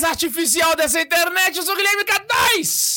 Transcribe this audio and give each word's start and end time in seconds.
mais 0.00 0.04
artificial 0.04 0.76
dessa 0.76 1.00
internet. 1.00 1.56
Eu 1.56 1.62
sou 1.62 1.74
o 1.74 1.76
Guilherme 1.76 2.04
K2. 2.04 2.89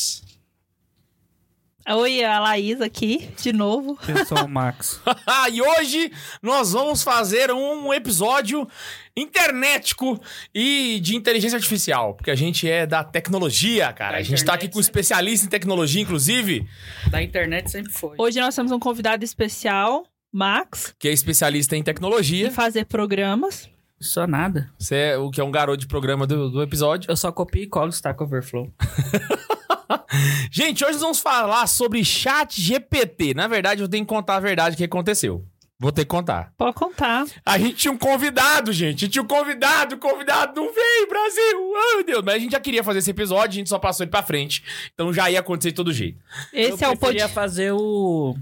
Oi, 1.86 2.24
a 2.24 2.40
Laís 2.40 2.80
aqui, 2.80 3.28
de 3.42 3.52
novo. 3.52 3.98
Eu 4.08 4.24
sou 4.24 4.46
o 4.46 4.48
Max. 4.48 5.02
e 5.52 5.60
hoje 5.60 6.10
nós 6.42 6.72
vamos 6.72 7.02
fazer 7.02 7.50
um 7.50 7.92
episódio 7.92 8.66
internetico 9.14 10.18
e 10.54 10.98
de 11.02 11.14
inteligência 11.14 11.56
artificial, 11.56 12.14
porque 12.14 12.30
a 12.30 12.34
gente 12.34 12.66
é 12.66 12.86
da 12.86 13.04
tecnologia, 13.04 13.92
cara. 13.92 14.12
Da 14.12 14.18
a 14.18 14.22
gente 14.22 14.42
tá 14.42 14.54
aqui 14.54 14.66
com 14.66 14.78
um 14.78 14.80
especialista 14.80 15.44
em 15.44 15.50
tecnologia, 15.50 16.00
inclusive, 16.00 16.66
Da 17.10 17.22
internet 17.22 17.70
sempre 17.70 17.92
foi. 17.92 18.14
Hoje 18.16 18.40
nós 18.40 18.56
temos 18.56 18.72
um 18.72 18.78
convidado 18.78 19.22
especial, 19.22 20.06
Max, 20.32 20.94
que 20.98 21.06
é 21.06 21.12
especialista 21.12 21.76
em 21.76 21.80
de 21.80 21.84
tecnologia. 21.84 22.50
fazer 22.50 22.86
programas. 22.86 23.68
Só 24.00 24.26
nada. 24.26 24.70
Você 24.78 24.96
é 24.96 25.18
o 25.18 25.30
que 25.30 25.38
é 25.38 25.44
um 25.44 25.50
garoto 25.50 25.78
de 25.78 25.86
programa 25.86 26.26
do, 26.26 26.48
do 26.50 26.62
episódio. 26.62 27.10
Eu 27.10 27.16
só 27.16 27.30
copio 27.30 27.62
e 27.62 27.66
colo 27.66 27.88
o 27.88 27.90
Stack 27.90 28.22
Overflow. 28.22 28.72
Gente, 30.50 30.84
hoje 30.84 30.94
nós 30.94 31.02
vamos 31.02 31.20
falar 31.20 31.66
sobre 31.66 32.04
chat 32.04 32.60
GPT. 32.60 33.34
Na 33.34 33.46
verdade, 33.46 33.82
eu 33.82 33.88
tenho 33.88 34.04
que 34.04 34.08
contar 34.08 34.36
a 34.36 34.40
verdade 34.40 34.76
que 34.76 34.84
aconteceu. 34.84 35.44
Vou 35.78 35.90
ter 35.90 36.02
que 36.02 36.08
contar. 36.08 36.52
Pode 36.56 36.74
contar. 36.74 37.26
A 37.44 37.58
gente 37.58 37.74
tinha 37.74 37.92
um 37.92 37.98
convidado, 37.98 38.72
gente. 38.72 38.96
A 38.96 39.00
gente 39.00 39.12
tinha 39.12 39.22
um 39.22 39.26
convidado, 39.26 39.96
o 39.96 39.98
convidado 39.98 40.58
não 40.58 40.72
veio, 40.72 41.08
Brasil. 41.08 41.74
Ai, 41.76 41.96
meu 41.96 42.04
Deus. 42.04 42.22
Mas 42.24 42.34
a 42.36 42.38
gente 42.38 42.52
já 42.52 42.60
queria 42.60 42.84
fazer 42.84 43.00
esse 43.00 43.10
episódio, 43.10 43.50
a 43.50 43.58
gente 43.58 43.68
só 43.68 43.78
passou 43.78 44.04
ele 44.04 44.10
pra 44.10 44.22
frente. 44.22 44.62
Então 44.94 45.12
já 45.12 45.28
ia 45.30 45.40
acontecer 45.40 45.70
de 45.70 45.74
todo 45.74 45.92
jeito. 45.92 46.18
Esse 46.52 46.84
eu 46.84 46.90
é 46.90 46.92
o 46.92 46.96
podcast. 46.96 47.34
fazer 47.34 47.72
o... 47.72 48.36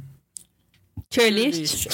Tier 1.13 1.31
list. 1.31 1.89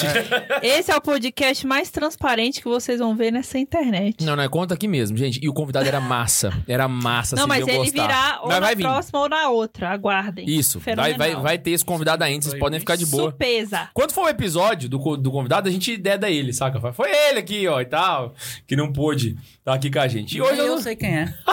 Esse 0.63 0.91
é 0.91 0.95
o 0.95 1.01
podcast 1.01 1.67
mais 1.67 1.91
transparente 1.91 2.61
que 2.61 2.69
vocês 2.69 2.99
vão 2.99 3.17
ver 3.17 3.31
nessa 3.31 3.59
internet. 3.59 4.23
Não, 4.23 4.33
não, 4.33 4.43
é 4.43 4.47
conta 4.47 4.75
aqui 4.75 4.87
mesmo, 4.87 5.17
gente. 5.17 5.41
E 5.43 5.49
o 5.49 5.53
convidado 5.53 5.85
era 5.85 5.99
massa. 5.99 6.53
Era 6.65 6.87
massa, 6.87 7.35
Não, 7.35 7.45
vocês 7.45 7.65
mas 7.65 7.67
ele 7.67 7.77
gostar. 7.79 8.01
virá 8.01 8.39
ou 8.41 8.47
Mas 8.47 8.61
na 8.61 8.73
vir. 8.73 8.83
próxima 8.83 9.19
ou 9.19 9.27
na 9.27 9.49
outra. 9.49 9.89
Aguardem. 9.89 10.49
Isso. 10.49 10.79
Vai, 10.95 11.15
vai, 11.15 11.35
vai 11.35 11.57
ter 11.57 11.71
esse 11.71 11.83
convidado 11.83 12.23
ainda, 12.23 12.43
vocês 12.43 12.53
Foi 12.53 12.59
podem 12.61 12.79
ficar 12.79 12.95
de 12.95 13.05
boa. 13.07 13.23
Surpresa. 13.23 13.89
Quando 13.93 14.13
for 14.13 14.23
o 14.23 14.29
episódio 14.29 14.87
do, 14.87 15.17
do 15.17 15.31
convidado, 15.31 15.67
a 15.67 15.71
gente 15.71 15.97
deda 15.97 16.29
ele, 16.29 16.53
saca? 16.53 16.79
Foi 16.93 17.09
ele 17.11 17.39
aqui, 17.39 17.67
ó, 17.67 17.81
e 17.81 17.85
tal, 17.85 18.33
que 18.65 18.77
não 18.77 18.93
pôde 18.93 19.35
estar 19.57 19.73
aqui 19.73 19.91
com 19.91 19.99
a 19.99 20.07
gente. 20.07 20.37
E 20.37 20.41
hoje 20.41 20.59
eu 20.59 20.67
eu 20.67 20.79
sei 20.79 20.95
quem 20.95 21.09
é. 21.09 21.33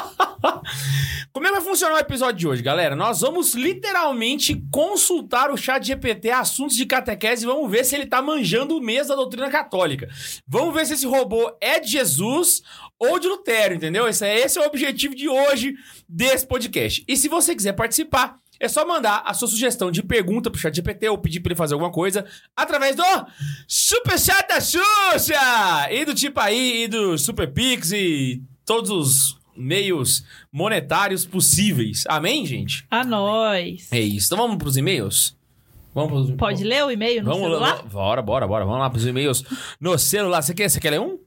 Como 1.32 1.46
é 1.46 1.50
que 1.50 1.56
vai 1.56 1.64
funcionar 1.64 1.96
o 1.96 1.98
episódio 1.98 2.36
de 2.38 2.48
hoje, 2.48 2.62
galera? 2.62 2.96
Nós 2.96 3.20
vamos 3.20 3.54
literalmente 3.54 4.62
consultar 4.70 5.50
o 5.50 5.56
chat 5.56 5.84
GPT 5.86 6.30
assuntos 6.30 6.76
de 6.76 6.86
catequese 6.86 7.44
e 7.44 7.46
vamos 7.46 7.55
ver 7.70 7.84
se 7.84 7.94
ele 7.94 8.06
tá 8.06 8.20
manjando 8.20 8.76
o 8.76 8.80
mês 8.80 9.08
da 9.08 9.14
doutrina 9.14 9.50
católica. 9.50 10.08
Vamos 10.46 10.74
ver 10.74 10.86
se 10.86 10.94
esse 10.94 11.06
robô 11.06 11.56
é 11.60 11.80
de 11.80 11.88
Jesus 11.90 12.62
ou 12.98 13.18
de 13.18 13.28
Lutero, 13.28 13.74
entendeu? 13.74 14.06
Esse 14.08 14.26
é, 14.26 14.38
esse 14.38 14.58
é 14.58 14.62
o 14.62 14.66
objetivo 14.66 15.14
de 15.14 15.28
hoje 15.28 15.74
desse 16.08 16.46
podcast. 16.46 17.04
E 17.06 17.16
se 17.16 17.28
você 17.28 17.54
quiser 17.54 17.72
participar, 17.72 18.38
é 18.58 18.68
só 18.68 18.86
mandar 18.86 19.22
a 19.26 19.34
sua 19.34 19.48
sugestão 19.48 19.90
de 19.90 20.02
pergunta 20.02 20.50
pro 20.50 20.60
chat 20.60 20.74
GPT 20.74 21.08
ou 21.08 21.18
pedir 21.18 21.40
pra 21.40 21.50
ele 21.52 21.58
fazer 21.58 21.74
alguma 21.74 21.92
coisa 21.92 22.24
através 22.56 22.96
do 22.96 23.02
Super 23.68 24.18
Chat 24.18 24.48
da 24.48 24.60
Xuxa! 24.60 25.90
E 25.90 26.04
do 26.04 26.14
tipo 26.14 26.40
aí, 26.40 26.84
e 26.84 26.88
do 26.88 27.18
Super 27.18 27.52
Pix 27.52 27.92
e 27.92 28.42
todos 28.64 28.90
os 28.90 29.38
meios 29.54 30.24
monetários 30.52 31.24
possíveis. 31.24 32.04
Amém, 32.08 32.46
gente? 32.46 32.86
A 32.90 33.04
nós. 33.04 33.88
É 33.92 34.00
isso. 34.00 34.26
Então 34.26 34.38
vamos 34.38 34.58
pros 34.58 34.76
e-mails? 34.76 35.35
Vamos 35.96 36.26
pros... 36.26 36.36
Pode 36.36 36.62
ler 36.62 36.84
o 36.84 36.90
e-mail 36.90 37.24
no 37.24 37.30
Vamos 37.30 37.48
celular? 37.48 37.76
lá. 37.76 37.82
Bora, 37.84 38.20
bora, 38.20 38.46
bora. 38.46 38.64
Vamos 38.66 38.80
lá 38.80 38.90
pros 38.90 39.06
e-mails 39.06 39.42
no 39.80 39.96
celular. 39.98 40.42
Você 40.42 40.52
quer, 40.52 40.68
você 40.68 40.78
quer 40.78 40.90
ler 40.90 41.00
um? 41.00 41.18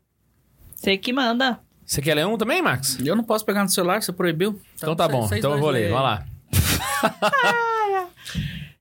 Você 0.75 0.95
que 0.95 1.11
manda. 1.11 1.59
Você 1.83 2.03
quer 2.03 2.13
ler 2.13 2.27
um 2.27 2.37
também, 2.37 2.61
Max? 2.61 2.99
Eu 3.03 3.15
não 3.15 3.23
posso 3.23 3.43
pegar 3.43 3.63
no 3.63 3.69
celular, 3.69 3.99
você 3.99 4.13
proibiu? 4.13 4.61
Então 4.75 4.95
tá 4.95 5.07
bom. 5.07 5.27
Então 5.33 5.53
eu 5.53 5.59
vou 5.59 5.71
ler. 5.71 5.89
Vamos 5.89 6.03
lá. 6.03 6.23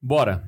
Bora. 0.03 0.45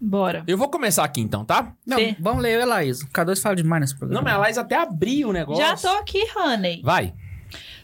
Bora. 0.00 0.44
Eu 0.46 0.56
vou 0.56 0.70
começar 0.70 1.04
aqui 1.04 1.20
então, 1.20 1.44
tá? 1.44 1.74
Não, 1.86 1.98
Sim. 1.98 2.16
vamos 2.18 2.42
ler 2.42 2.54
eu 2.54 2.60
e 2.60 2.62
a 2.62 2.66
Laís. 2.66 3.02
O 3.02 3.08
K2 3.08 3.42
fala 3.42 3.54
demais 3.56 3.80
nesse 3.82 3.92
Não, 3.92 3.98
programa. 3.98 4.22
mas 4.24 4.34
a 4.34 4.38
Laís 4.38 4.58
até 4.58 4.76
abriu 4.76 5.28
o 5.28 5.32
negócio. 5.32 5.62
Já 5.62 5.76
tô 5.76 5.88
aqui, 5.98 6.24
honey. 6.36 6.80
Vai. 6.82 7.12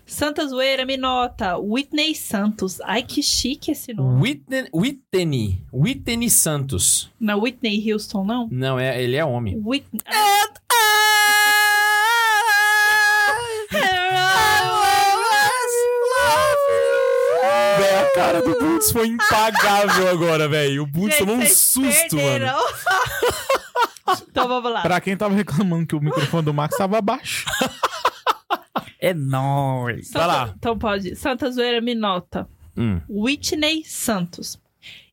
Santa 0.06 0.46
Zoeira, 0.46 0.84
me 0.84 0.96
nota. 0.96 1.56
Whitney 1.56 2.14
Santos. 2.14 2.80
Ai, 2.82 3.02
que 3.02 3.22
chique 3.22 3.70
esse 3.70 3.94
nome. 3.94 4.20
Whitney, 4.20 4.68
Whitney. 4.72 5.62
Whitney 5.72 6.30
Santos. 6.30 7.10
Não, 7.18 7.40
Whitney 7.40 7.92
Houston, 7.92 8.24
não? 8.24 8.48
Não, 8.50 8.78
é, 8.78 9.02
ele 9.02 9.16
é 9.16 9.24
homem. 9.24 9.60
Whitney... 9.64 10.00
Véi, 17.76 17.96
a 17.96 18.10
cara 18.14 18.42
do 18.42 18.58
Bundes 18.58 18.92
foi 18.92 19.08
impagável 19.08 20.08
agora, 20.08 20.48
velho. 20.48 20.82
O 20.82 20.86
Bundes 20.86 21.18
tomou 21.18 21.36
um 21.36 21.46
susto, 21.46 22.16
mano. 22.16 22.28
perderam. 22.28 22.58
então 24.30 24.46
vamos 24.48 24.70
lá. 24.70 24.82
Pra 24.82 25.00
quem 25.00 25.16
tava 25.16 25.34
reclamando 25.34 25.86
que 25.86 25.96
o 25.96 26.00
microfone 26.00 26.44
do 26.44 26.54
Max 26.54 26.76
tava 26.76 27.00
baixo. 27.00 27.46
É 29.00 29.12
nóis. 29.14 30.08
Santa- 30.08 30.18
vai 30.18 30.26
lá. 30.28 30.54
Então 30.56 30.78
pode. 30.78 31.16
Santa 31.16 31.50
Zoeira, 31.50 31.80
me 31.80 31.94
nota. 31.94 32.48
Hum. 32.76 33.00
Whitney 33.08 33.84
Santos. 33.84 34.58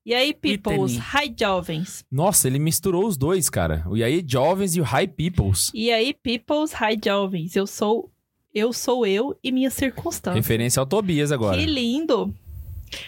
E 0.04 0.16
aí, 0.16 0.34
peoples? 0.34 0.98
Hi, 0.98 1.32
jovens. 1.40 2.04
Nossa, 2.12 2.48
ele 2.48 2.58
misturou 2.58 3.06
os 3.06 3.16
dois, 3.16 3.50
cara. 3.52 3.84
O 3.88 3.96
Yaí 3.96 4.24
Jovens 4.28 4.76
e 4.76 4.82
o 4.82 4.84
High 4.84 5.08
Peoples. 5.08 5.70
E 5.76 5.92
aí, 5.92 6.14
peoples? 6.14 6.72
Hi, 6.74 7.00
jovens. 7.04 7.56
Eu 7.56 7.68
sou... 7.68 8.10
Eu 8.54 8.74
sou 8.74 9.06
eu 9.06 9.38
e 9.44 9.50
minhas 9.52 9.74
circunstâncias. 9.76 10.44
Referência 10.44 10.80
ao 10.82 10.86
Tobias 10.86 11.32
agora. 11.32 11.56
Que 11.58 11.66
lindo. 11.66 12.34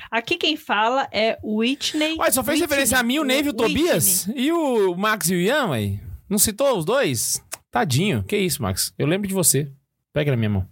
Aqui 0.10 0.38
quem 0.38 0.56
fala 0.56 1.08
é 1.12 1.38
Whitney. 1.44 2.16
Ué, 2.18 2.32
só 2.32 2.42
fez 2.44 2.60
Whitney. 2.60 2.62
referência 2.62 2.98
a 2.98 3.04
mim, 3.04 3.20
o 3.20 3.26
Neve 3.26 3.50
e 3.50 3.52
o. 3.52 3.54
Tobias? 3.54 4.30
E 4.36 4.52
o 4.54 4.96
Max 4.96 5.30
e 5.30 5.34
o 5.36 5.42
Ian, 5.42 5.70
ué? 5.72 6.00
Não 6.30 6.38
citou 6.38 6.78
os 6.78 6.86
dois? 6.86 7.44
Tadinho. 7.70 8.24
Que 8.24 8.38
isso, 8.38 8.62
Max? 8.62 8.94
Eu 8.98 9.06
lembro 9.08 9.28
de 9.28 9.34
você. 9.34 9.70
Pega 10.14 10.32
na 10.32 10.38
minha 10.38 10.50
mão. 10.50 10.68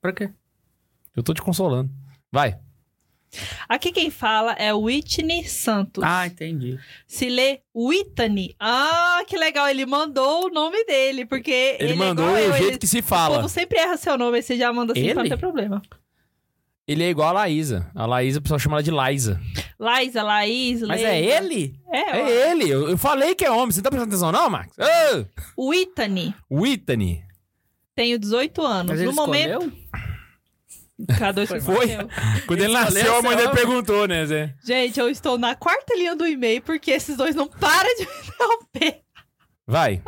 Pra 0.00 0.12
quê? 0.12 0.30
Eu 1.14 1.22
tô 1.22 1.32
te 1.32 1.40
consolando. 1.40 1.90
Vai. 2.30 2.58
Aqui 3.68 3.92
quem 3.92 4.10
fala 4.10 4.52
é 4.52 4.72
Whitney 4.72 5.44
Santos. 5.44 6.02
Ah, 6.04 6.26
entendi. 6.26 6.78
Se 7.06 7.28
lê 7.28 7.60
Whitney. 7.74 8.54
Ah, 8.58 9.22
que 9.26 9.36
legal. 9.36 9.68
Ele 9.68 9.84
mandou 9.84 10.46
o 10.46 10.50
nome 10.50 10.84
dele, 10.84 11.26
porque 11.26 11.76
Ele, 11.78 11.90
ele, 11.92 11.94
mandou 11.94 12.24
é 12.36 12.44
igual 12.44 12.52
o 12.52 12.54
eu, 12.54 12.58
jeito 12.58 12.70
ele... 12.72 12.78
que 12.78 12.86
se 12.86 13.00
O 13.00 13.02
fala. 13.02 13.36
povo 13.36 13.48
sempre 13.48 13.78
erra 13.78 13.96
seu 13.96 14.16
nome, 14.16 14.36
aí 14.36 14.42
você 14.42 14.56
já 14.56 14.72
manda 14.72 14.92
assim 14.92 15.04
pra 15.06 15.14
não 15.14 15.22
Ele? 15.22 15.30
ter 15.30 15.36
problema. 15.38 15.82
Ele 16.88 17.02
é 17.02 17.08
igual 17.10 17.28
a 17.30 17.32
Laísa. 17.32 17.90
A 17.94 18.06
Laísa, 18.06 18.38
o 18.38 18.42
pessoal 18.42 18.60
chama 18.60 18.76
ela 18.76 18.82
de 18.82 18.92
Laísa. 18.92 19.40
Laísa, 19.78 20.22
Laís, 20.22 20.80
Mas 20.82 21.02
é 21.02 21.20
ele? 21.20 21.74
É. 21.90 22.16
É 22.18 22.50
ele. 22.52 22.70
Eu, 22.70 22.88
eu 22.90 22.96
falei 22.96 23.34
que 23.34 23.44
é 23.44 23.50
homem. 23.50 23.72
Você 23.72 23.82
tá 23.82 23.90
prestando 23.90 24.10
atenção 24.14 24.30
não, 24.30 24.48
Max? 24.48 24.74
Ah! 24.78 25.24
Whitney. 25.58 26.32
Whitney. 26.48 27.25
Tenho 27.96 28.18
18 28.18 28.62
anos. 28.62 28.92
Mas 28.92 29.00
ele 29.00 29.08
no 29.08 29.14
momento. 29.16 29.64
escolheu? 29.64 29.72
K2 31.00 31.46
Foi. 31.46 31.60
Foi. 31.60 31.86
Quando 32.46 32.60
ele, 32.60 32.64
Ele 32.64 32.72
nasceu, 32.72 33.16
a 33.16 33.22
mãe 33.22 33.36
dele 33.36 33.50
perguntou, 33.50 34.06
né, 34.06 34.24
Zé? 34.26 34.54
Gente, 34.64 35.00
eu 35.00 35.08
estou 35.08 35.36
na 35.36 35.54
quarta 35.54 35.94
linha 35.94 36.14
do 36.14 36.26
e-mail 36.26 36.62
porque 36.62 36.90
esses 36.90 37.16
dois 37.16 37.34
não 37.34 37.48
param 37.48 37.90
de 37.96 38.04
me 38.06 38.28
interromper. 38.28 39.00
Vai. 39.66 40.02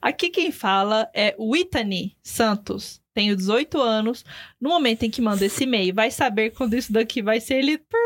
Aqui 0.00 0.30
quem 0.30 0.50
fala 0.50 1.08
é 1.12 1.34
Whitney 1.38 2.16
Santos. 2.22 3.00
Tenho 3.12 3.36
18 3.36 3.80
anos. 3.80 4.24
No 4.60 4.70
momento 4.70 5.02
em 5.02 5.10
que 5.10 5.20
manda 5.20 5.44
esse 5.44 5.64
e-mail, 5.64 5.94
vai 5.94 6.10
saber 6.10 6.50
quando 6.50 6.74
isso 6.74 6.92
daqui 6.92 7.22
vai 7.22 7.40
ser 7.40 7.62
lido 7.62 7.82
por 7.88 7.98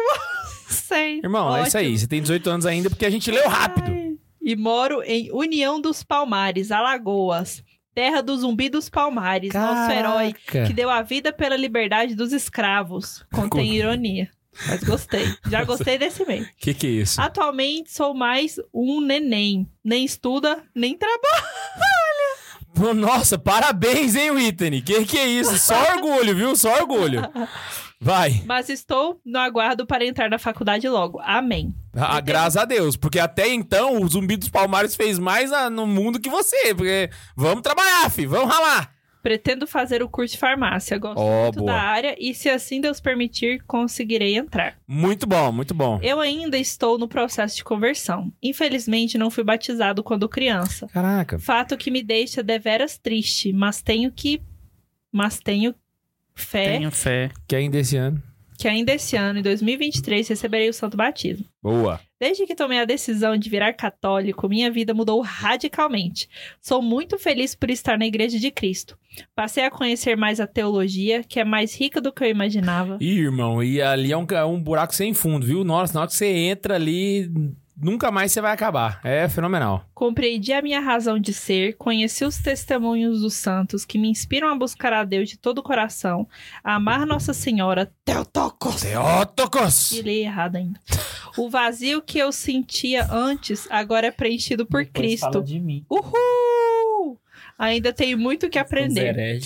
vocês. 0.69 1.23
Irmão, 1.23 1.57
é 1.57 1.67
isso 1.67 1.77
aí. 1.79 1.87
Ótimo. 1.87 1.99
Você 1.99 2.07
tem 2.07 2.23
18 2.23 2.51
anos 2.51 2.67
ainda 2.67 2.91
porque 2.91 3.07
a 3.07 3.11
gente 3.11 3.31
leu 3.31 3.49
rápido. 3.49 3.91
Ai. 3.91 4.17
E 4.43 4.57
moro 4.57 5.03
em 5.03 5.31
União 5.33 5.81
dos 5.81 6.03
Palmares, 6.03 6.71
Alagoas. 6.71 7.63
Terra 7.95 8.23
do 8.23 8.37
Zumbi 8.37 8.69
dos 8.69 8.89
Palmares, 8.89 9.53
nosso 9.53 9.91
herói, 9.91 10.35
que 10.67 10.73
deu 10.73 10.89
a 10.89 11.03
vida 11.03 11.33
pela 11.33 11.57
liberdade 11.57 12.15
dos 12.15 12.33
escravos. 12.33 13.25
Contém 13.33 13.75
ironia. 13.75 14.31
Mas 14.67 14.83
gostei. 14.83 15.27
Já 15.49 15.65
gostei 15.65 15.99
desse 15.99 16.25
meio. 16.25 16.49
Que 16.59 16.75
que 16.75 16.87
é 16.87 16.91
isso? 16.91 17.21
Atualmente 17.21 17.93
sou 17.93 18.15
mais 18.15 18.59
um 18.73 19.01
neném. 19.01 19.69
Nem 19.85 20.05
estuda, 20.05 20.63
nem 20.75 20.97
trabalha. 20.97 22.95
Nossa, 22.95 23.39
parabéns, 23.39 24.15
hein, 24.15 24.31
Whitney? 24.31 24.81
Que 24.81 25.05
que 25.05 25.19
é 25.19 25.27
isso? 25.27 25.59
Só 25.59 25.75
orgulho, 25.95 26.35
viu? 26.35 26.57
Só 26.57 26.73
orgulho. 26.77 27.23
Vai. 28.01 28.43
Mas 28.47 28.69
estou 28.71 29.21
no 29.25 29.39
aguardo 29.39 29.87
para 29.87 30.05
entrar 30.07 30.31
na 30.31 30.39
faculdade 30.39 30.89
logo. 30.89 31.21
Amém. 31.23 31.75
Ah, 31.93 32.21
graças 32.21 32.57
a 32.57 32.65
Deus, 32.65 32.97
porque 32.97 33.19
até 33.19 33.49
então 33.49 34.01
o 34.01 34.09
Zumbi 34.09 34.37
dos 34.37 34.49
Palmares 34.49 34.95
fez 34.97 35.19
mais 35.19 35.51
na- 35.51 35.69
no 35.69 35.87
mundo 35.87 36.19
que 36.21 36.31
você, 36.31 36.75
porque 36.75 37.11
vamos 37.37 37.63
trabalhar, 37.63 38.09
fi, 38.11 38.25
vamos 38.27 38.53
ralar. 38.55 38.91
Pretendo 39.23 39.67
fazer 39.67 40.03
o 40.03 40.09
curso 40.09 40.33
de 40.33 40.39
farmácia. 40.41 40.97
Gosto 40.97 41.21
Ó, 41.21 41.43
muito 41.43 41.59
boa. 41.59 41.73
da 41.73 41.79
área 41.79 42.17
e, 42.19 42.33
se 42.35 42.49
assim 42.49 42.81
Deus 42.81 43.01
permitir, 43.03 43.63
conseguirei 43.67 44.35
entrar. 44.35 44.79
Muito 44.89 45.27
bom, 45.27 45.53
muito 45.53 45.75
bom. 45.75 46.01
Eu 46.03 46.21
ainda 46.21 46.57
estou 46.57 46.97
no 46.97 47.07
processo 47.07 47.55
de 47.55 47.63
conversão. 47.63 48.33
Infelizmente, 48.43 49.19
não 49.19 49.31
fui 49.31 49.45
batizado 49.45 50.03
quando 50.03 50.27
criança. 50.27 50.87
Caraca. 50.89 51.39
Fato 51.39 51.77
que 51.77 51.91
me 51.91 52.03
deixa 52.03 52.43
deveras 52.43 52.97
triste, 52.97 53.53
mas 53.53 53.83
tenho 53.83 54.11
que. 54.11 54.41
Mas 55.13 55.39
tenho 55.39 55.75
fé 56.41 56.79
Tenho 56.79 56.91
fé. 56.91 57.31
Que 57.47 57.55
ainda 57.57 57.79
esse 57.79 57.97
ano. 57.97 58.23
que 58.59 58.69
ainda 58.69 58.93
esse 58.93 59.17
ano, 59.17 59.39
em 59.39 59.43
2023, 59.43 60.29
receberei 60.29 60.69
o 60.69 60.73
santo 60.75 60.97
batismo. 60.97 61.47
Boa. 61.63 61.99
Desde 62.21 62.45
que 62.47 62.55
tomei 62.55 62.79
a 62.79 62.85
decisão 62.85 63.35
de 63.35 63.49
virar 63.49 63.73
católico, 63.73 64.47
minha 64.49 64.71
vida 64.71 64.93
mudou 64.93 65.23
radicalmente. 65.23 66.29
Sou 66.61 66.83
muito 66.83 67.19
feliz 67.19 67.55
por 67.55 67.71
estar 67.71 67.99
na 67.99 68.05
Igreja 68.05 68.39
de 68.39 68.51
Cristo. 68.51 68.99
Passei 69.35 69.65
a 69.65 69.71
conhecer 69.71 70.15
mais 70.17 70.39
a 70.41 70.47
teologia, 70.47 71.25
que 71.25 71.41
é 71.41 71.45
mais 71.45 71.75
rica 71.75 72.01
do 72.03 72.13
que 72.13 72.23
eu 72.23 72.29
imaginava. 72.29 72.99
Ih, 73.01 73.21
irmão, 73.21 73.63
e 73.63 73.81
ali 73.81 74.13
é 74.13 74.17
um, 74.17 74.27
é 74.31 74.45
um 74.45 74.63
buraco 74.63 74.95
sem 74.95 75.15
fundo, 75.15 75.47
viu? 75.47 75.65
Nossa, 75.65 75.95
na 75.95 76.01
hora 76.01 76.09
que 76.09 76.15
você 76.15 76.27
entra 76.27 76.75
ali, 76.75 77.31
nunca 77.81 78.11
mais 78.11 78.31
você 78.33 78.41
vai 78.41 78.53
acabar. 78.53 79.01
É 79.03 79.29
fenomenal. 79.29 79.85
Compreendi 79.95 80.53
a 80.53 80.63
minha 80.63 80.81
razão 80.81 81.19
de 81.19 81.33
ser, 81.33 81.77
conheci 81.77 82.25
os 82.25 82.39
testemunhos 82.39 83.21
dos 83.21 83.35
santos 83.35 83.85
que 83.85 83.99
me 83.99 84.09
inspiram 84.09 84.49
a 84.49 84.55
buscar 84.57 84.93
a 84.93 85.05
Deus 85.05 85.29
de 85.29 85.39
todo 85.39 85.59
o 85.59 85.63
coração, 85.63 86.29
a 86.63 86.75
amar 86.75 87.07
Nossa 87.07 87.33
Senhora, 87.33 87.93
Teotocos, 88.05 88.83
Teótocos! 88.83 89.93
e 89.93 90.03
li 90.03 90.19
errado 90.21 90.57
ainda. 90.57 90.81
O 91.37 91.49
vazio 91.49 92.03
que 92.03 92.19
eu 92.19 92.33
sentia 92.33 93.07
antes 93.11 93.67
agora 93.71 94.09
é 94.09 94.11
preenchido 94.11 94.67
por 94.67 94.85
Cristo. 94.85 95.43
de 95.43 95.59
mim. 95.59 95.85
Uhul! 95.89 97.19
Ainda 97.59 97.93
tenho 97.93 98.19
muito 98.19 98.47
o 98.47 98.51
que 98.51 98.59
aprender. 98.59 99.41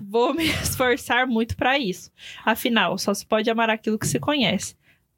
Vou 0.00 0.32
me 0.34 0.46
esforçar 0.62 1.26
muito 1.26 1.56
para 1.56 1.78
isso. 1.78 2.10
Afinal, 2.44 2.96
só 2.98 3.12
se 3.12 3.26
pode 3.26 3.50
amar 3.50 3.70
aquilo 3.70 3.98
que 3.98 4.06
se 4.06 4.18
conhece. 4.18 4.74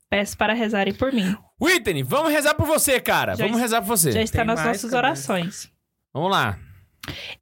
Peço 0.09 0.37
para 0.37 0.53
rezarem 0.53 0.93
por 0.93 1.13
mim. 1.13 1.37
Whitney, 1.61 2.03
vamos 2.03 2.33
rezar 2.33 2.55
por 2.55 2.67
você, 2.67 2.99
cara. 3.01 3.35
Já 3.37 3.45
vamos 3.45 3.61
rezar 3.61 3.81
por 3.83 3.89
você. 3.89 4.13
Já 4.13 4.23
está 4.23 4.39
Tem 4.39 4.47
nas 4.47 4.61
mais, 4.61 4.83
nossas 4.83 4.93
orações. 4.93 5.71
Vamos 6.13 6.31
lá. 6.31 6.59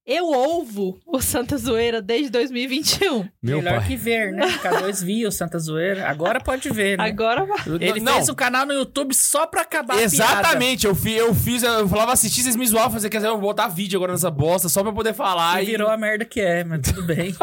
Eu 0.07 0.27
ouvo 0.27 0.99
o 1.05 1.21
Santa 1.21 1.59
Zoeira 1.59 2.01
desde 2.01 2.31
2021. 2.31 3.29
Meu 3.43 3.59
Melhor 3.59 3.81
pai. 3.81 3.89
que 3.89 3.97
ver, 3.97 4.33
né? 4.33 4.47
K2 4.63 5.05
viu 5.05 5.31
Santa 5.33 5.59
Zoeira. 5.59 6.09
Agora 6.09 6.41
pode 6.41 6.71
ver, 6.71 6.97
né? 6.97 7.05
Agora 7.05 7.45
vai. 7.45 7.59
Ele 7.81 8.01
Não, 8.01 8.15
fez 8.15 8.29
um 8.29 8.35
canal 8.35 8.65
no 8.65 8.73
YouTube 8.73 9.13
só 9.15 9.47
pra 9.47 9.63
acabar 9.63 9.95
a 9.95 9.97
piada. 9.97 10.15
Exatamente, 10.15 10.87
eu, 10.87 10.95
fi, 10.95 11.13
eu 11.15 11.35
fiz, 11.35 11.63
eu 11.63 11.89
falava 11.89 12.13
assistir, 12.13 12.43
vocês 12.43 12.57
me 12.57 12.67
zoavam, 12.67 12.93
fazer, 12.93 13.11
quer 13.11 13.19
dizer, 13.19 13.29
eu 13.29 13.33
vou 13.33 13.43
botar 13.43 13.69
vídeo 13.69 13.99
agora 13.99 14.13
nessa 14.13 14.31
bosta 14.31 14.69
só 14.69 14.83
pra 14.83 14.93
poder 14.93 15.13
falar. 15.13 15.63
E 15.63 15.67
virou 15.67 15.89
a 15.91 15.97
merda 15.97 16.25
que 16.25 16.41
é, 16.41 16.65
mas 16.65 16.81
tudo 16.83 17.03
bem. 17.03 17.35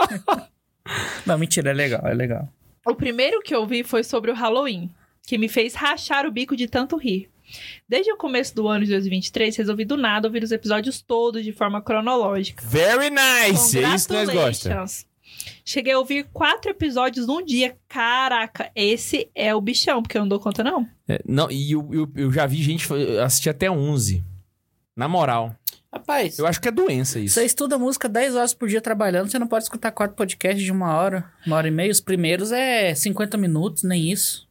Não, 1.26 1.38
mentira, 1.38 1.72
é 1.72 1.74
legal, 1.74 2.02
é 2.06 2.14
legal. 2.14 2.48
O 2.86 2.96
primeiro 2.96 3.42
que 3.42 3.54
eu 3.54 3.66
vi 3.66 3.84
foi 3.84 4.04
sobre 4.04 4.32
o 4.32 4.36
Halloween, 4.36 4.90
que 5.26 5.38
me 5.38 5.48
fez 5.50 5.74
rachar 5.74 6.26
o 6.26 6.32
bico 6.32 6.56
de 6.56 6.68
tanto 6.68 6.98
rir. 6.98 7.30
Desde 7.88 8.12
o 8.12 8.18
começo 8.18 8.56
do 8.56 8.68
ano 8.68 8.86
de 8.86 8.92
2023, 8.92 9.56
resolvi 9.56 9.86
do 9.86 9.96
nada 9.98 10.28
ouvir 10.28 10.44
os 10.44 10.52
episódios 10.52 11.02
todos 11.02 11.44
de 11.44 11.52
forma 11.52 11.82
cronológica. 11.82 12.64
Very 12.68 13.10
nice, 13.10 13.78
é 13.78 13.96
isso 13.96 14.08
que 14.08 14.14
nós 14.14 14.30
gostamos. 14.30 15.06
Cheguei 15.64 15.94
a 15.94 16.00
ouvir 16.00 16.26
quatro 16.34 16.72
episódios 16.72 17.28
num 17.28 17.44
dia. 17.44 17.76
Caraca, 17.88 18.72
esse 18.76 19.30
é 19.36 19.54
o 19.54 19.62
bichão, 19.62 20.02
porque 20.02 20.18
eu 20.18 20.22
não 20.22 20.28
dou 20.28 20.40
conta, 20.40 20.64
não. 20.64 20.88
É, 21.08 21.22
não, 21.26 21.52
e 21.52 21.72
eu, 21.72 21.88
eu, 21.92 22.12
eu 22.16 22.32
já 22.32 22.46
vi 22.46 22.62
gente 22.64 22.88
assistir 23.24 23.50
até 23.50 23.70
11. 23.70 24.24
Na 24.96 25.08
moral. 25.08 25.54
Rapaz, 25.92 26.38
Eu 26.40 26.46
acho 26.46 26.60
que 26.60 26.68
é 26.68 26.72
doença 26.72 27.20
isso. 27.20 27.36
você 27.36 27.46
estuda 27.46 27.78
música 27.78 28.10
10 28.10 28.36
horas 28.36 28.54
por 28.54 28.68
dia 28.68 28.82
trabalhando, 28.82 29.30
você 29.32 29.40
não 29.40 29.48
pode 29.48 29.64
escutar 29.64 29.92
quatro 29.92 30.16
podcasts 30.16 30.62
de 30.64 30.72
uma 30.72 30.94
hora, 30.94 31.24
uma 31.48 31.56
hora 31.56 31.68
e 31.70 31.72
meia. 31.72 31.92
Os 31.92 32.02
primeiros 32.02 32.52
é 32.52 32.94
50 32.94 33.38
minutos, 33.38 33.84
nem 33.84 34.12
isso. 34.12 34.46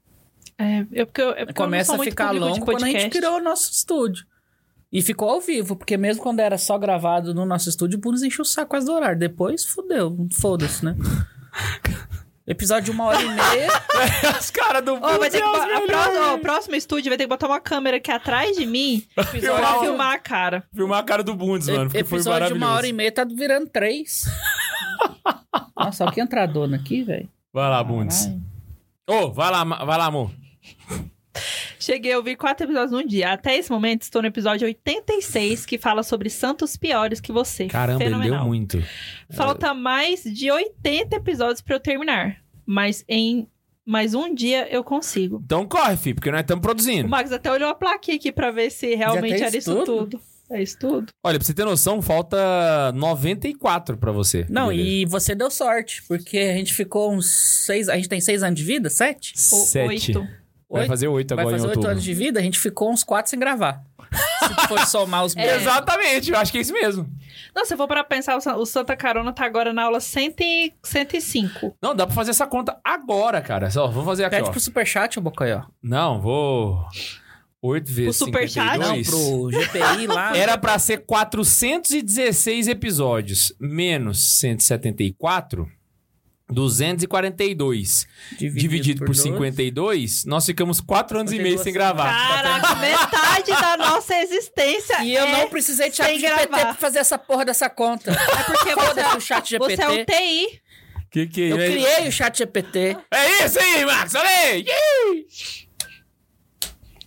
É, 0.58 0.86
eu, 0.92 1.06
porque 1.06 1.20
eu, 1.20 1.30
é 1.30 1.46
porque 1.46 1.60
eu 1.60 1.64
Começa 1.64 1.92
sou 1.92 2.00
a 2.00 2.04
ficar 2.04 2.30
longo 2.30 2.64
quando 2.64 2.84
a 2.84 2.88
gente 2.88 3.10
criou 3.10 3.38
o 3.38 3.42
nosso 3.42 3.70
estúdio. 3.72 4.24
E 4.92 5.02
ficou 5.02 5.28
ao 5.28 5.40
vivo, 5.40 5.74
porque 5.74 5.96
mesmo 5.96 6.22
quando 6.22 6.38
era 6.38 6.56
só 6.56 6.78
gravado 6.78 7.34
no 7.34 7.44
nosso 7.44 7.68
estúdio, 7.68 7.98
o 7.98 8.00
Bunos 8.00 8.22
encheu 8.22 8.42
o 8.42 8.46
saco 8.46 8.70
quase 8.70 8.86
do 8.86 8.92
horário. 8.92 9.18
Depois, 9.18 9.64
fudeu. 9.64 10.16
Foda-se, 10.40 10.84
né? 10.84 10.94
Episódio 12.46 12.84
de 12.84 12.90
uma 12.90 13.04
hora 13.06 13.22
e 13.22 13.26
meia. 13.26 13.68
Os 14.38 14.50
caras 14.50 14.84
do 14.84 14.94
Ó, 14.94 15.18
vai 15.18 15.30
ter 15.30 15.38
que, 15.38 15.42
a 15.42 15.66
melhor. 15.66 15.86
pró- 15.86 16.30
ó, 16.30 16.34
o 16.34 16.38
próximo 16.38 16.76
estúdio 16.76 17.08
vai 17.10 17.16
ter 17.16 17.24
que 17.24 17.28
botar 17.28 17.46
uma 17.46 17.58
câmera 17.60 17.96
aqui 17.96 18.10
atrás 18.10 18.54
de 18.54 18.66
mim 18.66 19.02
pra 19.16 19.24
Filmar 19.24 20.12
a 20.12 20.18
cara. 20.18 20.62
Filmar 20.74 20.98
a 21.00 21.02
cara 21.02 21.24
do 21.24 21.34
Bundes, 21.34 21.68
mano, 21.68 21.86
porque 21.90 22.04
foi 22.04 22.18
episódio 22.18 22.48
de 22.48 22.52
uma 22.52 22.70
hora 22.74 22.86
e 22.86 22.92
meia 22.92 23.10
tá 23.10 23.24
virando 23.24 23.66
três. 23.70 24.26
Nossa, 25.74 26.04
olha 26.04 26.12
que 26.12 26.20
entradona 26.20 26.76
aqui, 26.76 27.02
velho. 27.02 27.28
Vai 27.52 27.70
lá, 27.70 27.82
Bundes. 27.82 28.30
Ô, 29.08 29.32
vai 29.32 29.50
lá, 29.50 29.64
vai 29.64 29.98
lá, 29.98 30.04
amor. 30.04 30.30
Cheguei 31.84 32.12
a 32.12 32.16
ouvir 32.16 32.36
quatro 32.36 32.66
episódios 32.66 32.92
num 32.92 33.06
dia. 33.06 33.32
Até 33.32 33.56
esse 33.56 33.70
momento, 33.70 34.02
estou 34.02 34.22
no 34.22 34.28
episódio 34.28 34.66
86, 34.66 35.66
que 35.66 35.76
fala 35.78 36.02
sobre 36.02 36.30
santos 36.30 36.76
piores 36.76 37.20
que 37.20 37.30
você. 37.32 37.66
Caramba, 37.66 38.02
ele 38.02 38.10
Fenomenal. 38.14 38.38
leu 38.40 38.46
muito. 38.48 38.82
Falta 39.30 39.74
mais 39.74 40.22
de 40.22 40.50
80 40.50 41.16
episódios 41.16 41.60
pra 41.60 41.76
eu 41.76 41.80
terminar. 41.80 42.36
Mas 42.66 43.04
em 43.08 43.46
mais 43.86 44.14
um 44.14 44.34
dia 44.34 44.66
eu 44.72 44.82
consigo. 44.82 45.42
Então 45.44 45.66
corre, 45.66 45.96
filho, 45.96 46.14
porque 46.14 46.30
nós 46.30 46.40
estamos 46.40 46.60
O 46.60 46.62
produzindo. 46.62 47.08
Max 47.08 47.30
até 47.30 47.50
olhou 47.52 47.68
a 47.68 47.74
plaquinha 47.74 48.16
aqui 48.16 48.32
pra 48.32 48.50
ver 48.50 48.70
se 48.70 48.94
realmente 48.94 49.34
era 49.42 49.48
isso 49.48 49.58
isso 49.58 49.74
tudo? 49.84 49.84
tudo. 50.06 50.20
É 50.50 50.62
isso 50.62 50.78
tudo? 50.78 51.06
Olha, 51.24 51.38
pra 51.38 51.44
você 51.46 51.54
ter 51.54 51.64
noção, 51.64 52.00
falta 52.02 52.92
94 52.92 53.96
pra 53.96 54.12
você. 54.12 54.46
Não, 54.48 54.68
Beleza. 54.68 54.88
e 54.88 55.04
você 55.06 55.34
deu 55.34 55.50
sorte, 55.50 56.02
porque 56.06 56.38
a 56.38 56.52
gente 56.54 56.72
ficou 56.74 57.12
uns 57.12 57.30
seis. 57.64 57.88
A 57.88 57.96
gente 57.96 58.08
tem 58.08 58.20
seis 58.20 58.42
anos 58.42 58.58
de 58.58 58.64
vida? 58.64 58.88
Sete? 58.90 59.32
O- 59.34 59.38
Sete. 59.38 60.16
Oito. 60.16 60.43
Vai 60.74 60.82
Oito? 60.82 60.88
fazer 60.90 61.08
oito 61.08 61.34
Vai 61.36 61.44
agora 61.44 61.56
fazer 61.56 61.66
em 61.68 61.76
oito 61.76 61.86
anos 61.88 62.02
de 62.04 62.12
vida, 62.14 62.40
a 62.40 62.42
gente 62.42 62.58
ficou 62.58 62.90
uns 62.90 63.02
quatro 63.04 63.30
sem 63.30 63.38
gravar. 63.38 63.82
Se 64.60 64.68
for 64.68 64.80
somar 64.86 65.24
os 65.24 65.34
É. 65.38 65.56
Exatamente, 65.56 66.30
eu 66.30 66.36
acho 66.38 66.50
que 66.52 66.58
é 66.58 66.60
isso 66.60 66.72
mesmo. 66.72 67.08
Não, 67.54 67.64
se 67.64 67.72
eu 67.74 67.78
for 67.78 67.86
para 67.88 68.02
pensar, 68.04 68.36
o 68.36 68.40
Sa- 68.40 68.56
o 68.56 68.66
Santa 68.66 68.96
Carona 68.96 69.32
tá 69.32 69.44
agora 69.46 69.72
na 69.72 69.84
aula 69.84 70.00
100 70.00 70.34
e 70.40 70.72
105. 70.82 71.76
Não, 71.80 71.94
dá 71.94 72.06
pra 72.06 72.14
fazer 72.14 72.30
essa 72.32 72.46
conta 72.46 72.76
agora, 72.84 73.40
cara. 73.40 73.70
Só, 73.70 73.86
vou 73.88 74.04
fazer 74.04 74.24
aqui, 74.24 74.36
Pede 74.36 74.48
ó. 74.48 74.50
pro 74.50 74.60
superchat, 74.60 75.18
ô 75.18 75.22
Bocoió. 75.22 75.62
Não, 75.82 76.20
vou... 76.20 76.84
8 77.62 77.90
vezes 77.90 78.20
O 78.20 78.24
superchat? 78.26 78.78
Não, 78.78 78.94
52. 78.96 79.08
pro 79.08 79.50
GPI 79.50 80.06
lá. 80.06 80.36
Era 80.36 80.58
pra 80.58 80.78
ser 80.78 80.98
416 81.06 82.68
episódios, 82.68 83.54
menos 83.58 84.38
174, 84.40 85.66
242. 86.54 88.06
Dividido, 88.38 89.00
por, 89.00 89.08
doze. 89.08 89.22
52, 89.22 90.24
nós 90.24 90.46
ficamos 90.46 90.80
4 90.80 91.20
anos 91.20 91.32
e 91.32 91.38
meio 91.38 91.58
sem 91.58 91.72
gravar. 91.72 92.04
Caraca, 92.04 92.74
metade 92.76 93.50
da 93.50 93.76
nossa 93.76 94.14
existência 94.16 95.02
E 95.04 95.14
eu 95.14 95.24
é... 95.24 95.32
não 95.32 95.48
precisei 95.48 95.90
de 95.90 95.96
chat 95.96 96.18
GPT 96.18 96.46
pra 96.46 96.74
fazer 96.74 97.00
essa 97.00 97.18
porra 97.18 97.44
dessa 97.44 97.68
conta. 97.68 98.12
É 98.12 98.42
porque 98.44 98.74
você, 98.74 98.86
Foda-se 98.86 99.16
o 99.16 99.20
chat 99.20 99.50
GPT. 99.50 99.76
você 99.76 99.82
é 99.82 99.88
um 99.88 100.04
TI. 100.04 100.60
Que 101.10 101.26
que 101.26 101.40
Eu 101.42 101.60
é? 101.60 101.66
criei 101.70 102.08
o 102.08 102.12
chat 102.12 102.36
GPT. 102.38 102.96
É 103.10 103.44
isso 103.44 103.58
aí, 103.60 103.84
Max, 103.84 104.14
olha 104.14 104.28
aí! 104.28 104.64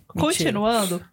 Continuando, 0.06 1.04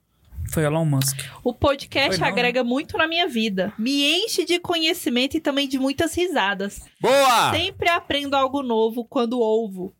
Foi 0.55 0.63
Elon 0.63 0.85
Musk. 0.85 1.19
o 1.43 1.53
podcast 1.53 2.12
Foi 2.12 2.17
não, 2.17 2.27
agrega 2.27 2.63
muito 2.63 2.97
na 2.97 3.07
minha 3.07 3.27
vida. 3.27 3.74
Me 3.77 4.05
enche 4.24 4.45
de 4.45 4.57
conhecimento 4.57 5.35
e 5.35 5.41
também 5.41 5.67
de 5.67 5.77
muitas 5.77 6.15
risadas. 6.15 6.79
Boa! 7.01 7.51
Sempre 7.53 7.89
aprendo 7.89 8.35
algo 8.35 8.63
novo 8.63 9.03
quando 9.03 9.38
ouvo. 9.38 9.93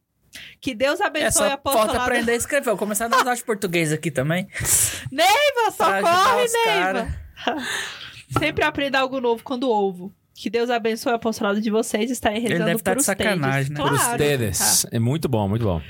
Que 0.62 0.74
Deus 0.74 1.02
É 1.02 1.06
abençoe 1.06 1.32
só 1.32 1.44
a 1.46 1.50
falta 1.50 1.70
apostolada. 1.70 2.04
aprender 2.04 2.32
a 2.32 2.36
escrever. 2.36 2.66
Vou 2.66 2.78
começar 2.78 3.06
a 3.06 3.08
dar 3.10 3.18
aula 3.20 3.36
de 3.36 3.44
português 3.44 3.92
aqui 3.92 4.10
também. 4.10 4.48
Neiva, 5.12 5.72
socorre, 5.72 6.46
Neiva. 6.66 7.16
Sempre 8.40 8.64
aprendo 8.64 8.96
algo 8.96 9.20
novo 9.22 9.44
quando 9.44 9.70
ouvo. 9.70 10.14
Que 10.34 10.50
Deus 10.50 10.70
abençoe 10.70 11.12
o 11.12 11.16
apostolado 11.16 11.62
de 11.62 11.70
vocês 11.70 12.10
e 12.10 12.14
estarei 12.14 12.40
Ele 12.40 12.48
rezando 12.50 12.66
deve 12.66 12.82
tá 12.84 12.92
por 12.92 12.96
de 12.96 13.00
os 13.02 13.06
sacanagem, 13.06 13.72
né? 13.72 13.78
Por 13.82 13.90
Claro. 13.90 14.12
ustedes. 14.12 14.86
É 14.92 15.00
muito 15.00 15.28
bom, 15.30 15.48
muito 15.48 15.64
bom. 15.64 15.82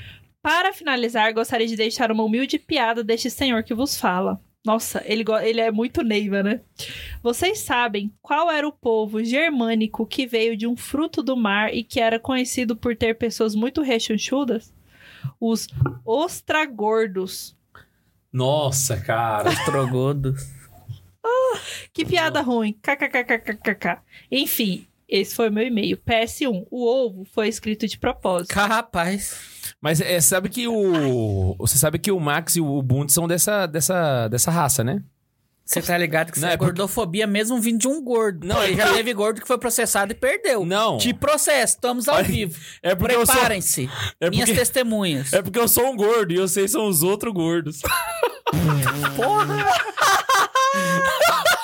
Para 0.42 0.72
finalizar, 0.72 1.32
gostaria 1.34 1.66
de 1.66 1.74
deixar 1.74 2.12
uma 2.12 2.22
humilde 2.22 2.56
piada 2.58 3.02
deste 3.02 3.28
senhor 3.30 3.64
que 3.64 3.74
vos 3.74 3.96
fala. 3.96 4.40
Nossa, 4.66 5.00
ele, 5.06 5.24
ele 5.44 5.60
é 5.60 5.70
muito 5.70 6.02
Neiva, 6.02 6.42
né? 6.42 6.60
Vocês 7.22 7.60
sabem 7.60 8.12
qual 8.20 8.50
era 8.50 8.66
o 8.66 8.72
povo 8.72 9.22
germânico 9.22 10.04
que 10.04 10.26
veio 10.26 10.56
de 10.56 10.66
um 10.66 10.76
fruto 10.76 11.22
do 11.22 11.36
mar 11.36 11.72
e 11.72 11.84
que 11.84 12.00
era 12.00 12.18
conhecido 12.18 12.74
por 12.74 12.96
ter 12.96 13.14
pessoas 13.14 13.54
muito 13.54 13.80
rechonchudas? 13.80 14.74
Os 15.40 15.68
ostragordos. 16.04 17.56
Nossa, 18.32 18.96
cara. 19.00 19.54
Trogodos. 19.64 20.42
Que 21.92 22.04
piada 22.04 22.40
ruim. 22.40 22.72
KKKKKK. 22.82 24.02
Enfim, 24.32 24.86
esse 25.08 25.34
foi 25.34 25.48
o 25.48 25.52
meu 25.52 25.66
e-mail. 25.66 25.96
PS1. 25.98 26.66
O 26.70 26.84
ovo 26.86 27.24
foi 27.34 27.48
escrito 27.48 27.86
de 27.86 27.98
propósito. 27.98 28.52
Rapaz. 28.54 29.36
Mas 29.80 30.00
é, 30.00 30.20
sabe 30.20 30.48
que 30.48 30.66
o. 30.66 31.54
Você 31.58 31.78
sabe 31.78 31.98
que 31.98 32.10
o 32.10 32.18
Max 32.20 32.56
e 32.56 32.60
o 32.60 32.76
Ubuntu 32.78 33.12
são 33.12 33.26
dessa, 33.28 33.66
dessa, 33.66 34.28
dessa 34.28 34.50
raça, 34.50 34.82
né? 34.82 35.02
Você 35.64 35.82
tá 35.82 35.98
ligado 35.98 36.30
que 36.30 36.36
isso 36.38 36.42
Não, 36.46 36.50
é, 36.50 36.54
é 36.54 36.56
porque- 36.56 36.70
gordofobia 36.70 37.26
mesmo 37.26 37.60
vindo 37.60 37.78
de 37.80 37.88
um 37.88 38.00
gordo. 38.00 38.46
Não, 38.46 38.54
Não, 38.54 38.62
é 38.62 38.72
já 38.72 38.92
teve 38.94 39.12
gordo 39.12 39.40
que 39.40 39.46
foi 39.48 39.58
processado 39.58 40.12
e 40.12 40.14
perdeu. 40.14 40.64
Não. 40.64 40.96
Te 40.96 41.12
processo, 41.12 41.74
estamos 41.74 42.06
ao 42.06 42.14
Olha, 42.16 42.24
vivo. 42.24 42.56
é 42.80 42.92
eu 42.92 42.96
sou- 42.96 43.34
Preparem-se. 43.34 43.90
é 44.20 44.30
Minhas 44.30 44.48
porque- 44.48 44.60
testemunhas. 44.60 45.32
É 45.32 45.42
porque 45.42 45.58
eu 45.58 45.66
sou 45.66 45.88
um 45.90 45.96
gordo 45.96 46.32
e 46.32 46.36
eu 46.36 46.46
sei 46.46 46.64
que 46.66 46.70
são 46.70 46.86
os 46.86 47.02
outros 47.02 47.32
gordos. 47.34 47.80
Porra! 49.16 49.66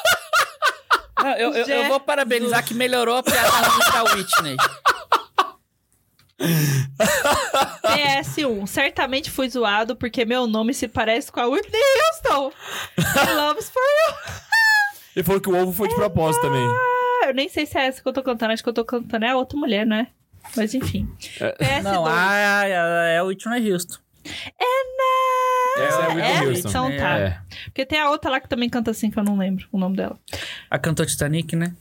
Não, 1.23 1.33
eu, 1.35 1.53
eu, 1.53 1.67
eu 1.67 1.89
vou 1.89 2.01
parabenizar 2.01 2.65
que 2.65 2.75
melhorou 2.75 3.17
a 3.17 3.23
piada 3.23 3.49
da 3.93 4.03
Whitney. 4.15 4.57
PS1. 7.85 8.67
Certamente 8.67 9.31
fui 9.31 9.49
zoado 9.49 9.95
porque 9.95 10.25
meu 10.25 10.47
nome 10.47 10.75
se 10.75 10.89
parece 10.89 11.31
com 11.31 11.41
a 11.41 11.47
Whitney 11.47 11.81
Houston. 11.81 12.53
I 12.99 13.35
loves 13.35 13.71
for 13.71 13.83
you. 13.83 14.15
Ele 15.15 15.25
falou 15.25 15.41
que 15.41 15.49
o 15.49 15.63
ovo 15.63 15.73
foi 15.73 15.89
de 15.89 15.95
propósito 15.95 16.43
também. 16.43 16.67
Ah, 16.67 17.27
eu 17.27 17.35
nem 17.35 17.49
sei 17.49 17.67
se 17.67 17.79
é 17.79 17.87
essa 17.87 18.03
que 18.03 18.09
eu 18.09 18.13
tô 18.13 18.23
cantando. 18.23 18.53
Acho 18.53 18.63
que 18.63 18.69
eu 18.69 18.75
tô 18.75 18.85
cantando 18.85 19.25
é 19.25 19.31
a 19.31 19.37
outra 19.37 19.59
mulher, 19.59 19.87
né? 19.87 20.09
Mas 20.57 20.75
enfim. 20.75 21.09
PS2. 21.21 21.83
Não, 21.83 22.05
ah, 22.07 22.67
é, 22.67 23.17
é 23.17 23.23
o 23.23 23.27
Whitney 23.27 23.73
Houston. 23.73 23.99
Essa 25.77 26.01
é 26.01 26.05
a 26.05 26.09
Whitney 26.09 26.23
é? 26.23 26.45
Houston. 26.49 26.69
Então 26.69 26.97
tá. 26.97 27.19
É. 27.19 27.41
Porque 27.65 27.87
tem 27.87 27.99
a 27.99 28.11
outra 28.11 28.31
lá 28.31 28.41
que 28.41 28.49
também 28.49 28.69
canta 28.69 28.91
assim, 28.91 29.11
que 29.11 29.19
eu 29.19 29.25
não 29.25 29.37
lembro 29.37 29.67
o 29.73 29.79
nome 29.79 29.97
dela. 29.97 30.19
A 30.71 30.79
cantora 30.79 31.09
Titanic, 31.09 31.57
né? 31.57 31.75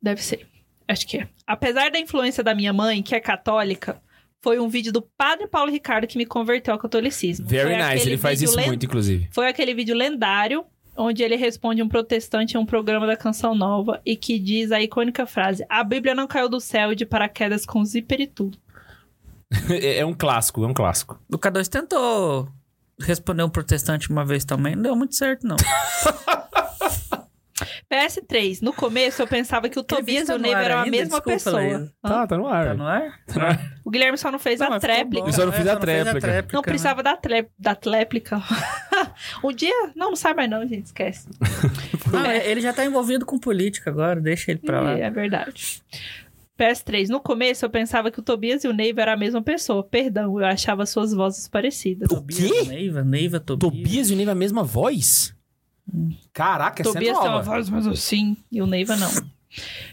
Deve 0.00 0.22
ser. 0.22 0.46
Acho 0.88 1.06
que 1.06 1.18
é. 1.18 1.28
Apesar 1.46 1.90
da 1.90 1.98
influência 1.98 2.42
da 2.42 2.54
minha 2.54 2.72
mãe, 2.72 3.02
que 3.02 3.14
é 3.14 3.20
católica, 3.20 4.00
foi 4.42 4.58
um 4.58 4.68
vídeo 4.68 4.92
do 4.92 5.00
Padre 5.00 5.46
Paulo 5.46 5.70
Ricardo 5.70 6.06
que 6.06 6.18
me 6.18 6.26
converteu 6.26 6.74
ao 6.74 6.80
catolicismo. 6.80 7.46
Very 7.46 7.74
Foi 7.74 7.82
nice, 7.82 8.08
ele 8.08 8.18
faz 8.18 8.42
isso 8.42 8.56
len- 8.56 8.66
muito, 8.66 8.84
inclusive. 8.84 9.28
Foi 9.30 9.48
aquele 9.48 9.72
vídeo 9.74 9.94
lendário 9.94 10.64
onde 10.96 11.22
ele 11.22 11.36
responde 11.36 11.82
um 11.82 11.88
protestante 11.88 12.56
em 12.56 12.60
um 12.60 12.66
programa 12.66 13.06
da 13.06 13.16
Canção 13.16 13.54
Nova 13.54 14.02
e 14.04 14.16
que 14.16 14.38
diz 14.38 14.72
a 14.72 14.82
icônica 14.82 15.24
frase: 15.26 15.64
A 15.68 15.82
Bíblia 15.84 16.14
não 16.14 16.26
caiu 16.26 16.48
do 16.48 16.60
céu 16.60 16.94
de 16.94 17.06
paraquedas 17.06 17.64
com 17.64 17.84
zíper 17.84 18.20
e 18.20 18.26
tudo. 18.26 18.58
É 19.70 19.98
é 19.98 20.06
um 20.06 20.14
clássico, 20.14 20.64
é 20.64 20.66
um 20.66 20.74
clássico. 20.74 21.20
O 21.30 21.38
K2 21.38 21.68
tentou 21.68 22.48
responder 23.00 23.42
um 23.42 23.50
protestante 23.50 24.10
uma 24.10 24.24
vez 24.24 24.44
também. 24.44 24.74
Não 24.74 24.82
deu 24.82 24.96
muito 24.96 25.14
certo, 25.14 25.46
não. 25.46 25.56
PS3. 27.90 28.62
No 28.62 28.72
começo 28.72 29.20
eu 29.20 29.26
pensava 29.26 29.68
que 29.68 29.78
o 29.78 29.82
Tobias 29.82 30.28
e 30.28 30.32
o 30.32 30.36
tá 30.36 30.38
Neiva 30.38 30.62
eram 30.62 30.78
a 30.78 30.86
mesma 30.86 31.20
Desculpa, 31.20 31.30
pessoa. 31.30 31.60
Hã? 31.60 31.88
Tá, 32.02 32.26
tá 32.26 32.36
no 32.38 32.46
ar. 32.46 32.68
Tá 32.68 32.74
no 32.74 32.86
ar? 32.86 33.20
O 33.84 33.90
Guilherme 33.90 34.16
só 34.16 34.30
não 34.30 34.38
fez 34.38 34.60
Não, 34.60 34.72
a 34.72 34.80
tréplica. 34.80 35.28
Eu 35.28 35.32
só 35.32 35.44
não 35.44 35.52
fiz 35.52 35.66
a 35.66 35.76
tréplica. 35.76 36.26
Não 36.52 36.60
né? 36.60 36.64
precisava 36.64 37.02
da, 37.02 37.16
tlé- 37.16 37.48
da 37.58 37.74
tréplica. 37.74 38.42
um 39.44 39.52
dia. 39.52 39.92
Não, 39.94 40.08
não 40.10 40.16
sai 40.16 40.32
mais, 40.32 40.48
não, 40.48 40.66
gente. 40.66 40.86
Esquece. 40.86 41.28
Não, 42.10 42.24
é, 42.24 42.48
ele 42.48 42.60
já 42.60 42.72
tá 42.72 42.84
envolvido 42.84 43.26
com 43.26 43.38
política 43.38 43.90
agora, 43.90 44.20
deixa 44.20 44.50
ele 44.50 44.60
pra 44.60 44.80
lá. 44.80 44.98
É 44.98 45.10
verdade. 45.10 45.82
PS3. 46.62 47.08
No 47.08 47.20
começo 47.20 47.64
eu 47.64 47.70
pensava 47.70 48.10
que 48.10 48.20
o 48.20 48.22
Tobias 48.22 48.62
e 48.62 48.68
o 48.68 48.72
Neiva 48.72 49.02
eram 49.02 49.12
a 49.14 49.16
mesma 49.16 49.42
pessoa. 49.42 49.82
Perdão, 49.82 50.38
eu 50.38 50.46
achava 50.46 50.86
suas 50.86 51.12
vozes 51.12 51.48
parecidas. 51.48 52.08
Tobias, 52.08 52.50
quê? 52.50 52.68
Neiva, 52.68 53.02
Neiva, 53.02 53.40
Tobias. 53.40 53.72
Tobias 53.72 54.10
e 54.10 54.12
o 54.12 54.16
Neiva 54.16 54.32
a 54.32 54.36
mesma 54.36 54.62
voz? 54.62 55.34
Caraca, 56.32 56.82
essa 56.82 56.90
é 56.90 56.92
Tobias 56.92 57.18
tem 57.18 57.28
uma 57.28 57.36
nova. 57.38 57.50
voz 57.50 57.68
mais 57.68 57.86
assim 57.88 58.36
e 58.50 58.62
o 58.62 58.66
Neiva 58.66 58.94
não. 58.96 59.10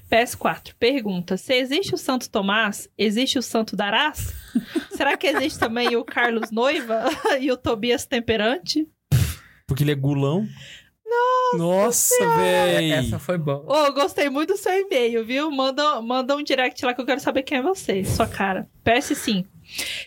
PS4. 0.09 0.73
Pergunta: 0.79 1.35
se 1.35 1.53
existe 1.53 1.93
o 1.95 1.97
Santo 1.97 2.29
Tomás, 2.29 2.87
existe 2.97 3.39
o 3.39 3.41
Santo 3.41 3.75
Darás? 3.75 4.33
Será 4.95 5.17
que 5.17 5.27
existe 5.27 5.59
também 5.59 5.95
o 5.95 6.05
Carlos 6.05 6.51
Noiva 6.51 7.05
e 7.41 7.51
o 7.51 7.57
Tobias 7.57 8.05
Temperante? 8.05 8.87
Porque 9.67 9.83
ele 9.83 9.91
é 9.91 9.95
gulão. 9.95 10.47
Nossa, 11.57 12.23
É, 12.23 12.75
véi. 12.77 12.91
Essa 12.91 13.19
foi 13.19 13.37
boa. 13.37 13.63
Ô, 13.67 13.85
eu 13.87 13.93
gostei 13.93 14.29
muito 14.29 14.53
do 14.53 14.57
seu 14.57 14.71
e-mail, 14.73 15.25
viu? 15.25 15.49
Manda, 15.51 16.01
manda 16.01 16.35
um 16.35 16.43
direct 16.43 16.85
lá 16.85 16.93
que 16.93 17.01
eu 17.01 17.05
quero 17.05 17.19
saber 17.19 17.43
quem 17.43 17.57
é 17.57 17.61
você, 17.61 18.03
sua 18.03 18.27
cara. 18.27 18.67
PS5. 18.85 19.45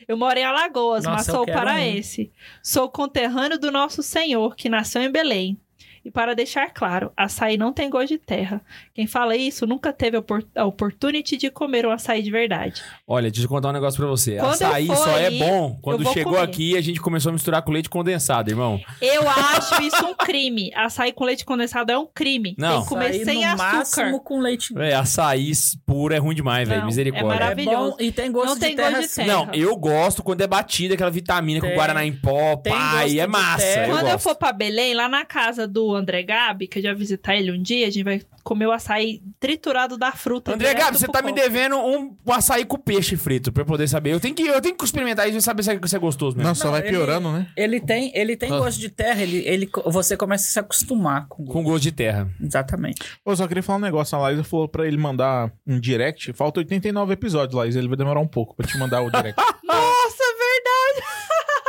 Eu 0.08 0.16
moro 0.16 0.38
em 0.38 0.44
Alagoas, 0.44 1.04
Nossa, 1.04 1.16
mas 1.16 1.26
sou 1.26 1.46
paraense. 1.46 2.32
Sou 2.62 2.88
conterrâneo 2.88 3.58
do 3.58 3.70
nosso 3.70 4.02
Senhor, 4.02 4.56
que 4.56 4.68
nasceu 4.68 5.02
em 5.02 5.10
Belém. 5.10 5.58
E 6.04 6.10
para 6.10 6.34
deixar 6.34 6.68
claro, 6.72 7.12
açaí 7.16 7.56
não 7.56 7.72
tem 7.72 7.88
gosto 7.88 8.08
de 8.08 8.18
terra. 8.18 8.60
Quem 8.92 9.06
fala 9.06 9.36
isso 9.36 9.66
nunca 9.66 9.92
teve 9.92 10.16
a 10.16 10.20
opor- 10.20 10.44
a 10.56 10.64
opportunity 10.64 11.36
de 11.36 11.48
comer 11.50 11.86
um 11.86 11.90
açaí 11.92 12.22
de 12.22 12.30
verdade. 12.30 12.82
Olha, 13.06 13.30
deixa 13.30 13.44
eu 13.44 13.48
contar 13.48 13.68
um 13.68 13.72
negócio 13.72 13.98
pra 13.98 14.08
você. 14.08 14.32
Quando 14.36 14.60
eu 14.60 14.66
Açaí 14.68 14.86
só 14.88 15.16
é 15.16 15.26
aí, 15.26 15.38
bom 15.38 15.78
quando 15.80 16.02
eu 16.04 16.12
chegou 16.12 16.32
comer. 16.34 16.44
aqui 16.44 16.72
e 16.72 16.76
a 16.76 16.80
gente 16.80 17.00
começou 17.00 17.30
a 17.30 17.32
misturar 17.32 17.62
com 17.62 17.70
leite 17.70 17.88
condensado, 17.88 18.50
irmão. 18.50 18.80
Eu 19.00 19.28
acho 19.28 19.80
isso 19.82 20.04
um 20.04 20.14
crime. 20.14 20.72
Açaí 20.74 21.12
com 21.12 21.24
leite 21.24 21.44
condensado 21.44 21.92
é 21.92 21.96
um 21.98 22.06
crime. 22.12 22.54
Não. 22.58 22.72
Tem 22.78 22.82
que 22.82 22.88
comer 22.88 23.06
Açaí 23.10 23.24
sem 23.24 23.40
no 23.40 23.46
açúcar. 23.46 23.72
máximo 23.76 24.20
com 24.20 24.40
leite. 24.40 24.74
É, 24.78 24.94
açaí 24.94 25.52
puro 25.86 26.14
é 26.14 26.18
ruim 26.18 26.34
demais, 26.34 26.68
velho. 26.68 26.84
Misericórdia. 26.84 27.26
é 27.26 27.38
maravilhoso. 27.38 27.86
É 27.86 27.90
bom 27.90 27.96
e 28.00 28.12
tem 28.12 28.32
gosto 28.32 28.46
Não 28.48 28.54
de 28.54 28.60
tem 28.60 28.74
terra. 28.76 28.90
gosto 28.90 29.02
de 29.02 29.08
sim. 29.08 29.24
terra. 29.24 29.32
Não, 29.46 29.54
eu 29.54 29.76
gosto 29.76 30.22
quando 30.22 30.40
é 30.40 30.46
batida 30.46 30.94
aquela 30.94 31.10
vitamina 31.10 31.60
com 31.60 31.66
Tem. 31.68 31.76
guaraná 31.76 32.04
em 32.04 32.12
pó, 32.12 32.56
Tem 32.56 32.72
pai, 32.72 33.04
gosto 33.04 33.18
é 33.20 33.24
de 33.24 33.26
massa. 33.32 33.58
terra. 33.58 33.86
Eu 33.86 33.90
Quando 33.92 34.06
eu 34.06 34.12
gosto. 34.12 34.22
for 34.24 34.34
pra 34.34 34.52
Belém, 34.52 34.94
lá 34.94 35.08
na 35.08 35.24
casa 35.24 35.68
do 35.68 35.91
André 35.94 36.22
Gabi, 36.22 36.66
que 36.66 36.78
eu 36.78 36.82
já 36.82 36.94
visitar 36.94 37.36
ele 37.36 37.50
um 37.52 37.62
dia, 37.62 37.86
a 37.86 37.90
gente 37.90 38.04
vai 38.04 38.20
comer 38.42 38.66
o 38.66 38.72
açaí 38.72 39.22
triturado 39.38 39.96
da 39.96 40.12
fruta. 40.12 40.52
André 40.54 40.74
Gabi, 40.74 40.98
você 40.98 41.06
tá 41.06 41.22
me 41.22 41.28
copo. 41.30 41.40
devendo 41.40 41.76
um, 41.76 42.16
um 42.26 42.32
açaí 42.32 42.64
com 42.64 42.76
peixe 42.76 43.16
frito 43.16 43.52
pra 43.52 43.62
eu 43.62 43.66
poder 43.66 43.86
saber. 43.88 44.12
Eu 44.12 44.20
tenho 44.20 44.34
que, 44.34 44.42
eu 44.42 44.60
tenho 44.60 44.76
que 44.76 44.84
experimentar 44.84 45.28
isso 45.28 45.38
e 45.38 45.42
saber 45.42 45.62
se 45.62 45.70
é, 45.72 45.78
se 45.86 45.94
é 45.96 45.98
gostoso 45.98 46.36
mesmo. 46.36 46.48
Não, 46.48 46.54
só 46.54 46.64
Não, 46.64 46.72
vai 46.72 46.80
ele- 46.80 46.90
piorando, 46.90 47.30
né? 47.32 47.46
Ele 47.56 47.80
tem, 47.80 48.10
ele 48.14 48.36
tem 48.36 48.52
Ah. 48.52 48.58
gosto 48.58 48.78
de 48.80 48.88
terra, 48.88 49.22
ele, 49.22 49.38
ele, 49.46 49.70
você 49.86 50.16
começa 50.16 50.48
a 50.48 50.50
se 50.52 50.58
acostumar 50.58 51.26
com 51.28 51.44
gosto. 51.44 51.52
Com 51.52 51.62
gosto 51.62 51.82
de 51.82 51.92
terra. 51.92 52.28
Exatamente. 52.40 53.00
Eu 53.24 53.36
só 53.36 53.46
queria 53.46 53.62
falar 53.62 53.78
um 53.78 53.82
negócio. 53.82 54.16
A 54.16 54.20
Laísa 54.22 54.42
falou 54.44 54.66
pra 54.68 54.86
ele 54.86 54.96
mandar 54.96 55.52
um 55.66 55.78
direct. 55.78 56.32
Falta 56.32 56.60
89 56.60 57.12
episódios, 57.12 57.54
Laísa. 57.54 57.78
Ele 57.78 57.88
vai 57.88 57.96
demorar 57.96 58.20
um 58.20 58.26
pouco 58.28 58.54
pra 58.56 58.66
te 58.66 58.76
mandar 58.78 59.02
o 59.02 59.10
direct. 59.10 59.36
Nossa, 59.64 60.24
verdade! 60.38 61.06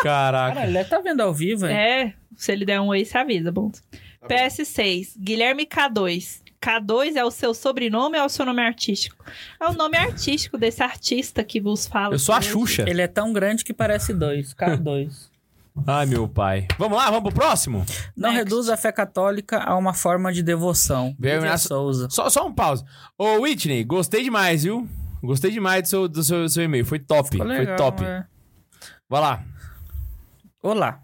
Caraca. 0.02 0.54
Cara, 0.56 0.66
ele 0.66 0.74
deve 0.74 0.90
tá 0.90 1.00
vendo 1.00 1.22
ao 1.22 1.34
vivo, 1.34 1.66
hein? 1.66 1.74
É, 1.76 2.14
se 2.36 2.52
ele 2.52 2.66
der 2.66 2.82
um 2.82 2.88
oi, 2.88 3.06
se 3.06 3.18
avisa, 3.18 3.52
bom. 3.52 3.72
PS6, 4.28 5.14
Guilherme 5.18 5.66
K2. 5.66 6.42
K2 6.62 7.16
é 7.18 7.26
o 7.26 7.32
seu 7.32 7.54
sobrenome 7.54 8.18
ou 8.18 8.24
é 8.24 8.26
o 8.26 8.30
seu 8.30 8.46
nome 8.46 8.62
artístico? 8.62 9.24
É 9.60 9.68
o 9.68 9.74
nome 9.74 9.98
artístico 9.98 10.58
desse 10.58 10.82
artista 10.82 11.44
que 11.44 11.60
vos 11.60 11.86
fala. 11.86 12.16
Eu 12.16 12.20
sou 12.20 12.34
a. 12.34 12.42
Xuxa. 12.42 12.86
Ele 12.88 13.02
é 13.02 13.08
tão 13.08 13.34
grande 13.34 13.66
que 13.66 13.74
parece 13.74 14.14
dois. 14.14 14.54
K2. 14.54 15.12
Ai, 15.88 16.06
meu 16.06 16.28
pai. 16.28 16.68
Vamos 16.78 16.98
lá, 16.98 17.10
vamos 17.10 17.24
pro 17.34 17.42
próximo? 17.42 17.84
Não 18.16 18.30
Next. 18.32 18.44
reduz 18.44 18.70
a 18.70 18.78
fé 18.78 18.92
católica 18.92 19.58
a 19.62 19.76
uma 19.76 19.94
forma 19.94 20.32
de 20.32 20.44
devoção. 20.44 21.16
Nice. 21.20 21.68
Souza. 21.68 22.08
Só, 22.12 22.30
só 22.30 22.46
um 22.48 22.54
pause. 22.54 22.86
Ô, 23.18 23.42
Whitney, 23.42 23.84
gostei 23.84 24.24
demais, 24.24 24.64
viu? 24.64 24.88
Gostei 25.22 25.52
demais 25.52 25.82
do 25.84 25.88
seu, 25.90 26.08
do 26.08 26.24
seu, 26.24 26.44
do 26.44 26.50
seu 26.50 26.64
e-mail. 26.64 26.86
Foi 26.86 27.00
top. 27.00 27.30
Ficou 27.32 27.48
Foi 27.48 27.58
legal, 27.58 27.76
top. 27.76 28.04
é. 28.06 28.24
Vai 29.10 29.22
lá. 29.22 29.44
Olá. 30.62 31.02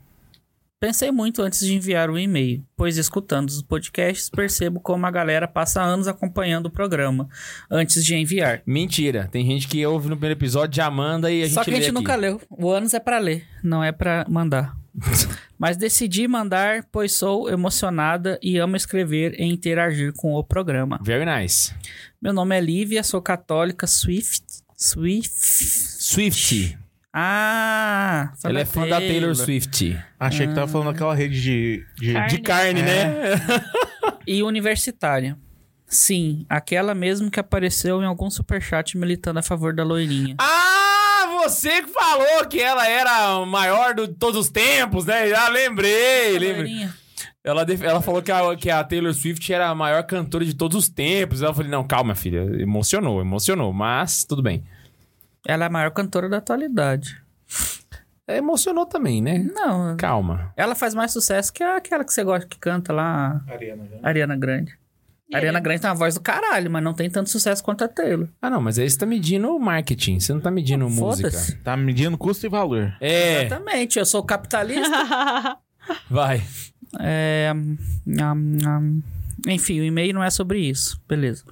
Pensei 0.79 1.11
muito 1.11 1.41
antes 1.41 1.59
de 1.59 1.73
enviar 1.73 2.09
o 2.09 2.17
e-mail, 2.17 2.63
pois 2.77 2.95
escutando 2.97 3.49
os 3.49 3.61
podcasts 3.61 4.29
percebo 4.29 4.79
como 4.79 5.05
a 5.05 5.11
galera 5.11 5.45
passa 5.45 5.81
anos 5.81 6.07
acompanhando 6.07 6.67
o 6.67 6.71
programa 6.71 7.27
antes 7.69 8.01
de 8.05 8.15
enviar. 8.15 8.61
Mentira. 8.65 9.27
Tem 9.29 9.45
gente 9.45 9.67
que 9.67 9.85
ouve 9.85 10.07
no 10.07 10.15
primeiro 10.15 10.39
episódio, 10.39 10.77
já 10.77 10.89
manda 10.89 11.29
e 11.29 11.41
a 11.43 11.45
gente 11.47 11.53
Só 11.53 11.65
que 11.65 11.71
a 11.71 11.73
gente 11.73 11.83
aqui. 11.87 11.91
nunca 11.91 12.15
leu. 12.15 12.39
O 12.49 12.71
anos 12.71 12.93
é 12.93 12.99
pra 13.01 13.19
ler, 13.19 13.45
não 13.61 13.83
é 13.83 13.91
pra 13.91 14.25
mandar. 14.29 14.73
Mas 15.59 15.75
decidi 15.75 16.25
mandar, 16.29 16.85
pois 16.89 17.11
sou 17.11 17.49
emocionada 17.49 18.39
e 18.41 18.57
amo 18.57 18.77
escrever 18.77 19.35
e 19.37 19.43
interagir 19.43 20.13
com 20.13 20.33
o 20.33 20.43
programa. 20.45 20.97
Very 21.03 21.25
nice. 21.25 21.73
Meu 22.21 22.31
nome 22.31 22.57
é 22.57 22.61
Lívia, 22.61 23.03
sou 23.03 23.21
católica 23.21 23.85
Swift. 23.85 24.45
Swift. 24.77 25.29
Swift. 25.29 26.77
Ah! 27.13 28.31
Ela 28.43 28.59
é 28.61 28.65
fã 28.65 28.87
da 28.87 28.97
Taylor 28.99 29.35
Swift. 29.35 29.97
Achei 30.19 30.47
que 30.47 30.53
tava 30.53 30.67
falando 30.67 30.89
aquela 30.91 31.13
rede 31.15 31.41
de. 31.41 31.85
de... 31.97 32.13
Carne. 32.13 32.29
De 32.29 32.37
carne, 32.41 32.81
né? 32.81 33.11
E 34.27 34.43
universitária. 34.43 35.37
Sim, 35.87 36.45
aquela 36.47 36.93
mesmo 36.93 37.31
que 37.31 37.39
apareceu 37.39 37.99
em 38.01 38.05
algum 38.05 38.29
superchat 38.29 38.95
militando 38.97 39.39
a 39.39 39.41
favor 39.43 39.73
da 39.73 39.83
loirinha. 39.83 40.35
Ah, 40.39 41.39
você 41.43 41.81
que 41.81 41.89
falou 41.89 42.45
que 42.47 42.59
ela 42.61 42.87
era 42.87 43.09
a 43.37 43.45
maior 43.45 43.95
de 43.95 44.07
todos 44.09 44.39
os 44.45 44.49
tempos, 44.51 45.05
né? 45.05 45.27
Já 45.29 45.49
lembrei, 45.49 46.27
A 46.35 46.39
lembrei. 46.39 46.53
loirinha. 46.53 46.95
Ela, 47.43 47.65
def- 47.65 47.81
ela 47.81 48.01
falou 48.01 48.21
que 48.21 48.31
a, 48.31 48.55
que 48.55 48.69
a 48.69 48.83
Taylor 48.83 49.13
Swift 49.13 49.51
era 49.51 49.67
a 49.69 49.73
maior 49.73 50.03
cantora 50.03 50.45
de 50.45 50.53
todos 50.53 50.77
os 50.77 50.89
tempos. 50.89 51.41
Eu 51.41 51.53
falei, 51.53 51.71
não, 51.71 51.83
calma, 51.83 52.13
filha. 52.13 52.41
Emocionou, 52.61 53.19
emocionou. 53.21 53.73
Mas, 53.73 54.23
tudo 54.23 54.43
bem. 54.43 54.63
Ela 55.47 55.65
é 55.65 55.67
a 55.67 55.71
maior 55.71 55.91
cantora 55.91 56.27
da 56.29 56.37
atualidade. 56.37 57.21
É, 58.27 58.37
Emocionou 58.37 58.85
também, 58.85 59.21
né? 59.21 59.39
Não, 59.39 59.97
Calma. 59.97 60.53
ela 60.55 60.75
faz 60.75 60.93
mais 60.93 61.11
sucesso 61.11 61.51
que 61.51 61.63
aquela 61.63 62.03
que 62.03 62.13
você 62.13 62.23
gosta 62.23 62.47
que 62.47 62.59
canta 62.59 62.93
lá, 62.93 63.43
Ariana, 63.47 63.87
a 64.03 64.07
Ariana 64.07 64.35
Grande. 64.35 64.77
E 65.29 65.35
A 65.35 65.37
Ariana 65.39 65.59
Grande 65.59 65.81
tem 65.81 65.89
uma 65.89 65.95
voz 65.95 66.15
do 66.15 66.21
caralho, 66.21 66.71
mas 66.71 66.83
não 66.83 66.93
tem 66.93 67.09
tanto 67.09 67.29
sucesso 67.29 67.63
quanto 67.63 67.83
a 67.83 67.87
Taylor. 67.87 68.27
Ah, 68.41 68.49
não, 68.49 68.59
mas 68.61 68.79
aí 68.79 68.89
você 68.89 68.97
tá 68.97 69.05
medindo 69.05 69.55
o 69.55 69.59
marketing. 69.59 70.19
Você 70.19 70.33
não 70.33 70.41
tá 70.41 70.49
medindo 70.49 70.89
música. 70.89 71.29
Foda-se. 71.29 71.55
Tá 71.57 71.77
medindo 71.77 72.17
custo 72.17 72.47
e 72.47 72.49
valor. 72.49 72.95
É, 72.99 73.45
Exatamente, 73.45 73.99
eu 73.99 74.05
sou 74.05 74.23
capitalista. 74.23 74.89
vai. 76.09 76.41
É, 76.99 77.51
hum, 77.55 77.77
hum, 78.07 79.01
enfim, 79.47 79.79
o 79.79 79.83
e-mail 79.83 80.13
não 80.13 80.23
é 80.23 80.31
sobre 80.31 80.59
isso. 80.59 80.99
Beleza. 81.07 81.43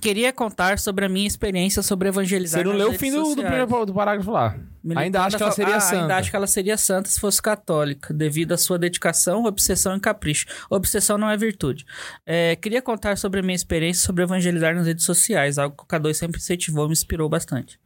Queria 0.00 0.32
contar 0.32 0.78
sobre 0.78 1.04
a 1.04 1.08
minha 1.08 1.26
experiência 1.26 1.82
sobre 1.82 2.08
evangelizar 2.08 2.62
Você 2.62 2.68
não 2.68 2.76
leu 2.76 2.90
o 2.90 2.94
fim 2.94 3.10
do, 3.10 3.34
do 3.34 3.42
primeiro 3.42 3.86
do 3.86 3.92
parágrafo 3.92 4.30
lá. 4.30 4.56
Militando 4.82 5.04
Ainda 5.04 5.22
acho 5.24 5.36
que 5.36 5.42
ela 5.42 5.52
seria 5.52 5.76
ah, 5.76 5.80
santa. 5.80 6.02
Ainda 6.02 6.16
acho 6.16 6.30
que 6.30 6.36
ela 6.36 6.46
seria 6.46 6.76
santa 6.76 7.08
se 7.08 7.20
fosse 7.20 7.42
católica, 7.42 8.14
devido 8.14 8.52
à 8.52 8.56
sua 8.56 8.78
dedicação, 8.78 9.44
obsessão 9.44 9.96
e 9.96 10.00
capricho. 10.00 10.46
Obsessão 10.70 11.18
não 11.18 11.28
é 11.28 11.36
virtude. 11.36 11.84
É, 12.24 12.56
queria 12.56 12.80
contar 12.80 13.18
sobre 13.18 13.40
a 13.40 13.42
minha 13.42 13.54
experiência 13.54 14.04
sobre 14.06 14.22
evangelizar 14.22 14.74
nas 14.74 14.86
redes 14.86 15.04
sociais, 15.04 15.58
algo 15.58 15.76
que 15.76 15.82
o 15.82 15.86
K2 15.86 16.14
sempre 16.14 16.40
incentivou 16.40 16.84
e 16.84 16.88
me 16.88 16.92
inspirou 16.92 17.28
bastante. 17.28 17.78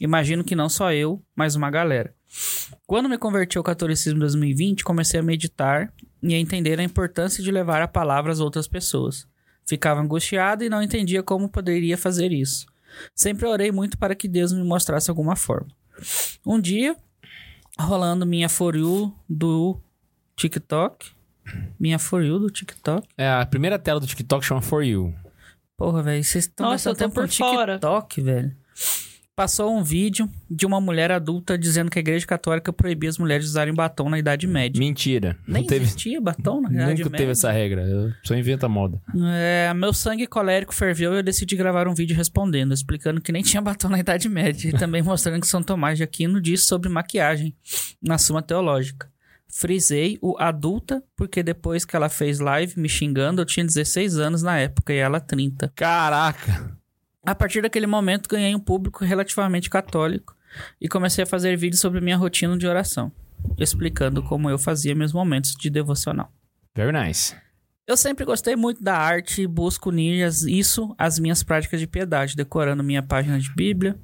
Imagino 0.00 0.42
que 0.42 0.56
não 0.56 0.68
só 0.68 0.92
eu, 0.92 1.22
mas 1.36 1.54
uma 1.54 1.70
galera. 1.70 2.12
Quando 2.86 3.08
me 3.08 3.18
converti 3.18 3.58
ao 3.58 3.64
catolicismo 3.64 4.16
em 4.16 4.20
2020, 4.20 4.82
comecei 4.82 5.20
a 5.20 5.22
meditar 5.22 5.92
e 6.22 6.34
a 6.34 6.38
entender 6.38 6.80
a 6.80 6.82
importância 6.82 7.42
de 7.42 7.50
levar 7.50 7.82
a 7.82 7.88
palavra 7.88 8.32
às 8.32 8.40
outras 8.40 8.66
pessoas. 8.66 9.28
Ficava 9.66 10.00
angustiado 10.00 10.64
e 10.64 10.68
não 10.68 10.82
entendia 10.82 11.22
como 11.22 11.48
poderia 11.48 11.96
fazer 11.96 12.32
isso. 12.32 12.66
Sempre 13.14 13.46
orei 13.46 13.72
muito 13.72 13.96
para 13.96 14.14
que 14.14 14.28
Deus 14.28 14.52
me 14.52 14.62
mostrasse 14.62 15.10
alguma 15.10 15.36
forma. 15.36 15.68
Um 16.44 16.60
dia, 16.60 16.96
rolando 17.78 18.26
minha 18.26 18.48
For 18.48 18.76
You 18.76 19.14
do 19.28 19.80
TikTok. 20.36 21.10
Minha 21.78 21.98
For 21.98 22.22
You 22.22 22.38
do 22.38 22.50
TikTok. 22.50 23.06
É, 23.16 23.28
a 23.28 23.46
primeira 23.46 23.78
tela 23.78 24.00
do 24.00 24.06
TikTok 24.06 24.44
chama 24.44 24.60
For 24.60 24.84
You. 24.84 25.14
Porra, 25.76 26.02
velho, 26.02 26.22
vocês 26.22 26.44
estão 26.44 26.70
Nossa, 26.70 26.90
eu 26.90 26.94
tô 26.94 27.10
por 27.10 27.28
fora. 27.28 27.74
TikTok, 27.74 28.20
velho. 28.20 28.56
Passou 29.42 29.76
um 29.76 29.82
vídeo 29.82 30.30
de 30.48 30.64
uma 30.64 30.80
mulher 30.80 31.10
adulta 31.10 31.58
dizendo 31.58 31.90
que 31.90 31.98
a 31.98 32.00
igreja 32.00 32.24
católica 32.24 32.72
proibia 32.72 33.10
as 33.10 33.18
mulheres 33.18 33.46
de 33.46 33.50
usarem 33.50 33.74
batom 33.74 34.08
na 34.08 34.16
Idade 34.16 34.46
Média. 34.46 34.78
Mentira. 34.78 35.36
Nem 35.44 35.62
não 35.62 35.68
teve, 35.68 35.84
existia 35.84 36.20
batom 36.20 36.60
na 36.60 36.70
Idade 36.70 36.90
nunca 36.90 37.10
Média. 37.10 37.18
teve 37.18 37.32
essa 37.32 37.50
regra. 37.50 37.82
Eu 37.82 38.12
só 38.22 38.36
inventa 38.36 38.68
moda. 38.68 39.02
É, 39.34 39.74
meu 39.74 39.92
sangue 39.92 40.28
colérico 40.28 40.72
ferveu 40.72 41.12
e 41.12 41.16
eu 41.16 41.22
decidi 41.24 41.56
gravar 41.56 41.88
um 41.88 41.92
vídeo 41.94 42.16
respondendo, 42.16 42.72
explicando 42.72 43.20
que 43.20 43.32
nem 43.32 43.42
tinha 43.42 43.60
batom 43.60 43.88
na 43.88 43.98
Idade 43.98 44.28
Média 44.28 44.68
e 44.68 44.72
também 44.78 45.02
mostrando 45.02 45.40
que 45.40 45.48
São 45.48 45.60
Tomás 45.60 45.98
de 45.98 46.04
Aquino 46.04 46.40
diz 46.40 46.62
sobre 46.62 46.88
maquiagem 46.88 47.52
na 48.00 48.18
Suma 48.18 48.42
Teológica. 48.42 49.10
Frisei 49.48 50.18
o 50.22 50.36
adulta, 50.38 51.02
porque 51.16 51.42
depois 51.42 51.84
que 51.84 51.96
ela 51.96 52.08
fez 52.08 52.38
live 52.38 52.78
me 52.78 52.88
xingando, 52.88 53.42
eu 53.42 53.44
tinha 53.44 53.66
16 53.66 54.18
anos 54.18 54.40
na 54.40 54.56
época 54.56 54.92
e 54.92 54.98
ela 54.98 55.18
30. 55.18 55.72
Caraca. 55.74 56.80
A 57.24 57.34
partir 57.36 57.62
daquele 57.62 57.86
momento, 57.86 58.28
ganhei 58.28 58.54
um 58.54 58.60
público 58.60 59.04
relativamente 59.04 59.70
católico 59.70 60.36
e 60.80 60.88
comecei 60.88 61.22
a 61.22 61.26
fazer 61.26 61.56
vídeos 61.56 61.80
sobre 61.80 62.00
minha 62.00 62.16
rotina 62.16 62.58
de 62.58 62.66
oração, 62.66 63.12
explicando 63.56 64.22
como 64.24 64.50
eu 64.50 64.58
fazia 64.58 64.94
meus 64.94 65.12
momentos 65.12 65.54
de 65.54 65.70
devocional. 65.70 66.32
Very 66.74 66.92
nice. 66.92 67.36
Eu 67.86 67.96
sempre 67.96 68.24
gostei 68.24 68.56
muito 68.56 68.82
da 68.82 68.96
arte 68.96 69.42
e 69.42 69.46
busco 69.46 69.90
unir 69.90 70.26
isso 70.48 70.94
às 70.98 71.18
minhas 71.18 71.42
práticas 71.42 71.78
de 71.78 71.86
piedade, 71.86 72.36
decorando 72.36 72.82
minha 72.82 73.02
página 73.02 73.38
de 73.38 73.52
Bíblia, 73.54 73.96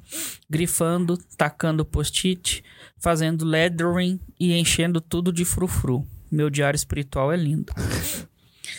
grifando, 0.48 1.16
tacando 1.36 1.84
post-it, 1.84 2.62
fazendo 2.98 3.44
lettering 3.44 4.20
e 4.38 4.52
enchendo 4.58 5.00
tudo 5.00 5.32
de 5.32 5.44
frufru. 5.44 6.06
Meu 6.30 6.50
diário 6.50 6.76
espiritual 6.76 7.32
é 7.32 7.36
lindo. 7.36 7.72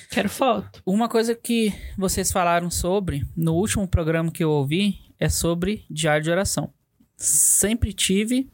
Quero 0.10 0.29
foto. 0.29 0.81
Uma 0.86 1.08
coisa 1.08 1.36
que 1.36 1.74
vocês 1.98 2.31
falaram 2.31 2.69
sobre 2.69 3.25
no 3.36 3.53
último 3.53 3.88
programa 3.88 4.31
que 4.31 4.43
eu 4.43 4.50
ouvi 4.50 5.00
é 5.19 5.29
sobre 5.29 5.86
diário 5.89 6.24
de 6.24 6.31
oração. 6.31 6.74
Sempre 7.15 7.93
tive 7.93 8.50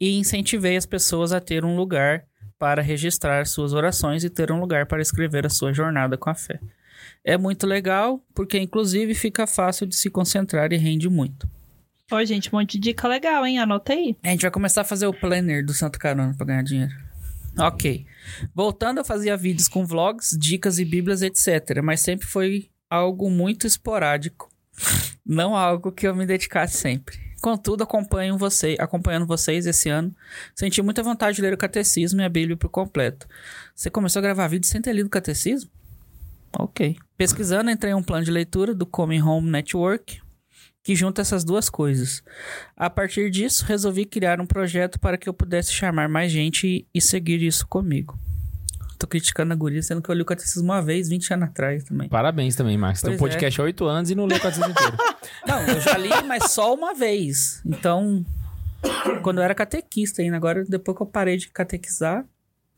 e 0.00 0.18
incentivei 0.18 0.76
as 0.76 0.86
pessoas 0.86 1.32
a 1.32 1.40
ter 1.40 1.64
um 1.64 1.76
lugar 1.76 2.24
para 2.58 2.82
registrar 2.82 3.46
suas 3.46 3.72
orações 3.72 4.22
e 4.22 4.30
ter 4.30 4.52
um 4.52 4.60
lugar 4.60 4.86
para 4.86 5.02
escrever 5.02 5.46
a 5.46 5.50
sua 5.50 5.72
jornada 5.72 6.16
com 6.16 6.30
a 6.30 6.34
fé. 6.34 6.60
É 7.24 7.36
muito 7.36 7.66
legal, 7.66 8.24
porque 8.34 8.58
inclusive 8.58 9.14
fica 9.14 9.46
fácil 9.46 9.86
de 9.86 9.96
se 9.96 10.10
concentrar 10.10 10.72
e 10.72 10.76
rende 10.76 11.08
muito. 11.08 11.48
Ó, 12.10 12.22
gente, 12.24 12.54
um 12.54 12.58
monte 12.58 12.72
de 12.72 12.90
dica 12.90 13.08
legal, 13.08 13.46
hein? 13.46 13.58
Anota 13.58 13.94
aí. 13.94 14.16
A 14.22 14.28
gente 14.28 14.42
vai 14.42 14.50
começar 14.50 14.82
a 14.82 14.84
fazer 14.84 15.06
o 15.06 15.14
planner 15.14 15.64
do 15.64 15.72
Santo 15.72 15.98
Carona 15.98 16.34
para 16.36 16.46
ganhar 16.46 16.62
dinheiro. 16.62 16.92
Ok. 17.58 18.06
Voltando, 18.54 18.98
eu 18.98 19.04
fazia 19.04 19.36
vídeos 19.36 19.68
com 19.68 19.84
vlogs, 19.84 20.36
dicas 20.38 20.78
e 20.78 20.84
bíblias, 20.84 21.22
etc. 21.22 21.82
Mas 21.82 22.00
sempre 22.00 22.26
foi 22.26 22.70
algo 22.88 23.30
muito 23.30 23.66
esporádico. 23.66 24.50
Não 25.24 25.56
algo 25.56 25.92
que 25.92 26.06
eu 26.06 26.14
me 26.14 26.26
dedicasse 26.26 26.76
sempre. 26.78 27.18
Contudo, 27.42 27.82
acompanho 27.82 28.38
você, 28.38 28.76
acompanhando 28.78 29.26
vocês 29.26 29.66
esse 29.66 29.88
ano, 29.88 30.14
senti 30.54 30.80
muita 30.80 31.02
vontade 31.02 31.36
de 31.36 31.42
ler 31.42 31.52
o 31.52 31.58
catecismo 31.58 32.20
e 32.20 32.24
a 32.24 32.28
Bíblia 32.28 32.56
por 32.56 32.68
completo. 32.68 33.26
Você 33.74 33.90
começou 33.90 34.20
a 34.20 34.22
gravar 34.22 34.46
vídeo 34.46 34.68
sem 34.68 34.80
ter 34.80 34.92
lido 34.92 35.06
o 35.06 35.10
catecismo? 35.10 35.68
Ok. 36.56 36.96
Pesquisando, 37.16 37.70
entrei 37.70 37.92
em 37.92 37.96
um 37.96 38.02
plano 38.02 38.24
de 38.24 38.30
leitura 38.30 38.72
do 38.72 38.86
Coming 38.86 39.22
Home 39.22 39.50
Network, 39.50 40.20
que 40.82 40.96
junta 40.96 41.22
essas 41.22 41.44
duas 41.44 41.70
coisas. 41.70 42.22
A 42.76 42.90
partir 42.90 43.30
disso, 43.30 43.64
resolvi 43.64 44.04
criar 44.04 44.40
um 44.40 44.46
projeto 44.46 44.98
para 44.98 45.16
que 45.16 45.28
eu 45.28 45.34
pudesse 45.34 45.72
chamar 45.72 46.08
mais 46.08 46.32
gente 46.32 46.86
e, 46.92 47.00
seguir 47.00 47.42
isso 47.42 47.66
comigo. 47.66 48.18
Tô 48.98 49.06
criticando 49.06 49.52
a 49.52 49.56
guria, 49.56 49.82
sendo 49.82 50.00
que 50.00 50.08
eu 50.08 50.14
li 50.14 50.22
o 50.22 50.24
catecismo 50.24 50.64
uma 50.64 50.80
vez, 50.80 51.08
20 51.08 51.34
anos 51.34 51.48
atrás 51.48 51.84
também. 51.84 52.08
Parabéns 52.08 52.54
também, 52.54 52.76
Max. 52.76 53.00
Tem 53.00 53.12
um 53.12 53.14
é. 53.14 53.18
podcast 53.18 53.60
há 53.60 53.64
oito 53.64 53.84
anos 53.84 54.10
e 54.10 54.14
não 54.14 54.26
leu 54.26 54.38
o 54.38 54.40
catecismo 54.40 54.70
inteiro. 54.70 54.96
Não, 55.46 55.60
eu 55.66 55.80
já 55.80 55.98
li, 55.98 56.10
mas 56.26 56.52
só 56.52 56.72
uma 56.72 56.94
vez. 56.94 57.60
Então, 57.66 58.24
quando 59.22 59.38
eu 59.38 59.44
era 59.44 59.54
catequista 59.56 60.22
ainda, 60.22 60.36
agora 60.36 60.64
depois 60.64 60.96
que 60.96 61.02
eu 61.02 61.06
parei 61.06 61.36
de 61.36 61.48
catequizar, 61.48 62.24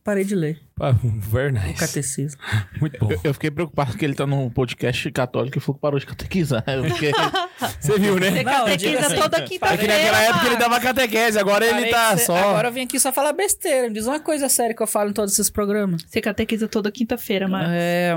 parei 0.04 0.22
de 0.24 0.34
ler 0.34 0.60
Ah, 0.78 0.92
Very 1.02 1.48
o 1.48 1.52
nice. 1.52 1.74
catecismo. 1.80 2.40
Muito 2.80 2.98
bom. 2.98 3.10
Eu, 3.10 3.20
eu 3.24 3.34
fiquei 3.34 3.50
preocupado 3.50 3.96
que 3.96 4.04
ele 4.04 4.14
tá 4.14 4.26
num 4.26 4.48
podcast 4.50 5.10
católico 5.10 5.58
e 5.58 5.60
falou 5.60 5.74
que 5.76 5.80
parou 5.80 5.98
de 5.98 6.06
catequizar. 6.06 6.62
Fiquei... 6.92 7.10
Você 7.80 7.98
viu, 7.98 8.18
né? 8.20 8.30
Você 8.30 8.42
Não, 8.44 8.52
catequiza 8.52 8.90
diga 8.90 9.06
assim, 9.06 9.16
toda 9.16 9.38
É 9.38 9.40
que 9.42 9.48
quinta-feira. 9.54 9.92
naquela 9.94 10.22
época 10.22 10.46
ele 10.46 10.56
dava 10.56 10.80
catequese, 10.80 11.38
agora 11.38 11.64
ele 11.64 11.74
Parei 11.74 11.90
tá 11.90 12.14
de 12.14 12.20
ser- 12.20 12.26
só. 12.26 12.36
Agora 12.36 12.68
eu 12.68 12.72
vim 12.72 12.82
aqui 12.82 13.00
só 13.00 13.12
falar 13.12 13.32
besteira. 13.32 13.88
Me 13.88 13.94
diz 13.94 14.06
uma 14.06 14.20
coisa 14.20 14.48
séria 14.48 14.74
que 14.76 14.82
eu 14.82 14.86
falo 14.86 15.10
em 15.10 15.12
todos 15.14 15.32
esses 15.32 15.48
programas. 15.50 16.02
Você 16.06 16.20
catequiza 16.20 16.68
toda 16.68 16.90
quinta-feira, 16.92 17.48
Marcos. 17.48 17.72
É. 17.72 18.16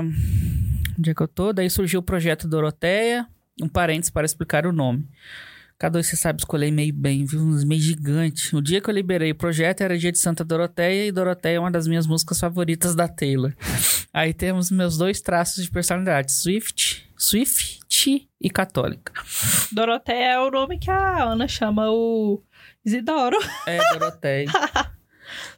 Onde 0.98 1.10
é 1.10 1.14
que 1.14 1.22
eu 1.22 1.28
tô? 1.28 1.52
Daí 1.52 1.70
surgiu 1.70 2.00
o 2.00 2.02
projeto 2.02 2.46
Doroteia. 2.48 3.26
Um 3.62 3.68
parênteses 3.68 4.10
para 4.10 4.24
explicar 4.26 4.66
o 4.66 4.72
nome. 4.72 5.04
Cada 5.78 6.00
um 6.00 6.02
você 6.02 6.16
sabe 6.16 6.40
escolher 6.40 6.66
e-mail 6.66 6.92
bem, 6.92 7.24
viu? 7.24 7.40
Uns 7.40 7.62
e-mails 7.62 7.84
gigantes. 7.84 8.52
O 8.52 8.60
dia 8.60 8.80
que 8.80 8.90
eu 8.90 8.94
liberei 8.94 9.30
o 9.30 9.34
projeto 9.34 9.82
era 9.82 9.96
dia 9.96 10.10
de 10.10 10.18
Santa 10.18 10.44
Doroteia 10.44 11.06
e 11.06 11.12
Doroteia 11.12 11.56
é 11.56 11.60
uma 11.60 11.70
das 11.70 11.86
minhas 11.86 12.04
músicas 12.04 12.40
favoritas 12.40 12.96
da 12.96 13.06
Taylor. 13.06 13.54
Aí 14.12 14.34
temos 14.34 14.72
meus 14.72 14.98
dois 14.98 15.20
traços 15.20 15.62
de 15.62 15.70
personalidade: 15.70 16.32
Swift, 16.32 17.08
Swift 17.16 17.78
e 18.40 18.50
católica. 18.50 19.12
Doroteia 19.70 20.32
é 20.32 20.40
o 20.40 20.50
nome 20.50 20.78
que 20.78 20.90
a 20.90 21.22
Ana 21.22 21.46
chama 21.46 21.88
o 21.88 22.42
Isidoro. 22.84 23.36
É, 23.64 23.78
Doroteia. 23.92 24.48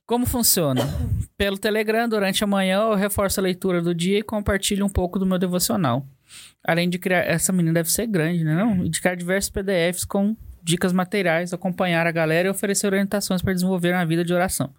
Como 0.05 0.27
funciona? 0.27 0.83
Pelo 1.39 1.57
Telegram, 1.57 2.09
durante 2.09 2.43
a 2.45 2.47
manhã, 2.47 2.81
eu 2.81 2.95
reforço 2.95 3.41
a 3.41 3.43
leitura 3.43 3.81
do 3.81 3.95
dia 3.95 4.19
e 4.19 4.23
compartilho 4.23 4.85
um 4.85 4.89
pouco 4.89 5.19
do 5.19 5.25
meu 5.25 5.39
devocional. 5.39 6.05
Além 6.65 6.89
de 6.89 6.99
criar. 6.99 7.21
Essa 7.21 7.53
menina 7.53 7.75
deve 7.75 7.91
ser 7.91 8.07
grande, 8.07 8.45
né? 8.45 8.55
Não? 8.55 8.91
Criar 8.91 9.15
diversos 9.15 9.51
PDFs 9.51 10.05
com 10.05 10.37
dicas 10.63 10.93
materiais, 10.93 11.53
acompanhar 11.53 12.07
a 12.07 12.13
galera 12.13 12.49
e 12.49 12.51
oferecer 12.51 12.87
orientações 12.87 13.41
para 13.41 13.55
desenvolver 13.55 13.95
uma 13.95 14.05
vida 14.05 14.25
de 14.25 14.33
oração. 14.35 14.75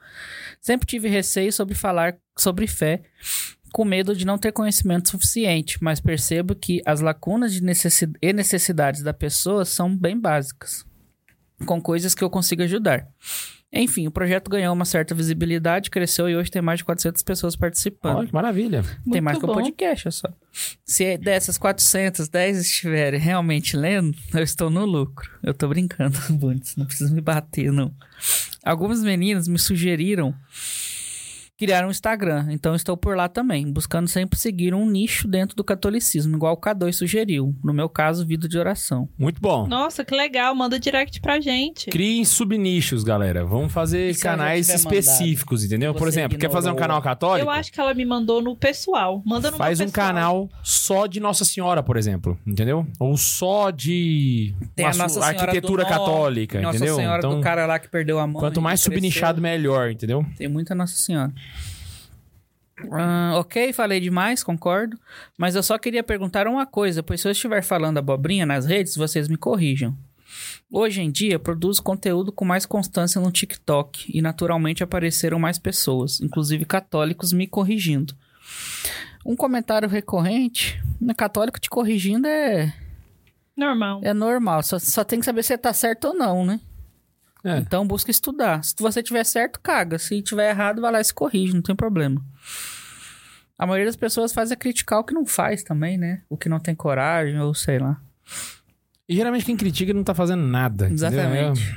Sempre 0.62 0.86
tive 0.86 1.10
receio 1.10 1.52
sobre 1.52 1.74
falar 1.74 2.16
sobre 2.38 2.68
fé, 2.68 3.02
com 3.74 3.84
medo 3.84 4.16
de 4.16 4.26
não 4.26 4.38
ter 4.38 4.52
conhecimento 4.52 5.10
suficiente, 5.10 5.78
mas 5.82 6.00
percebo 6.00 6.54
que 6.54 6.82
as 6.86 7.00
lacunas 7.00 7.54
de 7.54 7.64
necessi- 7.64 8.12
e 8.22 8.34
necessidades 8.34 9.02
da 9.02 9.14
pessoa 9.14 9.66
são 9.66 9.96
bem 9.96 10.20
básicas, 10.20 10.86
com 11.66 11.82
coisas 11.82 12.14
que 12.14 12.24
eu 12.24 12.30
consigo 12.30 12.62
ajudar. 12.64 13.08
Enfim, 13.74 14.06
o 14.06 14.12
projeto 14.12 14.50
ganhou 14.50 14.74
uma 14.74 14.84
certa 14.84 15.16
visibilidade, 15.16 15.90
cresceu 15.90 16.30
e 16.30 16.36
hoje 16.36 16.52
tem 16.52 16.62
mais 16.62 16.80
de 16.80 16.84
400 16.84 17.22
pessoas 17.22 17.56
participando. 17.56 18.18
Olha 18.18 18.28
que 18.28 18.34
maravilha. 18.34 18.84
tem 18.84 18.92
Muito 19.06 19.24
mais 19.24 19.38
que 19.38 19.46
o 19.46 19.48
bom. 19.48 19.54
podcast, 19.54 20.08
olha 20.08 20.12
só. 20.12 20.28
Se 20.86 21.06
é 21.06 21.18
dessas 21.18 21.58
400, 21.58 22.28
10 22.28 22.60
estiverem 22.60 23.20
realmente 23.20 23.78
lendo, 23.78 24.18
eu 24.34 24.44
estou 24.44 24.70
no 24.70 24.84
lucro. 24.86 25.32
Eu 25.42 25.54
tô 25.54 25.70
brincando, 25.70 26.18
Bundes, 26.36 26.76
não 26.76 26.86
precisa 26.86 27.14
me 27.14 27.22
bater, 27.22 27.72
não. 27.72 27.94
Algumas 28.64 29.02
meninas 29.02 29.48
me 29.48 29.58
sugeriram 29.58 30.36
criar 31.62 31.86
um 31.86 31.92
Instagram, 31.92 32.48
então 32.50 32.74
estou 32.74 32.98
por 32.98 33.16
lá 33.16 33.30
também, 33.30 33.72
buscando 33.72 34.08
sempre 34.08 34.40
seguir 34.40 34.74
um 34.74 34.84
nicho 34.90 35.28
dentro 35.28 35.56
do 35.56 35.64
catolicismo, 35.64 36.36
igual 36.36 36.56
o 36.56 36.58
K2 36.58 36.92
sugeriu. 36.92 37.56
No 37.64 37.72
meu 37.72 37.88
caso, 37.88 38.26
vida 38.26 38.48
de 38.50 38.58
oração. 38.58 39.08
Muito 39.16 39.40
bom. 39.40 39.68
Nossa, 39.68 40.04
que 40.04 40.16
legal. 40.16 40.56
Manda 40.56 40.80
direct 40.80 41.22
pra 41.22 41.40
gente. 41.40 41.92
Criem 41.92 42.26
subnichos, 42.26 43.04
galera. 43.04 43.46
Vamos 43.46 43.72
fazer 43.72 44.10
E 44.10 44.16
canais 44.16 44.70
específicos, 44.70 45.64
entendeu? 45.64 45.94
Por 45.94 46.08
exemplo, 46.08 46.36
quer 46.36 46.50
fazer 46.50 46.70
um 46.70 46.72
ignorou. 46.72 46.88
canal 46.96 47.02
católico? 47.04 47.48
Eu 47.48 47.52
acho 47.52 47.72
que 47.72 47.80
ela 47.80 47.94
me 47.94 48.06
mandou 48.06 48.42
no 48.42 48.56
pessoal. 48.56 49.22
Manda 49.24 49.52
no 49.52 49.58
Faz 49.58 49.80
um 49.80 49.86
pessoal. 49.86 50.08
canal 50.08 50.50
só 50.64 51.06
de 51.06 51.20
Nossa 51.20 51.46
Senhora, 51.46 51.84
por 51.84 51.96
exemplo, 51.96 52.40
entendeu? 52.44 52.88
Ou 53.00 53.16
só 53.18 53.70
de 53.70 54.56
Nossa 54.98 55.24
arquitetura 55.24 55.86
católica, 55.86 56.60
Nossa 56.60 56.78
entendeu? 56.78 56.96
Senhora 56.96 57.20
então, 57.20 57.36
do 57.36 57.42
cara 57.42 57.68
lá 57.68 57.78
que 57.78 57.88
perdeu 57.88 58.18
a 58.18 58.26
mão. 58.26 58.42
quanto 58.42 58.60
mais 58.60 58.80
subnichado, 58.80 59.40
melhor, 59.40 59.92
entendeu? 59.92 60.26
Tem 60.36 60.48
muita 60.48 60.74
Nossa 60.74 60.96
Senhora. 60.96 61.32
Ah, 62.92 63.34
ok, 63.36 63.74
falei 63.74 64.00
demais, 64.00 64.44
concordo. 64.44 64.98
Mas 65.38 65.56
eu 65.56 65.64
só 65.64 65.78
queria 65.78 66.04
perguntar 66.04 66.48
uma 66.48 66.66
coisa, 66.66 67.04
pois 67.04 67.22
se 67.22 67.28
eu 67.28 67.32
estiver 67.32 67.62
falando 67.62 67.98
abobrinha 67.98 68.46
nas 68.46 68.66
redes, 68.66 68.96
vocês 68.96 69.28
me 69.28 69.38
corrijam. 69.38 69.96
Hoje 70.72 71.02
em 71.02 71.12
dia, 71.12 71.38
produzo 71.38 71.84
conteúdo 71.84 72.32
com 72.32 72.46
mais 72.46 72.66
constância 72.66 73.20
no 73.20 73.32
TikTok 73.32 74.10
e 74.14 74.22
naturalmente 74.22 74.84
apareceram 74.84 75.38
mais 75.38 75.60
pessoas, 75.60 76.22
inclusive 76.22 76.64
católicos, 76.64 77.34
me 77.34 77.46
corrigindo. 77.48 78.16
Um 79.26 79.36
comentário 79.36 79.90
recorrente, 79.90 80.82
né, 81.00 81.14
católico 81.14 81.60
te 81.60 81.70
corrigindo 81.70 82.26
é, 82.28 82.74
Normal. 83.56 84.00
é 84.04 84.14
normal, 84.14 84.64
só, 84.64 84.80
só 84.80 85.04
tem 85.04 85.20
que 85.20 85.26
saber 85.26 85.44
se 85.44 85.58
tá 85.58 85.74
certo 85.74 86.06
ou 86.06 86.14
não, 86.14 86.46
né? 86.46 86.60
É. 87.44 87.58
Então 87.58 87.86
busca 87.88 88.12
estudar. 88.12 88.64
Se 88.64 88.76
você 88.80 89.02
tiver 89.02 89.24
certo, 89.24 89.60
caga. 89.62 89.98
Se 89.98 90.22
tiver 90.22 90.50
errado, 90.50 90.82
vai 90.82 90.92
lá 90.92 91.02
e 91.02 91.04
se 91.04 91.14
corrige, 91.14 91.54
não 91.54 91.62
tem 91.62 91.76
problema. 91.76 92.22
A 93.58 93.66
maioria 93.66 93.86
das 93.86 93.96
pessoas 93.96 94.34
faz 94.34 94.52
é 94.52 94.56
criticar 94.56 95.00
o 95.00 95.04
que 95.04 95.14
não 95.14 95.26
faz 95.26 95.64
também, 95.64 95.98
né? 95.98 96.22
O 96.30 96.36
que 96.38 96.50
não 96.50 96.60
tem 96.60 96.74
coragem, 96.74 97.40
ou 97.40 97.54
sei 97.54 97.78
lá. 97.80 98.00
E 99.08 99.16
geralmente 99.16 99.46
quem 99.46 99.58
critica 99.58 99.94
não 99.94 100.04
tá 100.04 100.14
fazendo 100.16 100.44
nada. 100.44 100.86
entendeu? 100.86 101.08
Exatamente. 101.08 101.76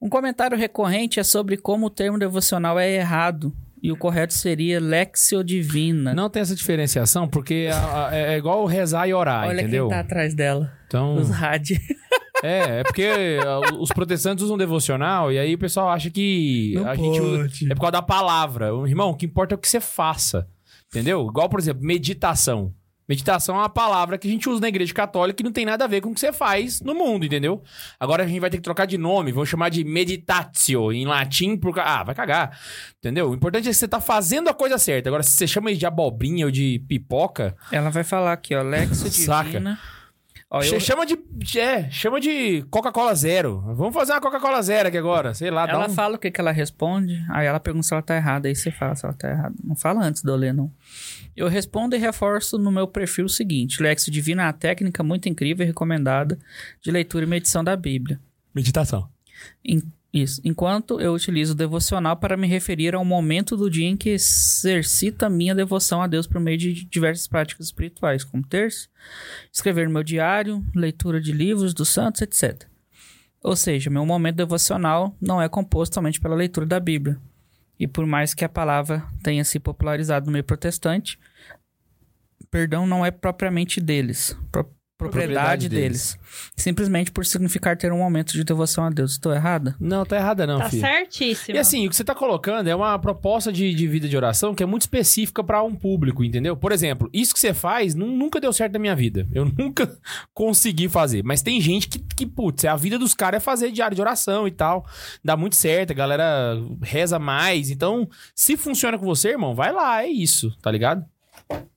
Um 0.00 0.08
comentário 0.08 0.56
recorrente 0.56 1.18
é 1.20 1.24
sobre 1.24 1.56
como 1.56 1.86
o 1.86 1.90
termo 1.90 2.18
devocional 2.18 2.78
é 2.78 2.88
errado 2.90 3.52
e 3.82 3.90
o 3.92 3.96
correto 3.96 4.32
seria 4.34 4.80
lexio 4.80 5.42
divina. 5.44 6.14
Não 6.14 6.28
tem 6.30 6.42
essa 6.42 6.54
diferenciação 6.54 7.28
porque 7.28 7.68
a- 7.72 8.08
é 8.12 8.36
igual 8.38 8.64
rezar 8.66 9.08
e 9.08 9.14
orar, 9.14 9.46
Olha 9.48 9.60
entendeu? 9.62 9.88
quem 9.88 9.96
tá 9.96 10.00
atrás 10.00 10.34
dela, 10.34 10.72
Então, 10.86 11.14
os 11.16 11.30
rádios. 11.30 11.78
É, 12.42 12.80
é 12.80 12.82
porque 12.84 13.38
ah, 13.44 13.74
os 13.78 13.90
protestantes 13.90 14.44
usam 14.44 14.56
devocional 14.56 15.32
e 15.32 15.38
aí 15.38 15.54
o 15.54 15.58
pessoal 15.58 15.88
acha 15.90 16.10
que 16.10 16.72
Não 16.76 16.88
a 16.88 16.94
gente 16.94 17.20
usa- 17.20 17.42
pode. 17.42 17.64
é 17.72 17.74
por 17.74 17.80
causa 17.80 17.92
da 17.92 18.02
palavra. 18.02 18.66
Irmão, 18.86 19.10
o 19.10 19.14
que 19.14 19.26
importa 19.26 19.54
é 19.54 19.56
o 19.56 19.58
que 19.58 19.68
você 19.68 19.80
faça. 19.80 20.48
Entendeu? 20.88 21.26
Igual, 21.28 21.48
por 21.48 21.60
exemplo, 21.60 21.84
meditação. 21.84 22.72
Meditação 23.08 23.54
é 23.56 23.58
uma 23.60 23.68
palavra 23.70 24.18
que 24.18 24.28
a 24.28 24.30
gente 24.30 24.48
usa 24.50 24.60
na 24.60 24.68
igreja 24.68 24.92
católica 24.92 25.42
e 25.42 25.44
não 25.44 25.50
tem 25.50 25.64
nada 25.64 25.84
a 25.84 25.88
ver 25.88 26.02
com 26.02 26.10
o 26.10 26.14
que 26.14 26.20
você 26.20 26.30
faz 26.30 26.82
no 26.82 26.94
mundo, 26.94 27.24
entendeu? 27.24 27.62
Agora 27.98 28.22
a 28.22 28.26
gente 28.26 28.38
vai 28.38 28.50
ter 28.50 28.58
que 28.58 28.62
trocar 28.62 28.86
de 28.86 28.98
nome, 28.98 29.32
vamos 29.32 29.48
chamar 29.48 29.70
de 29.70 29.82
meditatio 29.82 30.92
em 30.92 31.06
latim, 31.06 31.56
por... 31.56 31.78
ah, 31.80 32.04
vai 32.04 32.14
cagar, 32.14 32.58
entendeu? 32.98 33.30
O 33.30 33.34
importante 33.34 33.66
é 33.66 33.70
que 33.70 33.76
você 33.76 33.88
tá 33.88 33.98
fazendo 33.98 34.48
a 34.50 34.54
coisa 34.54 34.76
certa. 34.76 35.08
Agora, 35.08 35.22
se 35.22 35.30
você 35.32 35.46
chama 35.46 35.74
de 35.74 35.86
abobrinha 35.86 36.44
ou 36.44 36.50
de 36.52 36.84
pipoca, 36.86 37.56
Ela 37.72 37.88
vai 37.88 38.04
falar 38.04 38.34
aqui, 38.34 38.54
ó, 38.54 38.62
lexio 38.62 39.10
Saca. 39.10 39.78
Ó, 40.50 40.62
eu- 40.62 40.80
chama 40.80 41.04
de. 41.04 41.18
É, 41.58 41.90
chama 41.90 42.18
de 42.18 42.64
Coca-Cola 42.70 43.14
Zero. 43.14 43.60
Vamos 43.74 43.92
fazer 43.92 44.12
uma 44.12 44.20
Coca-Cola 44.20 44.62
Zero 44.62 44.88
aqui 44.88 44.96
agora. 44.96 45.34
Sei 45.34 45.50
lá, 45.50 45.68
Ela 45.68 45.86
um... 45.86 45.90
fala 45.90 46.16
o 46.16 46.18
que, 46.18 46.30
que 46.30 46.40
ela 46.40 46.50
responde, 46.52 47.22
aí 47.30 47.46
ela 47.46 47.60
pergunta 47.60 47.86
se 47.86 47.92
ela 47.92 48.00
tá 48.02 48.16
errada, 48.16 48.48
aí 48.48 48.54
você 48.56 48.70
fala 48.70 48.94
se 48.94 49.04
ela 49.04 49.12
tá 49.14 49.28
errada. 49.28 49.54
Não 49.62 49.76
fala 49.76 50.02
antes 50.02 50.22
de 50.22 50.30
eu 50.30 50.36
ler, 50.36 50.54
não. 50.54 50.72
Eu 51.36 51.48
respondo 51.48 51.94
e 51.94 51.98
reforço 51.98 52.56
no 52.56 52.72
meu 52.72 52.88
perfil 52.88 53.26
o 53.26 53.28
seguinte: 53.28 53.82
Lexo 53.82 54.10
Divina 54.10 54.42
é 54.42 54.46
uma 54.46 54.52
técnica 54.54 55.02
muito 55.02 55.28
incrível 55.28 55.64
e 55.64 55.66
recomendada 55.66 56.38
de 56.80 56.90
leitura 56.90 57.24
e 57.24 57.28
medição 57.28 57.62
da 57.62 57.76
Bíblia. 57.76 58.18
Meditação. 58.54 59.06
Em- 59.62 59.82
isso. 60.12 60.40
Enquanto 60.44 61.00
eu 61.00 61.12
utilizo 61.12 61.54
devocional 61.54 62.16
para 62.16 62.36
me 62.36 62.46
referir 62.46 62.94
ao 62.94 63.04
momento 63.04 63.56
do 63.56 63.70
dia 63.70 63.86
em 63.86 63.96
que 63.96 64.10
exercito 64.10 65.24
a 65.24 65.30
minha 65.30 65.54
devoção 65.54 66.00
a 66.00 66.06
Deus 66.06 66.26
por 66.26 66.40
meio 66.40 66.56
de 66.56 66.84
diversas 66.86 67.26
práticas 67.26 67.66
espirituais, 67.66 68.24
como 68.24 68.46
terço, 68.46 68.88
escrever 69.52 69.88
meu 69.88 70.02
diário, 70.02 70.64
leitura 70.74 71.20
de 71.20 71.32
livros 71.32 71.74
dos 71.74 71.88
santos, 71.90 72.22
etc. 72.22 72.66
Ou 73.42 73.54
seja, 73.54 73.90
meu 73.90 74.04
momento 74.04 74.36
devocional 74.36 75.14
não 75.20 75.40
é 75.40 75.48
composto 75.48 75.94
somente 75.94 76.20
pela 76.20 76.34
leitura 76.34 76.66
da 76.66 76.80
Bíblia. 76.80 77.18
E 77.78 77.86
por 77.86 78.06
mais 78.06 78.34
que 78.34 78.44
a 78.44 78.48
palavra 78.48 79.06
tenha 79.22 79.44
se 79.44 79.60
popularizado 79.60 80.26
no 80.26 80.32
meio 80.32 80.42
protestante, 80.42 81.18
perdão 82.50 82.86
não 82.86 83.06
é 83.06 83.10
propriamente 83.10 83.80
deles, 83.80 84.36
propriedade, 84.98 85.32
Propriedade 85.32 85.68
deles. 85.68 86.18
Simplesmente 86.56 87.10
por 87.12 87.24
significar 87.24 87.76
ter 87.76 87.92
um 87.92 87.98
momento 87.98 88.32
de 88.32 88.42
devoção 88.42 88.84
a 88.84 88.90
Deus. 88.90 89.12
Estou 89.12 89.32
errada? 89.32 89.76
Não, 89.80 90.04
tá 90.04 90.16
errada 90.16 90.44
não, 90.46 90.58
Tá 90.58 90.68
filho. 90.68 90.82
certíssimo. 90.82 91.56
E 91.56 91.58
assim, 91.58 91.86
o 91.86 91.90
que 91.90 91.94
você 91.96 92.02
tá 92.02 92.14
colocando 92.14 92.66
é 92.68 92.74
uma 92.74 92.98
proposta 92.98 93.52
de, 93.52 93.72
de 93.72 93.86
vida 93.86 94.08
de 94.08 94.16
oração 94.16 94.54
que 94.54 94.62
é 94.62 94.66
muito 94.66 94.82
específica 94.82 95.42
pra 95.44 95.62
um 95.62 95.74
público, 95.74 96.24
entendeu? 96.24 96.56
Por 96.56 96.72
exemplo, 96.72 97.08
isso 97.12 97.32
que 97.32 97.38
você 97.38 97.54
faz 97.54 97.94
nu- 97.94 98.08
nunca 98.10 98.40
deu 98.40 98.52
certo 98.52 98.72
na 98.72 98.78
minha 98.80 98.96
vida. 98.96 99.26
Eu 99.32 99.44
nunca 99.56 99.96
consegui 100.34 100.88
fazer. 100.88 101.22
Mas 101.22 101.42
tem 101.42 101.60
gente 101.60 101.88
que, 101.88 101.98
que 102.00 102.26
putz, 102.26 102.64
a 102.64 102.74
vida 102.74 102.98
dos 102.98 103.14
caras 103.14 103.38
é 103.40 103.40
fazer 103.40 103.70
diário 103.70 103.94
de 103.94 104.00
oração 104.00 104.48
e 104.48 104.50
tal. 104.50 104.84
Dá 105.24 105.36
muito 105.36 105.54
certo, 105.54 105.92
a 105.92 105.94
galera 105.94 106.56
reza 106.82 107.18
mais. 107.20 107.70
Então, 107.70 108.08
se 108.34 108.56
funciona 108.56 108.98
com 108.98 109.06
você, 109.06 109.28
irmão, 109.28 109.54
vai 109.54 109.72
lá, 109.72 110.02
é 110.02 110.08
isso, 110.08 110.50
tá 110.60 110.70
ligado? 110.72 111.04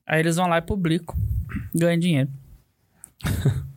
Aí 0.08 0.20
eles 0.20 0.36
vão 0.38 0.48
lá 0.48 0.58
e 0.58 0.62
publicam. 0.62 1.16
Ganham 1.76 2.00
dinheiro. 2.00 2.30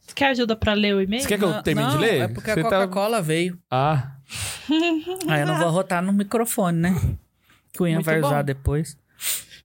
Você 0.00 0.14
quer 0.14 0.30
ajuda 0.30 0.56
pra 0.56 0.72
ler 0.72 0.94
o 0.94 1.00
e-mail? 1.00 1.22
Você 1.22 1.28
quer 1.28 1.38
que 1.38 1.44
eu 1.44 1.50
Não, 1.50 1.62
termine 1.62 1.90
de 1.90 1.96
ler? 1.98 2.20
É 2.22 2.28
porque 2.28 2.52
Você 2.52 2.60
a 2.60 2.62
tá- 2.64 2.70
Coca-Cola 2.70 3.22
veio. 3.22 3.58
Ah, 3.70 4.12
Aí 5.28 5.40
eu 5.42 5.46
não 5.46 5.58
vou 5.58 5.70
rotar 5.70 6.02
no 6.02 6.12
microfone, 6.12 6.78
né? 6.78 6.94
Que 7.72 7.82
o 7.82 7.86
Ian 7.86 7.96
Muito 7.96 8.06
vai 8.06 8.20
bom. 8.20 8.26
usar 8.26 8.42
depois. 8.42 8.96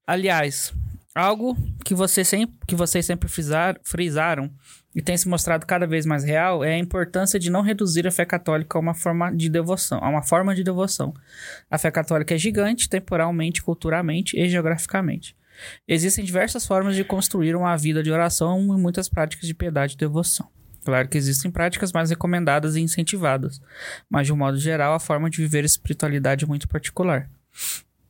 Aliás, 0.06 0.74
algo 1.16 1.58
que, 1.84 1.94
você 1.96 2.24
sempre, 2.24 2.56
que 2.68 2.76
vocês 2.76 3.06
sempre 3.06 3.28
frisar- 3.30 3.80
frisaram 3.84 4.52
e 4.96 5.02
tem 5.02 5.18
se 5.18 5.28
mostrado 5.28 5.66
cada 5.66 5.88
vez 5.88 6.06
mais 6.06 6.24
real 6.24 6.64
é 6.64 6.76
a 6.76 6.78
importância 6.78 7.40
de 7.40 7.50
não 7.50 7.62
reduzir 7.62 8.06
a 8.08 8.12
fé 8.12 8.26
católica 8.26 8.78
a 8.78 8.82
uma 8.82 8.94
forma 8.94 9.32
de 9.36 9.50
devoção. 9.50 10.00
A 10.04 10.08
uma 10.10 10.22
forma 10.22 10.54
de 10.54 10.64
devoção. 10.64 11.14
A 11.72 11.78
fé 11.78 11.90
católica 11.90 12.36
é 12.36 12.38
gigante, 12.38 12.88
temporalmente, 12.88 13.62
culturalmente 13.64 14.38
e 14.40 14.48
geograficamente. 14.48 15.36
Existem 15.88 16.24
diversas 16.26 16.66
formas 16.66 16.96
de 16.96 17.04
construir 17.04 17.56
uma 17.56 17.76
vida 17.78 18.02
de 18.04 18.12
oração 18.12 18.60
e 18.78 18.80
muitas 18.82 19.08
práticas 19.10 19.48
de 19.48 19.54
piedade 19.54 19.94
e 19.94 19.98
devoção. 19.98 20.48
Claro 20.86 21.08
que 21.08 21.18
existem 21.18 21.50
práticas 21.50 21.94
mais 21.94 22.10
recomendadas 22.10 22.76
e 22.76 22.82
incentivadas, 22.82 23.62
mas 24.10 24.28
de 24.28 24.34
um 24.34 24.36
modo 24.36 24.58
geral, 24.58 24.94
a 24.94 25.00
forma 25.00 25.30
de 25.30 25.38
viver 25.38 25.64
a 25.64 25.66
espiritualidade 25.66 26.44
é 26.44 26.48
muito 26.48 26.68
particular. 26.68 27.30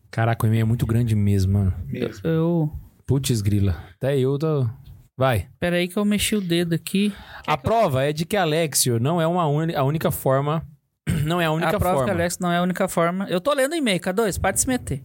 caraca, 0.09 0.45
o 0.45 0.47
e-mail 0.47 0.61
é 0.61 0.65
muito 0.65 0.85
grande 0.85 1.15
mesmo, 1.15 1.53
mano. 1.53 1.73
Mesmo. 1.87 2.27
Eu. 2.27 2.71
Putz, 3.05 3.41
grila. 3.41 3.77
Até 3.95 4.17
eu 4.17 4.37
tô... 4.39 4.67
Vai. 5.15 5.47
Peraí 5.59 5.87
que 5.87 5.97
eu 5.97 6.03
mexi 6.05 6.35
o 6.35 6.41
dedo 6.41 6.73
aqui. 6.73 7.13
A 7.45 7.55
prova 7.55 8.03
é 8.03 8.11
de 8.11 8.25
que 8.25 8.35
Alexio 8.35 8.99
não 8.99 9.21
é 9.21 9.27
uma 9.27 9.45
uni- 9.47 9.75
a 9.75 9.83
única 9.83 10.09
forma. 10.09 10.65
Não 11.25 11.39
é 11.39 11.45
a 11.45 11.51
única 11.51 11.75
a 11.75 11.79
prova 11.79 11.97
forma. 11.97 12.05
que 12.05 12.11
Alex 12.11 12.39
não 12.39 12.49
é 12.51 12.57
a 12.57 12.61
única 12.61 12.87
forma. 12.87 13.27
Eu 13.29 13.39
tô 13.41 13.53
lendo 13.53 13.73
o 13.73 13.75
e-mail, 13.75 13.99
K2, 13.99 14.39
pode 14.39 14.59
se 14.61 14.67
meter. 14.67 15.03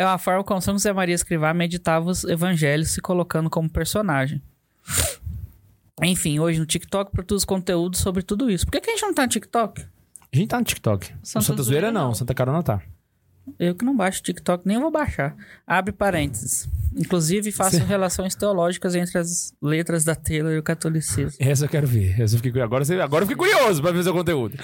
É 0.00 0.06
uma 0.06 0.16
forma 0.16 0.42
como 0.42 0.62
São 0.62 0.72
José 0.72 0.94
Maria 0.94 1.14
Escrivá 1.14 1.52
meditava 1.52 2.08
os 2.08 2.24
evangelhos 2.24 2.90
se 2.90 3.02
colocando 3.02 3.50
como 3.50 3.68
personagem. 3.68 4.40
Enfim, 6.02 6.38
hoje 6.38 6.58
no 6.58 6.64
TikTok 6.64 7.12
produz 7.12 7.44
conteúdo 7.44 7.98
sobre 7.98 8.22
tudo 8.22 8.50
isso. 8.50 8.64
Por 8.64 8.72
que, 8.72 8.80
que 8.80 8.88
a 8.88 8.94
gente 8.94 9.02
não 9.02 9.12
tá 9.12 9.24
no 9.24 9.28
TikTok? 9.28 9.82
A 10.32 10.34
gente 10.34 10.48
tá 10.48 10.56
no 10.56 10.64
TikTok. 10.64 11.12
Santa 11.22 11.44
Santa, 11.44 11.62
Zoeira, 11.62 11.92
não. 11.92 12.14
Santa 12.14 12.32
Carona 12.32 12.62
tá. 12.62 12.80
Eu 13.58 13.74
que 13.74 13.84
não 13.84 13.96
baixo 13.96 14.22
TikTok, 14.22 14.66
nem 14.66 14.78
vou 14.78 14.90
baixar. 14.90 15.34
Abre 15.66 15.92
parênteses. 15.92 16.68
Inclusive, 16.96 17.52
faço 17.52 17.76
Cê- 17.76 17.84
relações 17.84 18.34
teológicas 18.34 18.94
entre 18.96 19.16
as 19.18 19.54
letras 19.62 20.02
da 20.04 20.14
Taylor 20.16 20.52
e 20.52 20.58
o 20.58 20.62
catolicismo. 20.62 21.36
Essa 21.38 21.64
eu 21.66 21.68
quero 21.68 21.86
ver. 21.86 22.20
Essa 22.20 22.34
eu 22.34 22.40
fiquei... 22.40 22.60
agora, 22.60 22.84
você... 22.84 23.00
agora 23.00 23.24
eu 23.24 23.28
fiquei 23.28 23.36
curioso 23.48 23.80
pra 23.80 23.92
ver 23.92 24.02
seu 24.02 24.12
conteúdo. 24.12 24.56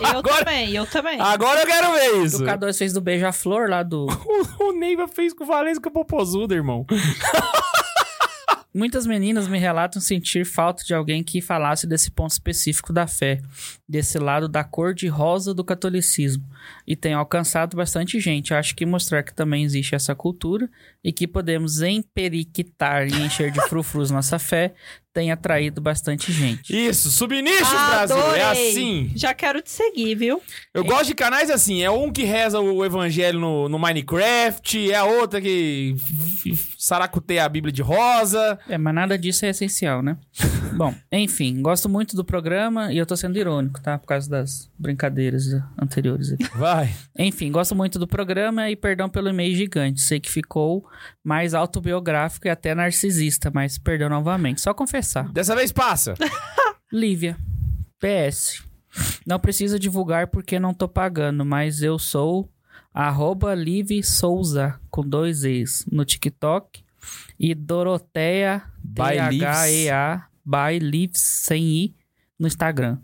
Eu 0.00 0.06
Agora- 0.18 0.38
também, 0.44 0.70
eu 0.74 0.86
também. 0.86 1.20
Agora 1.20 1.60
eu 1.60 1.66
quero 1.66 1.92
ver 1.92 2.14
O 2.14 2.24
isso. 2.24 2.42
K2 2.44 2.78
fez 2.78 2.92
do 2.94 3.00
Beija-Flor 3.02 3.68
lá 3.68 3.82
do. 3.82 4.06
O, 4.06 4.64
o 4.70 4.72
Neiva 4.72 5.06
fez 5.06 5.34
com 5.34 5.44
o 5.44 5.46
Valesca 5.46 5.90
Popozuda, 5.90 6.54
irmão. 6.54 6.86
Muitas 8.74 9.06
meninas 9.06 9.46
me 9.46 9.56
relatam 9.56 10.02
sentir 10.02 10.44
falta 10.44 10.82
de 10.82 10.92
alguém 10.92 11.22
que 11.22 11.40
falasse 11.40 11.86
desse 11.86 12.10
ponto 12.10 12.32
específico 12.32 12.92
da 12.92 13.06
fé, 13.06 13.40
desse 13.88 14.18
lado 14.18 14.48
da 14.48 14.64
cor 14.64 14.92
de 14.92 15.06
rosa 15.06 15.54
do 15.54 15.62
catolicismo, 15.62 16.44
e 16.84 16.96
tem 16.96 17.14
alcançado 17.14 17.76
bastante 17.76 18.18
gente. 18.18 18.52
Acho 18.52 18.74
que 18.74 18.84
mostrar 18.84 19.22
que 19.22 19.32
também 19.32 19.62
existe 19.62 19.94
essa 19.94 20.12
cultura 20.12 20.68
e 21.04 21.12
que 21.12 21.28
podemos 21.28 21.82
emperiquitar 21.82 23.06
e 23.06 23.22
encher 23.22 23.52
de 23.52 23.60
frufrus 23.68 24.10
nossa 24.12 24.40
fé 24.40 24.74
tem 25.14 25.30
atraído 25.30 25.80
bastante 25.80 26.32
gente. 26.32 26.76
Isso, 26.76 27.08
subnichos, 27.08 27.68
Brasil. 27.68 28.16
É 28.16 28.42
Adorei. 28.42 28.70
assim. 28.70 29.12
Já 29.14 29.32
quero 29.32 29.62
te 29.62 29.70
seguir, 29.70 30.16
viu? 30.16 30.42
Eu 30.74 30.82
gosto 30.82 31.06
de 31.06 31.14
canais 31.14 31.50
assim. 31.50 31.84
É 31.84 31.90
um 31.90 32.12
que 32.12 32.24
reza 32.24 32.58
o 32.58 32.84
evangelho 32.84 33.38
no, 33.38 33.68
no 33.68 33.78
Minecraft, 33.78 34.90
é 34.90 34.96
a 34.96 35.04
outra 35.04 35.40
que 35.40 35.94
saracuteia 36.84 37.44
a 37.44 37.48
Bíblia 37.48 37.72
de 37.72 37.82
rosa. 37.82 38.58
É, 38.68 38.76
mas 38.76 38.94
nada 38.94 39.18
disso 39.18 39.44
é 39.46 39.48
essencial, 39.48 40.02
né? 40.02 40.16
Bom, 40.76 40.94
enfim, 41.10 41.62
gosto 41.62 41.88
muito 41.88 42.16
do 42.16 42.24
programa 42.24 42.92
e 42.92 42.98
eu 42.98 43.06
tô 43.06 43.16
sendo 43.16 43.38
irônico, 43.38 43.80
tá? 43.80 43.98
Por 43.98 44.06
causa 44.06 44.28
das 44.28 44.70
brincadeiras 44.78 45.44
anteriores 45.80 46.32
aqui. 46.32 46.44
Vai. 46.56 46.94
Enfim, 47.18 47.50
gosto 47.50 47.74
muito 47.74 47.98
do 47.98 48.06
programa 48.06 48.70
e 48.70 48.76
perdão 48.76 49.08
pelo 49.08 49.28
e-mail 49.28 49.54
gigante. 49.54 50.00
Sei 50.00 50.20
que 50.20 50.30
ficou 50.30 50.86
mais 51.22 51.54
autobiográfico 51.54 52.46
e 52.46 52.50
até 52.50 52.74
narcisista, 52.74 53.50
mas 53.52 53.78
perdão 53.78 54.08
novamente. 54.08 54.60
Só 54.60 54.74
confessar. 54.74 55.28
Dessa 55.32 55.54
vez 55.54 55.72
passa. 55.72 56.14
Lívia. 56.92 57.36
PS. 57.98 58.62
Não 59.26 59.38
precisa 59.38 59.78
divulgar 59.78 60.28
porque 60.28 60.58
não 60.58 60.74
tô 60.74 60.88
pagando, 60.88 61.44
mas 61.44 61.82
eu 61.82 61.98
sou 61.98 62.48
Arroba 62.94 63.54
Liv 63.54 64.04
Souza, 64.04 64.78
com 64.88 65.02
dois 65.02 65.42
E's, 65.42 65.84
no 65.90 66.04
TikTok. 66.04 66.84
E 67.38 67.54
Doroteia, 67.54 68.62
By 68.82 69.18
T-H-E-A, 69.30 70.26
by 70.44 70.78
Lives, 70.78 71.20
sem 71.20 71.62
I, 71.64 71.94
no 72.38 72.46
Instagram. 72.46 72.98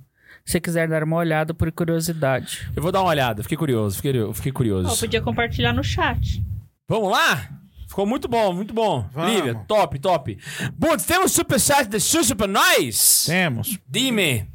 Se 0.45 0.53
você 0.53 0.61
quiser 0.61 0.89
dar 0.89 1.03
uma 1.03 1.17
olhada 1.17 1.53
por 1.53 1.71
curiosidade. 1.73 2.71
Eu 2.75 2.83
vou 2.83 2.91
dar 2.93 3.01
uma 3.03 3.11
olhada, 3.11 3.43
fiquei 3.43 3.59
curioso, 3.59 3.97
fiquei, 3.97 4.13
fiquei 4.33 4.53
curioso. 4.53 4.99
podia 4.99 5.21
compartilhar 5.21 5.73
no 5.73 5.83
chat. 5.83 6.43
Vamos 6.89 7.11
lá? 7.11 7.51
Ficou 7.87 8.07
muito 8.07 8.29
bom, 8.29 8.53
muito 8.53 8.73
bom. 8.73 9.09
Vamos. 9.13 9.35
Lívia, 9.35 9.55
top, 9.67 9.99
top. 9.99 10.39
Bom, 10.79 10.97
temos 10.97 11.33
superchat 11.33 11.89
de 11.89 11.99
Xuxa 11.99 12.37
pra 12.37 12.47
nós? 12.47 13.25
Temos. 13.27 13.79
Dime. 13.89 14.49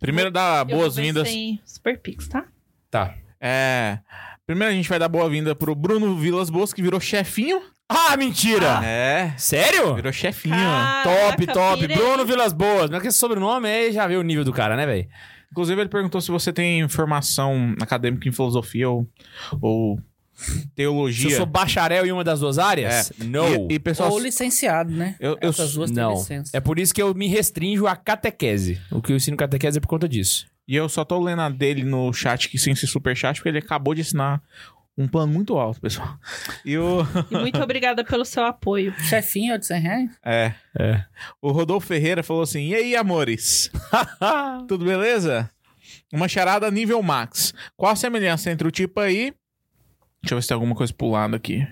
Primeiro 0.00 0.32
ver 0.32 0.64
boas-vindas. 0.64 1.28
Super 1.64 1.98
Pix, 2.00 2.26
tá? 2.26 2.46
Tá. 2.90 3.14
É. 3.40 4.00
Primeiro 4.50 4.72
a 4.72 4.76
gente 4.76 4.88
vai 4.88 4.98
dar 4.98 5.08
boa-vinda 5.08 5.54
pro 5.54 5.76
Bruno 5.76 6.16
Vilas 6.16 6.50
Boas, 6.50 6.72
que 6.72 6.82
virou 6.82 6.98
chefinho. 6.98 7.62
Ah, 7.88 8.16
mentira! 8.16 8.80
É. 8.84 9.32
Sério? 9.36 9.94
Virou 9.94 10.12
chefinho. 10.12 10.56
Top, 11.04 11.46
Caraca, 11.46 11.52
top. 11.52 11.78
pirei. 11.82 11.96
Bruno 11.96 12.26
Vilas 12.26 12.52
Boas. 12.52 12.90
Mas 12.90 13.00
que 13.00 13.06
esse 13.06 13.18
sobrenome 13.18 13.68
aí 13.68 13.92
já 13.92 14.08
vê 14.08 14.16
o 14.16 14.22
nível 14.24 14.42
do 14.44 14.52
cara, 14.52 14.74
né, 14.76 14.84
velho? 14.86 15.06
Inclusive, 15.52 15.80
ele 15.80 15.88
perguntou 15.88 16.20
se 16.20 16.32
você 16.32 16.52
tem 16.52 16.88
formação 16.88 17.76
acadêmica 17.80 18.28
em 18.28 18.32
filosofia 18.32 18.88
ou, 18.90 19.06
ou 19.62 20.00
Se 20.34 20.66
teologia. 20.74 21.30
eu 21.30 21.36
sou 21.36 21.46
bacharel 21.46 22.04
em 22.04 22.10
uma 22.10 22.24
das 22.24 22.40
duas 22.40 22.58
áreas? 22.58 23.12
Não. 23.18 23.68
E, 23.70 23.74
e 23.74 23.78
pessoal, 23.78 24.10
Ou 24.10 24.18
licenciado, 24.18 24.90
né? 24.90 25.14
Eu- 25.20 25.38
eu- 25.40 25.50
Essas 25.50 25.74
duas 25.74 25.92
têm 25.92 26.02
Não. 26.02 26.14
licença. 26.14 26.50
É 26.56 26.58
por 26.58 26.76
isso 26.80 26.92
que 26.92 27.00
eu 27.00 27.14
me 27.14 27.28
restringo 27.28 27.86
a 27.86 27.94
catequese. 27.94 28.80
O 28.90 29.00
que 29.00 29.12
eu 29.12 29.16
ensino 29.16 29.36
catequese 29.36 29.78
é 29.78 29.80
por 29.80 29.86
conta 29.86 30.08
disso. 30.08 30.44
E 30.68 30.76
eu 30.76 30.88
só 30.88 31.04
tô 31.04 31.18
lendo 31.20 31.42
a 31.42 31.48
dele 31.48 31.84
no 31.84 32.12
chat, 32.12 32.48
que 32.48 32.58
sem 32.58 32.74
ser 32.74 32.86
superchat, 32.86 33.36
porque 33.38 33.48
ele 33.48 33.58
acabou 33.58 33.94
de 33.94 34.00
assinar 34.02 34.42
um 34.98 35.08
plano 35.08 35.32
muito 35.32 35.56
alto, 35.58 35.80
pessoal. 35.80 36.18
E 36.64 36.76
o. 36.76 37.00
E 37.30 37.36
muito 37.36 37.58
obrigada 37.62 38.04
pelo 38.04 38.24
seu 38.24 38.44
apoio. 38.44 38.92
Chefinho 39.00 39.58
de 39.58 39.66
100 39.66 39.80
reais? 39.80 40.10
É. 40.24 40.52
É. 40.78 41.04
O 41.40 41.50
Rodolfo 41.52 41.86
Ferreira 41.86 42.22
falou 42.22 42.42
assim: 42.42 42.68
E 42.68 42.74
aí, 42.74 42.94
amores? 42.96 43.70
Tudo 44.68 44.84
beleza? 44.84 45.50
Uma 46.12 46.28
charada 46.28 46.70
nível 46.70 47.02
max. 47.02 47.54
Qual 47.76 47.90
a 47.92 47.96
semelhança 47.96 48.50
entre 48.50 48.66
o 48.68 48.70
tipo 48.70 49.00
aí. 49.00 49.32
Deixa 50.22 50.34
eu 50.34 50.36
ver 50.38 50.42
se 50.42 50.48
tem 50.48 50.54
alguma 50.54 50.74
coisa 50.74 50.92
pulando 50.92 51.34
aqui. 51.34 51.66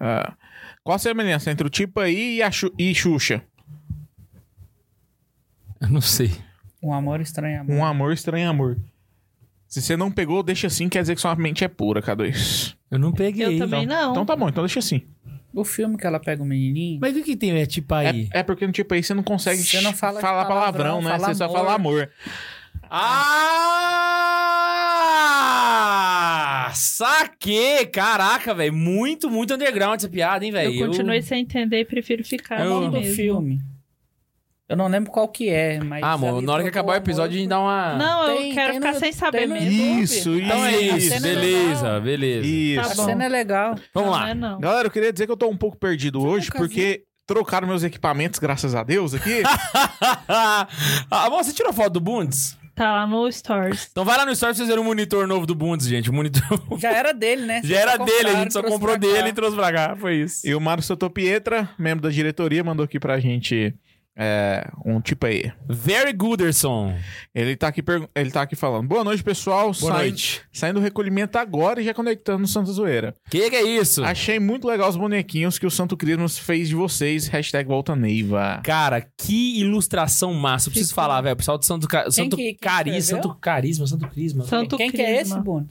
Ah, 0.00 0.34
qual 0.82 0.96
a 0.96 0.98
semelhança 0.98 1.50
entre 1.50 1.66
o 1.66 1.70
tipo 1.70 2.00
aí 2.00 2.36
e 2.36 2.42
a 2.42 2.50
Xu- 2.50 2.72
e 2.78 2.94
Xuxa? 2.94 3.42
Eu 5.80 5.88
não 5.90 6.00
sei. 6.00 6.30
Um 6.82 6.92
amor 6.92 7.20
estranho 7.20 7.60
amor. 7.60 7.76
Um 7.76 7.84
amor 7.84 8.12
estranho 8.12 8.48
amor. 8.50 8.76
Se 9.68 9.80
você 9.80 9.96
não 9.96 10.10
pegou, 10.10 10.42
deixa 10.42 10.66
assim, 10.66 10.88
quer 10.88 11.00
dizer 11.02 11.14
que 11.14 11.20
sua 11.20 11.34
mente 11.36 11.64
é 11.64 11.68
pura, 11.68 12.02
K2. 12.02 12.74
Eu 12.90 12.98
não 12.98 13.12
peguei. 13.12 13.56
Eu 13.56 13.58
também 13.58 13.86
não. 13.86 14.10
Então 14.10 14.26
tá 14.26 14.36
bom, 14.36 14.48
então 14.48 14.62
deixa 14.64 14.80
assim. 14.80 15.02
O 15.54 15.64
filme 15.64 15.96
que 15.96 16.06
ela 16.06 16.18
pega 16.18 16.42
o 16.42 16.46
menininho. 16.46 16.98
Mas 17.00 17.16
o 17.16 17.22
que, 17.22 17.36
tem? 17.36 17.52
É 17.58 17.64
tipo 17.66 17.94
aí. 17.94 18.28
É, 18.32 18.40
é 18.40 18.42
porque 18.42 18.66
no 18.66 18.72
tipo 18.72 18.92
aí 18.94 19.02
você 19.02 19.14
não 19.14 19.22
consegue 19.22 19.62
Você 19.62 19.80
não 19.80 19.92
fala 19.92 20.20
falar 20.20 20.44
palavrão, 20.46 21.00
palavrão, 21.00 21.02
né? 21.02 21.10
fala 21.18 21.28
você 21.28 21.34
só 21.36 21.48
fala 21.50 21.74
amor. 21.74 22.10
Ah! 25.32 26.70
Saquei! 26.74 27.86
Caraca, 27.86 28.54
velho. 28.54 28.72
Muito, 28.72 29.30
muito 29.30 29.54
underground 29.54 29.96
essa 29.98 30.08
piada, 30.08 30.44
hein, 30.44 30.50
velho? 30.52 30.74
Eu 30.74 30.86
continuei 30.88 31.20
sem 31.22 31.42
entender 31.42 31.80
e 31.80 31.84
prefiro 31.84 32.24
ficar 32.24 32.60
É 32.60 32.62
o 32.62 32.64
Eu- 32.64 32.70
nome 32.70 32.86
do 32.86 32.92
mesmo. 33.00 33.14
filme. 33.14 33.60
Eu 34.72 34.76
não 34.76 34.88
lembro 34.88 35.10
qual 35.12 35.28
que 35.28 35.48
é, 35.50 35.78
mas... 35.80 36.02
Ah, 36.02 36.12
amor, 36.12 36.40
na 36.40 36.52
hora 36.54 36.62
que 36.62 36.68
acabar 36.70 36.94
o 36.94 36.96
episódio, 36.96 37.36
a 37.36 37.38
gente 37.38 37.48
dá 37.48 37.60
uma. 37.60 37.94
Não, 37.96 38.24
eu 38.28 38.36
Tem- 38.38 38.54
quero 38.54 38.72
tem 38.72 38.80
ficar 38.80 38.92
no- 38.94 38.98
sem 39.00 39.12
saber 39.12 39.46
mesmo. 39.46 39.70
Isso, 39.70 40.30
Então 40.38 40.64
é 40.64 40.80
isso, 40.80 41.08
cena 41.10 41.28
é 41.28 41.34
beleza, 41.34 42.00
beleza. 42.00 42.46
Isso. 42.46 42.82
Tá 42.82 42.92
A 42.92 42.94
bom. 42.94 43.04
cena 43.04 43.24
é 43.24 43.28
legal. 43.28 43.74
Vamos 43.92 44.10
não, 44.10 44.18
lá. 44.18 44.30
É 44.30 44.34
não. 44.34 44.58
Galera, 44.60 44.86
eu 44.86 44.90
queria 44.90 45.12
dizer 45.12 45.26
que 45.26 45.32
eu 45.32 45.36
tô 45.36 45.48
um 45.48 45.56
pouco 45.56 45.76
perdido 45.76 46.22
hoje, 46.26 46.46
nunca 46.46 46.58
porque 46.58 47.02
trocaram 47.26 47.68
meus 47.68 47.82
equipamentos, 47.82 48.38
graças 48.40 48.74
a 48.74 48.82
Deus, 48.82 49.14
aqui. 49.14 49.42
ah, 50.28 50.66
amor, 51.10 51.44
você 51.44 51.52
tirou 51.52 51.72
foto 51.72 51.90
do 51.94 52.00
Bundes? 52.00 52.56
Tá 52.74 52.90
lá 52.90 53.06
no 53.06 53.30
Stories. 53.30 53.88
Então 53.92 54.02
vai 54.04 54.16
lá 54.16 54.24
no 54.24 54.32
Store 54.32 54.50
pra 54.50 54.56
vocês 54.56 54.66
verem 54.68 54.82
o 54.82 54.86
monitor 54.86 55.26
novo 55.26 55.44
do 55.44 55.54
Bundes, 55.54 55.86
gente. 55.86 56.08
O 56.08 56.12
monitor 56.14 56.42
Já 56.80 56.90
era 56.90 57.12
dele, 57.12 57.44
né? 57.44 57.60
já 57.62 57.78
era 57.78 57.98
dele, 57.98 58.30
a 58.30 58.34
gente 58.36 58.52
só 58.54 58.62
comprou 58.62 58.98
pra 58.98 59.08
cá. 59.08 59.14
dele 59.14 59.28
e 59.28 59.32
trouxe 59.34 59.54
pra 59.54 59.70
cá. 59.70 59.94
Foi 59.94 60.14
isso. 60.16 60.46
e 60.46 60.54
o 60.54 60.60
Mário 60.60 60.82
Sotopietra, 60.82 61.68
membro 61.78 62.02
da 62.02 62.08
diretoria, 62.08 62.64
mandou 62.64 62.84
aqui 62.84 62.98
pra 62.98 63.20
gente 63.20 63.74
é, 64.16 64.68
um 64.84 65.00
tipo 65.00 65.24
aí. 65.26 65.50
Very 65.68 66.12
Gooderson. 66.12 66.94
Ele 67.34 67.56
tá 67.56 67.68
aqui, 67.68 67.82
ele 68.14 68.30
tá 68.30 68.42
aqui 68.42 68.54
falando. 68.54 68.86
Boa 68.86 69.02
noite, 69.04 69.22
pessoal. 69.24 69.72
Boa 69.72 69.92
Saí- 69.94 70.08
noite. 70.10 70.42
Saindo 70.52 70.80
do 70.80 70.82
recolhimento 70.84 71.38
agora 71.38 71.80
e 71.80 71.84
já 71.84 71.94
conectando 71.94 72.40
no 72.40 72.46
Santa 72.46 72.70
Zoeira. 72.72 73.14
Que 73.30 73.48
que 73.48 73.56
é 73.56 73.62
isso? 73.62 74.04
Achei 74.04 74.38
muito 74.38 74.66
legal 74.68 74.88
os 74.88 74.96
bonequinhos 74.96 75.58
que 75.58 75.66
o 75.66 75.70
Santo 75.70 75.96
Crismas 75.96 76.38
fez 76.38 76.68
de 76.68 76.74
vocês. 76.74 77.26
Hashtag 77.28 77.66
volta 77.68 77.96
Neiva. 77.96 78.60
Cara, 78.64 79.00
que 79.00 79.58
ilustração 79.60 80.34
massa. 80.34 80.68
Eu 80.68 80.72
preciso 80.72 80.90
Ficou. 80.90 81.02
falar, 81.04 81.20
velho. 81.22 81.34
O 81.34 81.36
pessoal 81.36 81.56
do 81.58 81.64
Santo, 81.64 81.88
Ca... 81.88 82.10
Santo 82.10 82.36
que- 82.36 82.42
quem 82.42 82.56
Carisma, 82.56 82.98
escreveu? 82.98 83.22
Santo 83.22 83.38
Carisma, 83.40 83.86
Santo 83.86 84.08
Crisma. 84.08 84.44
Santo 84.44 84.76
Quem 84.76 84.90
que 84.90 85.00
é 85.00 85.20
esse, 85.20 85.32
Crisma. 85.32 85.66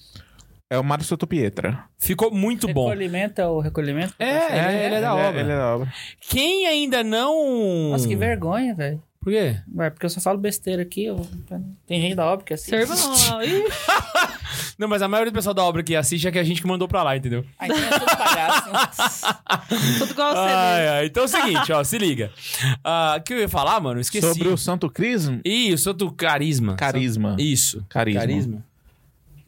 É 0.72 0.80
o 0.80 0.84
Mário 0.84 1.04
Sotopietra. 1.04 1.84
Ficou 2.00 2.32
muito 2.32 2.66
bom. 2.74 2.88
Recolhimento 2.88 3.42
é 3.42 3.46
o 3.48 3.60
recolhimento? 3.60 4.14
É, 4.18 4.58
ele, 4.70 4.86
ele 4.86 4.96
é 4.96 5.02
da 5.02 5.14
obra. 5.14 5.40
Ele 5.42 5.52
é 5.52 5.56
da 5.58 5.76
obra. 5.76 5.94
Quem 6.22 6.66
ainda 6.66 7.04
não. 7.04 7.90
Nossa, 7.92 8.08
que 8.08 8.16
vergonha, 8.16 8.74
velho. 8.74 9.04
Por 9.20 9.32
quê? 9.34 9.58
Ué, 9.76 9.90
porque 9.90 10.06
eu 10.06 10.10
só 10.10 10.20
falo 10.22 10.40
besteira 10.40 10.82
aqui. 10.82 11.04
eu- 11.06 11.28
Tem 11.86 12.02
gente 12.02 12.16
da 12.16 12.26
obra 12.26 12.46
que 12.46 12.54
assiste. 12.54 12.72
Ih, 13.44 13.66
Não, 14.80 14.88
mas 14.88 15.02
a 15.02 15.08
maioria 15.08 15.30
do 15.32 15.36
pessoal 15.36 15.54
da 15.54 15.62
obra 15.64 15.84
que 15.84 15.96
assiste 15.96 16.28
é 16.28 16.32
que 16.32 16.40
a 16.40 16.44
gente 16.44 16.62
que 16.62 16.68
mandou 16.68 16.88
pra 16.88 17.04
lá, 17.04 17.16
entendeu? 17.18 17.46
Ah, 17.60 17.68
então 17.68 17.78
é 17.78 18.00
tudo 18.00 18.18
palhaço. 18.18 18.70
Tudo 20.00 20.12
igual 20.12 20.32
você. 20.34 20.40
Ai, 20.40 20.88
ai. 20.88 21.06
Então 21.06 21.24
é 21.24 21.26
o 21.26 21.30
seguinte, 21.30 21.72
ó, 21.72 21.84
se 21.84 21.98
liga. 21.98 22.32
Ah, 22.84 23.18
O 23.20 23.22
que 23.24 23.34
eu 23.34 23.40
ia 23.40 23.50
falar, 23.50 23.80
mano? 23.80 24.00
Esqueci. 24.00 24.26
Sobre 24.28 24.48
o 24.48 24.58
Santo 24.58 24.90
Crisma. 24.90 25.40
Ih, 25.46 25.74
o 25.74 25.78
Santo 25.78 26.12
Carisma. 26.14 26.76
Carisma. 26.76 27.36
Isso. 27.38 27.86
Carisma. 27.90 28.22
Carisma. 28.22 28.71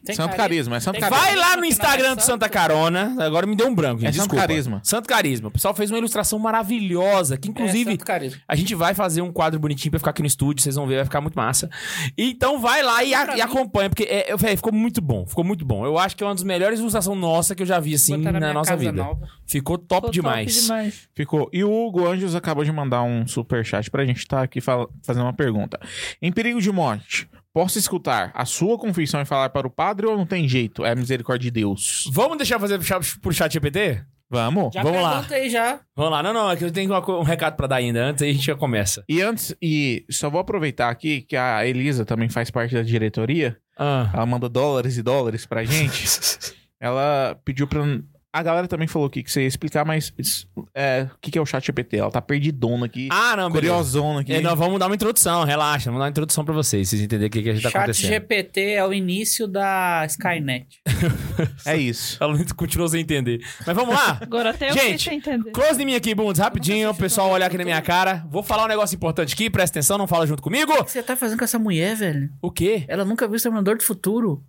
Tem 0.04 0.14
Santo 0.14 0.36
carisma. 0.36 0.76
É 0.76 0.80
Santo 0.80 1.00
Carisma. 1.00 1.22
Vai 1.24 1.34
lá 1.34 1.56
no 1.56 1.64
Instagram 1.64 2.12
é 2.12 2.14
do 2.14 2.20
santo. 2.20 2.26
Santa 2.34 2.48
Carona. 2.48 3.16
Agora 3.24 3.46
me 3.46 3.56
deu 3.56 3.66
um 3.66 3.74
branco, 3.74 4.00
gente. 4.00 4.10
É 4.10 4.12
Santo 4.12 4.22
Desculpa. 4.24 4.46
Carisma. 4.46 4.80
Santo 4.84 5.08
Carisma. 5.08 5.48
O 5.48 5.50
pessoal 5.50 5.74
fez 5.74 5.90
uma 5.90 5.98
ilustração 5.98 6.38
maravilhosa. 6.38 7.36
Que 7.36 7.48
inclusive. 7.48 7.90
É, 7.90 7.92
Santo 7.92 8.04
Carisma. 8.04 8.40
A 8.46 8.54
gente 8.54 8.74
vai 8.74 8.92
fazer 8.94 9.22
um 9.22 9.32
quadro 9.32 9.58
bonitinho 9.58 9.90
pra 9.90 9.98
ficar 9.98 10.10
aqui 10.10 10.20
no 10.22 10.26
estúdio, 10.28 10.62
vocês 10.62 10.74
vão 10.74 10.86
ver, 10.86 10.96
vai 10.96 11.04
ficar 11.04 11.20
muito 11.20 11.34
massa. 11.36 11.70
Então 12.18 12.58
vai 12.60 12.82
lá 12.82 13.02
e, 13.02 13.14
a- 13.14 13.36
e 13.36 13.40
acompanha, 13.40 13.88
porque 13.88 14.04
é, 14.04 14.32
eu- 14.32 14.38
ficou 14.38 14.72
muito 14.72 15.00
bom, 15.00 15.26
ficou 15.26 15.42
muito 15.44 15.64
bom. 15.64 15.84
Eu 15.86 15.98
acho 15.98 16.16
que 16.16 16.22
é 16.22 16.26
uma 16.26 16.34
das 16.34 16.44
melhores 16.44 16.78
ilustrações 16.80 17.18
nossa 17.18 17.54
que 17.54 17.62
eu 17.62 17.66
já 17.66 17.80
vi, 17.80 17.94
assim, 17.94 18.18
Botar 18.18 18.32
na, 18.32 18.38
minha 18.40 18.52
nossa 18.52 18.70
casa 18.72 18.80
vida. 18.80 18.92
nova. 19.02 19.26
Ficou 19.46 19.78
top 19.78 20.08
Ficou 20.08 20.10
demais. 20.12 20.54
Top 20.54 20.62
demais. 20.66 21.08
Ficou. 21.14 21.48
E 21.52 21.64
o 21.64 21.72
Hugo 21.72 22.06
Anjos 22.06 22.34
acabou 22.34 22.64
de 22.64 22.72
mandar 22.72 23.02
um 23.02 23.26
superchat 23.26 23.90
pra 23.90 24.04
gente 24.04 24.18
estar 24.18 24.42
aqui 24.42 24.60
fala- 24.60 24.88
fazendo 25.02 25.22
uma 25.24 25.32
pergunta. 25.32 25.78
Em 26.20 26.30
perigo 26.32 26.60
de 26.60 26.70
morte, 26.72 27.28
posso 27.54 27.78
escutar 27.78 28.32
a 28.34 28.44
sua 28.44 28.76
confissão 28.76 29.20
e 29.22 29.24
falar 29.24 29.48
para 29.50 29.66
o 29.66 29.70
padre 29.70 30.06
ou 30.06 30.16
não 30.16 30.26
tem 30.26 30.46
jeito? 30.48 30.84
É 30.84 30.90
a 30.90 30.94
misericórdia 30.96 31.44
de 31.50 31.52
Deus. 31.52 32.10
Vamos 32.12 32.36
deixar 32.36 32.58
fazer 32.58 32.78
pro 33.22 33.32
chat- 33.32 33.52
GPT? 33.52 34.02
Vamos? 34.28 34.74
Já 34.74 34.82
Vamos 34.82 35.00
lá. 35.00 35.24
aí 35.30 35.48
já. 35.48 35.80
Vamos 35.94 36.10
lá. 36.10 36.22
Não, 36.22 36.32
não, 36.34 36.50
é 36.50 36.56
que 36.56 36.64
eu 36.64 36.70
tenho 36.72 36.92
um 36.92 37.22
recado 37.22 37.54
pra 37.54 37.68
dar 37.68 37.76
ainda, 37.76 38.04
antes 38.04 38.22
aí 38.22 38.30
a 38.30 38.32
gente 38.32 38.44
já 38.46 38.56
começa. 38.56 39.04
E 39.08 39.22
antes, 39.22 39.54
e 39.62 40.04
só 40.10 40.28
vou 40.28 40.40
aproveitar 40.40 40.88
aqui 40.90 41.20
que 41.22 41.36
a 41.36 41.64
Elisa 41.64 42.04
também 42.04 42.28
faz 42.28 42.50
parte 42.50 42.74
da 42.74 42.82
diretoria. 42.82 43.56
Ah. 43.78 44.10
Ela 44.12 44.26
manda 44.26 44.48
dólares 44.48 44.96
e 44.96 45.02
dólares 45.02 45.46
pra 45.46 45.62
gente. 45.64 46.04
ela 46.80 47.38
pediu 47.44 47.68
pra. 47.68 47.82
A 48.34 48.42
galera 48.42 48.66
também 48.66 48.88
falou 48.88 49.06
aqui 49.06 49.22
que 49.22 49.30
você 49.30 49.42
ia 49.42 49.46
explicar, 49.46 49.84
mas 49.84 50.12
é, 50.74 51.06
o 51.14 51.18
que, 51.20 51.30
que 51.30 51.38
é 51.38 51.40
o 51.40 51.46
chat 51.46 51.64
GPT? 51.64 51.98
Ela 51.98 52.10
tá 52.10 52.20
perdidona 52.20 52.86
aqui, 52.86 53.08
Ah, 53.12 53.36
não, 53.36 53.48
curiosona 53.48 54.22
aqui. 54.22 54.32
É, 54.32 54.40
nós 54.40 54.58
vamos 54.58 54.80
dar 54.80 54.86
uma 54.86 54.94
introdução, 54.96 55.44
relaxa, 55.44 55.84
vamos 55.84 56.00
dar 56.00 56.06
uma 56.06 56.10
introdução 56.10 56.44
pra 56.44 56.52
vocês, 56.52 56.88
vocês 56.88 57.00
entenderem 57.00 57.28
o 57.28 57.30
que, 57.30 57.44
que 57.44 57.50
a 57.50 57.54
gente 57.54 57.62
tá 57.62 57.70
Chat 57.70 57.82
acontecendo. 57.82 58.10
GPT 58.10 58.60
é 58.72 58.84
o 58.84 58.92
início 58.92 59.46
da 59.46 60.04
Skynet. 60.06 60.66
É 61.66 61.76
isso. 61.76 62.16
Ela 62.22 62.36
continuou 62.56 62.88
sem 62.88 63.00
entender. 63.00 63.40
Mas 63.66 63.74
vamos 63.74 63.94
lá? 63.94 64.18
Agora 64.20 64.50
até 64.50 64.70
eu 64.70 64.74
Gente, 64.74 65.04
sem 65.04 65.18
entender. 65.18 65.50
Close 65.50 65.82
em 65.82 65.84
mim 65.84 65.94
aqui, 65.94 66.14
Bundes, 66.14 66.40
rapidinho, 66.40 66.90
o 66.90 66.94
pessoal 66.94 67.30
olhar 67.30 67.46
aqui 67.46 67.58
na 67.58 67.64
minha 67.64 67.82
cara. 67.82 68.24
Vou 68.30 68.42
falar 68.42 68.64
um 68.64 68.68
negócio 68.68 68.94
importante 68.94 69.34
aqui, 69.34 69.50
presta 69.50 69.78
atenção, 69.78 69.98
não 69.98 70.06
fala 70.06 70.26
junto 70.26 70.42
comigo. 70.42 70.72
O 70.72 70.84
que 70.84 70.92
você 70.92 71.02
tá 71.02 71.16
fazendo 71.16 71.38
com 71.38 71.44
essa 71.44 71.58
mulher, 71.58 71.96
velho? 71.96 72.30
O 72.40 72.50
quê? 72.50 72.84
Ela 72.88 73.04
nunca 73.04 73.26
viu 73.26 73.34
o 73.34 73.36
Exterminador 73.36 73.76
do 73.76 73.82
Futuro. 73.82 74.44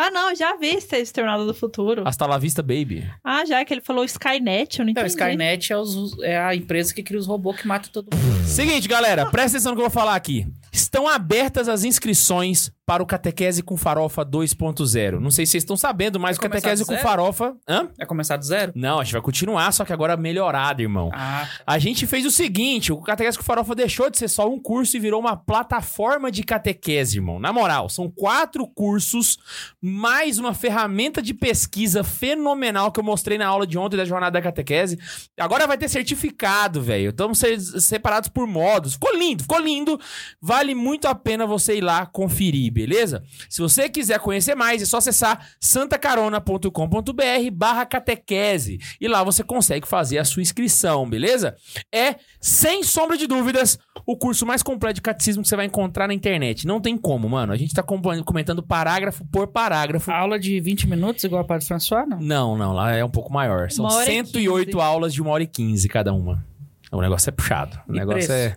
Ah, 0.00 0.10
não, 0.12 0.32
já 0.34 0.56
vi 0.56 0.68
esse 0.68 0.96
Exterminado 0.96 1.44
do 1.44 1.52
Futuro. 1.52 2.04
Hasta 2.06 2.24
la 2.24 2.38
vista, 2.38 2.62
baby. 2.62 3.04
Ah, 3.24 3.44
já 3.44 3.64
que 3.64 3.74
ele 3.74 3.80
falou 3.80 4.04
Skynet, 4.04 4.78
eu 4.78 4.84
não 4.84 4.92
Então, 4.92 5.02
entendi. 5.04 5.08
Skynet 5.20 5.72
é, 5.72 5.76
os- 5.76 6.16
é 6.22 6.38
a 6.38 6.54
empresa 6.54 6.94
que 6.94 7.02
cria 7.02 7.18
os 7.18 7.26
robôs 7.26 7.60
que 7.60 7.66
matam 7.66 7.90
todo 7.92 8.14
mundo. 8.16 8.46
Seguinte, 8.46 8.86
galera, 8.86 9.26
presta 9.26 9.56
atenção 9.58 9.72
no 9.72 9.76
que 9.76 9.82
eu 9.84 9.90
vou 9.90 10.00
falar 10.00 10.14
aqui. 10.14 10.46
Estão 10.78 11.08
abertas 11.08 11.68
as 11.68 11.82
inscrições 11.82 12.70
para 12.86 13.02
o 13.02 13.06
Catequese 13.06 13.62
com 13.62 13.76
Farofa 13.76 14.24
2.0. 14.24 15.18
Não 15.18 15.30
sei 15.30 15.44
se 15.44 15.52
vocês 15.52 15.62
estão 15.62 15.76
sabendo, 15.76 16.18
mas 16.18 16.38
o 16.38 16.40
Vai 16.40 16.48
começar 16.48 16.68
Catequese 16.70 16.84
com? 16.86 16.96
Farofa. 17.02 17.54
Hã? 17.68 17.88
Vai 17.98 18.06
começar 18.06 18.36
do 18.38 18.44
zero? 18.46 18.72
Não, 18.74 18.98
a 19.00 19.04
gente 19.04 19.12
vai 19.12 19.20
continuar, 19.20 19.70
só 19.72 19.84
que 19.84 19.92
agora 19.92 20.16
melhorado, 20.16 20.80
irmão. 20.80 21.10
Ah, 21.12 21.46
A 21.66 21.78
gente 21.78 22.06
fez 22.06 22.24
o 22.24 22.30
seguinte: 22.30 22.92
o 22.92 23.02
Catequese 23.02 23.36
com 23.36 23.42
Farofa 23.44 23.74
deixou 23.74 24.08
de 24.08 24.16
ser 24.16 24.28
só 24.28 24.48
um 24.48 24.58
curso 24.58 24.96
e 24.96 25.00
virou 25.00 25.20
uma 25.20 25.36
plataforma 25.36 26.30
de 26.30 26.42
catequese, 26.44 27.16
irmão. 27.18 27.38
Na 27.38 27.52
moral, 27.52 27.88
são 27.90 28.08
quatro 28.10 28.66
cursos, 28.66 29.36
mais 29.82 30.38
uma 30.38 30.54
ferramenta 30.54 31.20
de 31.20 31.34
pesquisa 31.34 32.02
fenomenal 32.04 32.90
que 32.92 33.00
eu 33.00 33.04
mostrei 33.04 33.36
na 33.36 33.46
aula 33.48 33.66
de 33.66 33.76
ontem 33.76 33.96
da 33.98 34.04
Jornada 34.04 34.32
da 34.38 34.42
Catequese. 34.42 34.98
Agora 35.38 35.66
vai 35.66 35.76
ter 35.76 35.88
certificado, 35.90 36.80
velho. 36.80 37.10
Estamos 37.10 37.38
se- 37.38 37.80
separados 37.82 38.28
por 38.30 38.46
modos. 38.46 38.94
Ficou 38.94 39.14
lindo, 39.14 39.42
ficou 39.42 39.58
lindo. 39.60 40.00
Vale 40.40 40.67
muito 40.74 41.06
a 41.08 41.14
pena 41.14 41.46
você 41.46 41.76
ir 41.76 41.80
lá 41.82 42.04
conferir, 42.06 42.72
beleza? 42.72 43.22
Se 43.48 43.60
você 43.60 43.88
quiser 43.88 44.18
conhecer 44.20 44.54
mais, 44.54 44.82
é 44.82 44.84
só 44.86 44.98
acessar 44.98 45.48
santacarona.com.br 45.60 47.50
barra 47.52 47.86
catequese. 47.86 48.78
E 49.00 49.08
lá 49.08 49.22
você 49.22 49.42
consegue 49.42 49.86
fazer 49.86 50.18
a 50.18 50.24
sua 50.24 50.42
inscrição, 50.42 51.08
beleza? 51.08 51.56
É, 51.92 52.16
sem 52.40 52.82
sombra 52.82 53.16
de 53.16 53.26
dúvidas, 53.26 53.78
o 54.06 54.16
curso 54.16 54.46
mais 54.46 54.62
completo 54.62 54.94
de 54.96 55.02
catecismo 55.02 55.42
que 55.42 55.48
você 55.48 55.56
vai 55.56 55.66
encontrar 55.66 56.08
na 56.08 56.14
internet. 56.14 56.66
Não 56.66 56.80
tem 56.80 56.96
como, 56.96 57.28
mano. 57.28 57.52
A 57.52 57.56
gente 57.56 57.74
tá 57.74 57.82
com- 57.82 58.00
comentando 58.24 58.62
parágrafo 58.62 59.24
por 59.26 59.48
parágrafo. 59.48 60.10
aula 60.10 60.38
de 60.38 60.60
20 60.60 60.86
minutos, 60.88 61.24
igual 61.24 61.42
a 61.42 61.44
Padre 61.44 61.66
François, 61.66 62.06
não? 62.08 62.18
Não, 62.20 62.56
não, 62.56 62.72
lá 62.72 62.92
é 62.92 63.04
um 63.04 63.10
pouco 63.10 63.32
maior. 63.32 63.70
São 63.70 63.84
Uma 63.84 63.94
hora 63.94 64.10
e 64.10 64.14
108 64.14 64.66
quinze. 64.72 64.80
aulas 64.84 65.12
de 65.14 65.22
uma 65.22 65.30
hora 65.30 65.42
e 65.42 65.46
15 65.46 65.88
cada 65.88 66.12
uma. 66.12 66.44
O 66.90 67.00
negócio 67.02 67.28
é 67.28 67.32
puxado. 67.32 67.78
O 67.86 67.92
E 67.94 67.98
negócio 67.98 68.26
preço? 68.26 68.32
é. 68.32 68.56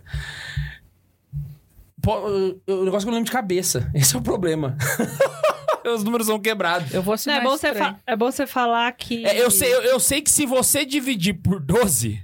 Pô, 2.02 2.16
o 2.28 2.84
negócio 2.84 3.06
que 3.06 3.08
eu 3.08 3.12
não 3.12 3.18
lembro 3.18 3.24
de 3.26 3.30
cabeça. 3.32 3.90
Esse 3.94 4.14
é 4.14 4.18
o 4.18 4.22
problema. 4.22 4.76
Os 5.94 6.04
números 6.04 6.26
são 6.28 6.38
quebrados. 6.38 6.92
Eu 6.94 7.02
vou 7.02 7.10
Não, 7.12 7.14
assinar 7.14 7.40
é, 7.40 7.44
bom 7.44 7.50
você 7.50 7.74
fa- 7.74 7.98
é 8.06 8.16
bom 8.16 8.30
você 8.30 8.46
falar 8.46 8.90
que. 8.92 9.24
É, 9.26 9.40
eu, 9.42 9.50
sei, 9.50 9.72
eu, 9.72 9.82
eu 9.82 10.00
sei 10.00 10.20
que 10.22 10.30
se 10.30 10.46
você 10.46 10.84
dividir 10.84 11.34
por 11.34 11.58
12, 11.60 12.20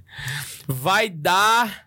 vai 0.67 1.09
dar 1.09 1.87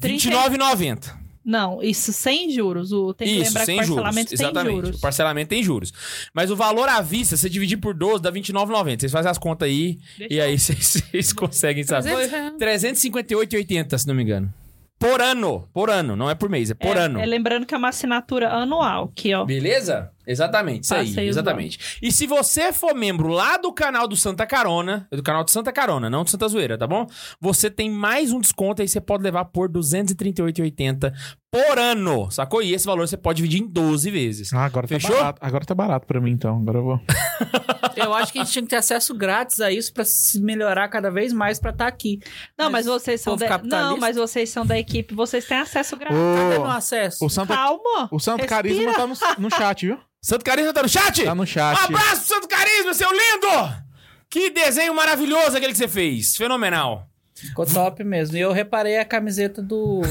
Trinta 0.00 0.26
e- 0.28 0.30
R$29,90. 0.30 1.14
Não, 1.44 1.80
isso 1.80 2.12
sem 2.12 2.50
juros. 2.50 2.90
O... 2.90 3.14
Tem 3.14 3.28
que 3.28 3.34
Isso, 3.34 3.44
lembrar 3.50 3.64
sem 3.66 3.76
que 3.76 3.82
o 3.84 3.86
juros. 3.86 4.02
parcelamento 4.02 4.28
tem 4.36 4.46
Exatamente. 4.46 4.74
juros. 4.74 4.96
O 4.96 5.00
parcelamento 5.00 5.48
tem 5.48 5.62
juros. 5.62 5.92
Mas 6.34 6.50
o 6.50 6.56
valor 6.56 6.88
à 6.88 7.00
vista, 7.00 7.36
você 7.36 7.48
dividir 7.48 7.76
por 7.76 7.94
12, 7.94 8.20
dá 8.20 8.30
R$29,90. 8.30 8.98
Vocês 9.00 9.12
fazem 9.12 9.30
as 9.30 9.38
contas 9.38 9.68
aí 9.68 9.96
Deixa 10.18 10.34
e 10.34 10.38
eu- 10.38 10.44
aí 10.44 10.58
vocês, 10.58 11.02
vocês 11.08 11.32
conseguem 11.32 11.84
saber. 11.84 12.28
300 12.58 13.00
358,80, 13.00 13.96
se 13.98 14.08
não 14.08 14.14
me 14.16 14.24
engano. 14.24 14.52
Por 14.98 15.20
ano. 15.20 15.68
Por 15.72 15.90
ano, 15.90 16.16
não 16.16 16.30
é 16.30 16.34
por 16.34 16.48
mês, 16.48 16.70
é 16.70 16.74
por 16.74 16.96
é, 16.96 17.00
ano. 17.00 17.18
É 17.18 17.26
lembrando 17.26 17.66
que 17.66 17.74
é 17.74 17.78
uma 17.78 17.88
assinatura 17.88 18.50
anual, 18.50 19.10
aqui, 19.12 19.34
ó. 19.34 19.44
Beleza? 19.44 20.10
Exatamente, 20.26 20.84
isso 20.84 20.94
aí, 20.94 21.28
exatamente. 21.28 21.98
E 22.02 22.10
se 22.10 22.26
você 22.26 22.72
for 22.72 22.94
membro 22.94 23.28
lá 23.28 23.56
do 23.56 23.72
canal 23.72 24.08
do 24.08 24.16
Santa 24.16 24.44
Carona, 24.46 25.06
do 25.10 25.22
canal 25.22 25.44
do 25.44 25.50
Santa 25.50 25.72
Carona, 25.72 26.10
não 26.10 26.24
do 26.24 26.30
Santa 26.30 26.48
Zoeira, 26.48 26.76
tá 26.76 26.86
bom? 26.86 27.06
Você 27.40 27.70
tem 27.70 27.88
mais 27.90 28.32
um 28.32 28.40
desconto 28.40 28.82
aí, 28.82 28.88
você 28.88 29.00
pode 29.00 29.22
levar 29.22 29.44
por 29.46 29.68
R$ 29.68 29.74
238,80 29.78 31.12
por 31.50 31.78
ano, 31.78 32.30
sacou? 32.30 32.62
E 32.62 32.74
esse 32.74 32.84
valor 32.86 33.06
você 33.06 33.16
pode 33.16 33.36
dividir 33.36 33.62
em 33.62 33.66
12 33.66 34.10
vezes. 34.10 34.52
Ah, 34.52 34.64
agora 34.64 34.86
Fechou? 34.86 35.10
tá 35.10 35.16
barato. 35.16 35.38
Agora 35.40 35.64
tá 35.64 35.74
barato 35.74 36.06
pra 36.06 36.20
mim, 36.20 36.32
então. 36.32 36.58
Agora 36.58 36.78
eu 36.78 36.84
vou. 36.84 37.00
Eu 37.96 38.12
acho 38.12 38.30
que 38.30 38.38
a 38.38 38.44
gente 38.44 38.52
tinha 38.52 38.62
que 38.62 38.68
ter 38.68 38.76
acesso 38.76 39.14
grátis 39.14 39.58
a 39.58 39.72
isso 39.72 39.90
pra 39.92 40.04
se 40.04 40.38
melhorar 40.38 40.86
cada 40.88 41.10
vez 41.10 41.32
mais 41.32 41.58
pra 41.58 41.70
estar 41.70 41.86
aqui. 41.86 42.20
Não, 42.58 42.70
mas, 42.70 42.84
Mas 42.86 42.94
vocês 43.02 43.22
são 43.22 43.36
da... 43.36 43.58
Não, 43.58 43.96
mas 43.96 44.16
vocês 44.16 44.50
são 44.50 44.66
da 44.66 44.78
equipe, 44.78 45.14
vocês 45.14 45.46
têm 45.46 45.56
acesso 45.56 45.96
grátis. 45.96 46.18
Cadê 46.18 46.56
O, 46.56 46.62
meu 46.62 46.70
acesso? 46.70 47.24
o 47.24 47.30
Santa, 47.30 47.54
Calma. 47.54 48.08
o 48.12 48.18
Santo 48.18 48.42
respira. 48.42 48.62
Carisma 48.62 48.92
tá 48.92 49.06
no, 49.06 49.14
no 49.38 49.50
chat, 49.50 49.86
viu? 49.86 49.98
Santo 50.22 50.44
Carisma 50.44 50.72
tá 50.72 50.82
no 50.82 50.88
chat? 50.88 51.24
Tá 51.24 51.34
no 51.34 51.46
chat. 51.46 51.78
Um 51.80 51.84
abraço 51.84 52.26
pro 52.26 52.34
Santo 52.34 52.48
Carisma, 52.48 52.94
seu 52.94 53.08
lindo! 53.10 53.86
Que 54.28 54.50
desenho 54.50 54.94
maravilhoso 54.94 55.56
aquele 55.56 55.72
que 55.72 55.78
você 55.78 55.88
fez. 55.88 56.36
Fenomenal. 56.36 57.08
Ficou 57.34 57.66
top 57.66 58.02
mesmo. 58.02 58.36
E 58.36 58.40
eu 58.40 58.52
reparei 58.52 58.98
a 58.98 59.04
camiseta 59.04 59.62
do 59.62 60.02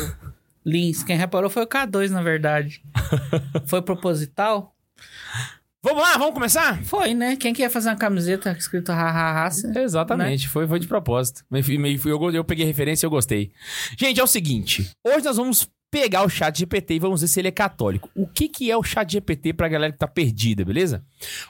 Lins. 0.66 1.04
Quem 1.04 1.18
reparou 1.18 1.50
foi 1.50 1.64
o 1.64 1.68
K2, 1.68 2.10
na 2.10 2.22
verdade. 2.22 2.82
Foi 3.68 3.82
proposital? 3.82 4.74
Vamos 5.84 6.02
lá, 6.02 6.18
vamos 6.18 6.34
começar? 6.34 6.84
Foi, 6.84 7.14
né? 7.14 7.36
Quem 7.36 7.54
que 7.54 7.62
ia 7.62 7.70
fazer 7.70 7.90
uma 7.90 7.96
camiseta 7.96 8.52
escrito 8.58 8.92
hahaha? 8.92 9.50
Exatamente, 9.76 10.50
foi, 10.50 10.68
foi 10.68 10.80
de 10.80 10.88
propósito. 10.88 11.46
Eu, 11.52 12.32
eu 12.32 12.44
peguei 12.44 12.66
referência 12.66 13.06
e 13.06 13.08
eu 13.08 13.12
gostei. 13.12 13.52
Gente, 13.96 14.20
é 14.20 14.24
o 14.24 14.28
seguinte: 14.28 14.90
hoje 15.06 15.24
nós 15.24 15.38
vamos 15.38 15.70
pegar 15.96 16.26
o 16.26 16.30
chat 16.30 16.60
GPT 16.60 16.96
e 16.96 17.00
vamos 17.00 17.22
ver 17.22 17.30
se 17.30 17.40
ele 17.40 17.48
é 17.48 17.52
católico. 17.52 18.10
O 18.14 18.28
que, 18.28 18.50
que 18.50 18.70
é 18.70 18.76
o 18.76 18.84
chat 18.84 19.10
GPT 19.10 19.54
pra 19.54 19.70
galera 19.70 19.94
que 19.94 19.98
tá 19.98 20.06
perdida, 20.06 20.66
beleza? 20.66 21.02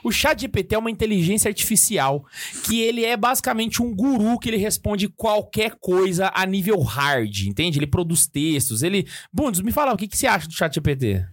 O 0.04 0.12
chat 0.12 0.40
GPT 0.40 0.76
é 0.76 0.78
uma 0.78 0.88
inteligência 0.88 1.48
artificial 1.48 2.24
que 2.64 2.80
ele 2.80 3.04
é 3.04 3.16
basicamente 3.16 3.82
um 3.82 3.92
guru 3.92 4.38
que 4.38 4.48
ele 4.48 4.56
responde 4.56 5.08
qualquer 5.08 5.74
coisa 5.80 6.30
a 6.32 6.46
nível 6.46 6.80
hard, 6.80 7.40
entende? 7.40 7.80
Ele 7.80 7.88
produz 7.88 8.28
textos, 8.28 8.84
ele... 8.84 9.08
Bundes, 9.32 9.60
me 9.62 9.72
fala, 9.72 9.92
o 9.92 9.96
que, 9.96 10.06
que 10.06 10.16
você 10.16 10.28
acha 10.28 10.46
do 10.46 10.54
chat 10.54 10.72
GPT? 10.72 11.26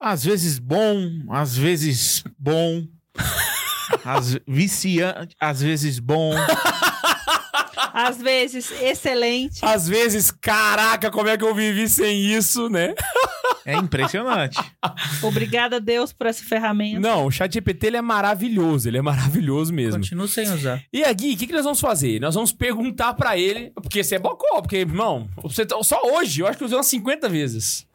Às 0.00 0.24
vezes 0.24 0.58
bom, 0.58 1.10
às 1.28 1.54
vezes 1.54 2.24
bom. 2.38 2.86
Às 4.02 4.38
viciante, 4.46 5.36
às 5.38 5.60
vezes 5.60 5.98
bom. 5.98 6.32
Às 7.76 8.18
vezes, 8.18 8.70
excelente. 8.82 9.58
Às 9.64 9.88
vezes, 9.88 10.30
caraca, 10.30 11.10
como 11.10 11.28
é 11.28 11.36
que 11.36 11.44
eu 11.44 11.54
vivi 11.54 11.88
sem 11.88 12.18
isso, 12.34 12.68
né? 12.68 12.94
É 13.66 13.76
impressionante. 13.76 14.58
Obrigada 15.22 15.76
a 15.76 15.78
Deus 15.78 16.12
por 16.12 16.26
essa 16.26 16.42
ferramenta. 16.44 17.00
Não, 17.00 17.26
o 17.26 17.30
chat 17.30 17.52
GPT 17.52 17.88
ele 17.88 17.96
é 17.98 18.02
maravilhoso, 18.02 18.88
ele 18.88 18.98
é 18.98 19.02
maravilhoso 19.02 19.72
mesmo. 19.72 20.00
Continuo 20.00 20.26
sem 20.28 20.50
usar. 20.52 20.82
E 20.92 21.04
aqui, 21.04 21.34
o 21.34 21.36
que, 21.36 21.46
que 21.46 21.52
nós 21.52 21.64
vamos 21.64 21.80
fazer? 21.80 22.20
Nós 22.20 22.34
vamos 22.34 22.52
perguntar 22.52 23.14
pra 23.14 23.36
ele, 23.36 23.70
porque 23.74 24.02
você 24.02 24.14
é 24.16 24.18
bocó, 24.18 24.60
porque, 24.62 24.76
irmão, 24.78 25.28
você, 25.42 25.66
tá- 25.66 25.76
só 25.82 26.00
hoje 26.14 26.40
eu 26.40 26.46
acho 26.46 26.56
que 26.58 26.64
eu 26.64 26.66
usei 26.66 26.76
umas 26.78 26.86
50 26.86 27.28
vezes. 27.28 27.86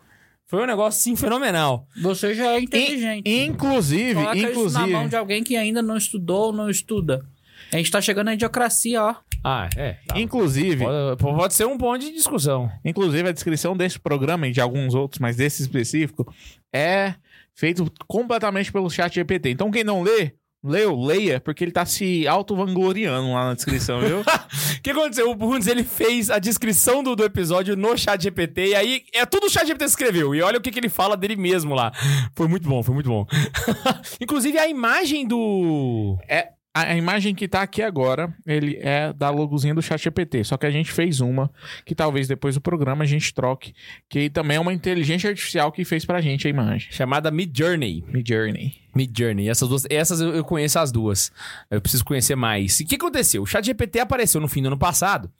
Foi 0.47 0.61
um 0.61 0.67
negócio, 0.67 0.99
assim, 0.99 1.15
fenomenal. 1.15 1.88
Você 1.99 2.35
já 2.35 2.51
é 2.53 2.59
inteligente. 2.59 3.27
Inclusive, 3.27 4.13
Coloca 4.13 4.35
isso 4.38 4.45
na 4.45 4.51
inclusive. 4.51 4.91
mão 4.91 5.07
de 5.07 5.15
alguém 5.15 5.43
que 5.43 5.55
ainda 5.57 5.81
não 5.81 5.97
estudou 5.97 6.45
ou 6.47 6.53
não 6.53 6.69
estuda. 6.69 7.25
A 7.73 7.77
gente 7.77 7.89
tá 7.89 7.99
chegando 7.99 8.25
na 8.27 8.35
idiocracia, 8.35 9.01
ó. 9.03 9.15
Ah, 9.47 9.69
é. 9.77 9.95
tá. 10.08 10.19
Inclusive, 10.19 10.84
Pode, 10.84 11.38
pode 11.38 11.53
ser 11.53 11.65
um 11.67 11.77
ponto 11.77 11.99
de 11.99 12.12
discussão. 12.12 12.67
inclusive 12.84 13.29
a 13.29 13.31
descrição 13.31 13.77
desse 13.77 13.99
programa 13.99 14.47
e 14.47 14.51
de 14.51 14.60
alguns 14.60 14.95
outros, 14.95 15.19
mas 15.19 15.36
desse 15.36 15.62
específico, 15.62 16.34
é 16.73 17.13
feito 17.53 17.86
completamente 18.08 18.71
pelo 18.71 18.89
chat 18.89 19.13
GPT. 19.13 19.51
Então 19.51 19.69
quem 19.69 19.84
não 19.84 20.01
lê, 20.01 20.34
leu, 20.63 20.99
leia, 20.99 21.39
porque 21.39 21.63
ele 21.63 21.71
tá 21.71 21.86
se 21.86 22.27
auto-vangloriando 22.27 23.31
lá 23.31 23.49
na 23.49 23.53
descrição, 23.53 23.99
viu? 24.01 24.23
O 24.77 24.81
que 24.86 24.91
aconteceu? 24.91 25.31
O 25.31 25.36
Bundes, 25.36 25.67
ele 25.67 25.84
fez 25.84 26.29
a 26.29 26.38
descrição 26.38 27.01
do, 27.01 27.15
do 27.15 27.23
episódio 27.23 27.75
no 27.75 27.97
chat 27.97 28.21
GPT, 28.21 28.67
e 28.67 28.75
aí 28.75 29.03
é 29.15 29.25
tudo 29.25 29.47
o 29.47 29.49
chat 29.49 29.65
GPT 29.65 29.86
escreveu. 29.86 30.36
E 30.36 30.43
olha 30.43 30.60
o 30.60 30.62
que, 30.62 30.69
que 30.69 30.77
ele 30.79 30.89
fala 30.89 31.17
dele 31.17 31.36
mesmo 31.36 31.73
lá. 31.73 31.91
Foi 32.36 32.47
muito 32.47 32.69
bom, 32.69 32.84
foi 32.84 32.93
muito 32.93 33.10
bom. 33.10 33.25
Inclusive, 34.21 34.60
a 34.60 34.67
imagem 34.67 35.27
do... 35.27 36.19
É, 36.27 36.49
a, 36.75 36.91
a 36.91 36.97
imagem 36.97 37.33
que 37.33 37.47
tá 37.47 37.61
aqui 37.61 37.81
agora, 37.81 38.35
ele 38.45 38.77
é 38.81 39.13
da 39.13 39.29
logozinha 39.29 39.73
do 39.73 39.81
chat 39.81 40.03
GPT. 40.03 40.43
Só 40.43 40.57
que 40.57 40.65
a 40.65 40.71
gente 40.71 40.91
fez 40.91 41.21
uma 41.21 41.49
que 41.85 41.95
talvez 41.95 42.27
depois 42.27 42.55
do 42.55 42.61
programa 42.61 43.05
a 43.05 43.07
gente 43.07 43.33
troque, 43.33 43.73
que 44.09 44.29
também 44.29 44.57
é 44.57 44.59
uma 44.59 44.73
inteligência 44.73 45.29
artificial 45.29 45.71
que 45.71 45.85
fez 45.85 46.03
pra 46.03 46.19
gente 46.19 46.45
a 46.45 46.49
imagem. 46.49 46.91
Chamada 46.91 47.31
Mid 47.31 47.57
Journey. 47.57 48.85
Mid 48.95 49.17
Journey. 49.17 49.49
Essas 49.49 49.67
duas, 49.67 49.86
essas 49.89 50.21
eu 50.21 50.43
conheço 50.43 50.79
as 50.79 50.91
duas. 50.91 51.31
Eu 51.69 51.81
preciso 51.81 52.05
conhecer 52.05 52.36
mais. 52.36 52.79
E 52.79 52.84
o 52.84 52.88
que 52.88 52.95
aconteceu? 52.95 53.43
O 53.43 53.45
ChatGPT 53.45 53.99
apareceu 53.99 54.39
no 54.39 54.47
fim 54.47 54.62
do 54.62 54.67
ano 54.67 54.77
passado 54.77 55.31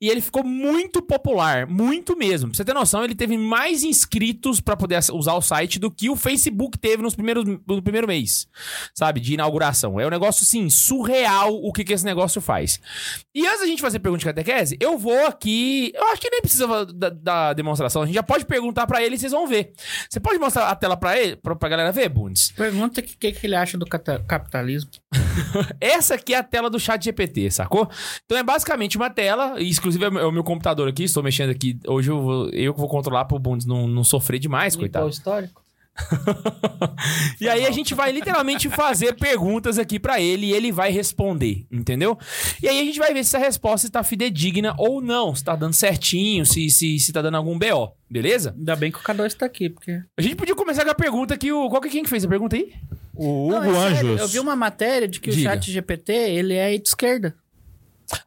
e 0.00 0.08
ele 0.08 0.20
ficou 0.20 0.42
muito 0.44 1.00
popular, 1.00 1.66
muito 1.66 2.16
mesmo. 2.16 2.48
Pra 2.48 2.56
você 2.56 2.64
ter 2.64 2.74
noção, 2.74 3.04
ele 3.04 3.14
teve 3.14 3.38
mais 3.38 3.84
inscritos 3.84 4.60
pra 4.60 4.76
poder 4.76 4.98
usar 5.12 5.34
o 5.34 5.40
site 5.40 5.78
do 5.78 5.90
que 5.90 6.10
o 6.10 6.16
Facebook 6.16 6.78
teve 6.78 7.02
nos 7.02 7.14
primeiros, 7.14 7.44
no 7.44 7.82
primeiro 7.82 8.06
mês, 8.06 8.48
sabe, 8.94 9.20
de 9.20 9.34
inauguração. 9.34 10.00
É 10.00 10.06
um 10.06 10.10
negócio 10.10 10.42
assim 10.42 10.68
surreal 10.68 11.54
o 11.54 11.72
que 11.72 11.84
que 11.84 11.92
esse 11.92 12.04
negócio 12.04 12.40
faz. 12.40 12.80
E 13.34 13.46
antes 13.46 13.60
da 13.60 13.66
gente 13.66 13.82
fazer 13.82 13.98
pergunta 13.98 14.20
de 14.20 14.24
catequese, 14.26 14.76
eu 14.80 14.98
vou 14.98 15.26
aqui, 15.26 15.92
eu 15.94 16.04
acho 16.08 16.20
que 16.20 16.30
nem 16.30 16.40
precisa 16.40 16.86
da, 16.86 17.10
da 17.10 17.52
demonstração, 17.52 18.02
a 18.02 18.06
gente 18.06 18.14
já 18.14 18.22
pode 18.22 18.44
perguntar 18.44 18.86
pra 18.86 19.02
ele 19.02 19.14
e 19.14 19.18
vocês 19.18 19.32
vão 19.32 19.46
ver. 19.46 19.72
Você 20.08 20.18
pode 20.18 20.38
mostrar 20.38 20.68
a 20.68 20.74
tela 20.74 20.96
pra 20.96 21.18
ele, 21.18 21.36
pra, 21.36 21.54
pra 21.54 21.68
galera 21.68 21.92
ver, 21.92 22.08
Bundes? 22.08 22.50
Pergunta 22.52 23.02
que, 23.04 23.16
que, 23.16 23.32
que 23.32 23.46
ele 23.46 23.54
acha 23.54 23.78
do 23.78 23.86
capitalismo. 23.86 24.90
Essa 25.80 26.14
aqui 26.14 26.34
é 26.34 26.38
a 26.38 26.42
tela 26.42 26.68
do 26.70 26.78
chat 26.80 27.02
GPT, 27.04 27.50
sacou? 27.50 27.88
Então 28.24 28.36
é 28.38 28.42
basicamente 28.42 28.96
uma 28.96 29.10
tela, 29.10 29.60
e 29.60 29.68
exclusive 29.68 30.04
é 30.04 30.08
o 30.08 30.12
meu- 30.12 30.22
é 30.22 30.26
o 30.26 30.32
meu 30.32 30.44
computador 30.44 30.88
aqui, 30.88 31.04
estou 31.04 31.22
mexendo 31.22 31.50
aqui. 31.50 31.78
Hoje 31.86 32.10
eu, 32.10 32.20
vou, 32.22 32.48
eu 32.50 32.74
que 32.74 32.80
vou 32.80 32.88
controlar 32.88 33.24
pro 33.26 33.38
Bundes 33.38 33.66
não, 33.66 33.86
não 33.86 34.02
sofrer 34.04 34.38
demais, 34.38 34.74
Limpou 34.74 34.86
o 34.86 34.90
coitado. 34.90 35.08
histórico? 35.10 35.62
e 37.40 37.48
aí 37.48 37.66
a 37.66 37.70
gente 37.70 37.94
vai 37.94 38.10
literalmente 38.10 38.68
fazer 38.68 39.14
perguntas 39.14 39.78
aqui 39.78 39.98
pra 39.98 40.20
ele 40.20 40.46
e 40.46 40.52
ele 40.52 40.72
vai 40.72 40.90
responder, 40.90 41.66
entendeu? 41.70 42.18
E 42.62 42.68
aí 42.68 42.80
a 42.80 42.84
gente 42.84 42.98
vai 42.98 43.12
ver 43.12 43.24
se 43.24 43.36
essa 43.36 43.44
resposta 43.44 43.86
está 43.86 44.02
fidedigna 44.02 44.74
ou 44.76 45.00
não, 45.00 45.34
se 45.34 45.44
tá 45.44 45.54
dando 45.54 45.72
certinho, 45.72 46.44
se, 46.44 46.68
se, 46.68 46.98
se 46.98 47.12
tá 47.12 47.22
dando 47.22 47.36
algum 47.36 47.58
BO, 47.58 47.92
beleza? 48.10 48.54
Ainda 48.56 48.76
bem 48.76 48.90
que 48.90 48.98
o 48.98 49.02
K2 49.02 49.34
tá 49.34 49.46
aqui, 49.46 49.70
porque... 49.70 50.02
A 50.16 50.22
gente 50.22 50.36
podia 50.36 50.54
começar 50.54 50.84
com 50.84 50.90
a 50.90 50.94
pergunta 50.94 51.36
que 51.36 51.52
o... 51.52 51.68
Qual 51.68 51.80
que 51.80 51.88
é 51.88 51.90
quem 51.90 52.02
que 52.02 52.10
fez 52.10 52.24
a 52.24 52.28
pergunta 52.28 52.56
aí? 52.56 52.72
O 53.14 53.48
Não, 53.48 53.58
Hugo 53.58 53.70
é 53.70 53.90
sério, 53.94 54.10
Anjos. 54.10 54.20
Eu 54.20 54.28
vi 54.28 54.40
uma 54.40 54.56
matéria 54.56 55.06
de 55.06 55.20
que 55.20 55.30
Diga. 55.30 55.50
o 55.50 55.52
chat 55.52 55.70
GPT, 55.70 56.12
ele 56.12 56.54
é 56.54 56.76
de 56.76 56.88
esquerda. 56.88 57.34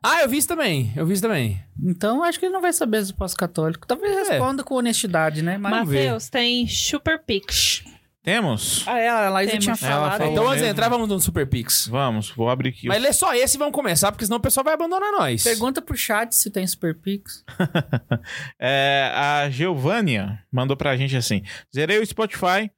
Ah, 0.02 0.22
eu 0.22 0.30
vi 0.30 0.38
isso 0.38 0.48
também, 0.48 0.92
eu 0.96 1.06
vi 1.06 1.14
isso 1.14 1.22
também. 1.22 1.62
Então, 1.84 2.24
acho 2.24 2.40
que 2.40 2.46
ele 2.46 2.54
não 2.54 2.62
vai 2.62 2.74
saber 2.74 3.04
do 3.04 3.14
pós-católico. 3.14 3.86
Talvez 3.88 4.12
É. 4.16 4.32
responda 4.32 4.64
com 4.64 4.76
honestidade, 4.76 5.42
né? 5.42 5.58
Mas... 5.58 5.72
Matheus, 5.88 6.30
tem 6.30 6.68
Super 6.68 7.24
Pix. 7.24 7.84
Temos? 8.24 8.84
Ah, 8.86 9.00
é, 9.00 9.08
a 9.08 9.30
Laísa 9.30 9.52
Temos. 9.52 9.64
tinha 9.64 9.76
falado. 9.78 10.22
então 10.26 10.46
antes 10.50 10.62
de 10.62 10.68
entrar, 10.70 10.90
vamos 10.90 11.08
no 11.08 11.18
Super 11.18 11.48
Pix. 11.48 11.88
Vamos, 11.88 12.30
vou 12.32 12.50
abrir 12.50 12.70
aqui. 12.70 12.86
Mas 12.88 13.02
lê 13.02 13.14
só 13.14 13.34
esse 13.34 13.56
e 13.56 13.58
vamos 13.58 13.74
começar, 13.74 14.12
porque 14.12 14.26
senão 14.26 14.36
o 14.38 14.42
pessoal 14.42 14.66
vai 14.66 14.74
abandonar 14.74 15.12
nós. 15.14 15.44
Pergunta 15.46 15.82
pro 15.82 15.96
chat 15.96 16.36
se 16.36 16.50
tem 16.52 16.68
Super 16.68 16.94
Pix. 16.96 17.46
É, 18.60 19.12
a 19.14 19.50
Giovânia 19.50 20.44
mandou 20.52 20.76
pra 20.76 20.98
gente 20.98 21.16
assim: 21.16 21.42
zerei 21.74 22.00
o 22.00 22.06
Spotify. 22.06 22.70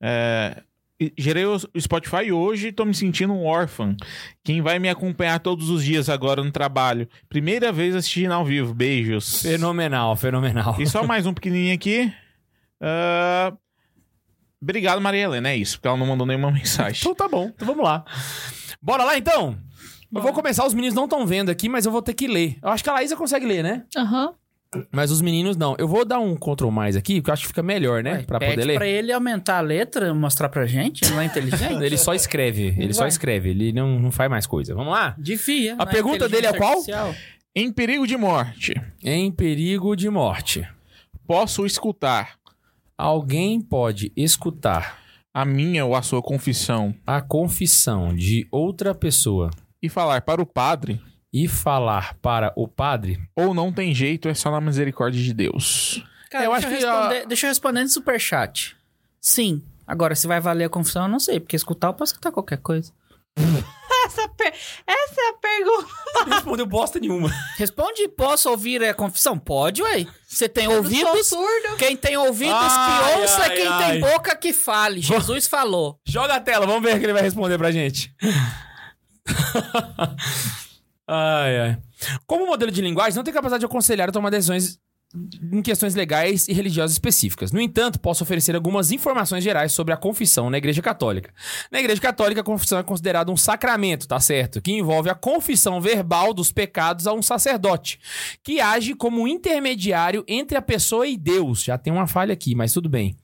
É, 0.00 0.62
gerei 1.16 1.44
o 1.44 1.58
Spotify 1.78 2.24
e 2.26 2.32
hoje 2.32 2.72
tô 2.72 2.84
me 2.84 2.94
sentindo 2.94 3.32
um 3.32 3.44
órfão. 3.44 3.96
Quem 4.42 4.60
vai 4.60 4.78
me 4.78 4.88
acompanhar 4.88 5.38
todos 5.40 5.70
os 5.70 5.84
dias 5.84 6.08
agora 6.08 6.42
no 6.42 6.50
trabalho? 6.50 7.08
Primeira 7.28 7.70
vez 7.72 7.94
assistindo 7.94 8.32
ao 8.32 8.44
vivo. 8.44 8.74
Beijos. 8.74 9.42
Fenomenal, 9.42 10.16
fenomenal. 10.16 10.76
E 10.80 10.86
só 10.86 11.04
mais 11.06 11.26
um 11.26 11.32
pequenininho 11.34 11.74
aqui. 11.74 12.12
Ah, 12.80 13.52
Obrigado, 14.60 15.00
Maria 15.00 15.22
Helena. 15.22 15.50
É 15.50 15.56
isso, 15.56 15.76
porque 15.76 15.86
ela 15.88 15.96
não 15.96 16.06
mandou 16.06 16.26
nenhuma 16.26 16.50
mensagem. 16.50 17.00
Então 17.00 17.14
tá 17.14 17.28
bom, 17.28 17.50
então 17.54 17.66
vamos 17.66 17.84
lá. 17.84 18.04
Bora 18.82 19.04
lá 19.04 19.16
então? 19.16 19.56
Eu 20.12 20.22
vou 20.22 20.32
começar, 20.32 20.66
os 20.66 20.72
meninos 20.74 20.94
não 20.94 21.04
estão 21.04 21.26
vendo 21.26 21.50
aqui, 21.50 21.68
mas 21.68 21.84
eu 21.84 21.92
vou 21.92 22.00
ter 22.02 22.14
que 22.14 22.26
ler. 22.26 22.56
Eu 22.62 22.70
acho 22.70 22.82
que 22.82 22.88
a 22.90 22.94
Laísa 22.94 23.14
consegue 23.14 23.46
ler, 23.46 23.62
né? 23.62 23.84
Aham. 23.96 24.32
Mas 24.92 25.10
os 25.10 25.22
meninos 25.22 25.56
não. 25.56 25.74
Eu 25.78 25.88
vou 25.88 26.04
dar 26.04 26.18
um 26.18 26.36
Ctrl 26.36 26.70
mais 26.70 26.94
aqui, 26.96 27.16
porque 27.16 27.30
eu 27.30 27.32
acho 27.32 27.42
que 27.42 27.48
fica 27.48 27.62
melhor, 27.62 28.02
né? 28.02 28.12
Ué, 28.12 28.22
pra 28.22 28.38
pede 28.38 28.52
poder 28.52 28.66
ler. 28.66 28.74
pra 28.76 28.86
ele 28.86 29.12
aumentar 29.12 29.58
a 29.58 29.60
letra, 29.62 30.12
mostrar 30.12 30.48
pra 30.48 30.66
gente, 30.66 31.04
ele 31.04 31.14
não 31.14 31.20
é 31.20 31.24
inteligente? 31.24 31.82
Ele 31.82 31.96
só 31.96 32.12
escreve, 32.14 32.74
ele 32.76 32.92
só 32.92 33.06
escreve, 33.06 33.50
ele 33.50 33.72
não, 33.72 33.98
não 33.98 34.10
faz 34.10 34.30
mais 34.30 34.46
coisa. 34.46 34.74
Vamos 34.74 34.92
lá? 34.92 35.14
Devia. 35.18 35.74
A 35.74 35.76
não 35.84 35.86
pergunta 35.86 36.28
dele 36.28 36.46
é 36.46 36.52
qual? 36.52 36.70
artificial. 36.70 37.14
Em 37.56 37.72
perigo 37.72 38.06
de 38.06 38.16
morte, 38.16 38.74
Em 39.02 39.32
perigo 39.32 39.96
de 39.96 40.10
morte, 40.10 40.66
posso 41.26 41.64
escutar 41.64 42.38
alguém 42.96 43.60
pode 43.60 44.12
escutar 44.16 44.98
a 45.32 45.44
minha 45.44 45.84
ou 45.86 45.94
a 45.94 46.02
sua 46.02 46.20
confissão 46.20 46.92
a 47.06 47.20
confissão 47.20 48.14
de 48.14 48.46
outra 48.50 48.92
pessoa 48.94 49.50
e 49.80 49.88
falar 49.88 50.22
para 50.22 50.42
o 50.42 50.46
padre 50.46 51.00
e 51.32 51.46
falar 51.48 52.14
para 52.22 52.52
o 52.56 52.66
padre? 52.68 53.18
ou 53.36 53.52
não 53.54 53.72
tem 53.72 53.94
jeito, 53.94 54.28
é 54.28 54.34
só 54.34 54.50
na 54.50 54.60
misericórdia 54.60 55.22
de 55.22 55.32
Deus. 55.34 56.02
Cara, 56.30 56.44
Eu 56.44 56.52
deixa, 56.52 56.66
acho 56.68 56.76
eu 56.76 56.80
que 56.80 56.86
a- 56.86 57.24
deixa 57.24 57.46
eu 57.46 57.50
responder 57.50 57.82
no 57.82 57.88
superchat. 57.88 58.76
Sim. 59.20 59.62
Agora, 59.86 60.14
se 60.14 60.26
vai 60.26 60.40
valer 60.40 60.64
a 60.64 60.68
confissão, 60.68 61.02
eu 61.04 61.08
não 61.08 61.18
sei. 61.20 61.40
Porque 61.40 61.56
escutar, 61.56 61.88
eu 61.88 61.94
posso 61.94 62.12
escutar 62.12 62.30
qualquer 62.30 62.58
coisa. 62.58 62.92
Essa, 64.06 64.28
per- 64.28 64.54
Essa 64.86 65.20
é 65.20 65.28
a 65.28 65.32
pergunta. 65.34 65.88
Não 66.14 66.24
respondeu 66.34 66.66
bosta 66.66 66.98
nenhuma. 66.98 67.30
Responde, 67.56 68.08
posso 68.08 68.48
ouvir 68.50 68.82
a 68.84 68.94
confissão? 68.94 69.38
Pode, 69.38 69.82
ué. 69.82 70.06
Você 70.26 70.48
tem 70.48 70.64
Eu 70.64 70.70
sou 70.70 70.78
ouvidos? 70.78 71.26
surdo. 71.26 71.76
Quem 71.78 71.94
tem 71.96 72.16
ouvidos 72.16 72.54
Ai, 72.58 73.14
que 73.14 73.20
ouça, 73.20 73.42
ai, 73.42 73.50
quem 73.56 73.66
ai. 73.66 73.90
tem 73.92 74.00
boca 74.00 74.34
que 74.36 74.52
fale. 74.52 75.00
Jesus 75.02 75.46
falou. 75.46 75.98
Joga 76.06 76.34
a 76.36 76.40
tela, 76.40 76.66
vamos 76.66 76.82
ver 76.82 76.96
o 76.96 76.98
que 76.98 77.04
ele 77.06 77.12
vai 77.12 77.22
responder 77.22 77.58
pra 77.58 77.70
gente. 77.70 78.14
ai, 81.08 81.60
ai. 81.60 81.78
Como 82.26 82.46
modelo 82.46 82.70
de 82.70 82.82
linguagem, 82.82 83.16
não 83.16 83.24
tem 83.24 83.34
capacidade 83.34 83.60
de 83.60 83.66
aconselhar 83.66 84.08
ou 84.08 84.12
tomar 84.12 84.30
decisões 84.30 84.78
em 85.50 85.62
questões 85.62 85.94
legais 85.94 86.48
e 86.48 86.52
religiosas 86.52 86.92
específicas. 86.92 87.50
No 87.50 87.60
entanto, 87.60 87.98
posso 87.98 88.22
oferecer 88.22 88.54
algumas 88.54 88.92
informações 88.92 89.42
gerais 89.42 89.72
sobre 89.72 89.94
a 89.94 89.96
confissão 89.96 90.50
na 90.50 90.58
Igreja 90.58 90.82
Católica. 90.82 91.32
Na 91.72 91.80
Igreja 91.80 92.00
Católica, 92.00 92.42
a 92.42 92.44
confissão 92.44 92.78
é 92.78 92.82
considerada 92.82 93.32
um 93.32 93.36
sacramento, 93.36 94.06
tá 94.06 94.20
certo? 94.20 94.60
Que 94.60 94.72
envolve 94.72 95.08
a 95.08 95.14
confissão 95.14 95.80
verbal 95.80 96.34
dos 96.34 96.52
pecados 96.52 97.06
a 97.06 97.14
um 97.14 97.22
sacerdote, 97.22 97.98
que 98.42 98.60
age 98.60 98.94
como 98.94 99.26
intermediário 99.26 100.24
entre 100.28 100.58
a 100.58 100.62
pessoa 100.62 101.06
e 101.06 101.16
Deus. 101.16 101.64
Já 101.64 101.78
tem 101.78 101.92
uma 101.92 102.06
falha 102.06 102.34
aqui, 102.34 102.54
mas 102.54 102.72
tudo 102.72 102.88
bem. 102.88 103.16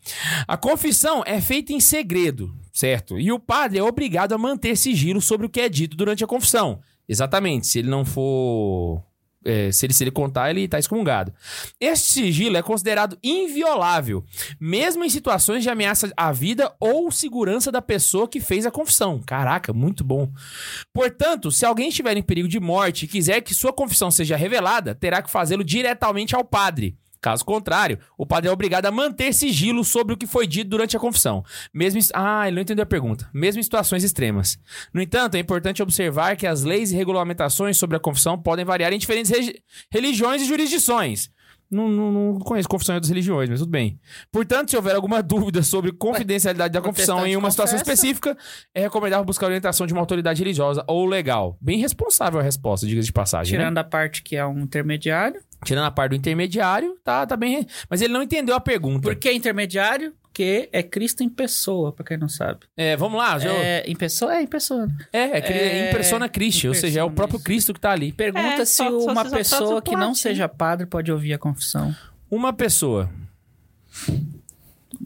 A 0.48 0.56
confissão 0.56 1.22
é 1.26 1.38
feita 1.38 1.74
em 1.74 1.80
segredo, 1.80 2.54
certo? 2.72 3.18
E 3.18 3.30
o 3.30 3.38
padre 3.38 3.78
é 3.78 3.82
obrigado 3.82 4.32
a 4.32 4.38
manter 4.38 4.76
sigilo 4.76 5.20
sobre 5.20 5.46
o 5.46 5.50
que 5.50 5.60
é 5.60 5.68
dito 5.68 5.96
durante 5.96 6.24
a 6.24 6.26
confissão. 6.26 6.80
Exatamente, 7.08 7.66
se 7.66 7.78
ele 7.80 7.88
não 7.88 8.04
for. 8.04 9.02
é, 9.44 9.70
se, 9.70 9.84
ele, 9.84 9.92
se 9.92 10.02
ele 10.04 10.10
contar, 10.10 10.50
ele 10.50 10.62
está 10.62 10.78
excomungado. 10.78 11.32
Este 11.78 12.12
sigilo 12.12 12.56
é 12.56 12.62
considerado 12.62 13.18
inviolável, 13.22 14.24
mesmo 14.58 15.04
em 15.04 15.10
situações 15.10 15.62
de 15.62 15.68
ameaça 15.68 16.10
à 16.16 16.32
vida 16.32 16.74
ou 16.80 17.12
segurança 17.12 17.70
da 17.70 17.82
pessoa 17.82 18.26
que 18.26 18.40
fez 18.40 18.64
a 18.64 18.70
confissão. 18.70 19.20
Caraca, 19.26 19.72
muito 19.72 20.02
bom. 20.02 20.30
Portanto, 20.92 21.50
se 21.50 21.66
alguém 21.66 21.88
estiver 21.90 22.16
em 22.16 22.22
perigo 22.22 22.48
de 22.48 22.58
morte 22.58 23.04
e 23.04 23.08
quiser 23.08 23.42
que 23.42 23.54
sua 23.54 23.72
confissão 23.72 24.10
seja 24.10 24.36
revelada, 24.36 24.94
terá 24.94 25.20
que 25.20 25.30
fazê-lo 25.30 25.62
diretamente 25.62 26.34
ao 26.34 26.44
padre. 26.44 26.96
Caso 27.24 27.42
contrário, 27.42 27.98
o 28.18 28.26
padre 28.26 28.50
é 28.50 28.52
obrigado 28.52 28.84
a 28.84 28.90
manter 28.90 29.32
sigilo 29.32 29.82
sobre 29.82 30.12
o 30.12 30.16
que 30.18 30.26
foi 30.26 30.46
dito 30.46 30.68
durante 30.68 30.94
a 30.94 31.00
confissão. 31.00 31.42
Mesmo 31.72 31.98
em... 31.98 32.02
Ah, 32.12 32.46
ele 32.46 32.56
não 32.56 32.60
entendeu 32.60 32.82
a 32.82 32.86
pergunta. 32.86 33.30
Mesmo 33.32 33.60
em 33.60 33.62
situações 33.62 34.04
extremas. 34.04 34.58
No 34.92 35.00
entanto, 35.00 35.34
é 35.34 35.38
importante 35.38 35.82
observar 35.82 36.36
que 36.36 36.46
as 36.46 36.64
leis 36.64 36.92
e 36.92 36.94
regulamentações 36.94 37.78
sobre 37.78 37.96
a 37.96 38.00
confissão 38.00 38.38
podem 38.38 38.62
variar 38.62 38.92
em 38.92 38.98
diferentes 38.98 39.32
religiões 39.90 40.42
e 40.42 40.44
jurisdições. 40.44 41.30
Não, 41.70 41.88
não, 41.88 42.12
não 42.12 42.38
conheço 42.40 42.68
confissão 42.68 42.94
em 42.94 42.96
outras 42.96 43.08
religiões, 43.08 43.48
mas 43.48 43.58
tudo 43.58 43.70
bem. 43.70 43.98
Portanto, 44.30 44.68
se 44.68 44.76
houver 44.76 44.94
alguma 44.94 45.22
dúvida 45.24 45.62
sobre 45.62 45.92
confidencialidade 45.92 46.74
da 46.74 46.82
confissão 46.82 47.26
em 47.26 47.38
uma 47.38 47.50
situação 47.50 47.78
confessa. 47.78 47.94
específica, 47.94 48.36
é 48.74 48.82
recomendável 48.82 49.24
buscar 49.24 49.46
a 49.46 49.48
orientação 49.48 49.86
de 49.86 49.94
uma 49.94 50.00
autoridade 50.00 50.42
religiosa 50.42 50.84
ou 50.86 51.06
legal. 51.06 51.56
Bem 51.58 51.78
responsável 51.78 52.38
a 52.38 52.42
resposta, 52.42 52.86
diga 52.86 53.00
de 53.00 53.10
passagem, 53.10 53.54
né? 53.54 53.64
Tirando 53.64 53.78
a 53.78 53.84
parte 53.84 54.22
que 54.22 54.36
é 54.36 54.44
um 54.44 54.60
intermediário. 54.60 55.40
Tirando 55.64 55.86
a 55.86 55.90
parte 55.90 56.10
do 56.10 56.16
intermediário, 56.16 56.96
tá, 57.02 57.26
tá 57.26 57.36
bem. 57.36 57.66
Mas 57.88 58.00
ele 58.02 58.12
não 58.12 58.22
entendeu 58.22 58.54
a 58.54 58.60
pergunta. 58.60 59.02
Por 59.08 59.16
que 59.16 59.32
intermediário? 59.32 60.12
Porque 60.22 60.68
é 60.72 60.82
Cristo 60.82 61.22
em 61.22 61.28
pessoa, 61.28 61.92
pra 61.92 62.04
quem 62.04 62.16
não 62.16 62.28
sabe. 62.28 62.60
É, 62.76 62.96
vamos 62.96 63.18
lá. 63.18 63.38
já- 63.38 63.52
É, 63.52 63.78
É, 63.78 63.84
em 63.90 63.94
pessoa? 63.94 64.34
É, 64.34 64.42
em 64.42 64.46
pessoa. 64.48 64.88
é, 65.12 65.40
cri- 65.40 65.54
é- 65.54 65.88
em 65.88 65.92
persona 65.92 66.28
Christi, 66.28 66.66
ou 66.66 66.74
seja, 66.74 67.00
é 67.00 67.04
o 67.04 67.10
próprio 67.10 67.36
isso. 67.36 67.44
Cristo 67.44 67.72
que 67.74 67.78
tá 67.80 67.92
ali. 67.92 68.12
Pergunta 68.12 68.62
É, 68.62 68.64
se 68.64 68.74
só- 68.76 68.90
uma 68.98 69.24
só- 69.24 69.36
pessoa 69.36 69.80
que 69.82 69.94
não 69.96 70.12
seja 70.14 70.48
padre 70.48 70.86
pode 70.86 71.10
ouvir 71.12 71.34
a 71.34 71.38
confissão. 71.38 71.94
Uma 72.30 72.52
pessoa, 72.52 73.08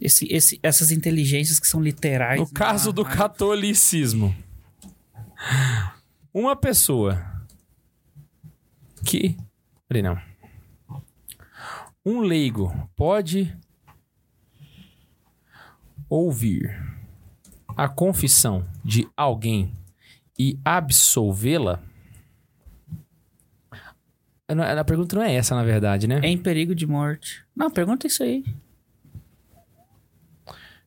Esse, 0.01 0.25
esse, 0.33 0.59
essas 0.63 0.89
inteligências 0.91 1.59
que 1.59 1.67
são 1.67 1.79
literais. 1.81 2.39
no 2.39 2.49
caso 2.51 2.91
do 2.91 3.03
Ah, 3.03 3.09
catolicismo, 3.09 4.35
uma 6.33 6.55
pessoa 6.55 7.21
que. 9.05 9.37
Peraí, 9.87 10.01
não. 10.01 10.17
Um 12.09 12.21
leigo 12.21 12.73
pode 12.95 13.55
ouvir 16.09 16.75
a 17.77 17.87
confissão 17.87 18.67
de 18.83 19.07
alguém 19.15 19.71
e 20.39 20.57
absolvê-la? 20.65 21.83
Não, 24.49 24.63
A 24.63 24.83
pergunta 24.83 25.15
não 25.15 25.21
é 25.21 25.35
essa, 25.35 25.53
na 25.53 25.63
verdade, 25.63 26.07
né? 26.07 26.19
É 26.23 26.27
em 26.27 26.37
perigo 26.39 26.73
de 26.73 26.87
morte. 26.87 27.45
Não, 27.55 27.69
pergunta 27.69 28.07
isso 28.07 28.23
aí. 28.23 28.43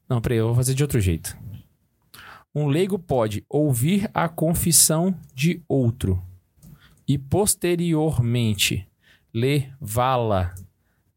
Não, 0.09 0.21
peraí, 0.21 0.39
eu 0.39 0.49
vou 0.49 0.57
fazer 0.57 0.75
de 0.75 0.83
outro 0.83 0.99
jeito. 0.99 1.39
Um 2.53 2.67
leigo 2.67 2.99
pode 2.99 3.47
ouvir 3.49 4.11
a 4.13 4.29
confissão 4.29 5.17
de 5.33 5.63
outro 5.69 6.21
e 7.07 7.17
posteriormente 7.17 8.89
levá-la 9.33 10.53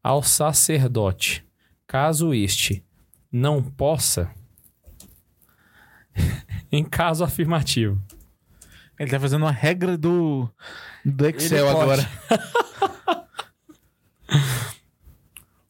ao 0.06 0.22
sacerdote, 0.22 1.44
caso 1.84 2.32
este 2.32 2.84
não 3.30 3.60
possa, 3.60 4.30
em 6.70 6.84
caso 6.84 7.24
afirmativo. 7.24 8.00
Ele 9.00 9.10
tá 9.10 9.18
fazendo 9.18 9.42
uma 9.42 9.50
regra 9.50 9.98
do, 9.98 10.48
do 11.04 11.26
Excel 11.26 11.68
agora. 11.68 12.08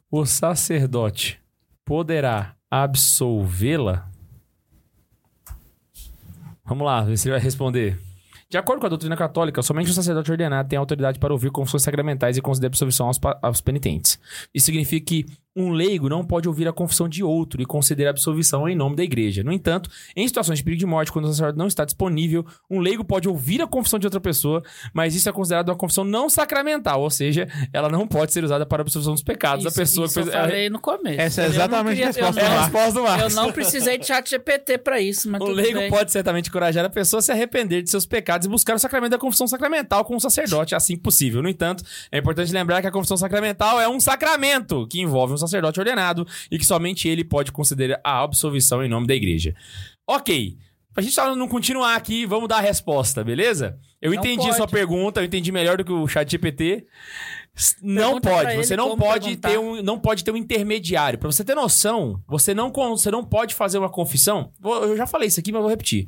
O 0.09 0.25
sacerdote 0.25 1.39
poderá 1.85 2.55
absolvê-la? 2.71 4.09
Vamos 6.65 6.87
lá, 6.87 7.03
ver 7.03 7.19
se 7.19 7.29
ele 7.29 7.35
vai 7.35 7.43
responder. 7.43 8.01
De 8.49 8.57
acordo 8.57 8.81
com 8.81 8.87
a 8.87 8.89
doutrina 8.89 9.17
católica, 9.17 9.61
somente 9.61 9.91
o 9.91 9.95
sacerdote 9.95 10.31
ordenado 10.31 10.69
tem 10.69 10.79
autoridade 10.79 11.19
para 11.19 11.33
ouvir 11.33 11.51
confissões 11.51 11.83
sacramentais 11.83 12.37
e 12.37 12.41
conceder 12.41 12.69
absolvição 12.69 13.07
aos, 13.07 13.19
aos 13.43 13.61
penitentes. 13.61 14.21
Isso 14.55 14.67
significa 14.67 15.05
que 15.05 15.27
Um 15.57 15.71
leigo 15.71 16.09
não 16.09 16.23
pode 16.23 16.47
ouvir 16.47 16.69
a 16.69 16.73
confissão 16.73 17.09
de 17.09 17.25
outro 17.25 17.63
e 17.63 17.65
conceder 17.65 18.07
absolvição 18.07 18.69
em 18.69 18.77
nome 18.77 18.95
da 18.95 19.03
igreja. 19.03 19.43
No 19.43 19.51
entanto, 19.51 19.89
em 20.15 20.27
situações 20.29 20.59
de 20.59 20.65
perigo 20.65 20.81
de 20.81 20.85
morte, 20.87 21.11
quando 21.11 21.25
o 21.25 21.29
sacerdote 21.29 21.59
não 21.59 21.67
está 21.67 21.85
disponível, 21.85 22.45
um 22.71 22.79
leigo 22.79 23.03
pode 23.03 23.27
ouvir 23.29 23.63
a 23.63 23.67
confissão 23.67 23.99
de 23.99 24.07
outra 24.07 24.21
pessoa, 24.21 24.63
mas 24.93 25.15
isso 25.15 25.29
é 25.29 25.33
considerado 25.33 25.71
uma 25.71 25.75
confissão 25.77 26.05
não 26.05 26.29
sacramental, 26.29 27.01
ou 27.01 27.09
seja, 27.09 27.49
ela 27.73 27.89
não 27.89 28.07
pode 28.07 28.33
ser 28.35 28.45
usada 28.45 28.67
para 28.67 28.81
a 28.81 28.83
absolvição 28.83 29.15
dos 29.15 29.23
pecados 29.23 29.65
da 29.65 29.69
Isso- 29.71 29.79
pessoa 29.79 30.05
isso 30.07 30.15
que 30.21 30.25
fez. 30.25 30.35
eu 30.35 30.41
falei 30.43 30.69
no 30.69 30.79
começo. 30.79 31.21
Essa 31.21 31.43
é 31.43 31.47
Eu 31.47 31.51
exatamente 31.51 32.03
a 32.03 32.13
queria- 32.13 32.21
eu 32.21 32.27
resposta 32.33 32.41
É 32.41 32.45
a 32.45 32.49
do 32.49 32.51
não- 32.51 32.57
Marcos. 32.61 32.75
resposta 32.75 32.93
do 32.93 32.99
Eu 32.99 33.03
Marcos. 33.05 33.35
não 33.35 33.53
precisei 33.53 33.99
de 33.99 34.07
chat 34.07 34.29
GPT 34.29 34.77
pra 34.79 35.01
isso, 35.01 35.31
mas 35.31 35.41
O 35.41 35.45
tudo 35.47 35.57
leigo 35.57 35.79
bem. 35.79 35.89
pode 35.91 36.13
certamente 36.13 36.51
encorajar 36.51 36.85
a 36.85 36.91
pessoa 36.91 37.21
a 37.21 37.23
se 37.23 37.33
arrepender 37.33 37.81
de 37.83 37.89
seus 37.91 38.05
pecados 38.05 38.47
e 38.47 38.51
buscar 38.51 38.75
o 38.77 38.79
sacramento 38.79 39.13
da 39.13 39.19
confissão 39.19 39.47
sacramental 39.49 40.05
com 40.05 40.17
o 40.17 40.21
sacerdote, 40.21 40.75
assim 40.75 40.97
que 40.97 41.03
possível. 41.03 41.43
No 41.43 41.49
entanto, 41.49 41.83
é 42.13 42.19
importante 42.19 42.53
lembrar 42.53 42.83
que 42.83 42.87
a 42.87 42.91
confissão 42.91 43.17
sacramental 43.17 43.81
é 43.81 43.89
um 43.89 43.99
sacramento 43.99 44.87
que 44.89 45.01
envolve 45.01 45.33
um 45.33 45.37
sacerdote 45.37 45.46
ordenado 45.55 46.27
e 46.51 46.59
que 46.59 46.65
somente 46.67 47.09
ele 47.09 47.25
pode 47.25 47.53
conceder 47.53 48.01
a 48.05 48.23
absolvição 48.23 48.85
em 48.85 48.89
nome 48.89 49.07
da 49.07 49.15
igreja. 49.15 49.55
Ok. 50.07 50.57
Pra 50.93 51.03
gente 51.03 51.15
só 51.15 51.37
não 51.37 51.47
continuar 51.47 51.95
aqui, 51.95 52.25
vamos 52.25 52.49
dar 52.49 52.57
a 52.57 52.61
resposta, 52.61 53.23
beleza? 53.23 53.79
Eu 54.01 54.13
Não 54.13 54.19
entendi 54.19 54.45
pode. 54.45 54.57
sua 54.57 54.67
pergunta, 54.67 55.21
eu 55.21 55.25
entendi 55.25 55.53
melhor 55.53 55.77
do 55.77 55.85
que 55.85 55.93
o 55.93 56.09
chat 56.09 56.31
GPT. 56.31 56.87
Não 57.83 58.21
Pergunta 58.21 58.31
pode, 58.31 58.57
você 58.57 58.77
não 58.77 58.97
pode 58.97 59.25
perguntar. 59.27 59.49
ter 59.49 59.59
um, 59.59 59.83
não 59.83 59.99
pode 59.99 60.23
ter 60.25 60.31
um 60.31 60.37
intermediário. 60.37 61.19
Pra 61.19 61.31
você 61.31 61.43
ter 61.45 61.55
noção, 61.55 62.23
você 62.27 62.55
não, 62.55 62.71
você 62.71 63.11
não 63.11 63.25
pode 63.25 63.55
fazer 63.55 63.79
uma 63.79 63.89
confissão. 63.91 64.53
Eu 64.63 64.97
já 64.97 65.07
falei 65.07 65.29
isso 65.29 65.41
aqui, 65.41 65.53
mas 65.53 65.61
vou 65.63 65.71
repetir. 65.71 66.07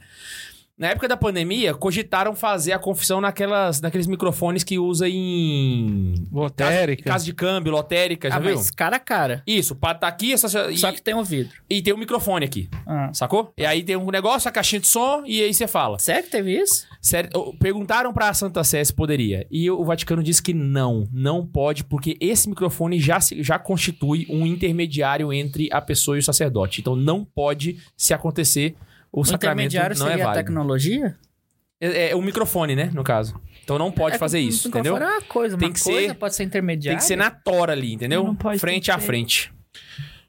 Na 0.79 0.89
época 0.91 1.09
da 1.09 1.17
pandemia, 1.17 1.75
cogitaram 1.75 2.37
fazer 2.37 2.71
a 2.71 2.79
confissão 2.79 3.21
naquelas, 3.21 3.81
naqueles 3.81 4.07
microfones 4.07 4.63
que 4.63 4.79
usa 4.79 5.09
em 5.09 6.15
casa, 6.15 6.29
Lotérica. 6.33 7.03
casa 7.03 7.25
de 7.25 7.33
câmbio, 7.33 7.73
lotérica, 7.73 8.31
já 8.31 8.37
Ah, 8.37 8.39
viu? 8.39 8.55
mas 8.55 8.71
cara 8.71 8.95
a 8.97 9.01
cara. 9.01 9.43
Isso, 9.45 9.75
pra 9.75 9.93
tá 9.95 10.07
aqui, 10.07 10.33
essa, 10.33 10.71
e, 10.71 10.79
Só 10.79 10.93
que 10.93 11.03
tem 11.03 11.15
um 11.17 11.25
vidro. 11.25 11.53
e 11.69 11.83
tem 11.83 11.93
um 11.93 11.97
microfone 11.99 12.45
aqui, 12.45 12.69
Ah. 12.87 13.11
sacou? 13.13 13.53
E 13.59 13.67
aí 13.67 13.83
tem 13.83 13.97
um 13.97 14.09
negócio, 14.11 14.49
a 14.49 14.53
caixinha 14.53 14.79
de 14.81 14.87
som, 14.87 15.25
e 15.27 15.43
aí 15.43 15.53
você 15.53 15.67
fala. 15.67 15.99
Sério 15.99 16.23
que 16.23 16.31
teve 16.31 16.57
isso? 16.57 16.87
Sério, 17.03 17.31
perguntaram 17.59 18.13
pra 18.13 18.33
Santa 18.33 18.63
Sé 18.63 18.85
se 18.85 18.93
poderia. 18.93 19.49
E 19.51 19.69
o 19.69 19.85
Vaticano 19.85 20.23
disse 20.23 20.41
que 20.41 20.55
não, 20.55 21.09
não 21.13 21.45
pode, 21.45 21.83
porque 21.83 22.17
esse 22.21 22.49
microfone 22.49 23.01
já, 23.01 23.21
se- 23.21 23.43
já 23.43 23.59
constitui 23.59 24.27
um 24.31 24.47
intermediário 24.47 25.33
entre 25.33 25.69
a 25.73 25.81
pessoa 25.81 26.17
e 26.17 26.21
o 26.21 26.23
sacerdote. 26.23 26.81
Então 26.81 26.95
não 26.95 27.25
pode 27.25 27.79
se 27.97 28.15
acontecer 28.15 28.77
o, 29.13 29.21
O 29.21 29.25
sacramento 29.25 29.69
intermediário 29.75 29.99
não 29.99 30.07
é 30.07 30.11
seria 30.11 30.25
a 30.25 30.27
válido. 30.29 30.45
tecnologia? 30.45 31.17
É, 31.81 32.11
é 32.11 32.17
o 32.17 32.21
microfone, 32.23 32.75
né, 32.75 32.91
no 32.93 33.05
caso. 33.05 33.41
Então 33.63 33.79
não 33.79 33.93
pode 33.93 34.17
É 34.17 34.19
fazer 34.19 34.41
isso, 34.41 34.69
entendeu? 34.69 34.97
É 34.97 35.01
uma 35.05 35.23
coisa, 35.23 35.57
Tem 35.57 35.69
uma 35.69 35.75
que 35.75 35.83
coisa 35.83 36.09
ser- 36.09 36.15
pode 36.15 36.35
ser 36.35 36.43
intermediária. 36.45 36.97
Tem 36.99 37.03
que 37.03 37.07
ser 37.07 37.17
na 37.17 37.31
tora 37.31 37.73
ali, 37.73 37.93
entendeu? 37.93 38.25
Não 38.25 38.35
pode 38.35 38.59
frente 38.59 38.91
a 38.91 38.99
frente. 38.99 39.53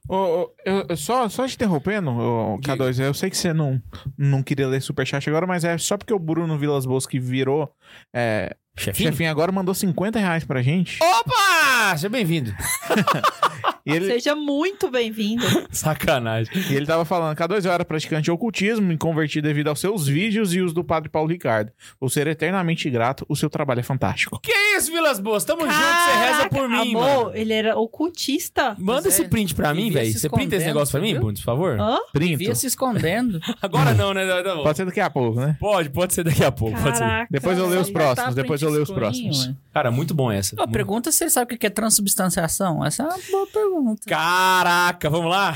Ô, 0.07 0.15
ô, 0.15 0.53
eu- 0.65 0.85
eu 0.89 0.97
só, 0.97 1.27
só 1.29 1.47
te 1.47 1.53
interrompendo, 1.55 2.09
ô, 2.11 2.59
K2, 2.59 2.99
eu 2.99 3.13
sei 3.13 3.29
que 3.29 3.37
você 3.37 3.53
não, 3.53 3.81
não 4.17 4.41
queria 4.43 4.67
ler 4.67 4.81
superchat 4.81 5.27
agora, 5.29 5.45
mas 5.47 5.63
é 5.63 5.77
só 5.77 5.97
porque 5.97 6.13
o 6.13 6.19
Bruno 6.19 6.57
Vilas 6.57 6.85
Boas, 6.85 7.05
que 7.05 7.19
virou 7.19 7.71
é, 8.13 8.55
Chefinho? 8.77 9.11
chefinho 9.11 9.29
agora, 9.31 9.51
mandou 9.51 9.73
50 9.75 10.17
reais 10.19 10.43
pra 10.43 10.61
gente. 10.61 10.97
Opa! 11.01 11.91
Seja 11.95 12.09
bem-vindo. 12.09 12.55
E 13.89 13.95
ele, 13.95 14.05
Seja 14.05 14.35
muito 14.35 14.89
bem-vindo. 14.89 15.43
Sacanagem. 15.71 16.51
e 16.69 16.75
ele 16.75 16.85
tava 16.85 17.05
falando, 17.05 17.35
K2 17.37 17.65
eu 17.65 17.71
era 17.71 17.83
praticante 17.85 18.23
de 18.23 18.31
ocultismo, 18.31 18.85
me 18.85 18.97
converti 18.97 19.41
devido 19.41 19.67
aos 19.67 19.79
seus 19.79 20.07
vídeos 20.07 20.53
e 20.53 20.61
os 20.61 20.73
do 20.73 20.83
Padre 20.83 21.09
Paulo 21.09 21.29
Ricardo. 21.29 21.71
Vou 21.99 22.09
ser 22.09 22.27
eternamente 22.27 22.89
grato, 22.89 23.25
o 23.27 23.35
seu 23.35 23.49
trabalho 23.49 23.79
é 23.79 23.83
fantástico. 23.83 24.39
Que 24.41 24.51
isso, 24.77 24.91
Vilas 24.91 25.19
Boas? 25.19 25.43
Tamo 25.43 25.61
junto, 25.61 25.73
você 25.73 26.25
reza 26.25 26.49
por 26.49 26.69
mim, 26.69 26.91
amor, 26.91 27.25
mano. 27.25 27.31
ele 27.35 27.53
era 27.53 27.77
ocultista. 27.77 28.75
Manda 28.77 29.07
esse 29.07 29.23
é. 29.23 29.27
print 29.27 29.53
pra 29.55 29.73
mim, 29.73 29.91
velho. 29.91 30.11
Você 30.11 30.29
printa 30.29 30.55
esse 30.55 30.65
negócio 30.65 30.91
pra 30.91 31.01
mim? 31.01 31.19
Bundes, 31.19 31.41
por 31.41 31.45
favor? 31.51 31.79
Hã? 31.79 31.97
Printo. 32.13 32.55
Se 32.55 32.67
escondendo. 32.67 33.39
Agora 33.61 33.93
não, 33.93 34.13
né? 34.13 34.25
Tá 34.43 34.55
bom. 34.55 34.63
Pode 34.63 34.77
ser 34.77 34.85
daqui 34.85 34.99
a 34.99 35.09
pouco, 35.09 35.39
né? 35.39 35.57
Pode, 35.59 35.89
pode 35.89 36.13
ser 36.13 36.23
daqui 36.23 36.43
a 36.43 36.51
pouco. 36.51 36.79
Pode 36.81 36.97
ser. 36.97 37.03
Caraca. 37.03 37.27
Depois 37.31 37.57
eu 37.57 37.67
leio 37.67 37.81
os 37.81 37.87
velho. 37.87 37.93
próximos, 37.99 38.35
Tá, 38.35 38.41
depois 38.41 38.61
eu 38.61 38.69
leio 38.69 38.83
os 38.83 38.91
próximos. 38.91 39.47
ué. 39.47 39.55
Cara, 39.73 39.91
muito 39.91 40.13
bom 40.13 40.31
essa. 40.31 40.55
Pergunta 40.67 41.11
se 41.11 41.23
ele 41.23 41.31
sabe 41.31 41.55
o 41.55 41.57
que 41.57 41.65
é 41.65 41.69
transubstanciação. 41.69 42.85
Essa 42.85 43.03
é 43.03 43.05
uma 43.07 43.17
boa 43.31 43.47
pergunta. 43.47 43.78
Caraca, 44.07 45.09
vamos 45.09 45.29
lá? 45.31 45.53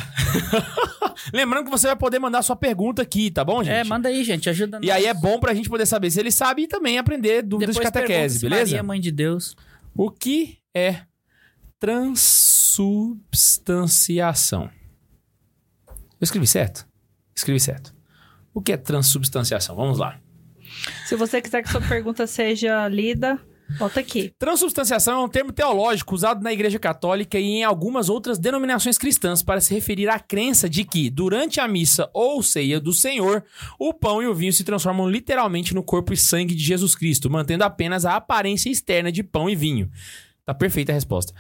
Lembrando 1.34 1.66
que 1.66 1.72
você 1.72 1.88
vai 1.88 1.96
poder 1.96 2.20
mandar 2.20 2.42
sua 2.42 2.56
pergunta 2.56 3.02
aqui, 3.02 3.30
tá 3.32 3.44
bom, 3.44 3.64
gente? 3.64 3.74
É, 3.76 3.84
manda 3.84 4.10
aí, 4.10 4.24
gente. 4.24 4.50
Ajuda 4.50 4.80
E 4.82 4.88
nós. 4.88 4.96
aí 4.98 5.06
é 5.06 5.14
bom 5.14 5.40
pra 5.40 5.54
gente 5.54 5.70
poder 5.70 5.86
saber 5.86 6.10
se 6.12 6.20
ele 6.20 6.32
sabe 6.32 6.64
e 6.64 6.68
também 6.68 6.98
aprender 6.98 7.42
dúvidas 7.44 7.76
Depois 7.76 7.88
de 7.88 7.94
catequese, 7.94 8.18
pergunta 8.18 8.40
se 8.40 8.50
beleza? 8.50 8.72
Maria, 8.72 8.84
mãe 8.84 9.00
de 9.00 9.12
Deus. 9.12 9.56
O 9.96 10.10
que 10.10 10.58
é 10.74 11.02
transubstanciação? 11.80 14.70
Eu 15.88 16.24
escrevi 16.26 16.48
certo? 16.48 16.88
Escrevi 17.36 17.60
certo. 17.60 17.94
O 18.54 18.62
que 18.62 18.72
é 18.74 18.78
transubstanciação? 18.78 19.76
Vamos 19.76 19.98
lá. 19.98 20.20
Se 21.06 21.16
você 21.16 21.42
quiser 21.42 21.64
que 21.64 21.70
sua 21.70 21.82
pergunta 21.82 22.28
seja 22.28 22.88
lida, 22.88 23.40
volta 23.78 24.00
aqui. 24.00 24.34
Transubstanciação 24.38 25.22
é 25.22 25.26
um 25.26 25.30
termo 25.30 25.52
teológico 25.52 26.16
usado 26.16 26.44
na 26.44 26.54
Igreja 26.54 26.80
Católica 26.80 27.40
e 27.40 27.46
em 27.46 27.64
algumas 27.64 28.10
outras 28.10 28.38
denominações 28.38 28.98
cristãs 28.98 29.44
para 29.44 29.62
se 29.62 29.74
referir 29.74 30.10
à 30.10 30.20
crença 30.20 30.70
de 30.70 30.84
que, 30.84 31.10
durante 31.10 31.60
a 31.60 31.68
missa 31.68 32.10
ou 32.14 32.42
ceia 32.42 32.80
do 32.80 32.94
Senhor, 32.94 33.44
o 33.80 33.94
pão 33.94 34.22
e 34.22 34.28
o 34.28 34.34
vinho 34.34 34.54
se 34.54 34.64
transformam 34.64 35.10
literalmente 35.10 35.74
no 35.74 35.84
corpo 35.84 36.14
e 36.14 36.18
sangue 36.18 36.56
de 36.56 36.64
Jesus 36.64 36.96
Cristo, 36.96 37.30
mantendo 37.30 37.64
apenas 37.64 38.06
a 38.06 38.16
aparência 38.16 38.70
externa 38.70 39.12
de 39.12 39.24
pão 39.24 39.50
e 39.50 39.56
vinho. 39.56 39.90
Tá 40.46 40.54
perfeita 40.54 40.92
a 40.92 40.96
resposta. 40.96 41.34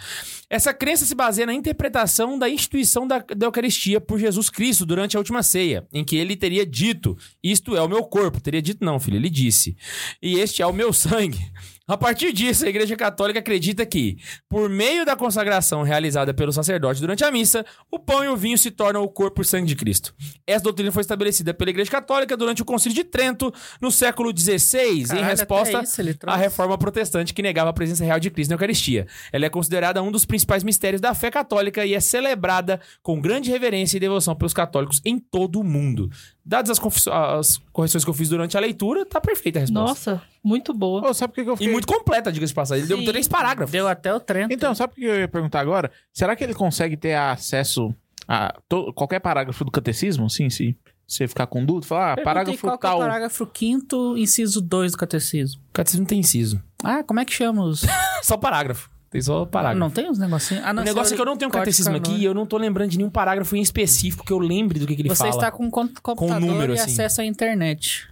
Essa 0.49 0.73
crença 0.73 1.05
se 1.05 1.13
baseia 1.13 1.45
na 1.45 1.53
interpretação 1.53 2.39
da 2.39 2.49
instituição 2.49 3.05
da, 3.05 3.19
da 3.19 3.47
Eucaristia 3.47 3.99
por 3.99 4.17
Jesus 4.17 4.49
Cristo 4.49 4.85
durante 4.85 5.17
a 5.17 5.19
última 5.19 5.43
ceia, 5.43 5.85
em 5.91 6.05
que 6.05 6.15
ele 6.15 6.37
teria 6.37 6.65
dito: 6.65 7.17
Isto 7.43 7.75
é 7.75 7.81
o 7.81 7.89
meu 7.89 8.03
corpo. 8.03 8.39
Teria 8.39 8.61
dito, 8.61 8.83
não, 8.83 9.01
filho, 9.01 9.17
ele 9.17 9.29
disse. 9.29 9.75
E 10.21 10.39
este 10.39 10.61
é 10.61 10.65
o 10.65 10.71
meu 10.71 10.93
sangue. 10.93 11.51
A 11.85 11.97
partir 11.97 12.31
disso, 12.31 12.65
a 12.65 12.69
Igreja 12.69 12.95
Católica 12.95 13.39
acredita 13.39 13.85
que, 13.85 14.17
por 14.47 14.69
meio 14.69 15.05
da 15.05 15.17
consagração 15.17 15.83
realizada 15.83 16.33
pelo 16.33 16.53
sacerdote 16.53 17.01
durante 17.01 17.25
a 17.25 17.31
missa, 17.31 17.65
o 17.91 17.99
pão 17.99 18.23
e 18.23 18.29
o 18.29 18.37
vinho 18.37 18.57
se 18.57 18.71
tornam 18.71 19.03
o 19.03 19.09
corpo 19.09 19.41
e 19.41 19.45
sangue 19.45 19.67
de 19.67 19.75
Cristo. 19.75 20.15
Essa 20.47 20.63
doutrina 20.63 20.93
foi 20.93 21.01
estabelecida 21.01 21.53
pela 21.53 21.71
Igreja 21.71 21.91
Católica 21.91 22.37
durante 22.37 22.61
o 22.61 22.65
Concílio 22.65 22.95
de 22.95 23.03
Trento, 23.03 23.53
no 23.81 23.91
século 23.91 24.31
XVI, 24.35 25.01
em 25.01 25.05
Caralho, 25.07 25.25
resposta 25.25 25.77
até 25.79 25.85
isso 25.85 26.17
à 26.25 26.37
reforma 26.37 26.77
protestante 26.77 27.33
que 27.33 27.41
negava 27.41 27.71
a 27.71 27.73
presença 27.73 28.05
real 28.05 28.19
de 28.19 28.31
Cristo 28.31 28.51
na 28.51 28.55
Eucaristia. 28.55 29.05
Ela 29.33 29.45
é 29.47 29.49
considerada 29.49 30.01
um 30.01 30.09
dos 30.09 30.23
principais 30.23 30.63
mistérios 30.63 31.01
da 31.01 31.13
fé 31.13 31.29
católica 31.29 31.85
e 31.85 31.93
é 31.93 31.99
celebrada 31.99 32.79
com 33.01 33.19
grande 33.19 33.51
reverência 33.51 33.97
e 33.97 33.99
devoção 33.99 34.33
pelos 34.35 34.53
católicos 34.53 35.01
em 35.03 35.19
todo 35.19 35.59
o 35.59 35.63
mundo. 35.65 36.09
Dadas 36.45 36.79
as, 36.79 37.07
as 37.07 37.57
correções 37.73 38.05
que 38.05 38.09
eu 38.09 38.13
fiz 38.13 38.29
durante 38.29 38.55
a 38.55 38.59
leitura, 38.61 39.05
tá 39.05 39.19
perfeita 39.19 39.59
a 39.59 39.61
resposta. 39.61 40.11
Nossa, 40.11 40.32
muito 40.43 40.73
boa. 40.73 41.09
Ô, 41.09 41.13
sabe 41.13 41.31
por 41.33 41.35
que 41.35 41.43
que 41.43 41.49
eu 41.49 41.53
E 41.53 41.57
fiquei... 41.57 41.71
muito 41.73 41.87
completa, 41.87 42.31
diga-se 42.31 42.51
de 42.51 42.55
passagem. 42.55 42.81
Ele 42.83 42.87
deu 42.89 42.97
Sim. 42.99 43.05
três 43.05 43.27
parágrafos. 43.27 43.71
Deu 43.71 43.87
até 43.87 44.13
o 44.13 44.19
Trento. 44.19 44.53
Então, 44.53 44.75
sabe 44.75 44.93
o 44.93 44.95
que 44.97 45.03
eu 45.05 45.19
ia 45.21 45.27
perguntar 45.27 45.59
agora? 45.61 45.89
Será 46.11 46.35
que 46.35 46.43
ele 46.43 46.53
consegue 46.53 46.97
ter 46.97 47.13
acesso 47.15 47.93
a 48.27 48.53
to- 48.67 48.91
qualquer 48.93 49.19
parágrafo 49.19 49.63
do 49.63 49.71
catecismo? 49.71 50.29
Sim, 50.29 50.49
sim. 50.49 50.75
Você 51.07 51.27
ficar 51.27 51.47
com 51.47 51.63
dúvida, 51.65 51.85
falar, 51.87 52.13
ah, 52.19 52.23
parágrafo 52.23 52.61
qual 52.61 52.75
é 52.75 52.77
tal. 52.77 52.97
o 52.97 52.99
parágrafo 53.01 53.49
5 53.53 54.17
inciso 54.17 54.61
2 54.61 54.93
do 54.93 54.97
catecismo. 54.97 55.61
O 55.69 55.73
catecismo 55.73 56.05
tem 56.05 56.19
inciso. 56.19 56.61
Ah, 56.83 57.03
como 57.03 57.19
é 57.19 57.25
que 57.25 57.33
chama 57.33 57.63
os... 57.63 57.81
Só 58.23 58.37
parágrafo. 58.37 58.89
Tem 59.09 59.21
só 59.21 59.45
parágrafo. 59.45 59.79
não 59.79 59.91
tem 59.91 60.09
uns 60.09 60.17
negocinhos? 60.17 60.63
Ah, 60.65 60.71
o 60.71 60.73
não, 60.73 60.83
negócio 60.83 61.03
esse 61.09 61.13
é 61.13 61.15
que 61.17 61.21
eu 61.21 61.25
não 61.27 61.37
tenho 61.37 61.49
um 61.49 61.51
código 61.51 61.65
catecismo 61.65 61.95
aqui 61.95 62.13
e 62.15 62.25
eu 62.25 62.33
não 62.33 62.47
tô 62.47 62.57
lembrando 62.57 62.89
de 62.89 62.97
nenhum 62.97 63.11
parágrafo 63.11 63.55
em 63.55 63.61
específico 63.61 64.25
que 64.25 64.33
eu 64.33 64.39
lembre 64.39 64.79
do 64.79 64.87
que, 64.87 64.95
que 64.95 65.03
ele 65.03 65.09
Você 65.09 65.19
fala. 65.19 65.29
está 65.29 65.51
com 65.51 65.65
um 65.65 65.69
com- 65.69 65.87
computador 66.01 66.41
número, 66.41 66.73
e 66.73 66.79
assim. 66.79 66.93
acesso 66.93 67.21
à 67.21 67.25
internet. 67.25 68.09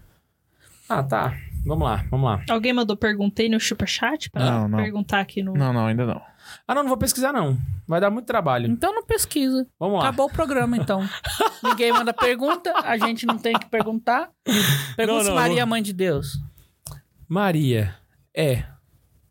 Ah, 0.87 1.01
tá. 1.01 1.35
Vamos 1.65 1.83
lá, 1.87 2.03
vamos 2.09 2.25
lá. 2.25 2.43
Alguém 2.49 2.73
mandou 2.73 2.97
perguntei 2.97 3.47
no 3.47 3.59
superchat 3.59 4.29
pra 4.31 4.43
Não, 4.43 4.67
não. 4.67 4.77
perguntar 4.79 5.19
aqui 5.19 5.43
no. 5.43 5.53
Não, 5.53 5.71
não, 5.71 5.85
ainda 5.85 6.05
não. 6.05 6.21
Ah, 6.67 6.73
não, 6.73 6.81
não 6.83 6.89
vou 6.89 6.97
pesquisar, 6.97 7.31
não. 7.31 7.57
Vai 7.87 8.01
dar 8.01 8.09
muito 8.09 8.25
trabalho. 8.25 8.67
Então 8.67 8.93
não 8.93 9.05
pesquisa. 9.05 9.67
Vamos 9.79 9.97
lá. 9.99 10.03
Acabou 10.07 10.25
o 10.25 10.31
programa, 10.31 10.75
então. 10.75 11.07
Ninguém 11.63 11.91
manda 11.91 12.11
pergunta, 12.13 12.73
a 12.83 12.97
gente 12.97 13.25
não 13.27 13.37
tem 13.37 13.53
que 13.53 13.67
perguntar. 13.67 14.29
Pergunta 14.97 15.19
Não, 15.19 15.25
se 15.25 15.31
Maria 15.31 15.57
é 15.57 15.59
vou- 15.59 15.67
mãe 15.69 15.83
de 15.83 15.93
Deus. 15.93 16.39
Maria 17.27 17.95
é 18.35 18.63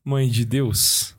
mãe 0.05 0.28
de 0.28 0.45
Deus? 0.45 1.16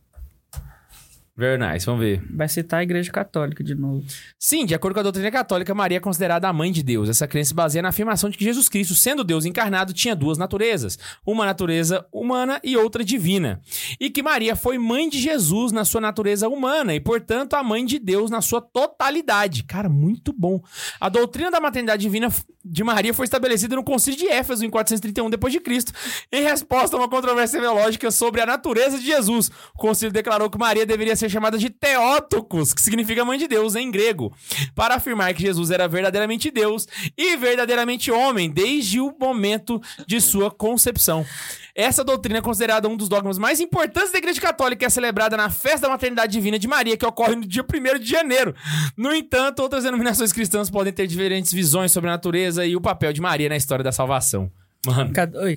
Very 1.35 1.57
nice, 1.57 1.85
vamos 1.85 2.01
ver. 2.01 2.21
Vai 2.29 2.49
citar 2.49 2.81
a 2.81 2.83
Igreja 2.83 3.09
Católica 3.09 3.63
de 3.63 3.73
novo. 3.73 4.03
Sim, 4.37 4.65
de 4.65 4.75
acordo 4.75 4.95
com 4.95 4.99
a 4.99 5.03
doutrina 5.03 5.31
católica, 5.31 5.73
Maria 5.73 5.97
é 5.97 5.99
considerada 6.01 6.47
a 6.47 6.53
mãe 6.53 6.71
de 6.71 6.83
Deus. 6.83 7.07
Essa 7.07 7.25
crença 7.25 7.49
se 7.49 7.53
baseia 7.53 7.81
na 7.81 7.89
afirmação 7.89 8.29
de 8.29 8.37
que 8.37 8.43
Jesus 8.43 8.67
Cristo, 8.67 8.93
sendo 8.93 9.23
Deus 9.23 9.45
encarnado, 9.45 9.93
tinha 9.93 10.15
duas 10.15 10.37
naturezas, 10.37 10.99
uma 11.25 11.45
natureza 11.45 12.05
humana 12.11 12.59
e 12.63 12.75
outra 12.75 13.03
divina. 13.03 13.61
E 13.99 14.09
que 14.09 14.21
Maria 14.21 14.57
foi 14.57 14.77
mãe 14.77 15.07
de 15.07 15.19
Jesus 15.19 15.71
na 15.71 15.85
sua 15.85 16.01
natureza 16.01 16.49
humana 16.49 16.93
e, 16.93 16.99
portanto, 16.99 17.53
a 17.53 17.63
mãe 17.63 17.85
de 17.85 17.97
Deus 17.97 18.29
na 18.29 18.41
sua 18.41 18.61
totalidade. 18.61 19.63
Cara, 19.63 19.87
muito 19.87 20.33
bom. 20.33 20.61
A 20.99 21.07
doutrina 21.07 21.49
da 21.49 21.61
maternidade 21.61 22.01
divina 22.01 22.27
de 22.63 22.83
Maria 22.83 23.13
foi 23.13 23.25
estabelecida 23.25 23.75
no 23.75 23.83
Concílio 23.83 24.19
de 24.19 24.27
Éfeso 24.27 24.65
em 24.65 24.69
431 24.69 25.29
depois 25.29 25.51
de 25.51 25.59
Cristo, 25.59 25.93
em 26.31 26.43
resposta 26.43 26.95
a 26.95 26.99
uma 26.99 27.09
controvérsia 27.09 27.59
teológica 27.59 28.11
sobre 28.11 28.41
a 28.41 28.45
natureza 28.45 28.99
de 28.99 29.05
Jesus. 29.05 29.49
O 29.73 29.77
concílio 29.77 30.11
declarou 30.11 30.49
que 30.49 30.57
Maria 30.57 30.85
deveria 30.85 31.15
ser 31.15 31.20
ser 31.21 31.29
chamada 31.29 31.57
de 31.57 31.69
Theotokos, 31.69 32.73
que 32.73 32.81
significa 32.81 33.23
mãe 33.23 33.37
de 33.37 33.47
Deus 33.47 33.75
em 33.75 33.89
grego, 33.89 34.33
para 34.75 34.95
afirmar 34.95 35.33
que 35.33 35.41
Jesus 35.41 35.71
era 35.71 35.87
verdadeiramente 35.87 36.51
Deus 36.51 36.87
e 37.17 37.37
verdadeiramente 37.37 38.11
homem 38.11 38.49
desde 38.49 38.99
o 38.99 39.15
momento 39.19 39.81
de 40.05 40.19
sua 40.19 40.51
concepção. 40.51 41.25
Essa 41.73 42.03
doutrina 42.03 42.39
é 42.39 42.41
considerada 42.41 42.89
um 42.89 42.97
dos 42.97 43.07
dogmas 43.07 43.37
mais 43.37 43.59
importantes 43.59 44.11
da 44.11 44.17
Igreja 44.17 44.41
Católica 44.41 44.83
e 44.83 44.87
é 44.87 44.89
celebrada 44.89 45.37
na 45.37 45.49
festa 45.49 45.81
da 45.81 45.89
maternidade 45.89 46.33
divina 46.33 46.59
de 46.59 46.67
Maria, 46.67 46.97
que 46.97 47.05
ocorre 47.05 47.35
no 47.35 47.47
dia 47.47 47.63
1 47.63 47.99
de 47.99 48.09
janeiro. 48.09 48.53
No 48.97 49.13
entanto, 49.13 49.61
outras 49.61 49.83
denominações 49.83 50.33
cristãs 50.33 50.69
podem 50.69 50.91
ter 50.91 51.07
diferentes 51.07 51.53
visões 51.53 51.91
sobre 51.91 52.09
a 52.09 52.13
natureza 52.13 52.65
e 52.65 52.75
o 52.75 52.81
papel 52.81 53.13
de 53.13 53.21
Maria 53.21 53.47
na 53.47 53.55
história 53.55 53.83
da 53.83 53.91
salvação. 53.91 54.51
Mano, 54.83 55.13
Cad- 55.13 55.35
Oi. 55.35 55.55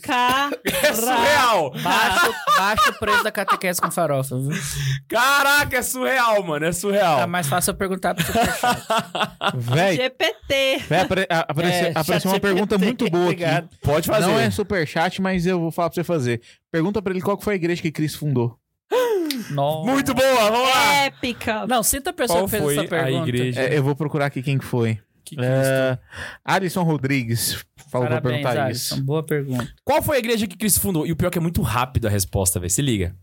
é 0.67 0.93
surreal! 0.93 1.71
Baixa, 1.83 2.31
baixa 2.59 2.91
o 2.91 2.93
preço 3.01 3.25
da 3.25 3.31
catequese 3.33 3.81
com 3.81 3.91
farofa, 3.91 4.37
viu? 4.39 4.51
Caraca, 5.09 5.79
é 5.79 5.83
surreal, 5.83 6.43
mano, 6.43 6.67
é 6.67 6.73
surreal. 6.73 7.21
Tá 7.21 7.27
mais 7.27 7.47
fácil 7.49 7.71
eu 7.71 7.75
perguntar 7.75 8.15
pro 8.15 8.23
superchat. 8.27 8.83
Véi, 9.55 9.97
GPT. 9.97 10.79
véi, 10.87 11.01
apare- 11.01 11.27
a- 11.31 11.39
apareceu, 11.49 11.87
É, 11.87 11.91
apareceu 11.95 12.31
uma 12.31 12.35
chat 12.37 12.43
pergunta 12.43 12.79
GPT, 12.79 12.85
muito 12.85 13.11
boa 13.11 13.25
obrigado. 13.25 13.65
aqui. 13.65 13.77
Pode 13.81 14.07
fazer. 14.09 14.27
Não 14.27 14.39
é 14.39 14.51
superchat, 14.51 15.23
mas 15.23 15.47
eu 15.47 15.59
vou 15.59 15.71
falar 15.71 15.89
pra 15.89 15.95
você 15.95 16.05
fazer. 16.05 16.43
Pergunta 16.71 17.01
pra 17.01 17.13
ele 17.13 17.23
qual 17.23 17.39
que 17.39 17.45
foi 17.45 17.55
a 17.55 17.57
igreja 17.57 17.81
que 17.81 17.91
Cristo 17.91 18.19
fundou. 18.19 18.59
Nossa. 19.51 19.91
Muito 19.91 20.13
boa, 20.15 20.51
vamos 20.51 20.69
lá! 20.69 20.95
Épica. 21.07 21.67
Não, 21.67 21.83
sinta 21.83 22.11
a 22.11 22.13
pessoa 22.13 22.41
Qual 22.41 22.45
que 22.45 22.51
fez 22.51 22.63
foi 22.63 22.75
essa 22.75 22.83
a 22.85 22.89
pergunta. 22.89 23.29
igreja? 23.29 23.61
É, 23.63 23.79
eu 23.79 23.83
vou 23.83 23.97
procurar 23.97 24.27
aqui 24.27 24.43
quem 24.43 24.59
que 24.59 24.65
foi. 24.65 24.99
Que 25.25 25.37
Cristo. 25.37 25.53
É, 25.53 25.99
Alisson 26.45 26.83
Rodrigues 26.83 27.65
falou 27.91 28.07
pra 28.09 28.21
perguntar 28.21 28.67
Alisson. 28.67 28.97
isso. 28.97 29.05
Boa 29.05 29.23
pergunta. 29.23 29.73
Qual 29.85 30.03
foi 30.03 30.17
a 30.17 30.19
igreja 30.19 30.47
que 30.47 30.57
Cristo 30.57 30.81
fundou? 30.81 31.07
E 31.07 31.13
o 31.13 31.17
pior 31.17 31.29
é 31.29 31.31
que 31.31 31.39
é 31.39 31.41
muito 31.41 31.63
rápido 31.63 32.07
a 32.07 32.11
resposta, 32.11 32.61
velho. 32.61 32.71
Se 32.71 32.83
liga. 32.83 33.17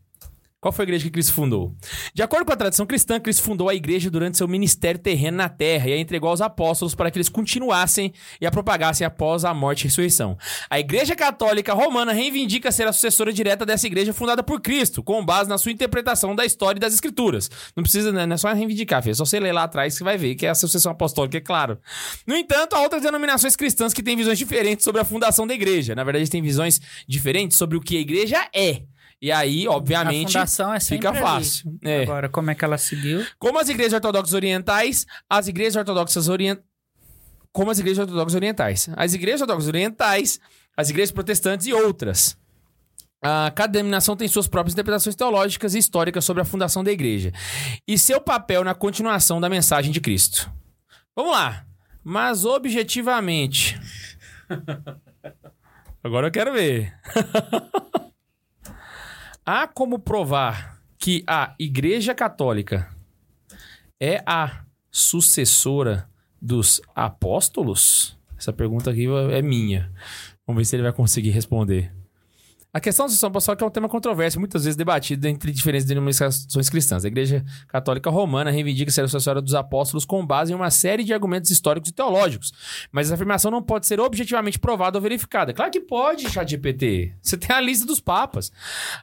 Qual 0.61 0.71
foi 0.71 0.83
a 0.83 0.85
igreja 0.85 1.05
que 1.05 1.09
Cristo 1.09 1.33
fundou? 1.33 1.75
De 2.13 2.21
acordo 2.21 2.45
com 2.45 2.53
a 2.53 2.55
tradição 2.55 2.85
cristã, 2.85 3.19
Cristo 3.19 3.41
fundou 3.41 3.67
a 3.67 3.73
igreja 3.73 4.11
durante 4.11 4.37
seu 4.37 4.47
ministério 4.47 5.01
terreno 5.01 5.37
na 5.37 5.49
terra 5.49 5.89
e 5.89 5.93
a 5.93 5.97
entregou 5.97 6.29
aos 6.29 6.39
apóstolos 6.39 6.93
para 6.93 7.09
que 7.09 7.17
eles 7.17 7.29
continuassem 7.29 8.13
e 8.39 8.45
a 8.45 8.51
propagassem 8.51 9.03
após 9.03 9.43
a 9.43 9.55
morte 9.55 9.81
e 9.81 9.83
ressurreição. 9.85 10.37
A 10.69 10.79
Igreja 10.79 11.15
Católica 11.15 11.73
Romana 11.73 12.13
reivindica 12.13 12.71
ser 12.71 12.87
a 12.87 12.93
sucessora 12.93 13.33
direta 13.33 13.65
dessa 13.65 13.87
igreja 13.87 14.13
fundada 14.13 14.43
por 14.43 14.61
Cristo, 14.61 15.01
com 15.01 15.25
base 15.25 15.49
na 15.49 15.57
sua 15.57 15.71
interpretação 15.71 16.35
da 16.35 16.45
história 16.45 16.77
e 16.77 16.79
das 16.79 16.93
escrituras. 16.93 17.49
Não 17.75 17.81
precisa, 17.81 18.11
né? 18.11 18.27
não 18.27 18.35
é 18.35 18.37
só 18.37 18.53
reivindicar, 18.53 19.01
filho. 19.01 19.13
É 19.13 19.15
só 19.15 19.25
você 19.25 19.39
ler 19.39 19.53
lá 19.53 19.63
atrás 19.63 19.97
que 19.97 20.03
vai 20.03 20.15
ver 20.15 20.35
que 20.35 20.45
é 20.45 20.49
a 20.49 20.55
sucessão 20.55 20.91
apostólica, 20.91 21.39
é 21.39 21.41
claro. 21.41 21.79
No 22.27 22.37
entanto, 22.37 22.75
há 22.75 22.81
outras 22.81 23.01
denominações 23.01 23.55
cristãs 23.55 23.95
que 23.95 24.03
têm 24.03 24.15
visões 24.15 24.37
diferentes 24.37 24.83
sobre 24.83 25.01
a 25.01 25.05
fundação 25.05 25.47
da 25.47 25.55
igreja. 25.55 25.95
Na 25.95 26.03
verdade, 26.03 26.29
têm 26.29 26.43
visões 26.43 26.79
diferentes 27.07 27.57
sobre 27.57 27.75
o 27.77 27.81
que 27.81 27.97
a 27.97 27.99
igreja 27.99 28.47
é. 28.53 28.83
E 29.21 29.31
aí, 29.31 29.67
A 29.67 29.71
obviamente, 29.71 30.33
fundação 30.33 30.73
é 30.73 30.79
sempre 30.79 31.07
fica 31.07 31.09
ali. 31.09 31.19
fácil. 31.19 31.77
É. 31.83 32.01
Agora, 32.03 32.27
como 32.27 32.49
é 32.49 32.55
que 32.55 32.65
ela 32.65 32.77
seguiu? 32.77 33.23
Como 33.37 33.59
as 33.59 33.69
igrejas 33.69 33.93
ortodoxas 33.93 34.33
orientais, 34.33 35.05
as 35.29 35.47
igrejas 35.47 35.75
ortodoxas 35.75 36.27
orientais. 36.27 36.65
Como 37.51 37.69
as 37.69 37.77
igrejas 37.79 37.99
ortodoxas 37.99 38.35
orientais. 38.35 38.89
As 38.95 39.13
igrejas 39.13 39.41
ortodoxas 39.41 39.67
orientais, 39.67 40.39
as 40.75 40.89
igrejas 40.89 41.11
protestantes 41.11 41.67
e 41.67 41.73
outras. 41.73 42.35
Ah, 43.23 43.51
cada 43.53 43.73
denominação 43.73 44.15
tem 44.15 44.27
suas 44.27 44.47
próprias 44.47 44.73
interpretações 44.73 45.15
teológicas 45.15 45.75
e 45.75 45.77
históricas 45.77 46.25
sobre 46.25 46.41
a 46.41 46.45
fundação 46.45 46.83
da 46.83 46.91
igreja 46.91 47.31
e 47.87 47.95
seu 47.99 48.19
papel 48.19 48.63
na 48.63 48.73
continuação 48.73 49.39
da 49.39 49.47
mensagem 49.47 49.91
de 49.91 50.01
Cristo. 50.01 50.51
Vamos 51.15 51.33
lá. 51.33 51.63
Mas 52.03 52.45
objetivamente. 52.45 53.79
Agora 56.03 56.27
eu 56.27 56.31
quero 56.31 56.51
ver. 56.53 56.91
Há 59.53 59.67
como 59.67 59.99
provar 59.99 60.81
que 60.97 61.25
a 61.27 61.53
Igreja 61.59 62.15
Católica 62.15 62.89
é 63.99 64.23
a 64.25 64.63
sucessora 64.89 66.09
dos 66.41 66.81
apóstolos? 66.95 68.17
Essa 68.37 68.53
pergunta 68.53 68.91
aqui 68.91 69.07
é 69.29 69.41
minha. 69.41 69.91
Vamos 70.47 70.61
ver 70.61 70.63
se 70.63 70.77
ele 70.77 70.83
vai 70.83 70.93
conseguir 70.93 71.31
responder. 71.31 71.93
A 72.73 72.79
questão 72.79 73.05
da 73.05 73.09
sucessão 73.09 73.27
apostólica 73.27 73.65
é 73.65 73.67
um 73.67 73.71
tema 73.71 73.89
controverso, 73.89 74.39
muitas 74.39 74.63
vezes 74.63 74.77
debatido 74.77 75.27
entre 75.27 75.51
diferentes 75.51 75.85
denominações 75.85 76.69
cristãs. 76.69 77.03
A 77.03 77.07
Igreja 77.09 77.43
Católica 77.67 78.09
Romana 78.09 78.49
reivindica 78.49 78.89
ser 78.89 79.01
a 79.01 79.07
sucessora 79.09 79.41
dos 79.41 79.53
apóstolos 79.53 80.05
com 80.05 80.25
base 80.25 80.53
em 80.53 80.55
uma 80.55 80.71
série 80.71 81.03
de 81.03 81.13
argumentos 81.13 81.51
históricos 81.51 81.89
e 81.89 81.93
teológicos. 81.93 82.53
Mas 82.89 83.07
essa 83.07 83.15
afirmação 83.15 83.51
não 83.51 83.61
pode 83.61 83.87
ser 83.87 83.99
objetivamente 83.99 84.57
provada 84.57 84.97
ou 84.97 85.01
verificada. 85.01 85.53
Claro 85.53 85.69
que 85.69 85.81
pode, 85.81 86.29
ChatGPT. 86.29 87.13
Você 87.21 87.35
tem 87.35 87.53
a 87.53 87.59
lista 87.59 87.85
dos 87.85 87.99
papas. 87.99 88.53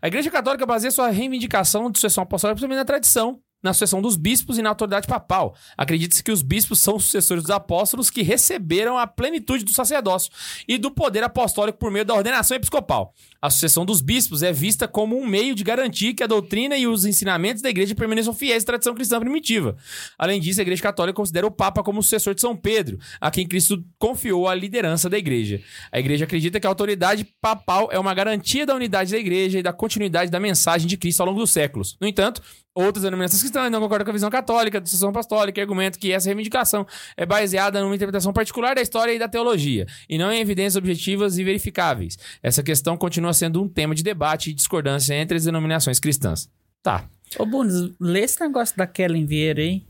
A 0.00 0.06
Igreja 0.08 0.30
Católica 0.30 0.64
baseia 0.64 0.90
sua 0.90 1.10
reivindicação 1.10 1.90
de 1.90 1.98
sucessão 1.98 2.22
apostólica 2.22 2.54
principalmente 2.54 2.78
na 2.78 2.86
tradição, 2.86 3.38
na 3.62 3.72
sucessão 3.72 4.00
dos 4.00 4.16
bispos 4.16 4.58
e 4.58 4.62
na 4.62 4.68
autoridade 4.68 5.06
papal. 5.06 5.54
Acredita-se 5.76 6.22
que 6.22 6.30
os 6.30 6.42
bispos 6.42 6.78
são 6.78 6.98
sucessores 6.98 7.42
dos 7.42 7.50
apóstolos 7.50 8.10
que 8.10 8.22
receberam 8.22 8.96
a 8.96 9.06
plenitude 9.06 9.64
do 9.64 9.72
sacerdócio 9.72 10.30
e 10.66 10.78
do 10.78 10.90
poder 10.90 11.22
apostólico 11.24 11.78
por 11.78 11.90
meio 11.90 12.04
da 12.04 12.14
ordenação 12.14 12.56
episcopal. 12.56 13.14
A 13.40 13.50
sucessão 13.50 13.86
dos 13.86 14.00
bispos 14.00 14.42
é 14.42 14.52
vista 14.52 14.88
como 14.88 15.16
um 15.16 15.24
meio 15.24 15.54
de 15.54 15.62
garantir 15.62 16.12
que 16.12 16.24
a 16.24 16.26
doutrina 16.26 16.76
e 16.76 16.88
os 16.88 17.04
ensinamentos 17.04 17.62
da 17.62 17.70
igreja 17.70 17.94
permaneçam 17.94 18.34
fiéis 18.34 18.64
à 18.64 18.66
tradição 18.66 18.96
cristã 18.96 19.20
primitiva. 19.20 19.76
Além 20.18 20.40
disso, 20.40 20.60
a 20.60 20.62
Igreja 20.62 20.82
Católica 20.82 21.14
considera 21.14 21.46
o 21.46 21.50
Papa 21.50 21.84
como 21.84 22.02
sucessor 22.02 22.34
de 22.34 22.40
São 22.40 22.56
Pedro, 22.56 22.98
a 23.20 23.30
quem 23.30 23.46
Cristo 23.46 23.84
confiou 23.96 24.48
a 24.48 24.56
liderança 24.56 25.08
da 25.08 25.16
igreja. 25.16 25.60
A 25.92 26.00
igreja 26.00 26.24
acredita 26.24 26.58
que 26.58 26.66
a 26.66 26.70
autoridade 26.70 27.24
papal 27.40 27.88
é 27.92 27.98
uma 27.98 28.12
garantia 28.12 28.66
da 28.66 28.74
unidade 28.74 29.12
da 29.12 29.18
igreja 29.18 29.60
e 29.60 29.62
da 29.62 29.72
continuidade 29.72 30.32
da 30.32 30.40
mensagem 30.40 30.88
de 30.88 30.96
Cristo 30.96 31.20
ao 31.20 31.26
longo 31.26 31.38
dos 31.38 31.52
séculos. 31.52 31.96
No 32.00 32.08
entanto, 32.08 32.42
outras 32.74 33.02
denominações 33.02 33.40
cristãs 33.40 33.70
não 33.72 33.80
concordam 33.80 34.04
com 34.04 34.10
a 34.10 34.14
visão 34.14 34.30
católica 34.30 34.80
da 34.80 34.86
sucessão 34.86 35.10
apostólica 35.10 35.60
e 35.60 35.62
argumentam 35.62 36.00
que 36.00 36.12
essa 36.12 36.28
reivindicação 36.28 36.86
é 37.16 37.26
baseada 37.26 37.80
numa 37.80 37.94
interpretação 37.94 38.32
particular 38.32 38.74
da 38.74 38.82
história 38.82 39.12
e 39.12 39.18
da 39.18 39.28
teologia, 39.28 39.86
e 40.08 40.16
não 40.16 40.30
em 40.30 40.40
evidências 40.40 40.76
objetivas 40.76 41.38
e 41.38 41.44
verificáveis. 41.44 42.16
Essa 42.42 42.62
questão 42.62 42.96
continua 42.96 43.27
sendo 43.32 43.62
um 43.62 43.68
tema 43.68 43.94
de 43.94 44.02
debate 44.02 44.50
e 44.50 44.54
discordância 44.54 45.14
entre 45.14 45.36
as 45.36 45.44
denominações 45.44 45.98
cristãs. 46.00 46.50
Tá, 46.82 47.04
Ô, 47.38 47.44
Bundes, 47.44 47.92
lê 48.00 48.20
esse 48.20 48.40
negócio 48.40 48.76
da 48.76 48.86
Kellen 48.86 49.26
Vieira 49.26 49.60
aí. 49.60 49.84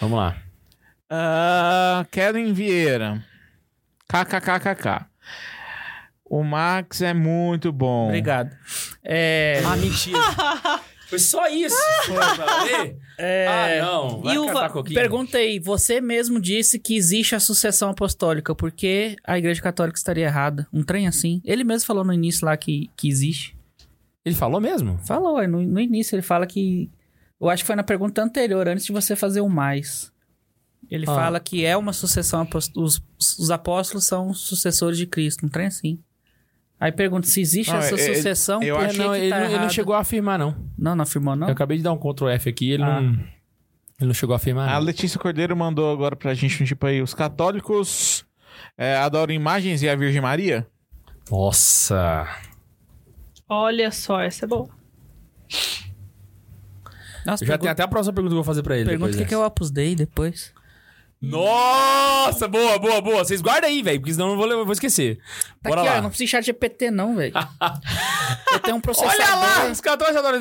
vamos 0.00 0.16
lá. 0.18 0.36
Ah, 1.10 2.06
Kellen 2.10 2.52
Vieira. 2.52 3.22
KKKKK. 4.08 5.06
O 6.24 6.42
Max 6.42 7.02
é 7.02 7.12
muito 7.14 7.70
bom. 7.72 8.06
Obrigado. 8.06 8.56
É, 9.04 9.62
Ah, 9.64 9.76
mentira. 9.76 10.18
Foi 11.06 11.18
só 11.18 11.46
isso. 11.48 11.76
Foi 12.04 12.16
pra 12.16 12.62
ler? 12.64 12.96
é, 13.18 13.46
Ah, 13.48 13.84
não. 13.86 14.20
Vai 14.20 14.34
E 14.34 14.38
o 14.38 14.46
coquinho. 14.70 14.94
Aí, 15.38 15.58
você 15.58 16.00
mesmo 16.00 16.40
disse 16.40 16.78
que 16.78 16.96
existe 16.96 17.34
a 17.34 17.40
sucessão 17.40 17.90
apostólica, 17.90 18.54
por 18.54 18.70
que 18.72 19.16
a 19.24 19.38
Igreja 19.38 19.62
Católica 19.62 19.96
estaria 19.96 20.26
errada? 20.26 20.66
Um 20.72 20.82
trem 20.82 21.06
assim. 21.06 21.40
Ele 21.44 21.64
mesmo 21.64 21.86
falou 21.86 22.04
no 22.04 22.12
início 22.12 22.44
lá 22.44 22.56
que, 22.56 22.90
que 22.96 23.08
existe. 23.08 23.56
Ele 24.24 24.34
falou 24.34 24.60
mesmo? 24.60 24.98
Falou, 25.06 25.40
é, 25.40 25.46
no, 25.46 25.62
no 25.62 25.80
início 25.80 26.14
ele 26.16 26.22
fala 26.22 26.46
que. 26.46 26.90
Eu 27.40 27.48
acho 27.48 27.62
que 27.62 27.66
foi 27.66 27.76
na 27.76 27.84
pergunta 27.84 28.22
anterior, 28.22 28.66
antes 28.66 28.84
de 28.86 28.92
você 28.92 29.14
fazer 29.14 29.40
o 29.40 29.48
mais. 29.48 30.10
Ele 30.90 31.04
Ah. 31.08 31.14
fala 31.14 31.40
que 31.40 31.64
é 31.64 31.76
uma 31.76 31.92
sucessão, 31.92 32.48
os, 32.74 33.00
os 33.38 33.50
apóstolos 33.50 34.06
são 34.06 34.32
sucessores 34.34 34.98
de 34.98 35.06
Cristo, 35.06 35.44
um 35.44 35.48
trem 35.48 35.66
assim. 35.66 35.98
Aí 36.78 36.92
pergunta 36.92 37.26
se 37.26 37.40
existe 37.40 37.70
Não, 37.72 37.78
essa 37.78 37.94
é- 37.94 38.10
é- 38.10 38.14
sucessão, 38.14 38.62
eu 38.62 38.78
É, 38.80 38.88
que 38.88 38.98
não, 38.98 39.10
que 39.12 39.18
ele, 39.18 39.30
tá 39.30 39.40
não- 39.40 39.46
ele 39.46 39.58
não 39.60 39.70
chegou 39.70 39.94
a 39.94 40.00
afirmar, 40.00 40.38
não. 40.38 40.54
Não, 40.76 40.94
não 40.94 41.02
afirmou, 41.04 41.34
não? 41.34 41.46
Eu 41.48 41.52
acabei 41.54 41.78
de 41.78 41.82
dar 41.82 41.92
um 41.92 41.96
Ctrl 41.98 42.28
F 42.28 42.50
aqui, 42.50 42.70
ele 42.70 42.82
Ah. 42.82 43.00
não. 43.00 43.12
Ele 43.98 44.08
não 44.08 44.12
chegou 44.14 44.34
a 44.34 44.36
afirmar. 44.36 44.68
A 44.68 44.74
não. 44.78 44.80
Letícia 44.86 45.18
Cordeiro 45.18 45.56
mandou 45.56 45.90
agora 45.90 46.14
pra 46.14 46.34
gente 46.34 46.62
um 46.62 46.66
tipo 46.66 46.86
aí. 46.86 47.00
Os 47.00 47.14
católicos 47.14 48.26
é, 48.76 48.94
adoram 48.96 49.32
imagens 49.32 49.82
e 49.82 49.88
a 49.88 49.96
Virgem 49.96 50.20
Maria? 50.20 50.66
Nossa. 51.30 52.26
Olha 53.48 53.90
só, 53.90 54.20
essa 54.20 54.44
é 54.44 54.48
boa. 54.48 54.68
Nossa, 57.24 57.42
Eu 57.42 57.46
já 57.48 57.52
pergunta, 57.54 57.58
tenho 57.58 57.72
até 57.72 57.82
a 57.82 57.88
próxima 57.88 58.12
pergunta 58.12 58.32
que 58.32 58.38
eu 58.38 58.42
vou 58.42 58.44
fazer 58.44 58.62
pra 58.62 58.76
ele. 58.76 58.88
pergunta 58.88 59.14
o 59.14 59.18
que, 59.18 59.24
que 59.24 59.34
é 59.34 59.38
o 59.38 59.44
Opus 59.44 59.70
Dei 59.70 59.94
depois. 59.96 60.52
Nossa, 61.20 62.46
boa, 62.46 62.78
boa, 62.78 63.00
boa. 63.00 63.24
Vocês 63.24 63.40
guardam 63.40 63.70
aí, 63.70 63.82
velho, 63.82 63.98
porque 64.00 64.12
senão 64.12 64.30
eu 64.32 64.36
vou, 64.36 64.50
eu 64.50 64.64
vou 64.64 64.72
esquecer. 64.72 65.18
Tá 65.62 65.70
Bora 65.70 65.80
aqui, 65.80 65.88
ó, 65.88 65.92
lá. 65.92 65.98
eu 65.98 66.02
não 66.02 66.10
preciso 66.10 66.26
de 66.26 66.30
chat 66.30 66.44
GPT 66.44 66.90
não, 66.90 67.16
velho. 67.16 67.32
eu 68.52 68.58
tenho 68.60 68.76
um 68.76 68.80
processador. 68.80 69.14
Olha 69.14 69.34
lá! 69.34 69.70
Os 69.70 69.80
católicos 69.80 70.16
adoram 70.16 70.38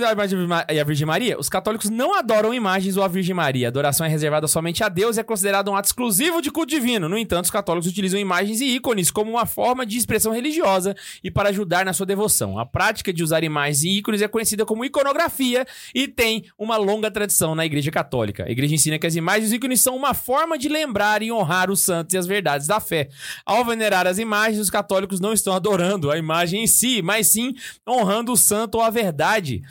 e 0.69 0.79
a 0.79 0.83
Virgem 0.83 1.07
Maria? 1.07 1.39
Os 1.39 1.47
católicos 1.47 1.89
não 1.89 2.13
adoram 2.13 2.53
imagens 2.53 2.97
ou 2.97 3.03
a 3.03 3.07
Virgem 3.07 3.33
Maria. 3.33 3.67
A 3.67 3.69
adoração 3.69 4.05
é 4.05 4.09
reservada 4.09 4.47
somente 4.47 4.83
a 4.83 4.89
Deus 4.89 5.15
e 5.15 5.21
é 5.21 5.23
considerada 5.23 5.71
um 5.71 5.75
ato 5.75 5.87
exclusivo 5.87 6.41
de 6.41 6.51
culto 6.51 6.69
divino. 6.69 7.07
No 7.07 7.17
entanto, 7.17 7.45
os 7.45 7.51
católicos 7.51 7.89
utilizam 7.89 8.19
imagens 8.19 8.59
e 8.59 8.65
ícones 8.65 9.09
como 9.09 9.31
uma 9.31 9.45
forma 9.45 9.85
de 9.85 9.97
expressão 9.97 10.33
religiosa 10.33 10.93
e 11.23 11.31
para 11.31 11.49
ajudar 11.49 11.85
na 11.85 11.93
sua 11.93 12.05
devoção. 12.05 12.59
A 12.59 12.65
prática 12.65 13.13
de 13.13 13.23
usar 13.23 13.45
imagens 13.45 13.83
e 13.83 13.89
ícones 13.89 14.21
é 14.21 14.27
conhecida 14.27 14.65
como 14.65 14.83
iconografia 14.83 15.65
e 15.93 16.05
tem 16.05 16.45
uma 16.57 16.75
longa 16.75 17.09
tradição 17.09 17.55
na 17.55 17.65
Igreja 17.65 17.91
Católica. 17.91 18.43
A 18.43 18.51
Igreja 18.51 18.75
ensina 18.75 18.99
que 18.99 19.07
as 19.07 19.15
imagens 19.15 19.53
e 19.53 19.55
ícones 19.55 19.79
são 19.79 19.95
uma 19.95 20.13
forma 20.13 20.57
de 20.57 20.64
lembrar 20.69 21.21
e 21.21 21.31
honrar 21.31 21.69
os 21.71 21.81
santos 21.81 22.13
e 22.13 22.17
as 22.17 22.25
verdades 22.27 22.67
da 22.67 22.79
fé. 22.79 23.09
Ao 23.45 23.63
venerar 23.65 24.07
as 24.07 24.17
imagens, 24.17 24.59
os 24.59 24.69
católicos 24.69 25.19
não 25.19 25.33
estão 25.33 25.53
adorando 25.53 26.11
a 26.11 26.17
imagem 26.17 26.63
em 26.63 26.67
si, 26.67 27.01
mas 27.01 27.27
sim 27.27 27.53
honrando 27.87 28.31
o 28.31 28.37
santo 28.37 28.75
ou 28.75 28.81
a 28.81 28.89
verdade. 28.89 29.61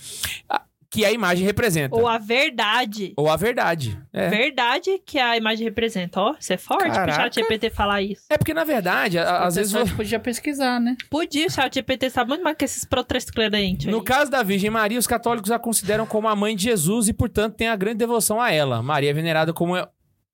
Que 0.91 1.05
a 1.05 1.11
imagem 1.11 1.45
representa. 1.45 1.97
Ou 1.97 2.07
a 2.07 2.19
verdade. 2.19 3.15
Ou 3.17 3.29
a 3.29 3.35
verdade. 3.35 4.01
É. 4.13 4.29
Verdade 4.29 5.01
que 5.05 5.19
a 5.19 5.37
imagem 5.37 5.65
representa. 5.65 6.21
Ó, 6.21 6.37
isso 6.39 6.53
é 6.53 6.57
forte 6.57 6.85
pro 6.85 6.93
Caraca. 6.93 7.23
chat 7.25 7.35
GPT 7.35 7.71
falar 7.71 8.01
isso. 8.01 8.23
É 8.31 8.39
porque, 8.39 8.55
na 8.55 8.63
verdade, 8.63 9.19
a- 9.19 9.39
às 9.45 9.57
vezes. 9.57 9.75
a 9.75 9.85
gente 9.85 9.97
podia 9.97 10.21
pesquisar, 10.21 10.79
né? 10.79 10.97
Podia, 11.11 11.49
o 11.49 11.51
chat 11.51 11.75
GPT 11.75 12.11
sabe 12.11 12.29
muito 12.29 12.45
mais 12.45 12.57
que 12.57 12.65
esses 12.65 12.85
protesclarentes 12.85 13.87
No 13.87 13.99
aí. 13.99 14.05
caso 14.05 14.31
da 14.31 14.41
Virgem 14.45 14.71
Maria, 14.71 14.97
os 14.97 15.07
católicos 15.09 15.51
a 15.51 15.59
consideram 15.59 16.07
como 16.07 16.29
a 16.29 16.37
mãe 16.37 16.55
de 16.55 16.63
Jesus 16.63 17.09
e, 17.09 17.13
portanto, 17.13 17.57
têm 17.57 17.67
a 17.67 17.75
grande 17.75 17.97
devoção 17.99 18.41
a 18.41 18.53
ela. 18.53 18.81
Maria 18.81 19.11
é 19.11 19.13
venerada 19.13 19.53
como 19.53 19.75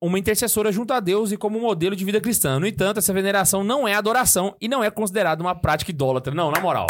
uma 0.01 0.18
intercessora 0.18 0.72
junto 0.72 0.94
a 0.94 1.01
Deus 1.01 1.30
e 1.30 1.36
como 1.36 1.59
um 1.59 1.62
modelo 1.62 1.94
de 1.94 2.05
vida 2.05 2.20
cristã. 2.20 2.59
No 2.59 2.66
entanto, 2.66 2.98
essa 2.98 3.12
veneração 3.12 3.62
não 3.62 3.86
é 3.86 3.94
adoração 3.94 4.57
e 4.61 4.66
não 4.66 4.82
é 4.82 4.90
considerada 4.90 5.42
uma 5.42 5.55
prática 5.55 5.90
idólatra. 5.90 6.34
Não, 6.34 6.51
na 6.51 6.61
moral. 6.61 6.86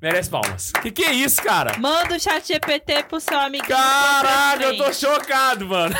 Merece 0.00 0.30
palmas. 0.30 0.70
Que 0.82 0.92
que 0.92 1.04
é 1.04 1.12
isso, 1.12 1.42
cara? 1.42 1.76
Manda 1.78 2.14
o 2.14 2.20
chat 2.20 2.46
GPT 2.46 3.04
pro 3.04 3.18
seu 3.18 3.38
amigo. 3.38 3.66
Caraca, 3.66 4.62
eu 4.62 4.76
tô 4.76 4.92
chocado, 4.92 5.66
mano. 5.66 5.94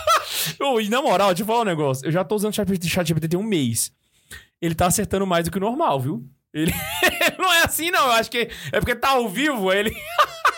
Ô, 0.60 0.80
e 0.80 0.88
na 0.88 1.02
moral, 1.02 1.28
deixa 1.28 1.42
eu 1.42 1.46
falar 1.46 1.60
um 1.60 1.64
negócio. 1.64 2.06
Eu 2.06 2.12
já 2.12 2.24
tô 2.24 2.36
usando 2.36 2.52
o 2.52 2.54
chat 2.54 2.88
chat 2.88 3.06
GPT 3.06 3.28
tem 3.28 3.38
um 3.38 3.42
mês. 3.42 3.92
Ele 4.62 4.74
tá 4.74 4.86
acertando 4.86 5.26
mais 5.26 5.44
do 5.44 5.50
que 5.50 5.58
o 5.58 5.60
normal, 5.60 6.00
viu? 6.00 6.24
Ele 6.54 6.72
não 7.38 7.52
é 7.52 7.64
assim, 7.64 7.90
não. 7.90 8.06
Eu 8.06 8.12
acho 8.12 8.30
que 8.30 8.48
é 8.72 8.78
porque 8.78 8.94
tá 8.94 9.10
ao 9.10 9.28
vivo, 9.28 9.72
ele... 9.72 9.94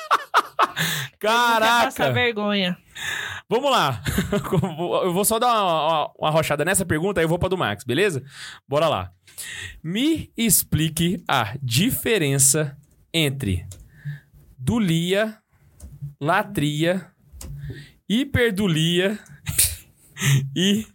Caraca. 1.19 2.13
vergonha. 2.13 2.77
Vamos 3.49 3.71
lá. 3.71 4.03
Eu 5.05 5.13
vou 5.13 5.25
só 5.25 5.39
dar 5.39 5.49
uma, 5.49 5.87
uma, 5.87 6.13
uma 6.19 6.31
rochada 6.31 6.65
nessa 6.65 6.85
pergunta, 6.85 7.21
aí 7.21 7.25
eu 7.25 7.29
vou 7.29 7.39
pra 7.39 7.49
do 7.49 7.57
Max, 7.57 7.85
beleza? 7.85 8.23
Bora 8.69 8.89
lá. 8.89 9.13
Me 9.83 10.31
explique 10.37 11.23
a 11.29 11.55
diferença 11.63 12.77
entre 13.13 13.67
dulia, 14.59 15.39
latria, 16.21 17.07
hiperdulia 18.09 19.19
e 20.57 20.87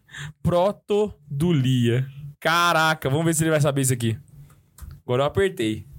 protodulia. 0.41 2.07
Caraca, 2.39 3.09
vamos 3.09 3.25
ver 3.25 3.35
se 3.35 3.43
ele 3.43 3.51
vai 3.51 3.61
saber 3.61 3.81
isso 3.81 3.93
aqui. 3.93 4.17
Agora 5.03 5.23
eu 5.23 5.27
apertei. 5.27 5.90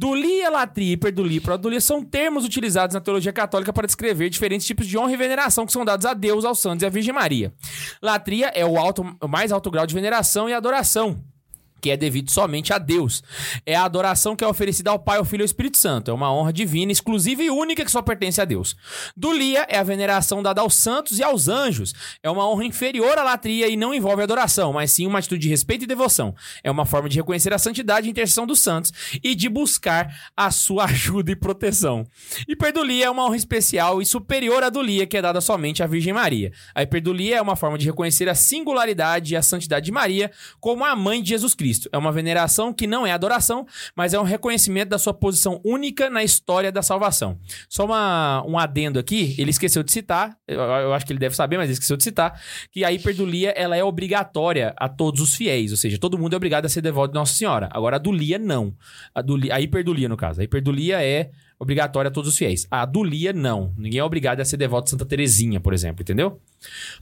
Dulia, 0.00 0.48
latria, 0.48 0.94
hiperdulia 0.94 1.36
e 1.36 1.40
produlia 1.40 1.78
são 1.78 2.02
termos 2.02 2.42
utilizados 2.42 2.94
na 2.94 3.02
teologia 3.02 3.34
católica 3.34 3.70
para 3.70 3.86
descrever 3.86 4.30
diferentes 4.30 4.66
tipos 4.66 4.86
de 4.86 4.96
honra 4.96 5.12
e 5.12 5.16
veneração 5.18 5.66
que 5.66 5.72
são 5.72 5.84
dados 5.84 6.06
a 6.06 6.14
Deus, 6.14 6.42
aos 6.42 6.58
santos 6.58 6.82
e 6.82 6.86
à 6.86 6.88
Virgem 6.88 7.12
Maria. 7.12 7.52
Latria 8.00 8.46
é 8.54 8.64
o, 8.64 8.78
alto, 8.78 9.04
o 9.20 9.28
mais 9.28 9.52
alto 9.52 9.70
grau 9.70 9.86
de 9.86 9.94
veneração 9.94 10.48
e 10.48 10.54
adoração, 10.54 11.22
que 11.80 11.90
é 11.90 11.96
devido 11.96 12.30
somente 12.30 12.72
a 12.72 12.78
Deus. 12.78 13.22
É 13.64 13.74
a 13.74 13.84
adoração 13.84 14.36
que 14.36 14.44
é 14.44 14.46
oferecida 14.46 14.90
ao 14.90 14.98
Pai, 14.98 15.18
ao 15.18 15.24
Filho 15.24 15.42
e 15.42 15.44
ao 15.44 15.46
Espírito 15.46 15.78
Santo. 15.78 16.10
É 16.10 16.14
uma 16.14 16.32
honra 16.32 16.52
divina, 16.52 16.92
exclusiva 16.92 17.42
e 17.42 17.50
única 17.50 17.84
que 17.84 17.90
só 17.90 18.02
pertence 18.02 18.40
a 18.40 18.44
Deus. 18.44 18.76
Dulia 19.16 19.66
é 19.68 19.78
a 19.78 19.82
veneração 19.82 20.42
dada 20.42 20.60
aos 20.60 20.74
santos 20.74 21.18
e 21.18 21.22
aos 21.22 21.48
anjos. 21.48 21.94
É 22.22 22.30
uma 22.30 22.48
honra 22.48 22.64
inferior 22.64 23.16
à 23.18 23.22
latria 23.22 23.68
e 23.68 23.76
não 23.76 23.94
envolve 23.94 24.22
adoração, 24.22 24.72
mas 24.72 24.92
sim 24.92 25.06
uma 25.06 25.18
atitude 25.18 25.42
de 25.42 25.48
respeito 25.48 25.84
e 25.84 25.86
devoção. 25.86 26.34
É 26.62 26.70
uma 26.70 26.84
forma 26.84 27.08
de 27.08 27.16
reconhecer 27.16 27.52
a 27.52 27.58
santidade 27.58 28.06
e 28.06 28.10
intercessão 28.10 28.46
dos 28.46 28.60
santos 28.60 28.92
e 29.22 29.34
de 29.34 29.48
buscar 29.48 30.14
a 30.36 30.50
sua 30.50 30.84
ajuda 30.90 31.32
e 31.32 31.36
proteção. 31.36 32.06
Hiperdulia 32.48 33.06
é 33.06 33.10
uma 33.10 33.24
honra 33.24 33.36
especial 33.36 34.02
e 34.02 34.06
superior 34.06 34.62
à 34.62 34.68
dulia, 34.68 35.06
que 35.06 35.16
é 35.16 35.22
dada 35.22 35.40
somente 35.40 35.82
à 35.82 35.86
Virgem 35.86 36.12
Maria. 36.12 36.52
A 36.74 36.82
hiperdulia 36.82 37.36
é 37.36 37.42
uma 37.42 37.56
forma 37.56 37.78
de 37.78 37.86
reconhecer 37.86 38.28
a 38.28 38.34
singularidade 38.34 39.34
e 39.34 39.36
a 39.36 39.42
santidade 39.42 39.86
de 39.86 39.92
Maria 39.92 40.30
como 40.60 40.84
a 40.84 40.94
mãe 40.94 41.22
de 41.22 41.30
Jesus 41.30 41.54
Cristo. 41.54 41.69
É 41.92 41.98
uma 41.98 42.12
veneração 42.12 42.72
que 42.72 42.86
não 42.86 43.06
é 43.06 43.12
adoração, 43.12 43.66
mas 43.94 44.14
é 44.14 44.20
um 44.20 44.24
reconhecimento 44.24 44.88
da 44.88 44.98
sua 44.98 45.14
posição 45.14 45.60
única 45.64 46.10
na 46.10 46.22
história 46.22 46.72
da 46.72 46.82
salvação. 46.82 47.38
Só 47.68 47.84
uma, 47.84 48.44
um 48.46 48.58
adendo 48.58 48.98
aqui, 48.98 49.34
ele 49.38 49.50
esqueceu 49.50 49.82
de 49.82 49.92
citar, 49.92 50.36
eu, 50.46 50.60
eu 50.60 50.94
acho 50.94 51.06
que 51.06 51.12
ele 51.12 51.18
deve 51.18 51.34
saber, 51.34 51.56
mas 51.56 51.64
ele 51.64 51.74
esqueceu 51.74 51.96
de 51.96 52.02
citar, 52.02 52.40
que 52.70 52.84
a 52.84 52.92
hiperdulia 52.92 53.50
ela 53.50 53.76
é 53.76 53.84
obrigatória 53.84 54.74
a 54.76 54.88
todos 54.88 55.20
os 55.20 55.34
fiéis, 55.34 55.70
ou 55.70 55.76
seja, 55.76 55.98
todo 55.98 56.18
mundo 56.18 56.34
é 56.34 56.36
obrigado 56.36 56.66
a 56.66 56.68
ser 56.68 56.80
devoto 56.80 57.12
de 57.12 57.18
Nossa 57.18 57.34
Senhora. 57.34 57.68
Agora 57.72 57.96
a 57.96 57.98
dulia 57.98 58.38
não. 58.38 58.74
A, 59.14 59.22
dulia, 59.22 59.54
a 59.54 59.60
hiperdulia, 59.60 60.08
no 60.08 60.16
caso. 60.16 60.40
A 60.40 60.44
hiperdulia 60.44 61.02
é 61.02 61.30
obrigatória 61.60 62.08
a 62.08 62.10
todos 62.10 62.30
os 62.30 62.38
fiéis. 62.38 62.66
A 62.70 62.86
dulia, 62.86 63.34
não. 63.34 63.74
Ninguém 63.76 64.00
é 64.00 64.04
obrigado 64.04 64.40
a 64.40 64.44
ser 64.44 64.56
devoto 64.56 64.84
de 64.84 64.90
Santa 64.90 65.04
Terezinha, 65.04 65.60
por 65.60 65.74
exemplo, 65.74 66.00
entendeu? 66.00 66.40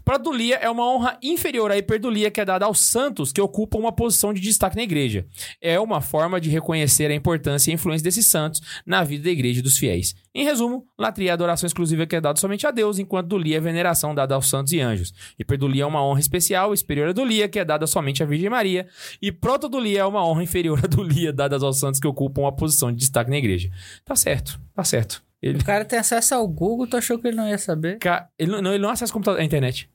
Produlia 0.05 0.57
é 0.57 0.69
uma 0.69 0.85
honra 0.85 1.19
inferior 1.23 1.71
à 1.71 1.79
hiperdulia 1.79 2.31
que 2.31 2.41
é 2.41 2.45
dada 2.45 2.67
aos 2.67 2.81
santos 2.81 3.33
que 3.33 3.41
ocupam 3.41 3.79
uma 3.79 3.93
posição 3.93 4.33
de 4.33 4.41
destaque 4.41 4.77
na 4.77 4.83
igreja. 4.83 5.27
É 5.61 5.79
uma 5.79 6.01
forma 6.01 6.41
de 6.41 6.51
reconhecer 6.51 7.11
a 7.11 7.15
importância 7.15 7.71
e 7.71 7.73
a 7.73 7.75
influência 7.75 8.05
desses 8.05 8.27
santos 8.27 8.61
na 8.85 9.03
vida 9.05 9.25
da 9.25 9.31
igreja 9.31 9.61
e 9.61 9.63
dos 9.63 9.79
fiéis. 9.79 10.15
Em 10.39 10.45
resumo, 10.45 10.87
latria 10.97 11.31
é 11.31 11.33
adoração 11.33 11.67
exclusiva 11.67 12.07
que 12.07 12.15
é 12.15 12.21
dada 12.21 12.39
somente 12.39 12.65
a 12.65 12.71
Deus, 12.71 13.01
enquanto 13.01 13.27
dulia 13.27 13.57
é 13.57 13.61
veneração 13.61 14.15
dada 14.15 14.37
aos 14.37 14.49
santos 14.49 14.73
e 14.73 14.81
anjos. 14.81 15.13
Hiperdulia 15.37 15.83
é 15.83 15.87
uma 15.87 16.01
honra 16.01 16.21
especial, 16.21 16.77
superior 16.77 17.09
à 17.09 17.13
dulia, 17.13 17.49
que 17.49 17.59
é 17.59 17.65
dada 17.65 17.89
somente 17.89 18.23
à 18.23 18.27
Virgem 18.27 18.49
Maria. 18.49 18.87
E 19.21 19.33
protodulia 19.33 20.01
é 20.01 20.05
uma 20.05 20.25
honra 20.25 20.45
inferior 20.45 20.79
à 20.85 20.87
dulia, 20.87 21.33
dada 21.33 21.57
aos 21.57 21.81
santos 21.81 21.99
que 21.99 22.07
ocupam 22.07 22.43
uma 22.43 22.55
posição 22.55 22.93
de 22.93 22.99
destaque 22.99 23.31
na 23.31 23.37
igreja. 23.37 23.69
Tá 24.05 24.15
certo, 24.15 24.48
tá 24.75 24.85
certo. 24.85 25.23
Ele, 25.41 25.59
O 25.59 25.65
cara 25.65 25.85
tem 25.85 25.99
acesso 25.99 26.35
ao 26.35 26.47
Google, 26.49 26.87
tu 26.87 26.97
achou 26.97 27.19
que 27.19 27.29
ele 27.29 27.37
não 27.37 27.49
ia 27.49 27.59
saber? 27.59 27.99
Ca- 27.99 28.29
ele, 28.39 28.61
não, 28.61 28.73
ele 28.73 28.83
não 28.83 28.91
acessa 28.91 29.13
computador, 29.13 29.41
a 29.41 29.45
internet. 29.45 29.89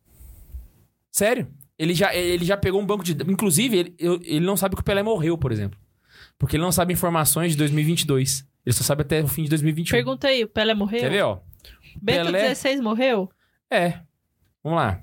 Sério? 1.11 1.47
Ele 1.77 1.93
já, 1.93 2.15
ele 2.15 2.45
já 2.45 2.55
pegou 2.55 2.79
um 2.81 2.85
banco 2.85 3.03
de. 3.03 3.11
Inclusive, 3.29 3.77
ele, 3.77 3.95
eu- 3.99 4.19
ele 4.23 4.45
não 4.45 4.55
sabe 4.55 4.75
que 4.75 4.81
o 4.81 4.85
Pelé 4.85 5.03
morreu, 5.03 5.37
por 5.37 5.51
exemplo. 5.51 5.77
Porque 6.37 6.55
ele 6.55 6.63
não 6.63 6.71
sabe 6.71 6.93
informações 6.93 7.51
de 7.51 7.57
2022. 7.57 8.45
Ele 8.65 8.73
só 8.73 8.83
sabe 8.83 9.01
até 9.01 9.21
o 9.21 9.27
fim 9.27 9.43
de 9.43 9.49
2021. 9.49 9.91
Pergunta 9.97 10.27
aí, 10.27 10.43
o 10.43 10.47
Pelé 10.47 10.73
morreu? 10.73 10.99
Quer 11.01 11.09
ver, 11.09 11.23
ó? 11.23 11.39
Bento 12.01 12.25
Pelé- 12.31 12.55
XVI 12.55 12.77
morreu? 12.81 13.29
É. 13.69 13.99
Vamos 14.63 14.77
lá. 14.77 15.01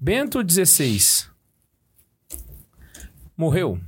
Bento 0.00 0.40
XVI. 0.48 1.28
Morreu. 3.36 3.78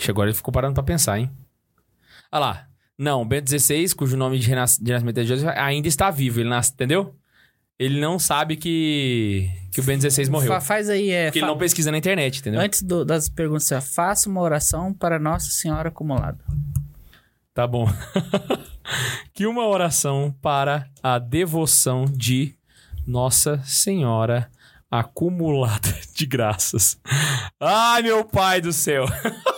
Ixi, 0.00 0.10
agora 0.10 0.30
ele 0.30 0.36
ficou 0.36 0.52
parando 0.52 0.74
pra 0.74 0.82
pensar, 0.82 1.18
hein? 1.18 1.30
Olha 2.32 2.40
lá. 2.40 2.66
Não, 2.98 3.26
Bento 3.26 3.48
XVI, 3.50 3.94
cujo 3.94 4.16
nome 4.16 4.38
de, 4.38 4.46
renas- 4.48 4.78
de 4.78 4.92
nascimento 4.92 5.18
é 5.18 5.24
Jesus, 5.24 5.48
ainda 5.56 5.88
está 5.88 6.10
vivo. 6.10 6.40
Ele 6.40 6.48
nasce, 6.50 6.72
entendeu? 6.72 7.14
Ele 7.78 7.98
não 7.98 8.18
sabe 8.18 8.56
que, 8.56 9.50
que 9.72 9.80
o 9.80 9.82
Bento 9.82 10.08
XVI 10.10 10.28
morreu. 10.28 10.48
Fa- 10.52 10.60
faz 10.60 10.88
aí, 10.90 11.10
é. 11.10 11.26
Porque 11.26 11.38
ele 11.38 11.46
não 11.46 11.56
pesquisa 11.56 11.90
na 11.90 11.96
internet, 11.96 12.40
entendeu? 12.40 12.60
Antes 12.60 12.82
do- 12.82 13.04
das 13.06 13.28
perguntas, 13.28 13.72
ó, 13.72 13.80
faça 13.80 14.28
uma 14.28 14.40
oração 14.42 14.92
para 14.92 15.18
Nossa 15.18 15.50
Senhora 15.50 15.88
acumulada. 15.88 16.38
Tá 17.54 17.66
bom. 17.66 17.86
que 19.32 19.46
uma 19.46 19.66
oração 19.66 20.34
para 20.42 20.86
a 21.02 21.18
devoção 21.18 22.04
de 22.04 22.54
Nossa 23.06 23.62
Senhora 23.64 24.50
acumulada 24.90 25.94
de 26.14 26.26
graças. 26.26 26.98
Ai, 27.58 28.02
meu 28.02 28.24
pai 28.26 28.60
do 28.60 28.72
céu. 28.74 29.06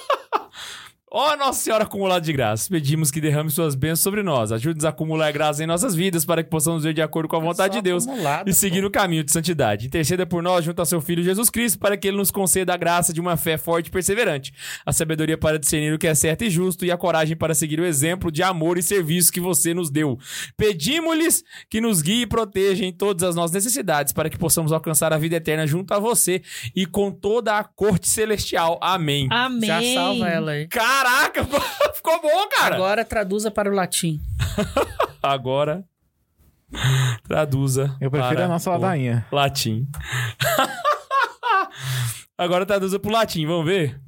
Ó 1.15 1.37
Nossa 1.37 1.63
Senhora 1.63 1.85
acumulada 1.85 2.25
de 2.25 2.33
graças, 2.33 2.69
pedimos 2.69 3.11
que 3.11 3.21
derrame 3.21 3.51
suas 3.51 3.75
bênçãos 3.75 4.01
sobre 4.01 4.23
nós. 4.23 4.51
Ajude-nos 4.51 4.87
a 4.87 4.89
acumular 4.89 5.31
graças 5.31 5.61
em 5.61 5.67
nossas 5.67 5.95
vidas 5.95 6.25
para 6.25 6.43
que 6.43 6.49
possamos 6.49 6.85
ver 6.85 6.95
de 6.95 7.03
acordo 7.03 7.29
com 7.29 7.37
a 7.37 7.39
vontade 7.39 7.75
de 7.75 7.83
Deus 7.83 8.07
e 8.47 8.53
seguir 8.55 8.79
pô. 8.79 8.85
no 8.85 8.91
caminho 8.91 9.23
de 9.23 9.31
santidade. 9.31 9.89
Interceda 9.89 10.25
por 10.25 10.43
nós 10.43 10.65
junto 10.65 10.81
a 10.81 10.87
seu 10.87 11.03
Filho 11.03 11.23
Jesus 11.23 11.51
Cristo 11.51 11.79
para 11.79 11.99
que 11.99 12.09
ele 12.09 12.17
nos 12.17 12.31
conceda 12.31 12.73
a 12.73 12.79
graça 12.79 13.13
de 13.13 13.21
uma 13.21 13.37
fé 13.37 13.59
forte 13.59 13.89
e 13.89 13.91
perseverante, 13.91 14.55
a 14.87 14.91
sabedoria 14.91 15.37
para 15.37 15.59
discernir 15.59 15.93
o 15.93 15.99
que 15.99 16.07
é 16.07 16.15
certo 16.15 16.45
e 16.45 16.51
justo 16.51 16.87
e 16.87 16.91
a 16.91 16.97
coragem 16.97 17.37
para 17.37 17.55
seguir 17.55 17.79
o 17.79 17.85
exemplo 17.85 18.33
de 18.33 18.43
amor 18.43 18.79
e 18.79 18.83
serviço 18.83 19.31
que 19.31 19.39
você 19.39 19.75
nos 19.75 19.91
deu. 19.91 20.19
Pedimos-lhes 20.57 21.45
que 21.69 21.79
nos 21.79 22.01
guie 22.01 22.23
e 22.23 22.27
proteja 22.27 22.87
em 22.87 22.93
todas 22.93 23.23
as 23.23 23.35
nossas 23.35 23.53
necessidades 23.53 24.15
para 24.15 24.31
que 24.31 24.39
possamos 24.39 24.73
alcançar 24.73 25.13
a 25.13 25.19
vida 25.19 25.37
eterna 25.37 25.67
junto 25.67 25.93
a 25.93 25.99
você 25.99 26.41
e 26.75 26.87
com 26.87 27.11
toda 27.11 27.59
a 27.59 27.65
corte 27.65 28.09
celestial. 28.09 28.79
Amém. 28.81 29.29
Amém. 29.31 29.69
Já 29.69 29.83
salva 30.01 30.27
ela 30.27 30.53
aí. 30.53 30.69
Caraca, 31.03 31.45
ficou 31.95 32.23
bom, 32.23 32.49
cara. 32.49 32.77
Agora 32.77 33.05
traduza 33.05 33.51
para 33.51 33.69
o 33.69 33.75
latim. 33.75 34.21
Agora 35.21 35.85
traduza. 37.25 37.97
Eu 38.01 38.09
prefiro 38.09 38.37
para 38.37 38.45
a 38.45 38.49
nossa 38.49 38.71
o 38.71 38.75
ladainha. 38.75 39.27
Latim. 39.33 39.89
Agora 42.39 42.65
traduza 42.65 43.01
pro 43.01 43.11
latim, 43.11 43.45
vamos 43.47 43.67
ver? 43.67 44.01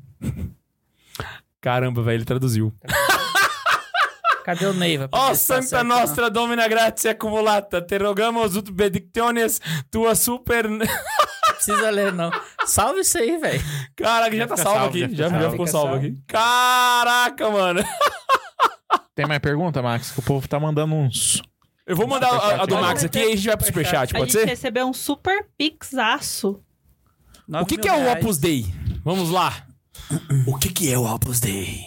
Caramba, 1.61 2.01
velho, 2.01 2.19
ele 2.19 2.25
traduziu. 2.25 2.73
Cadê 4.45 4.67
o 4.67 4.75
Neiva? 4.75 5.09
Ó 5.11 5.29
tá 5.29 5.35
Santa 5.35 5.63
certo, 5.63 5.85
Nostra 5.87 6.31
Domina 6.31 6.69
Gratia 6.69 7.11
Accumulata, 7.11 7.83
te 7.83 7.99
rogamos 7.99 8.55
ut 8.55 8.71
benedictiones 8.71 9.61
tua 9.91 10.15
super... 10.15 10.69
Não 11.69 11.77
precisa 11.77 11.91
ler, 11.91 12.13
não. 12.13 12.31
Salve 12.67 13.01
isso 13.01 13.19
aí, 13.19 13.37
velho. 13.39 13.63
Caraca, 13.97 14.37
já, 14.37 14.47
tá 14.47 14.57
salvo 14.57 14.79
salvo, 14.81 15.05
aqui. 15.05 15.17
já 15.17 15.29
Já, 15.29 15.51
ficou 15.51 15.67
salvo 15.67 15.93
salvo. 15.93 16.07
aqui. 16.07 16.23
Caraca, 16.27 17.51
mano. 17.51 17.85
Tem 19.15 19.27
mais 19.27 19.41
pergunta, 19.41 19.81
Max? 19.83 20.11
Que 20.11 20.19
o 20.19 20.23
povo 20.23 20.47
tá 20.49 20.59
mandando 20.59 20.95
uns. 20.95 21.43
Eu 21.87 21.97
vou 21.97 22.07
mandar 22.09 22.29
a, 22.29 22.63
a 22.63 22.67
do 22.67 22.75
Pode 22.75 22.83
Max 22.87 23.05
aqui 23.05 23.19
e 23.19 23.23
aí 23.23 23.33
a 23.33 23.37
gente 23.37 23.47
vai 23.47 23.57
pro 23.57 23.67
superchat. 23.67 24.09
superchat, 24.09 24.17
A 24.17 24.19
pode 24.19 24.33
gente 24.33 24.41
ser? 24.41 24.49
recebeu 24.49 24.87
um 24.87 24.93
super 24.93 25.47
pixaço. 25.57 26.61
O 27.61 27.67
que, 27.67 27.77
que 27.77 27.89
é 27.89 27.93
o 27.93 28.13
Opus 28.13 28.39
Dei? 28.39 28.67
Vamos 29.05 29.31
lá. 29.31 29.67
O 30.47 30.57
que, 30.59 30.71
que 30.71 30.91
é 30.93 30.99
o 30.99 31.05
Opus 31.05 31.41
Dei? 31.41 31.79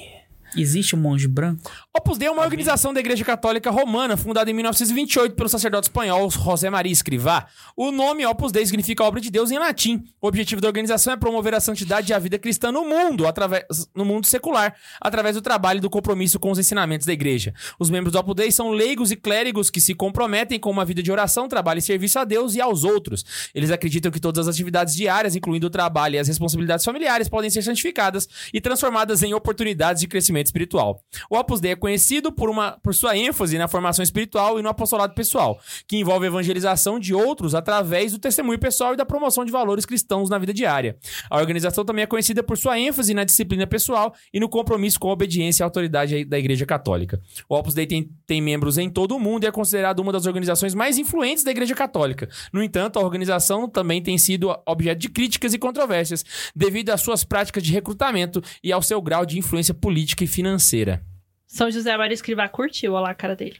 Existe 0.55 0.95
um 0.95 0.99
monge 0.99 1.27
branco? 1.27 1.71
Opus 1.97 2.19
Dei 2.19 2.27
é 2.27 2.31
uma 2.31 2.43
organização 2.43 2.93
da 2.93 2.99
Igreja 2.99 3.25
Católica 3.25 3.71
Romana, 3.71 4.15
fundada 4.15 4.51
em 4.51 4.53
1928 4.53 5.35
pelo 5.35 5.49
sacerdote 5.49 5.87
espanhol 5.87 6.29
José 6.29 6.69
Maria 6.69 6.93
Escrivá. 6.93 7.47
O 7.75 7.91
nome 7.91 8.23
Opus 8.23 8.51
Dei 8.51 8.63
significa 8.63 9.03
obra 9.03 9.19
de 9.19 9.31
Deus 9.31 9.49
em 9.49 9.57
latim. 9.57 10.03
O 10.21 10.27
objetivo 10.27 10.61
da 10.61 10.67
organização 10.67 11.13
é 11.13 11.17
promover 11.17 11.55
a 11.55 11.59
santidade 11.59 12.11
e 12.11 12.13
a 12.13 12.19
vida 12.19 12.37
cristã 12.37 12.71
no 12.71 12.85
mundo, 12.85 13.25
através, 13.25 13.65
no 13.95 14.05
mundo 14.05 14.27
secular, 14.27 14.75
através 15.01 15.35
do 15.35 15.41
trabalho 15.41 15.79
e 15.79 15.81
do 15.81 15.89
compromisso 15.89 16.39
com 16.39 16.51
os 16.51 16.59
ensinamentos 16.59 17.07
da 17.07 17.13
Igreja. 17.13 17.51
Os 17.79 17.89
membros 17.89 18.13
do 18.13 18.19
Opus 18.19 18.35
Dei 18.35 18.51
são 18.51 18.69
leigos 18.69 19.09
e 19.11 19.15
clérigos 19.15 19.71
que 19.71 19.81
se 19.81 19.95
comprometem 19.95 20.59
com 20.59 20.69
uma 20.69 20.85
vida 20.85 21.01
de 21.01 21.11
oração, 21.11 21.47
trabalho 21.47 21.79
e 21.79 21.81
serviço 21.81 22.19
a 22.19 22.23
Deus 22.23 22.53
e 22.53 22.61
aos 22.61 22.83
outros. 22.83 23.25
Eles 23.55 23.71
acreditam 23.71 24.11
que 24.11 24.19
todas 24.19 24.47
as 24.47 24.53
atividades 24.53 24.95
diárias, 24.95 25.35
incluindo 25.35 25.65
o 25.65 25.71
trabalho 25.71 26.13
e 26.13 26.19
as 26.19 26.27
responsabilidades 26.27 26.85
familiares, 26.85 27.27
podem 27.27 27.49
ser 27.49 27.63
santificadas 27.63 28.29
e 28.53 28.61
transformadas 28.61 29.23
em 29.23 29.33
oportunidades 29.33 29.99
de 29.99 30.07
crescimento 30.07 30.45
espiritual. 30.45 31.01
O 31.27 31.35
Opus 31.35 31.59
Dei 31.59 31.71
é 31.71 31.86
conhecido 31.87 32.33
por, 32.33 32.49
uma, 32.49 32.73
por 32.83 32.93
sua 32.93 33.15
ênfase 33.15 33.57
na 33.57 33.65
formação 33.65 34.03
espiritual 34.03 34.59
e 34.59 34.61
no 34.61 34.67
apostolado 34.67 35.13
pessoal, 35.13 35.57
que 35.87 35.95
envolve 35.95 36.25
a 36.25 36.27
evangelização 36.27 36.99
de 36.99 37.13
outros 37.13 37.55
através 37.55 38.11
do 38.11 38.19
testemunho 38.19 38.59
pessoal 38.59 38.93
e 38.93 38.97
da 38.97 39.05
promoção 39.05 39.45
de 39.45 39.53
valores 39.53 39.85
cristãos 39.85 40.29
na 40.29 40.37
vida 40.37 40.53
diária. 40.53 40.97
A 41.29 41.37
organização 41.37 41.85
também 41.85 42.03
é 42.03 42.05
conhecida 42.05 42.43
por 42.43 42.57
sua 42.57 42.77
ênfase 42.77 43.13
na 43.13 43.23
disciplina 43.23 43.65
pessoal 43.65 44.13
e 44.33 44.39
no 44.39 44.49
compromisso 44.49 44.99
com 44.99 45.09
a 45.09 45.13
obediência 45.13 45.63
à 45.63 45.65
autoridade 45.65 46.25
da 46.25 46.37
Igreja 46.37 46.65
Católica. 46.65 47.21
O 47.47 47.55
Opus 47.55 47.73
Dei 47.73 47.87
tem, 47.87 48.09
tem 48.25 48.41
membros 48.41 48.77
em 48.77 48.89
todo 48.89 49.15
o 49.15 49.19
mundo 49.19 49.45
e 49.45 49.47
é 49.47 49.51
considerado 49.51 49.99
uma 49.99 50.11
das 50.11 50.25
organizações 50.25 50.75
mais 50.75 50.97
influentes 50.97 51.45
da 51.45 51.51
Igreja 51.51 51.73
Católica. 51.73 52.27
No 52.51 52.61
entanto, 52.61 52.99
a 52.99 53.01
organização 53.01 53.69
também 53.69 54.03
tem 54.03 54.17
sido 54.17 54.53
objeto 54.65 54.99
de 54.99 55.07
críticas 55.07 55.53
e 55.53 55.57
controvérsias 55.57 56.25
devido 56.53 56.89
às 56.89 56.99
suas 56.99 57.23
práticas 57.23 57.63
de 57.63 57.71
recrutamento 57.71 58.43
e 58.61 58.73
ao 58.73 58.81
seu 58.81 59.01
grau 59.01 59.25
de 59.25 59.39
influência 59.39 59.73
política 59.73 60.25
e 60.25 60.27
financeira. 60.27 61.01
São 61.47 61.71
José 61.71 61.95
Maria 61.97 62.13
Escrivá 62.13 62.47
curtiu, 62.49 62.93
olha 62.93 63.03
lá 63.03 63.09
a 63.11 63.15
cara 63.15 63.35
dele. 63.35 63.57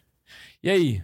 E 0.62 0.70
aí? 0.70 1.02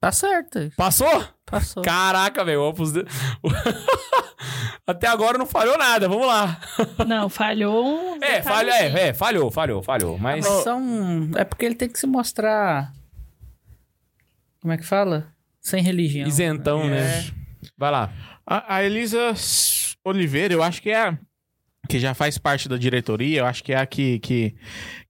Tá 0.00 0.10
certo. 0.10 0.72
Passou? 0.76 1.24
Passou. 1.46 1.82
Caraca, 1.82 2.44
velho. 2.44 2.62
Opus 2.62 2.92
Até 4.86 5.06
agora 5.06 5.38
não 5.38 5.46
falhou 5.46 5.78
nada. 5.78 6.08
Vamos 6.08 6.26
lá. 6.26 6.60
Não, 7.06 7.28
falhou 7.28 7.86
um. 7.86 8.18
É, 8.24 8.42
falha, 8.42 8.70
é, 8.72 9.08
é, 9.08 9.14
falhou, 9.14 9.50
falhou, 9.50 9.82
falhou. 9.82 10.18
Mas. 10.18 10.46
Mas 10.46 10.64
são. 10.64 11.30
É 11.36 11.44
porque 11.44 11.64
ele 11.64 11.74
tem 11.74 11.88
que 11.88 11.98
se 11.98 12.06
mostrar. 12.06 12.92
Como 14.60 14.72
é 14.72 14.76
que 14.76 14.84
fala? 14.84 15.32
Sem 15.60 15.82
religião. 15.82 16.26
Isentão, 16.26 16.88
né? 16.88 17.30
Vai 17.76 17.90
lá. 17.90 18.12
A, 18.46 18.76
a 18.76 18.84
Elisa 18.84 19.32
Oliveira, 20.04 20.54
eu 20.54 20.62
acho 20.62 20.82
que 20.82 20.90
é 20.90 21.08
a 21.08 21.18
que 21.90 21.98
já 21.98 22.14
faz 22.14 22.38
parte 22.38 22.68
da 22.68 22.76
diretoria, 22.76 23.40
eu 23.40 23.46
acho 23.46 23.62
que 23.64 23.72
é 23.72 23.76
a 23.76 23.86
que, 23.86 24.18
que, 24.20 24.54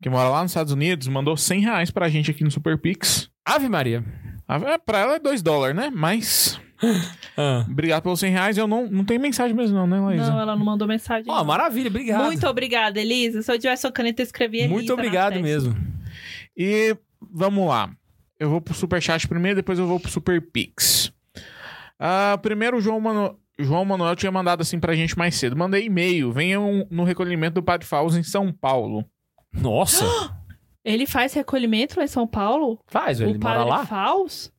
que 0.01 0.09
mora 0.09 0.29
lá 0.29 0.43
nos 0.43 0.51
Estados 0.51 0.73
Unidos, 0.73 1.07
mandou 1.09 1.37
100 1.37 1.61
reais 1.61 1.91
pra 1.91 2.09
gente 2.09 2.31
aqui 2.31 2.43
no 2.43 2.51
Super 2.51 2.79
Pix. 2.79 3.31
Ave 3.45 3.69
Maria. 3.69 4.05
Ah, 4.49 4.57
é, 4.65 4.79
Pra 4.79 4.99
ela 4.99 5.15
é 5.17 5.19
2 5.19 5.43
dólares, 5.43 5.77
né? 5.77 5.91
Mas, 5.95 6.61
Ah. 7.37 7.65
obrigado 7.71 8.03
pelos 8.03 8.19
100 8.21 8.33
reais. 8.33 8.59
Eu 8.59 8.67
não, 8.67 8.87
não 8.89 9.05
tenho 9.05 9.21
mensagem 9.21 9.55
mesmo 9.55 9.77
não, 9.77 9.87
né, 9.87 10.01
Laísa? 10.01 10.31
Não, 10.31 10.41
ela 10.41 10.57
não 10.57 10.65
mandou 10.65 10.89
mensagem. 10.89 11.31
Ó, 11.31 11.39
não. 11.39 11.45
maravilha, 11.45 11.89
obrigado. 11.89 12.25
Muito 12.25 12.47
obrigada, 12.47 13.01
Elisa. 13.01 13.43
Se 13.43 13.53
eu 13.53 13.59
tivesse 13.59 13.87
uma 13.87 13.93
caneta, 13.93 14.23
eu 14.23 14.25
escrevia 14.25 14.61
Elisa. 14.63 14.75
Muito 14.75 14.93
obrigado 14.93 15.39
mesmo. 15.41 15.77
E 16.57 16.97
vamos 17.21 17.69
lá. 17.69 17.91
Eu 18.39 18.49
vou 18.49 18.61
pro 18.61 18.75
Superchat 18.75 19.29
primeiro, 19.29 19.57
depois 19.57 19.79
eu 19.79 19.87
vou 19.87 20.01
pro 20.01 20.11
Super 20.11 20.41
Pix. 20.41 21.13
Ah, 21.99 22.39
primeiro, 22.41 22.79
o 22.79 22.81
João, 22.81 22.99
Mano... 23.01 23.39
João 23.65 23.85
Manuel 23.85 24.17
tinha 24.17 24.33
mandado 24.33 24.63
assim 24.63 24.79
pra 24.79 24.95
gente 24.95 25.17
mais 25.17 25.35
cedo. 25.35 25.57
Mandei 25.57 25.87
e-mail. 25.87 26.33
Venham 26.33 26.87
no 26.91 27.05
recolhimento 27.05 27.55
do 27.55 27.63
Padre 27.63 27.87
Fausto 27.87 28.19
em 28.19 28.23
São 28.23 28.53
Paulo. 28.53 29.05
Nossa. 29.53 30.05
Ele 30.85 31.07
faz 31.07 31.35
recolhimento 31.35 31.99
lá 31.99 32.05
em 32.05 32.09
São 32.09 32.27
Paulo? 32.27 32.81
Faz, 32.87 33.19
velho. 33.19 33.31
o 33.31 33.35
Ele 33.35 33.43
mora 33.43 33.59
padre 33.59 33.71
lá? 33.71 33.87
Faus? 33.87 34.53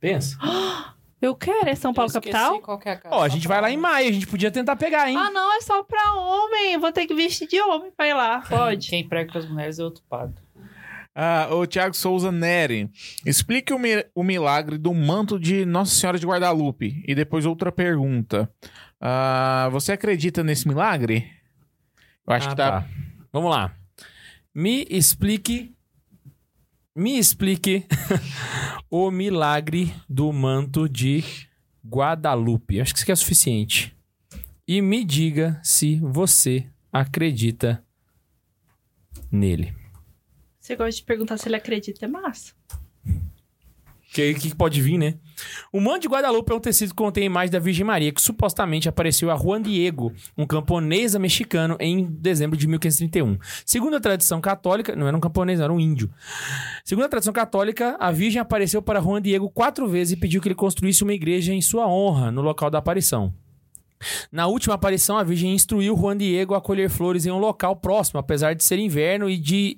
Pensa. 0.00 0.38
Eu 1.20 1.34
quero, 1.34 1.68
é 1.68 1.74
São 1.74 1.94
Paulo 1.94 2.12
capital? 2.12 2.60
Que 2.78 2.88
é 2.88 2.92
a. 2.92 3.00
Ó, 3.10 3.22
a 3.22 3.28
gente 3.28 3.48
vai 3.48 3.60
lá 3.60 3.70
em 3.70 3.76
maio. 3.76 4.08
A 4.08 4.12
gente 4.12 4.26
podia 4.26 4.50
tentar 4.50 4.76
pegar, 4.76 5.08
hein? 5.10 5.16
Ah, 5.16 5.30
não, 5.30 5.56
é 5.56 5.60
só 5.62 5.82
pra 5.82 6.12
homem. 6.14 6.76
Vou 6.78 6.92
ter 6.92 7.06
que 7.06 7.14
vestir 7.14 7.48
de 7.48 7.60
homem 7.60 7.90
pra 7.90 8.06
ir 8.06 8.14
lá. 8.14 8.42
Pode. 8.42 8.88
Quem 8.90 9.08
prega 9.08 9.32
com 9.32 9.38
as 9.38 9.48
mulheres 9.48 9.78
é 9.78 9.84
outro 9.84 10.02
padre. 10.08 10.45
Ah, 11.18 11.48
o 11.50 11.66
Thiago 11.66 11.96
Souza 11.96 12.30
Neri. 12.30 12.90
Explique 13.24 13.72
o, 13.72 13.78
mi- 13.78 14.04
o 14.14 14.22
milagre 14.22 14.76
do 14.76 14.92
manto 14.92 15.38
de 15.40 15.64
Nossa 15.64 15.94
Senhora 15.94 16.18
de 16.18 16.26
Guadalupe. 16.26 17.02
E 17.08 17.14
depois 17.14 17.46
outra 17.46 17.72
pergunta. 17.72 18.50
Ah, 19.00 19.68
você 19.72 19.92
acredita 19.92 20.44
nesse 20.44 20.68
milagre? 20.68 21.26
Eu 22.26 22.34
acho 22.34 22.48
Ah, 22.48 22.50
que 22.50 22.56
tá. 22.56 22.88
Vamos 23.32 23.50
lá. 23.50 23.74
Me 24.54 24.86
explique. 24.90 25.74
Me 26.94 27.18
explique 27.18 27.86
o 28.90 29.10
milagre 29.10 29.94
do 30.08 30.30
manto 30.34 30.86
de 30.88 31.24
Guadalupe. 31.86 32.78
Acho 32.80 32.92
que 32.92 32.98
isso 32.98 33.04
aqui 33.04 33.12
é 33.12 33.16
suficiente. 33.16 33.96
E 34.68 34.82
me 34.82 35.02
diga 35.04 35.58
se 35.62 35.96
você 36.00 36.66
acredita 36.92 37.82
nele. 39.30 39.74
Você 40.66 40.74
gosta 40.74 40.90
de 40.90 41.04
perguntar 41.04 41.38
se 41.38 41.46
ele 41.46 41.54
acredita, 41.54 42.04
é 42.04 42.08
massa. 42.08 42.52
Que, 44.12 44.34
que 44.34 44.52
pode 44.52 44.82
vir, 44.82 44.98
né? 44.98 45.14
O 45.72 45.80
manto 45.80 46.00
de 46.00 46.08
Guadalupe 46.08 46.50
é 46.50 46.56
um 46.56 46.58
tecido 46.58 46.88
que 46.88 46.96
contém 46.96 47.22
a 47.22 47.26
imagem 47.26 47.52
da 47.52 47.60
Virgem 47.60 47.86
Maria, 47.86 48.10
que 48.10 48.20
supostamente 48.20 48.88
apareceu 48.88 49.30
a 49.30 49.36
Juan 49.36 49.62
Diego, 49.62 50.12
um 50.36 50.44
camponesa 50.44 51.20
mexicano, 51.20 51.76
em 51.78 52.04
dezembro 52.04 52.56
de 52.56 52.66
1531. 52.66 53.38
Segundo 53.64 53.94
a 53.94 54.00
tradição 54.00 54.40
católica, 54.40 54.96
não 54.96 55.06
era 55.06 55.16
um 55.16 55.20
camponês, 55.20 55.60
era 55.60 55.72
um 55.72 55.78
índio. 55.78 56.10
Segundo 56.84 57.04
a 57.04 57.08
tradição 57.08 57.32
católica, 57.32 57.96
a 58.00 58.10
Virgem 58.10 58.40
apareceu 58.40 58.82
para 58.82 59.00
Juan 59.00 59.22
Diego 59.22 59.48
quatro 59.48 59.86
vezes 59.86 60.14
e 60.14 60.16
pediu 60.16 60.42
que 60.42 60.48
ele 60.48 60.54
construísse 60.56 61.04
uma 61.04 61.14
igreja 61.14 61.54
em 61.54 61.62
sua 61.62 61.86
honra 61.86 62.32
no 62.32 62.42
local 62.42 62.70
da 62.70 62.78
aparição. 62.78 63.32
Na 64.32 64.48
última 64.48 64.74
aparição, 64.74 65.16
a 65.16 65.22
Virgem 65.22 65.54
instruiu 65.54 65.96
Juan 65.96 66.16
Diego 66.16 66.54
a 66.54 66.60
colher 66.60 66.90
flores 66.90 67.24
em 67.24 67.30
um 67.30 67.38
local 67.38 67.76
próximo, 67.76 68.18
apesar 68.18 68.52
de 68.54 68.64
ser 68.64 68.80
inverno 68.80 69.30
e 69.30 69.38
de 69.38 69.76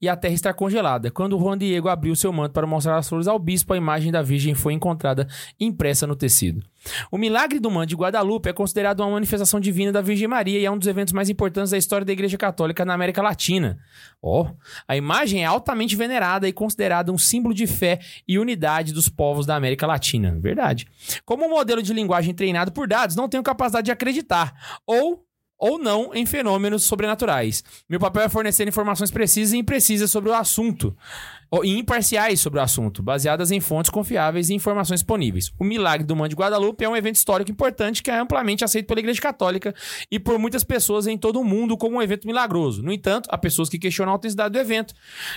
e 0.00 0.08
a 0.08 0.16
terra 0.16 0.34
estar 0.34 0.54
congelada. 0.54 1.10
Quando 1.10 1.38
Juan 1.38 1.58
Diego 1.58 1.88
abriu 1.88 2.16
seu 2.16 2.32
manto 2.32 2.52
para 2.52 2.66
mostrar 2.66 2.96
as 2.96 3.08
flores 3.08 3.28
ao 3.28 3.38
bispo, 3.38 3.74
a 3.74 3.76
imagem 3.76 4.10
da 4.10 4.22
Virgem 4.22 4.54
foi 4.54 4.72
encontrada 4.72 5.28
impressa 5.58 6.06
no 6.06 6.16
tecido. 6.16 6.62
O 7.10 7.18
milagre 7.18 7.60
do 7.60 7.70
manto 7.70 7.90
de 7.90 7.94
Guadalupe 7.94 8.48
é 8.48 8.52
considerado 8.52 9.00
uma 9.00 9.10
manifestação 9.10 9.60
divina 9.60 9.92
da 9.92 10.00
Virgem 10.00 10.26
Maria 10.26 10.58
e 10.58 10.64
é 10.64 10.70
um 10.70 10.78
dos 10.78 10.88
eventos 10.88 11.12
mais 11.12 11.28
importantes 11.28 11.72
da 11.72 11.78
história 11.78 12.06
da 12.06 12.12
Igreja 12.12 12.38
Católica 12.38 12.84
na 12.84 12.94
América 12.94 13.20
Latina. 13.20 13.78
Ó, 14.22 14.50
a 14.88 14.96
imagem 14.96 15.42
é 15.42 15.46
altamente 15.46 15.94
venerada 15.94 16.48
e 16.48 16.52
considerada 16.52 17.12
um 17.12 17.18
símbolo 17.18 17.54
de 17.54 17.66
fé 17.66 18.00
e 18.26 18.38
unidade 18.38 18.94
dos 18.94 19.08
povos 19.08 19.44
da 19.44 19.56
América 19.56 19.86
Latina. 19.86 20.36
Verdade. 20.40 20.86
Como 21.26 21.44
um 21.44 21.50
modelo 21.50 21.82
de 21.82 21.92
linguagem 21.92 22.34
treinado 22.34 22.72
por 22.72 22.88
dados, 22.88 23.14
não 23.14 23.28
tenho 23.28 23.42
capacidade 23.42 23.86
de 23.86 23.92
acreditar 23.92 24.80
ou 24.86 25.24
ou 25.60 25.78
não 25.78 26.14
em 26.14 26.24
fenômenos 26.24 26.84
sobrenaturais. 26.84 27.62
Meu 27.88 28.00
papel 28.00 28.22
é 28.22 28.28
fornecer 28.28 28.66
informações 28.66 29.10
precisas 29.10 29.52
e 29.52 29.58
imprecisas 29.58 30.10
sobre 30.10 30.30
o 30.30 30.34
assunto, 30.34 30.96
ou- 31.50 31.64
e 31.64 31.78
imparciais 31.78 32.40
sobre 32.40 32.58
o 32.58 32.62
assunto, 32.62 33.02
baseadas 33.02 33.50
em 33.50 33.60
fontes 33.60 33.90
confiáveis 33.90 34.48
e 34.48 34.54
informações 34.54 35.00
disponíveis. 35.00 35.52
O 35.58 35.64
milagre 35.64 36.06
do 36.06 36.16
Manto 36.16 36.30
de 36.30 36.36
Guadalupe 36.36 36.84
é 36.84 36.88
um 36.88 36.96
evento 36.96 37.16
histórico 37.16 37.50
importante 37.50 38.02
que 38.02 38.10
é 38.10 38.18
amplamente 38.18 38.64
aceito 38.64 38.86
pela 38.86 39.00
Igreja 39.00 39.20
Católica 39.20 39.74
e 40.10 40.18
por 40.18 40.38
muitas 40.38 40.64
pessoas 40.64 41.06
em 41.06 41.18
todo 41.18 41.40
o 41.40 41.44
mundo 41.44 41.76
como 41.76 41.96
um 41.96 42.02
evento 42.02 42.26
milagroso. 42.26 42.82
No 42.82 42.92
entanto, 42.92 43.28
há 43.30 43.36
pessoas 43.36 43.68
que 43.68 43.78
questionam 43.78 44.12
a 44.12 44.14
autenticidade 44.14 44.52
do 44.52 44.58
evento 44.58 44.94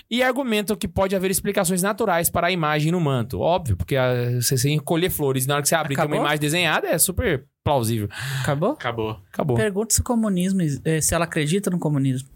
e 0.09 0.23
argumentam 0.23 0.75
que 0.77 0.87
pode 0.87 1.15
haver 1.15 1.31
explicações 1.31 1.81
naturais 1.81 2.29
para 2.29 2.47
a 2.47 2.51
imagem 2.51 2.91
no 2.91 3.01
manto. 3.01 3.39
Óbvio, 3.41 3.75
porque 3.75 3.95
ah, 3.97 4.39
você 4.39 4.57
sem 4.57 4.77
colher 4.79 5.09
flores 5.11 5.45
e 5.45 5.47
na 5.47 5.55
hora 5.55 5.63
que 5.63 5.67
você 5.69 5.75
abrir 5.75 5.95
tem 5.95 6.03
uma 6.03 6.05
Acabou? 6.05 6.25
imagem 6.25 6.39
desenhada 6.39 6.87
é 6.87 6.97
super 6.97 7.45
plausível. 7.63 8.09
Acabou? 8.41 8.71
Acabou. 8.73 9.19
Acabou. 9.31 9.55
Pergunta 9.57 9.93
se 9.93 10.01
o 10.01 10.03
comunismo, 10.03 10.61
eh, 10.83 11.01
se 11.01 11.13
ela 11.15 11.25
acredita 11.25 11.69
no 11.69 11.79
comunismo. 11.79 12.27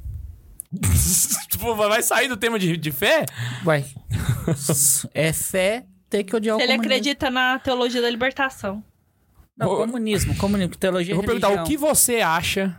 Tipo, 1.50 1.76
vai 1.76 2.04
sair 2.04 2.28
do 2.28 2.38
tema 2.38 2.60
de, 2.60 2.78
de 2.78 2.92
fé? 2.92 3.26
Vai. 3.64 3.86
é 5.14 5.34
fé 5.34 5.86
ter 6.10 6.24
que 6.24 6.36
odiar 6.36 6.56
o 6.56 6.60
Se 6.60 6.64
ele 6.66 6.74
comunismo. 6.74 6.94
acredita 6.94 7.30
na 7.32 7.58
teologia 7.60 8.02
da 8.02 8.10
libertação. 8.10 8.84
Não, 9.58 9.68
Vou- 9.68 9.78
comunismo, 9.78 10.36
comunismo, 10.38 10.76
teologia 10.76 11.14
Eu 11.14 11.18
vou 11.18 11.24
e 11.24 11.28
perguntar 11.28 11.48
o 11.48 11.56
religião. 11.56 11.68
que 11.68 11.78
você 11.78 12.18
acha 12.22 12.76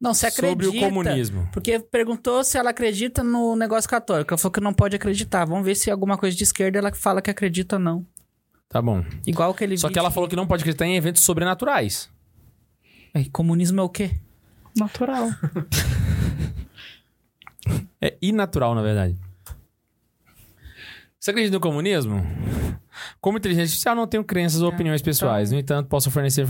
Não, 0.00 0.14
você 0.14 0.26
acredita. 0.26 0.64
sobre 0.64 0.78
o 0.78 0.80
comunismo. 0.80 1.48
Porque 1.52 1.78
perguntou 1.78 2.42
se 2.42 2.56
ela 2.56 2.70
acredita 2.70 3.22
no 3.22 3.54
negócio 3.56 3.88
católico. 3.90 4.32
Ela 4.32 4.38
falou 4.38 4.52
que 4.52 4.60
não 4.60 4.72
pode 4.72 4.96
acreditar. 4.96 5.44
Vamos 5.44 5.64
ver 5.66 5.74
se 5.74 5.90
alguma 5.90 6.16
coisa 6.16 6.34
de 6.36 6.44
esquerda 6.44 6.78
ela 6.78 6.92
fala 6.94 7.20
que 7.20 7.30
acredita 7.30 7.76
ou 7.76 7.80
não. 7.82 8.06
Tá 8.68 8.82
bom. 8.82 9.04
Igual 9.26 9.50
aquele 9.52 9.78
Só 9.78 9.88
que 9.88 9.98
ela 9.98 10.10
falou 10.10 10.28
que 10.28 10.36
não 10.36 10.46
pode 10.46 10.62
acreditar 10.62 10.86
em 10.86 10.96
eventos 10.96 11.22
sobrenaturais. 11.22 12.10
Ai, 13.14 13.26
comunismo 13.32 13.80
é 13.80 13.84
o 13.84 13.88
quê? 13.88 14.10
Natural. 14.76 15.28
É 18.00 18.16
inatural, 18.22 18.74
na 18.74 18.82
verdade. 18.82 19.16
Você 21.18 21.30
acredita 21.30 21.56
no 21.56 21.60
comunismo? 21.60 22.24
Como 23.20 23.38
inteligência 23.38 23.64
artificial, 23.64 23.96
não 23.96 24.06
tenho 24.06 24.22
crenças 24.22 24.62
ou 24.62 24.70
É, 24.70 24.74
opiniões 24.74 25.02
pessoais. 25.02 25.50
No 25.50 25.58
entanto, 25.58 25.88
posso 25.88 26.10
fornecer. 26.10 26.46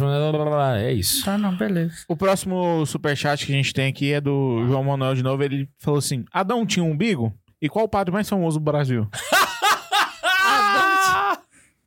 É 0.79 0.93
isso. 0.93 1.25
Tá, 1.25 1.39
não, 1.39 1.57
beleza. 1.57 2.05
O 2.09 2.17
próximo 2.17 2.85
superchat 2.85 3.47
que 3.47 3.53
a 3.53 3.57
gente 3.57 3.73
tem 3.73 3.89
aqui 3.89 4.13
é 4.13 4.21
do 4.21 4.65
João 4.67 4.85
Manuel 4.85 5.15
de 5.15 5.23
novo. 5.23 5.43
Ele 5.43 5.69
falou 5.79 5.99
assim: 5.99 6.25
Adão 6.31 6.67
tinha 6.67 6.85
um 6.85 6.91
umbigo? 6.91 7.33
E 7.61 7.69
qual 7.69 7.87
o 7.87 7.89
padre 7.89 8.13
mais 8.13 8.29
famoso 8.29 8.59
do 8.59 8.65
Brasil? 8.65 9.09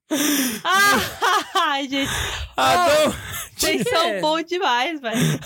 Ai, 1.56 1.88
gente, 1.88 2.12
Adão! 2.58 3.14
vocês 3.56 3.84
quê? 3.84 3.90
são 3.90 4.22
bons 4.22 4.44
demais, 4.46 5.00
velho. 5.00 5.40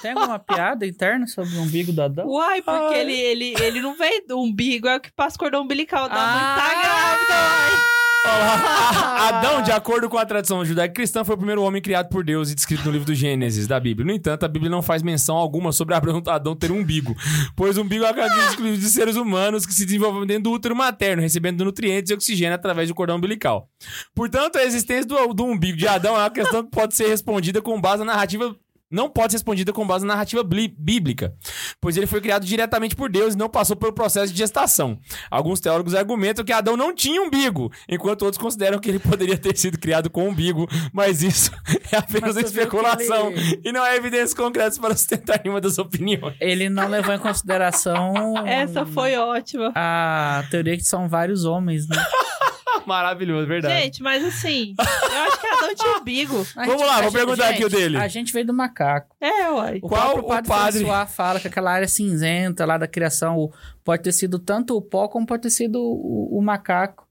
Tem 0.00 0.12
alguma 0.12 0.38
piada 0.38 0.86
interna 0.86 1.26
sobre 1.26 1.56
o 1.56 1.62
umbigo 1.62 1.92
do 1.92 2.02
Adão? 2.02 2.26
Uai, 2.26 2.62
porque 2.62 2.94
Ai. 2.94 3.00
ele, 3.00 3.12
ele, 3.14 3.54
ele 3.60 3.80
não 3.80 3.94
veio 3.94 4.24
do 4.26 4.40
umbigo, 4.40 4.88
é 4.88 4.96
o 4.96 5.00
que 5.00 5.10
passa 5.12 5.36
o 5.36 5.38
cordão 5.38 5.62
umbilical 5.62 6.08
da 6.08 6.14
mãe 6.14 6.42
Ah. 6.42 6.56
tá 6.56 6.82
grávida, 6.82 7.34
uai. 7.34 7.97
Adão, 9.28 9.62
de 9.62 9.70
acordo 9.70 10.08
com 10.08 10.16
a 10.16 10.24
tradição 10.24 10.64
judaico-cristã, 10.64 11.24
foi 11.24 11.34
o 11.34 11.38
primeiro 11.38 11.62
homem 11.62 11.82
criado 11.82 12.08
por 12.08 12.24
Deus 12.24 12.50
e 12.50 12.54
descrito 12.54 12.84
no 12.84 12.90
livro 12.90 13.06
do 13.06 13.14
Gênesis 13.14 13.66
da 13.66 13.78
Bíblia. 13.78 14.06
No 14.06 14.12
entanto, 14.12 14.44
a 14.44 14.48
Bíblia 14.48 14.70
não 14.70 14.82
faz 14.82 15.02
menção 15.02 15.36
alguma 15.36 15.72
sobre 15.72 15.94
Adão 15.94 16.56
ter 16.56 16.70
um 16.70 16.78
umbigo, 16.78 17.16
pois 17.54 17.76
o 17.76 17.82
umbigo 17.82 18.04
é 18.04 18.26
exclusiva 18.48 18.78
de 18.78 18.90
seres 18.90 19.16
humanos 19.16 19.66
que 19.66 19.74
se 19.74 19.84
desenvolvem 19.84 20.26
dentro 20.26 20.44
do 20.44 20.52
útero 20.52 20.74
materno, 20.74 21.22
recebendo 21.22 21.64
nutrientes 21.64 22.10
e 22.10 22.14
oxigênio 22.14 22.54
através 22.54 22.88
do 22.88 22.94
cordão 22.94 23.16
umbilical. 23.16 23.68
Portanto, 24.14 24.56
a 24.56 24.64
existência 24.64 25.06
do, 25.06 25.34
do 25.34 25.44
umbigo 25.44 25.76
de 25.76 25.86
Adão 25.86 26.16
é 26.16 26.20
uma 26.20 26.30
questão 26.30 26.62
que 26.64 26.70
pode 26.70 26.94
ser 26.94 27.08
respondida 27.08 27.60
com 27.60 27.80
base 27.80 28.04
na 28.04 28.12
narrativa. 28.12 28.54
Não 28.90 29.08
pode 29.10 29.32
ser 29.32 29.36
respondida 29.36 29.72
com 29.72 29.86
base 29.86 30.06
na 30.06 30.14
narrativa 30.14 30.42
bli- 30.42 30.74
bíblica, 30.78 31.34
pois 31.80 31.96
ele 31.96 32.06
foi 32.06 32.20
criado 32.22 32.46
diretamente 32.46 32.96
por 32.96 33.10
Deus 33.10 33.34
e 33.34 33.38
não 33.38 33.48
passou 33.48 33.76
pelo 33.76 33.92
processo 33.92 34.32
de 34.32 34.38
gestação. 34.38 34.98
Alguns 35.30 35.60
teólogos 35.60 35.94
argumentam 35.94 36.44
que 36.44 36.52
Adão 36.52 36.76
não 36.76 36.94
tinha 36.94 37.20
umbigo, 37.20 37.70
enquanto 37.88 38.22
outros 38.22 38.40
consideram 38.40 38.78
que 38.78 38.88
ele 38.88 38.98
poderia 38.98 39.36
ter 39.36 39.56
sido 39.58 39.78
criado 39.78 40.08
com 40.08 40.26
umbigo, 40.28 40.66
mas 40.92 41.22
isso 41.22 41.50
é 41.92 41.96
apenas 41.98 42.36
especulação 42.36 43.30
ele- 43.30 43.60
e 43.64 43.72
não 43.72 43.82
há 43.82 43.94
evidências 43.94 44.32
concretas 44.34 44.78
para 44.78 44.96
sustentar 44.96 45.40
nenhuma 45.44 45.60
das 45.60 45.78
opiniões. 45.78 46.34
Ele 46.40 46.68
não 46.70 46.88
levou 46.88 47.14
em 47.14 47.18
consideração 47.18 48.12
Essa 48.46 48.86
foi 48.86 49.16
ótima. 49.16 49.70
a 49.74 50.44
teoria 50.50 50.76
que 50.76 50.84
são 50.84 51.08
vários 51.08 51.44
homens, 51.44 51.86
né? 51.88 51.96
Maravilhoso, 52.86 53.46
verdade. 53.46 53.82
Gente, 53.82 54.02
mas 54.02 54.24
assim, 54.24 54.74
eu 54.78 55.22
acho 55.24 55.40
que 55.40 55.46
Adão 55.46 55.74
tinha 55.74 55.98
umbigo. 55.98 56.46
Vamos 56.54 56.82
lá, 56.86 57.02
vou 57.02 57.12
perguntar 57.12 57.48
aqui 57.50 57.64
o 57.64 57.68
dele. 57.68 57.96
A 57.96 58.08
gente 58.08 58.32
veio 58.32 58.46
do 58.46 58.54
macaco. 58.54 59.14
É, 59.20 59.50
uai. 59.50 59.78
O 59.82 59.88
Qual 59.88 60.18
o 60.18 60.22
padre, 60.24 60.48
padre- 60.48 60.78
François 60.84 61.10
fala 61.14 61.40
que 61.40 61.48
aquela 61.48 61.70
área 61.72 61.88
cinzenta 61.88 62.64
lá 62.64 62.78
da 62.78 62.86
criação 62.86 63.36
o- 63.38 63.52
pode 63.84 64.02
ter 64.02 64.12
sido 64.12 64.38
tanto 64.38 64.76
o 64.76 64.82
pó 64.82 65.08
como 65.08 65.26
pode 65.26 65.42
ter 65.42 65.50
sido 65.50 65.80
o, 65.80 66.38
o 66.38 66.42
macaco. 66.42 67.06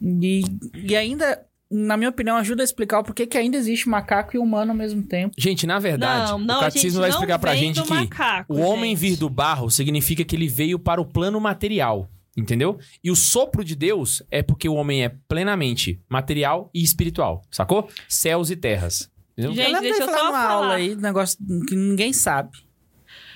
E, 0.00 0.42
e 0.74 0.96
ainda, 0.96 1.40
na 1.70 1.96
minha 1.96 2.10
opinião, 2.10 2.36
ajuda 2.36 2.62
a 2.62 2.64
explicar 2.64 2.98
o 2.98 3.04
porquê 3.04 3.24
que 3.26 3.38
ainda 3.38 3.56
existe 3.56 3.88
macaco 3.88 4.34
e 4.36 4.38
humano 4.38 4.72
ao 4.72 4.76
mesmo 4.76 5.02
tempo. 5.02 5.34
Gente, 5.38 5.66
na 5.66 5.78
verdade, 5.78 6.32
não, 6.32 6.38
não, 6.40 6.54
o 6.58 6.58
gente 6.58 6.60
catecismo 6.64 7.00
vai 7.00 7.10
explicar 7.10 7.38
pra 7.38 7.54
gente 7.54 7.80
que 7.82 7.88
macaco, 7.94 8.52
o 8.52 8.60
homem 8.60 8.96
gente. 8.96 9.10
vir 9.10 9.16
do 9.16 9.30
barro 9.30 9.70
significa 9.70 10.24
que 10.24 10.34
ele 10.34 10.48
veio 10.48 10.78
para 10.78 11.00
o 11.00 11.04
plano 11.04 11.40
material. 11.40 12.08
Entendeu? 12.36 12.78
E 13.04 13.10
o 13.10 13.16
sopro 13.16 13.62
de 13.62 13.76
Deus 13.76 14.22
é 14.30 14.42
porque 14.42 14.68
o 14.68 14.74
homem 14.74 15.04
é 15.04 15.10
plenamente 15.28 16.00
material 16.08 16.70
e 16.72 16.82
espiritual, 16.82 17.42
sacou? 17.50 17.88
Céus 18.08 18.50
e 18.50 18.56
terras. 18.56 19.10
Entendeu? 19.36 19.54
Gente, 19.54 19.74
eu 19.74 19.80
deixa 19.80 20.02
eu 20.02 20.06
falar 20.06 20.18
só 20.18 20.24
numa 20.24 20.42
falar. 20.42 20.52
aula 20.52 20.74
aí, 20.74 20.94
um 20.94 21.00
negócio 21.00 21.38
que 21.68 21.76
ninguém 21.76 22.12
sabe. 22.12 22.50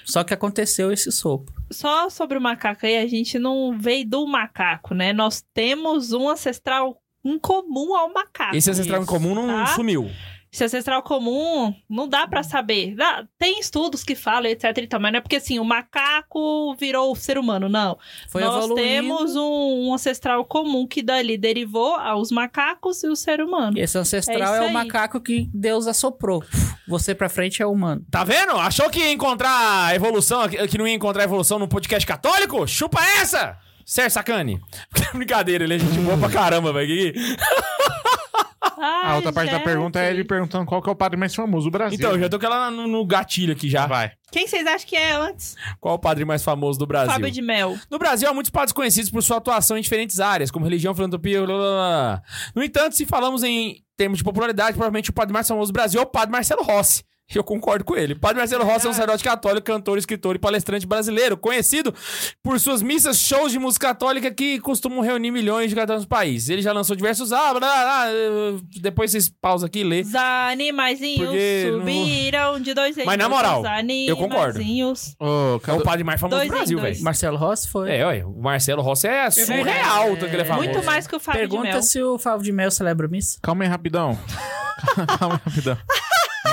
Só 0.04 0.22
que 0.22 0.32
aconteceu 0.32 0.92
esse 0.92 1.10
sopro. 1.10 1.54
Só 1.70 2.08
sobre 2.08 2.38
o 2.38 2.40
macaco 2.40 2.86
aí, 2.86 2.96
a 2.96 3.06
gente 3.06 3.38
não 3.38 3.76
veio 3.78 4.06
do 4.06 4.26
macaco, 4.26 4.94
né? 4.94 5.12
Nós 5.12 5.44
temos 5.52 6.12
um 6.12 6.28
ancestral 6.28 7.02
em 7.24 7.38
comum 7.38 7.94
ao 7.94 8.12
macaco. 8.12 8.54
Esse 8.54 8.70
ancestral 8.70 9.02
em 9.02 9.06
comum 9.06 9.34
não 9.34 9.46
tá? 9.48 9.66
sumiu. 9.74 10.08
Esse 10.56 10.64
ancestral 10.64 11.02
comum, 11.02 11.74
não 11.86 12.08
dá 12.08 12.26
pra 12.26 12.42
saber. 12.42 12.94
Dá- 12.94 13.26
tem 13.38 13.60
estudos 13.60 14.02
que 14.02 14.14
falam, 14.14 14.46
etc 14.50 14.74
e 14.78 14.86
tal, 14.86 14.98
mas 14.98 15.12
não 15.12 15.18
é 15.18 15.20
porque 15.20 15.36
assim, 15.36 15.58
o 15.58 15.64
macaco 15.66 16.74
virou 16.76 17.12
o 17.12 17.14
ser 17.14 17.36
humano, 17.36 17.68
não. 17.68 17.98
Foi 18.30 18.40
Nós 18.42 18.64
evoluindo. 18.64 18.74
temos 18.88 19.36
um, 19.36 19.88
um 19.88 19.92
ancestral 19.92 20.42
comum 20.46 20.86
que 20.86 21.02
dali 21.02 21.36
derivou 21.36 21.94
aos 21.96 22.30
macacos 22.30 23.04
e 23.04 23.08
o 23.08 23.14
ser 23.14 23.42
humano. 23.42 23.76
E 23.76 23.82
esse 23.82 23.98
ancestral 23.98 24.54
É 24.54 24.58
é, 24.64 24.70
o 24.70 24.72
macaco 24.72 25.20
que 25.20 25.46
Deus 25.52 25.86
assoprou. 25.86 26.42
Você 26.88 27.14
pra 27.14 27.28
frente 27.28 27.60
é 27.60 27.66
humano. 27.66 28.02
Tá 28.10 28.24
vendo? 28.24 28.52
Achou 28.52 28.88
que 28.88 28.98
ia 29.00 29.12
encontrar 29.12 29.88
a 29.88 29.94
evolução, 29.94 30.48
que 30.48 30.56
que 30.68 30.78
não 30.78 30.88
ia 30.88 30.94
encontrar 30.94 31.24
evolução 31.24 31.58
no 31.58 31.68
podcast 31.68 32.06
católico? 32.06 32.66
Chupa 32.66 32.98
essa! 33.20 33.58
Sérgio 33.84 34.10
Sacani. 34.12 34.58
Brincadeira, 35.14 35.64
ele 35.64 35.74
é 35.74 35.78
gente 35.78 35.98
boa 35.98 36.16
pra 36.16 36.30
caramba, 36.30 36.72
velho. 36.72 37.12
A 38.78 39.16
outra 39.16 39.32
parte 39.32 39.50
da 39.50 39.60
pergunta 39.60 40.00
é 40.00 40.10
ele 40.10 40.24
perguntando 40.24 40.66
qual 40.66 40.82
que 40.82 40.88
é 40.88 40.92
o 40.92 40.96
padre 40.96 41.18
mais 41.18 41.34
famoso 41.34 41.66
do 41.66 41.70
Brasil. 41.70 41.96
Então, 41.98 42.12
eu 42.12 42.20
já 42.20 42.28
tô 42.28 42.38
com 42.38 42.46
ela 42.46 42.70
no, 42.70 42.86
no 42.86 43.06
gatilho 43.06 43.52
aqui 43.52 43.68
já. 43.68 43.86
Vai. 43.86 44.12
Quem 44.30 44.46
vocês 44.46 44.66
acham 44.66 44.86
que 44.86 44.96
é 44.96 45.12
antes? 45.12 45.56
Qual 45.80 45.94
o 45.94 45.98
padre 45.98 46.24
mais 46.24 46.42
famoso 46.42 46.78
do 46.78 46.86
Brasil? 46.86 47.12
Fábio 47.12 47.30
de 47.30 47.40
Mel. 47.40 47.76
No 47.90 47.98
Brasil, 47.98 48.28
há 48.28 48.34
muitos 48.34 48.50
padres 48.50 48.72
conhecidos 48.72 49.10
por 49.10 49.22
sua 49.22 49.38
atuação 49.38 49.78
em 49.78 49.80
diferentes 49.80 50.20
áreas, 50.20 50.50
como 50.50 50.64
religião, 50.64 50.94
filantropia, 50.94 51.44
blá, 51.44 51.54
blá, 51.56 51.64
blá. 51.64 52.22
No 52.54 52.62
entanto, 52.62 52.96
se 52.96 53.06
falamos 53.06 53.42
em 53.42 53.82
termos 53.96 54.18
de 54.18 54.24
popularidade, 54.24 54.72
provavelmente 54.72 55.10
o 55.10 55.12
padre 55.12 55.32
mais 55.32 55.48
famoso 55.48 55.72
do 55.72 55.74
Brasil 55.74 56.00
é 56.00 56.02
o 56.02 56.06
padre 56.06 56.32
Marcelo 56.32 56.62
Rossi. 56.62 57.02
Eu 57.34 57.42
concordo 57.42 57.84
com 57.84 57.96
ele. 57.96 58.14
Padre 58.14 58.38
Marcelo 58.38 58.64
Rossi 58.64 58.86
é 58.86 58.90
um 58.90 58.92
sacerdote 58.92 59.24
católico, 59.24 59.66
cantor, 59.66 59.98
escritor 59.98 60.36
e 60.36 60.38
palestrante 60.38 60.86
brasileiro, 60.86 61.36
conhecido 61.36 61.92
por 62.42 62.58
suas 62.60 62.80
missas, 62.82 63.18
shows 63.18 63.50
de 63.52 63.58
música 63.58 63.88
católica 63.88 64.30
que 64.30 64.60
costumam 64.60 65.00
reunir 65.00 65.30
milhões 65.32 65.68
de 65.68 65.74
católicos 65.74 66.04
no 66.04 66.08
país. 66.08 66.48
Ele 66.48 66.62
já 66.62 66.72
lançou 66.72 66.94
diversos... 66.94 67.32
Ah, 67.32 67.52
blá, 67.52 67.58
blá, 67.58 68.06
depois 68.80 69.10
vocês 69.10 69.28
pausam 69.28 69.66
aqui 69.66 69.80
e 69.80 69.84
lê. 69.84 70.00
Os 70.02 70.14
animaizinhos 70.14 71.18
Porque 71.28 71.68
não- 71.72 71.78
subiram 71.80 72.60
de 72.60 72.74
dois 72.74 72.96
em 72.96 73.04
Mas 73.04 73.18
na 73.18 73.28
moral, 73.28 73.62
eu 74.06 74.16
concordo. 74.16 74.60
Ô, 75.18 75.60
É 75.66 75.72
o 75.72 75.82
padre 75.82 76.04
mais 76.04 76.20
famoso 76.20 76.36
Dois 76.38 76.48
do 76.48 76.54
Brasil, 76.56 76.80
velho. 76.80 77.02
Marcelo 77.02 77.36
Rossi 77.36 77.68
foi. 77.68 77.90
É, 77.90 78.06
ué, 78.06 78.24
o 78.24 78.40
Marcelo 78.40 78.82
Rossi 78.82 79.08
é 79.08 79.28
surreal, 79.30 79.64
verdade. 79.64 80.10
tanto 80.20 80.28
que 80.30 80.36
ele 80.36 80.42
é 80.42 80.44
famoso. 80.44 80.64
Muito 80.68 80.84
mais 80.84 81.06
que 81.06 81.16
o 81.16 81.20
Fábio 81.20 81.42
de 81.42 81.48
Pergunta 81.48 81.72
Mel. 81.72 81.82
se 81.82 82.02
o 82.02 82.18
Fábio 82.18 82.44
de 82.44 82.52
Mel 82.52 82.70
celebra 82.70 83.08
missa. 83.08 83.38
Calma 83.42 83.64
aí, 83.64 83.68
rapidão. 83.70 84.16
Calma 85.18 85.34
aí, 85.34 85.40
rapidão. 85.52 85.76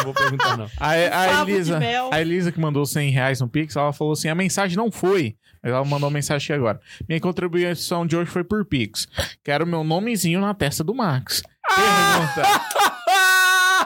Não 0.03 0.11
vou 0.11 0.13
perguntar, 0.13 0.57
não. 0.57 0.67
A, 0.79 0.89
a 0.89 1.41
Elisa, 1.41 1.79
a 2.11 2.21
Elisa 2.21 2.51
que 2.51 2.59
mandou 2.59 2.85
100 2.85 3.09
reais 3.11 3.39
no 3.39 3.47
Pix, 3.47 3.75
ela 3.75 3.93
falou 3.93 4.13
assim: 4.13 4.27
a 4.27 4.35
mensagem 4.35 4.75
não 4.75 4.91
foi. 4.91 5.35
Mas 5.61 5.71
ela 5.71 5.85
mandou 5.85 6.09
uma 6.09 6.13
mensagem 6.13 6.45
aqui 6.45 6.53
agora. 6.53 6.79
Minha 7.07 7.21
contribuição 7.21 8.05
de 8.05 8.17
hoje 8.17 8.29
foi 8.29 8.43
por 8.43 8.65
Pix. 8.65 9.07
Quero 9.43 9.65
meu 9.65 9.83
nomezinho 9.83 10.41
na 10.41 10.53
testa 10.53 10.83
do 10.83 10.93
Max. 10.93 11.41
Pergunta. 11.67 12.43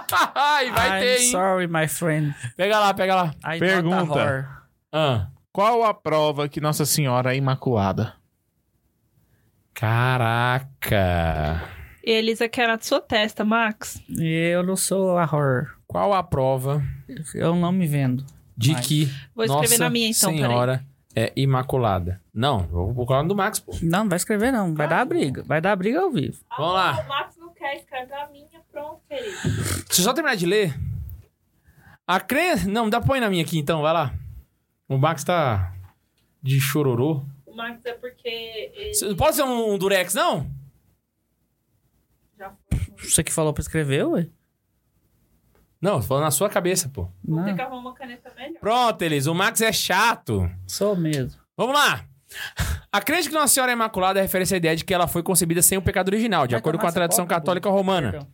Ai, 0.34 0.72
vai 0.72 0.88
I'm 0.88 1.00
ter, 1.04 1.22
hein? 1.22 1.32
sorry, 1.32 1.68
my 1.68 1.88
friend. 1.88 2.34
Pega 2.56 2.80
lá, 2.80 2.94
pega 2.94 3.16
lá. 3.16 3.36
I 3.46 3.60
Pergunta. 3.60 4.48
Ah. 4.92 5.28
Qual 5.52 5.84
a 5.84 5.94
prova 5.94 6.48
que 6.48 6.62
Nossa 6.62 6.86
Senhora 6.86 7.34
é 7.34 7.38
Imaculada? 7.38 8.14
Caraca. 9.74 11.62
Elisa 12.04 12.48
quer 12.48 12.68
na 12.68 12.80
sua 12.80 13.02
testa, 13.02 13.44
Max. 13.44 14.02
Eu 14.18 14.64
não 14.64 14.76
sou 14.76 15.18
a 15.18 15.24
horror. 15.24 15.77
Qual 15.88 16.14
a 16.14 16.22
prova 16.22 16.84
Eu 17.34 17.56
não 17.56 17.72
me 17.72 17.88
vendo. 17.88 18.26
de 18.56 18.76
que 18.76 19.06
Vou 19.34 19.46
escrever 19.46 19.70
Nossa 19.70 19.84
na 19.84 19.90
minha, 19.90 20.10
então, 20.10 20.32
Senhora 20.32 20.86
é 21.16 21.34
imaculada? 21.36 22.22
Não, 22.32 22.60
vou 22.68 22.94
colocar 22.94 23.24
no 23.24 23.30
do 23.30 23.36
Max, 23.36 23.60
pô. 23.60 23.72
Não, 23.82 24.02
não 24.02 24.10
vai 24.10 24.18
escrever 24.18 24.52
não. 24.52 24.76
Vai 24.76 24.88
dar 24.88 25.04
briga. 25.04 25.42
Vai 25.44 25.60
dar 25.60 25.76
briga 25.76 26.02
ao 26.02 26.12
vivo. 26.12 26.38
Vamos 26.56 26.74
lá. 26.74 27.02
O 27.02 27.08
Max 27.08 27.36
não 27.38 27.54
quer 27.56 27.78
escrever 27.78 28.14
a 28.14 28.28
minha, 28.30 28.62
pronto, 28.72 29.02
querido. 29.10 29.36
Deixa 29.88 30.02
eu 30.02 30.04
só 30.04 30.14
terminar 30.14 30.36
de 30.36 30.46
ler. 30.46 30.80
A 32.06 32.20
crença... 32.20 32.68
Não, 32.70 32.88
dá 32.88 33.02
põe 33.02 33.20
na 33.20 33.32
minha 33.32 33.44
aqui, 33.44 33.58
então. 33.58 33.82
Vai 33.82 33.94
lá. 33.94 34.14
O 34.88 34.96
Max 34.96 35.24
tá 35.24 35.74
de 36.44 36.60
chororô. 36.60 37.26
O 37.48 37.56
Max 37.56 37.84
é 37.86 37.94
porque 37.94 38.72
ele 38.76 39.16
Pode 39.16 39.38
ser 39.38 39.44
um 39.44 39.76
durex, 39.76 40.14
não? 40.14 40.52
já 42.38 42.52
foi. 42.70 42.80
Você 43.10 43.24
que 43.24 43.34
falou 43.34 43.54
pra 43.54 43.62
escrever, 43.62 44.06
ué? 44.06 44.28
Não, 45.82 46.00
tô 46.02 46.08
falando 46.08 46.24
na 46.24 46.32
sua 46.32 46.50
cabeça, 46.50 46.90
pô. 46.90 47.08
Vou 47.24 47.44
ter 47.44 47.54
que 47.56 47.62
arrumar 47.62 47.78
uma 47.80 47.94
caneta 47.94 48.32
melhor. 48.36 48.60
Pronto, 48.60 49.02
Elis. 49.02 49.28
O 49.28 49.34
Max 49.36 49.62
é 49.62 49.72
chato. 49.72 50.50
sou 50.66 50.96
mesmo. 50.96 51.40
Vamos 51.56 51.76
lá. 51.76 52.04
A 52.92 53.00
crença 53.02 53.30
que 53.30 53.36
Nossa 53.36 53.54
Senhora 53.54 53.72
é 53.72 53.74
Imaculada 53.76 54.22
refere-se 54.22 54.54
à 54.54 54.58
ideia 54.58 54.76
de 54.76 54.84
que 54.84 54.94
ela 54.94 55.08
foi 55.08 55.22
concebida 55.22 55.62
sem 55.62 55.78
o 55.78 55.82
pecado 55.82 56.10
original, 56.10 56.48
de 56.48 56.52
Vai 56.54 56.60
acordo 56.60 56.80
com 56.80 56.88
a 56.88 56.92
tradição 56.92 57.26
coca, 57.26 57.36
católica 57.36 57.70
Bruno? 57.70 57.78
romana. 57.78 58.12
Perdão. 58.12 58.28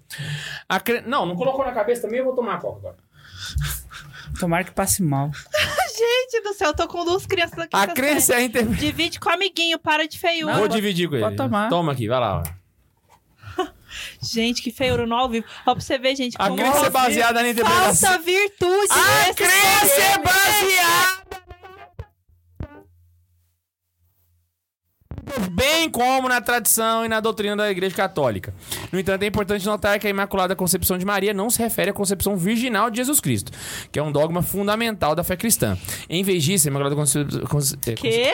A 0.70 0.80
cre... 0.80 1.02
Não, 1.02 1.26
não 1.26 1.36
colocou 1.36 1.66
na 1.66 1.72
cabeça 1.74 2.04
também, 2.04 2.20
eu 2.20 2.26
vou 2.26 2.34
tomar 2.36 2.56
a 2.56 2.58
coca 2.58 2.78
agora. 2.80 2.98
Tomara 4.39 4.64
que 4.64 4.72
passe 4.72 5.04
mal. 5.04 5.30
Gente 5.96 6.41
do 6.44 6.54
céu, 6.54 6.70
eu 6.70 6.76
tô 6.76 6.88
com 6.88 7.04
duas 7.06 7.26
crianças 7.26 7.60
aqui. 7.60 7.76
A 7.76 7.88
crença 7.88 8.36
é 8.36 8.44
inter... 8.44 8.66
Divide 8.66 9.20
com 9.20 9.30
o 9.30 9.34
amiguinho, 9.34 9.78
para 9.78 10.08
de 10.08 10.18
feiura. 10.18 10.54
Não, 10.54 10.60
Vou 10.62 10.68
dividir 10.70 11.08
com 11.10 11.16
ele. 11.16 11.24
pode 11.24 11.36
tomar. 11.36 11.70
Toma 11.70 11.91
aqui, 11.91 12.08
vai 12.08 12.20
lá. 12.20 12.39
ó. 12.39 12.62
Gente, 14.22 14.62
que 14.62 14.72
feiura 14.72 15.06
no 15.06 15.16
ao 15.16 15.30
vivo. 15.30 15.45
Ó, 15.66 15.74
pra 15.74 15.82
você 15.82 15.97
ver, 15.97 16.16
gente, 16.16 16.36
A 16.39 16.49
crença 16.51 16.86
é 16.86 16.89
baseada 16.89 17.41
na 17.41 17.49
interpretação. 17.49 18.10
Falta 18.10 18.24
virtude 18.24 18.88
A 18.91 19.34
crença 19.34 20.01
é 20.01 20.18
poder. 20.18 20.34
baseada 20.34 21.43
bem 25.52 25.90
como 25.90 26.28
na 26.30 26.42
tradição 26.42 27.06
e 27.06 27.10
na 27.10 27.20
doutrina 27.20 27.56
da 27.56 27.70
Igreja 27.70 27.96
Católica. 27.96 28.54
No 28.92 29.00
entanto, 29.00 29.24
é 29.24 29.28
importante 29.28 29.66
notar 29.66 30.00
que 30.00 30.08
a 30.08 30.10
Imaculada 30.10 30.56
Concepção 30.56 30.98
de 30.98 31.06
Maria 31.06 31.34
não 31.34 31.50
se 31.50 31.60
refere 31.60 31.92
à 31.92 31.94
concepção 31.94 32.36
virginal 32.38 32.90
de 32.90 32.98
Jesus 32.98 33.20
Cristo, 33.20 33.52
que 33.92 34.00
é 34.00 34.04
um 34.04 34.12
dogma 34.12 34.42
fundamental 34.42 35.16
da 35.16 35.24
fé 35.24 35.36
cristã. 35.36 35.78
Em 36.10 36.24
vez 36.24 36.44
disso, 36.44 36.68
a 36.68 36.72
Imaculada 36.72 36.96
Concepção. 36.96 37.96
Quê? 37.96 38.32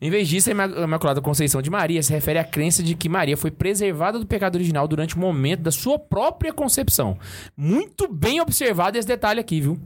Em 0.00 0.10
vez 0.10 0.28
disso, 0.28 0.50
a 0.50 0.52
Imaculada 0.52 1.20
Conceição 1.20 1.60
de 1.60 1.68
Maria 1.68 2.02
se 2.02 2.12
refere 2.12 2.38
à 2.38 2.44
crença 2.44 2.82
de 2.82 2.94
que 2.94 3.08
Maria 3.08 3.36
foi 3.36 3.50
preservada 3.50 4.18
do 4.18 4.26
pecado 4.26 4.54
original 4.54 4.86
durante 4.88 5.16
o 5.16 5.18
momento 5.18 5.60
da 5.60 5.70
sua 5.70 5.98
própria 5.98 6.52
concepção. 6.52 7.18
Muito 7.56 8.08
bem 8.12 8.40
observado 8.40 8.96
esse 8.96 9.08
detalhe 9.08 9.40
aqui, 9.40 9.60
viu? 9.60 9.78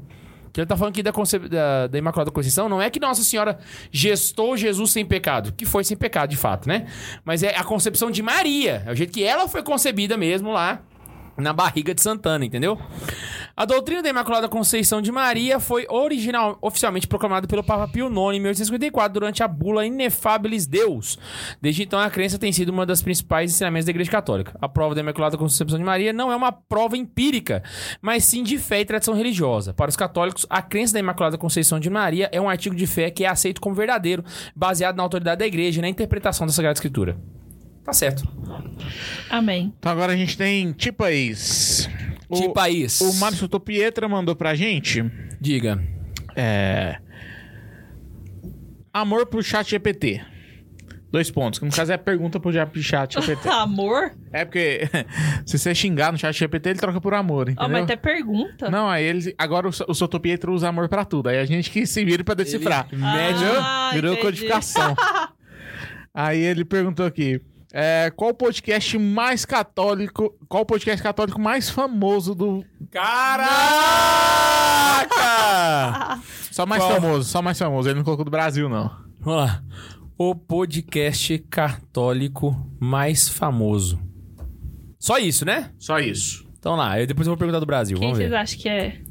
Que 0.57 0.61
ele 0.63 0.67
tá 0.67 0.75
falando 0.75 0.95
aqui 0.95 1.03
da, 1.03 1.11
da, 1.11 1.87
da, 1.87 1.99
Imaculada 1.99 2.31
Conceição, 2.31 2.67
não 2.67 2.81
é 2.81 2.89
que 2.89 2.99
Nossa 2.99 3.23
Senhora 3.23 3.59
gestou 3.93 4.57
Jesus 4.57 4.91
sem 4.91 5.05
pecado, 5.05 5.53
que 5.53 5.67
foi 5.67 5.85
sem 5.85 5.95
pecado 5.95 6.31
de 6.31 6.37
fato, 6.39 6.67
né? 6.67 6.87
Mas 7.27 7.43
é 7.43 7.55
a 7.55 7.63
concepção 7.63 8.11
de 8.11 8.23
Maria, 8.23 8.83
é 8.87 8.91
o 8.91 8.95
jeito 8.95 9.13
que 9.13 9.23
ela 9.23 9.47
foi 9.49 9.63
concebida 9.63 10.17
mesmo 10.17 10.51
lá 10.51 10.81
na 11.37 11.53
barriga 11.53 11.95
de 11.95 12.03
Santana, 12.03 12.45
entendeu? 12.45 12.79
A 13.57 13.65
doutrina 13.65 14.03
da 14.03 14.09
Imaculada 14.09 14.49
Conceição 14.49 15.01
de 15.01 15.11
Maria 15.11 15.59
foi 15.59 15.87
original, 15.89 16.59
oficialmente 16.61 17.07
proclamada 17.07 17.47
pelo 17.47 17.65
Papa 17.65 17.89
Pio 17.89 18.07
IX 18.07 18.37
em 18.37 18.41
1854 18.41 19.13
durante 19.13 19.43
a 19.43 19.49
bula 19.49 19.87
Inefabilis 19.87 20.67
Deus. 20.67 21.19
Desde 21.61 21.83
então, 21.83 21.99
a 21.99 22.11
crença 22.11 22.39
tem 22.39 22.53
sido 22.53 22.71
uma 22.71 22.85
das 22.85 23.03
principais 23.03 23.53
ensinamentos 23.53 23.87
da 23.87 23.91
Igreja 23.91 24.11
Católica. 24.11 24.57
A 24.61 24.69
prova 24.69 24.95
da 24.95 25.01
Imaculada 25.01 25.39
Conceição 25.39 25.79
de 25.79 25.85
Maria 25.85 26.13
não 26.13 26.31
é 26.31 26.37
uma 26.37 26.53
prova 26.53 26.97
empírica, 26.97 27.63
mas 28.03 28.25
sim 28.25 28.43
de 28.43 28.59
fé 28.59 28.81
e 28.81 28.85
tradição 28.85 29.15
religiosa. 29.15 29.73
Para 29.73 29.89
os 29.89 29.97
católicos, 29.97 30.47
a 30.51 30.61
crença 30.61 30.93
da 30.93 31.01
Imaculada 31.01 31.39
Conceição 31.39 31.81
de 31.81 31.89
Maria 31.89 32.29
é 32.33 32.41
um 32.41 32.49
artigo 32.49 32.75
de 32.75 32.87
fé 32.87 33.11
que 33.11 33.25
é 33.25 33.29
aceito 33.29 33.61
como 33.61 33.75
verdadeiro, 33.75 34.25
baseado 34.55 34.97
na 34.97 35.03
autoridade 35.03 35.39
da 35.39 35.47
Igreja 35.47 35.79
e 35.79 35.83
na 35.83 35.89
interpretação 35.89 36.47
da 36.47 36.53
Sagrada 36.53 36.77
Escritura. 36.77 37.17
Tá 37.87 37.93
certo. 37.93 38.27
Amém. 39.31 39.73
Então 39.79 39.93
agora 39.93 40.13
a 40.13 40.17
gente 40.17 40.37
tem 40.37 40.73
Tipais. 40.73 41.89
O, 42.29 42.35
Tipais. 42.41 43.01
O 43.01 43.15
Márcio 43.15 43.47
Topietra 43.49 44.09
mandou 44.09 44.35
pra 44.35 44.57
gente. 44.57 45.05
Diga. 45.41 45.81
É. 46.35 46.99
Amor 48.93 49.27
pro 49.27 49.41
chat 49.41 49.71
GPT. 49.71 50.21
Dois 51.13 51.31
pontos. 51.31 51.61
Que 51.61 51.65
no 51.65 51.71
caso 51.71 51.93
é 51.93 51.95
a 51.95 51.99
pergunta 51.99 52.41
pro 52.41 52.51
chat 52.83 53.21
GPT. 53.21 53.47
amor? 53.55 54.11
É 54.33 54.45
porque 54.45 54.81
se 55.47 55.57
você 55.57 55.73
xingar 55.73 56.11
no 56.11 56.19
chat 56.19 56.37
GPT, 56.37 56.71
ele 56.71 56.79
troca 56.81 57.01
por 57.01 57.15
amor, 57.15 57.49
entendeu? 57.49 57.67
Oh, 57.67 57.69
mas 57.71 57.85
até 57.85 57.95
pergunta. 57.95 58.69
Não, 58.69 58.89
aí 58.89 59.05
ele. 59.05 59.33
Agora 59.39 59.69
o, 59.69 59.71
o 59.87 59.95
Soto 59.95 60.19
Pietro 60.19 60.53
usa 60.53 60.69
amor 60.69 60.89
pra 60.89 61.05
tudo. 61.05 61.29
Aí 61.29 61.39
a 61.39 61.45
gente 61.45 61.71
que 61.71 61.87
se 61.87 62.05
vira 62.05 62.25
pra 62.25 62.35
decifrar. 62.35 62.89
Ele... 62.91 63.01
Ah, 63.05 63.91
Virou 63.95 64.13
entendi. 64.15 64.27
codificação. 64.27 64.97
aí 66.13 66.41
ele 66.41 66.65
perguntou 66.65 67.07
aqui. 67.07 67.41
É, 67.79 68.11
qual 68.17 68.31
o 68.31 68.35
podcast 68.35 68.97
mais 68.97 69.45
católico. 69.45 70.35
Qual 70.49 70.63
o 70.63 70.67
podcast 70.67 71.03
católico 71.03 71.39
mais 71.39 71.69
famoso 71.69 72.35
do. 72.35 72.65
Caraca! 72.91 73.53
só 76.51 76.65
mais 76.65 76.83
qual? 76.83 76.95
famoso, 76.95 77.29
só 77.29 77.43
mais 77.43 77.59
famoso. 77.59 77.87
Ele 77.87 77.97
não 77.97 78.05
colocou 78.05 78.25
do 78.25 78.31
Brasil, 78.31 78.67
não. 78.71 78.91
Vamos 79.21 79.43
lá. 79.43 79.63
O 80.17 80.35
podcast 80.35 81.39
católico 81.51 82.57
mais 82.81 83.29
famoso. 83.29 84.01
Só 84.99 85.19
isso, 85.19 85.45
né? 85.45 85.71
Só 85.79 85.99
isso. 85.99 86.47
Então 86.59 86.77
lá, 86.77 86.99
eu 86.99 87.07
depois 87.07 87.27
eu 87.27 87.33
vou 87.33 87.39
perguntar 87.39 87.61
do 87.61 87.67
Brasil. 87.67 87.99
Quem 87.99 88.07
Vamos 88.09 88.17
vocês 88.17 88.31
ver. 88.31 88.37
acham 88.37 88.59
que 88.59 88.69
é? 88.71 89.03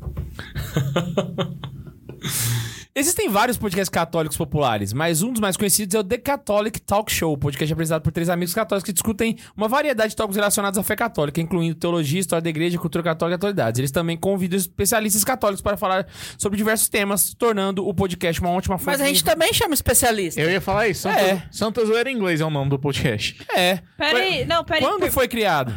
Existem 2.97 3.27
vários 3.27 3.57
podcasts 3.57 3.89
católicos 3.89 4.37
populares, 4.37 4.93
mas 4.93 5.21
um 5.21 5.29
dos 5.29 5.41
mais 5.41 5.57
conhecidos 5.57 5.93
é 5.95 5.99
o 5.99 6.03
The 6.03 6.17
Catholic 6.17 6.79
Talk 6.79 7.11
Show, 7.11 7.37
podcast 7.37 7.73
apresentado 7.73 8.01
por 8.01 8.09
três 8.13 8.29
amigos 8.29 8.53
católicos 8.53 8.85
que 8.85 8.93
discutem 8.93 9.35
uma 9.53 9.67
variedade 9.67 10.11
de 10.11 10.15
tópicos 10.15 10.37
relacionados 10.37 10.79
à 10.79 10.83
fé 10.83 10.95
católica, 10.95 11.41
incluindo 11.41 11.75
teologia, 11.75 12.21
história 12.21 12.41
da 12.41 12.49
igreja, 12.49 12.77
cultura 12.77 13.03
católica 13.03 13.33
e 13.33 13.35
atualidades. 13.35 13.79
Eles 13.79 13.91
também 13.91 14.15
convidam 14.15 14.57
especialistas 14.57 15.25
católicos 15.25 15.61
para 15.61 15.75
falar 15.75 16.07
sobre 16.37 16.55
diversos 16.55 16.87
temas, 16.87 17.33
tornando 17.33 17.85
o 17.85 17.93
podcast 17.93 18.39
uma 18.39 18.51
ótima 18.51 18.77
fonte 18.77 18.91
Mas 18.97 19.01
a 19.01 19.05
gente 19.07 19.17
de... 19.17 19.25
também 19.25 19.51
chama 19.53 19.73
especialista. 19.73 20.39
Eu 20.39 20.49
ia 20.49 20.61
falar 20.61 20.87
isso. 20.87 21.01
Santa, 21.01 21.19
É. 21.19 21.43
Santa 21.51 21.85
Zoeira 21.85 22.09
em 22.09 22.15
inglês 22.15 22.39
é 22.39 22.45
o 22.45 22.49
nome 22.49 22.69
do 22.69 22.79
podcast. 22.79 23.35
É. 23.53 23.79
Peraí, 23.97 24.45
não, 24.45 24.63
peraí. 24.63 24.81
Quando 24.81 25.01
per- 25.01 25.11
foi 25.11 25.27
criado? 25.27 25.73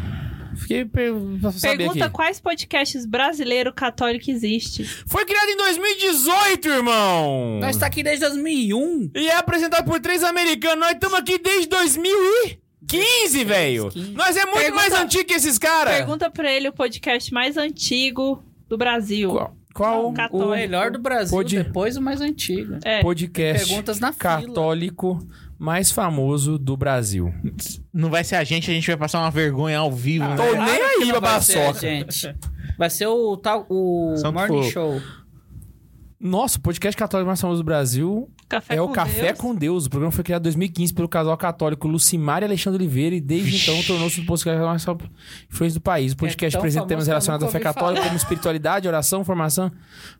Fiquei 0.59 0.85
per... 0.85 1.13
Pergunta 1.63 2.05
aqui. 2.05 2.13
quais 2.15 2.41
podcasts 2.41 3.07
brasileiro 3.07 3.73
católico 3.73 4.31
existe. 4.31 4.85
Foi 5.07 5.25
criado 5.25 5.49
em 5.49 5.57
2018, 5.57 6.69
irmão! 6.69 7.59
Nós 7.61 7.77
tá 7.77 7.87
aqui 7.87 8.03
desde 8.03 8.27
2001. 8.27 9.11
E 9.15 9.29
é 9.29 9.37
apresentado 9.37 9.85
por 9.85 10.01
três 10.01 10.23
americanos. 10.25 10.81
Nós 10.81 10.93
estamos 10.93 11.19
aqui 11.19 11.39
desde 11.39 11.69
2015, 11.69 13.45
velho. 13.45 13.91
15. 13.91 14.11
Nós 14.13 14.37
é 14.37 14.45
muito 14.45 14.59
Pergunta- 14.59 14.75
mais 14.75 14.93
antigo 14.95 15.25
que 15.25 15.35
esses 15.35 15.59
caras. 15.59 15.95
Pergunta 15.97 16.31
pra 16.31 16.51
ele 16.53 16.69
o 16.69 16.73
podcast 16.73 17.33
mais 17.33 17.57
antigo 17.57 18.43
do 18.69 18.77
Brasil. 18.77 19.31
Qual, 19.31 19.57
qual 19.79 20.12
Católico. 20.12 20.49
O 20.49 20.51
melhor 20.51 20.91
do 20.91 20.99
Brasil, 20.99 21.37
Pode- 21.37 21.57
depois 21.57 21.97
o 21.97 22.03
mais 22.03 22.20
antigo. 22.20 22.76
É. 22.85 23.01
podcast 23.01 23.66
Perguntas 23.66 24.01
na 24.01 24.12
fila. 24.12 24.41
católico 24.43 25.18
mais 25.59 25.91
famoso 25.91 26.59
do 26.59 26.76
Brasil? 26.76 27.33
Não 27.93 28.11
vai 28.11 28.22
ser 28.24 28.37
a 28.37 28.45
gente, 28.45 28.70
a 28.70 28.74
gente 28.74 28.87
vai 28.87 28.97
passar 28.97 29.20
uma 29.20 29.31
vergonha 29.31 29.79
ao 29.79 29.91
vivo, 29.93 30.24
Tô 30.37 30.43
né? 30.43 30.64
nem 30.66 30.83
aí, 30.83 31.05
não 31.07 31.12
babaçoca. 31.20 31.81
Vai 32.79 32.91
ser 32.91 33.07
o 33.07 33.37
tal 33.37 33.66
o 33.68 34.14
Santo 34.16 34.35
Morning 34.35 34.59
Fogo. 34.62 34.70
Show. 34.70 35.03
Nossa, 36.21 36.59
o 36.59 36.61
podcast 36.61 36.97
católico 36.97 37.29
mais 37.29 37.41
famoso 37.41 37.62
do 37.62 37.64
Brasil 37.64 38.29
Café 38.49 38.75
é 38.75 38.83
o 38.83 38.89
Café 38.89 39.27
Deus. 39.27 39.39
com 39.39 39.55
Deus. 39.55 39.87
O 39.87 39.91
programa 39.91 40.11
foi 40.11 40.25
criado 40.25 40.41
em 40.43 40.45
2015 40.45 40.93
pelo 40.93 41.09
casal 41.09 41.37
católico 41.37 41.87
Lucimar 41.87 42.43
e 42.43 42.47
Alexandre 42.47 42.83
Oliveira 42.83 43.14
e 43.14 43.21
desde 43.21 43.57
então 43.57 43.81
tornou-se 43.85 44.21
o 44.21 44.27
podcast 44.27 44.61
mais 44.61 44.85
influente 45.49 45.75
do 45.75 45.81
país. 45.81 46.12
O 46.12 46.16
podcast 46.16 46.53
tão 46.53 46.59
apresenta 46.61 46.81
famoso 46.81 46.89
temas 46.89 47.07
relacionados 47.07 47.47
à 47.47 47.51
fé 47.51 47.61
católica, 47.61 48.01
falar. 48.01 48.07
como 48.09 48.16
espiritualidade, 48.16 48.89
oração, 48.89 49.23
formação. 49.25 49.71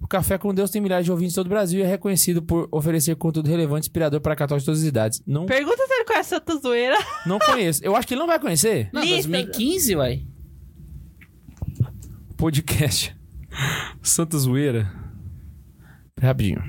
O 0.01 0.07
Café 0.07 0.39
com 0.39 0.55
Deus 0.55 0.71
tem 0.71 0.81
milhares 0.81 1.05
de 1.05 1.11
ouvintes 1.11 1.35
em 1.35 1.37
todo 1.37 1.47
o 1.47 1.51
Brasil 1.51 1.81
e 1.81 1.83
é 1.83 1.87
reconhecido 1.87 2.43
por 2.43 2.69
oferecer 2.71 3.17
conteúdo 3.17 3.49
relevante 3.49 3.87
e 3.87 3.89
inspirador 3.89 4.21
para 4.21 4.37
católicos 4.37 4.63
de 4.63 4.67
todas 4.67 4.83
as 4.83 4.87
idades. 4.87 5.21
Não, 5.27 5.47
Pergunta 5.47 5.85
se 5.85 5.93
ele 5.95 6.05
conhece 6.05 6.29
Santa 6.29 6.57
Zoeira. 6.59 6.97
não 7.27 7.41
conheço. 7.41 7.85
Eu 7.85 7.97
acho 7.97 8.07
que 8.07 8.15
ele 8.15 8.21
não 8.21 8.29
vai 8.29 8.39
conhecer. 8.39 8.89
Não, 8.93 9.03
Lista. 9.03 9.29
2015, 9.33 9.97
uai. 9.97 10.23
Podcast. 12.37 13.17
Santa 14.01 14.39
Zoeira. 14.39 15.08
Rapidinho. 16.21 16.63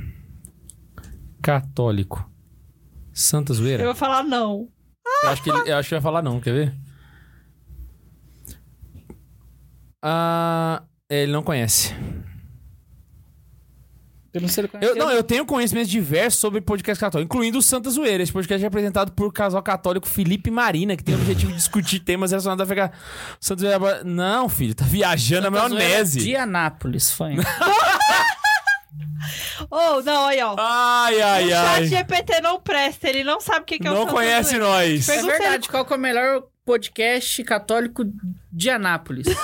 Católico. 1.42 2.30
Santa 3.14 3.54
Zoeira? 3.54 3.84
Eu 3.84 3.88
vou 3.88 3.96
falar 3.96 4.24
não. 4.24 4.70
Eu 5.24 5.30
acho 5.30 5.44
que 5.44 5.50
ele, 5.50 5.72
eu 5.72 5.78
acho 5.78 5.90
que 5.90 5.96
vai 5.96 6.02
falar 6.02 6.22
não, 6.22 6.40
quer 6.40 6.54
ver? 6.54 6.76
Ah, 10.02 10.84
ele 11.10 11.32
não 11.32 11.44
conhece. 11.44 11.94
Eu 14.32 14.42
não 14.42 14.48
sei 14.48 14.64
ele 14.64 14.86
Eu, 14.86 14.96
não, 14.96 15.10
eu 15.10 15.24
tenho 15.24 15.44
conhecimentos 15.44 15.90
diversos 15.90 16.40
sobre 16.40 16.62
podcast 16.62 17.00
católico, 17.00 17.34
incluindo 17.34 17.58
o 17.58 17.62
Santa 17.62 17.90
Zoeira. 17.90 18.22
Esse 18.22 18.32
podcast 18.32 18.64
é 18.64 18.68
apresentado 18.68 19.12
por 19.12 19.34
casal 19.34 19.62
católico 19.64 20.08
Felipe 20.08 20.50
e 20.50 20.54
Marina, 20.54 20.96
que 20.96 21.04
tem 21.04 21.16
o 21.16 21.18
objetivo 21.18 21.52
de 21.52 21.58
discutir 21.58 22.00
temas 22.00 22.32
relacionados 22.32 22.64
à 22.64 22.66
fé 22.68 22.76
católica. 22.76 23.04
Santa 23.40 23.62
Zoeira... 23.62 24.04
Não, 24.04 24.48
filho, 24.48 24.76
tá 24.76 24.86
viajando 24.86 25.50
na 25.50 25.52
maionese. 25.52 26.20
De 26.20 26.36
Anápolis, 26.36 27.12
foi. 27.12 27.36
Oh, 29.70 30.02
não, 30.02 30.26
aí, 30.28 30.42
ó. 30.42 30.56
Ai, 30.58 31.18
o 31.18 31.26
ai, 31.26 31.50
chat 31.50 31.60
ai. 31.82 31.86
GPT 31.88 32.42
não 32.42 32.60
presta, 32.60 33.10
ele 33.10 33.24
não 33.24 33.40
sabe 33.42 33.60
o 33.62 33.66
que, 33.66 33.78
que 33.80 33.88
é 33.88 33.92
o 33.92 33.94
Não 33.94 34.08
conhece 34.08 34.52
Zoeira. 34.52 34.66
nós. 34.66 35.10
É 35.10 35.14
Pergunta 35.14 35.38
verdade, 35.38 35.70
qual 35.70 35.86
que 35.86 35.94
é 35.94 35.96
o 35.96 36.00
melhor 36.00 36.44
podcast 36.66 37.44
católico 37.44 38.04
de 38.52 38.70
Anápolis? 38.70 39.28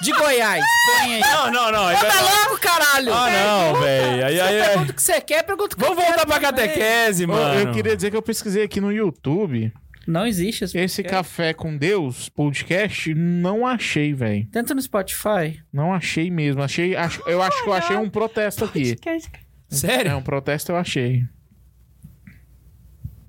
De 0.00 0.12
Goiás. 0.12 0.64
Põe 0.86 1.14
aí. 1.16 1.20
Não, 1.20 1.50
não, 1.50 1.72
não. 1.72 1.90
Ele 1.90 1.98
vai- 2.00 2.08
Tá 2.12 2.20
louco, 2.20 2.60
caralho? 2.60 3.12
Ah, 3.12 3.28
não, 3.30 3.80
velho. 3.80 4.26
Aí, 4.26 4.40
aí, 4.40 4.40
aí. 4.40 4.68
Pergunta 4.68 4.92
o 4.92 4.94
que 4.94 5.02
você 5.02 5.20
quer, 5.20 5.42
pergunta 5.42 5.74
o 5.74 5.76
que 5.76 5.84
Vamos 5.84 6.04
voltar 6.04 6.24
pra 6.24 6.38
catequese, 6.38 7.26
mano. 7.26 7.58
Eu 7.58 7.72
queria 7.72 7.96
dizer 7.96 8.12
que 8.12 8.16
eu 8.16 8.22
pesquisei 8.22 8.62
aqui 8.62 8.80
no 8.80 8.92
YouTube. 8.92 9.72
Não 10.08 10.26
existe 10.26 10.64
esse 10.64 10.78
Esse. 10.78 11.02
Café 11.02 11.52
com 11.52 11.76
Deus 11.76 12.30
podcast, 12.30 13.12
não 13.14 13.66
achei, 13.66 14.14
velho. 14.14 14.46
Tenta 14.50 14.74
no 14.74 14.80
Spotify. 14.80 15.62
Não 15.70 15.92
achei 15.92 16.30
mesmo. 16.30 16.62
Achei, 16.62 16.96
acho- 16.96 17.22
eu 17.26 17.42
acho 17.42 17.62
que 17.62 17.68
eu 17.68 17.74
achei 17.74 17.96
um 17.96 18.08
protesto 18.08 18.64
aqui. 18.64 18.96
Podcast. 18.96 19.30
É, 19.34 19.74
Sério? 19.74 20.16
um 20.16 20.22
protesto 20.22 20.72
eu 20.72 20.76
achei. 20.76 21.26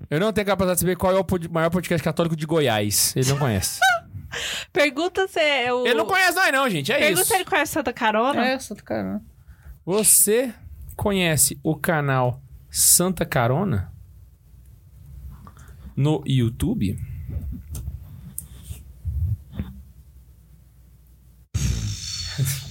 Eu 0.08 0.18
não 0.18 0.32
tenho 0.32 0.46
capacidade 0.46 0.76
de 0.76 0.80
saber 0.80 0.96
qual 0.96 1.14
é 1.14 1.18
o 1.18 1.24
pod- 1.24 1.48
maior 1.50 1.68
podcast 1.68 2.02
católico 2.02 2.34
de 2.34 2.46
Goiás. 2.46 3.14
Ele 3.14 3.28
não 3.28 3.38
conhece. 3.38 3.78
Pergunta 4.72 5.28
se 5.28 5.38
é 5.38 5.70
o... 5.72 5.86
Ele 5.86 5.94
não 5.96 6.06
conhece 6.06 6.34
nós 6.34 6.50
não, 6.52 6.68
gente. 6.70 6.90
É 6.90 6.98
Pergunta 6.98 7.20
isso. 7.20 7.28
se 7.30 7.34
ele 7.36 7.44
conhece 7.44 7.72
Santa 7.72 7.92
Carona. 7.92 8.42
É, 8.46 8.58
Santa 8.58 8.82
Carona. 8.82 9.22
Você 9.84 10.52
conhece 10.96 11.60
o 11.62 11.76
canal 11.76 12.42
Santa 12.70 13.26
Carona? 13.26 13.89
No 16.00 16.22
YouTube? 16.26 16.96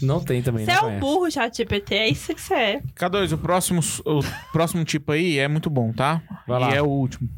Não 0.02 0.20
tem 0.24 0.42
também, 0.42 0.66
Você 0.66 0.72
não 0.72 0.78
é 0.78 0.82
um 0.82 0.86
conhece. 0.86 1.00
burro, 1.02 1.30
chat 1.32 1.56
GPT, 1.58 1.94
é 1.96 2.08
isso 2.10 2.34
que 2.34 2.42
você 2.42 2.54
é. 2.56 2.82
K2, 2.96 3.34
o 3.34 3.38
próximo, 3.38 3.82
o 4.06 4.22
próximo 4.52 4.84
tipo 4.84 5.12
aí 5.12 5.38
é 5.38 5.48
muito 5.48 5.70
bom, 5.70 5.94
tá? 5.94 6.24
Vai 6.48 6.58
e 6.60 6.66
lá. 6.66 6.76
é 6.76 6.82
o 6.82 6.88
último. 6.88 7.30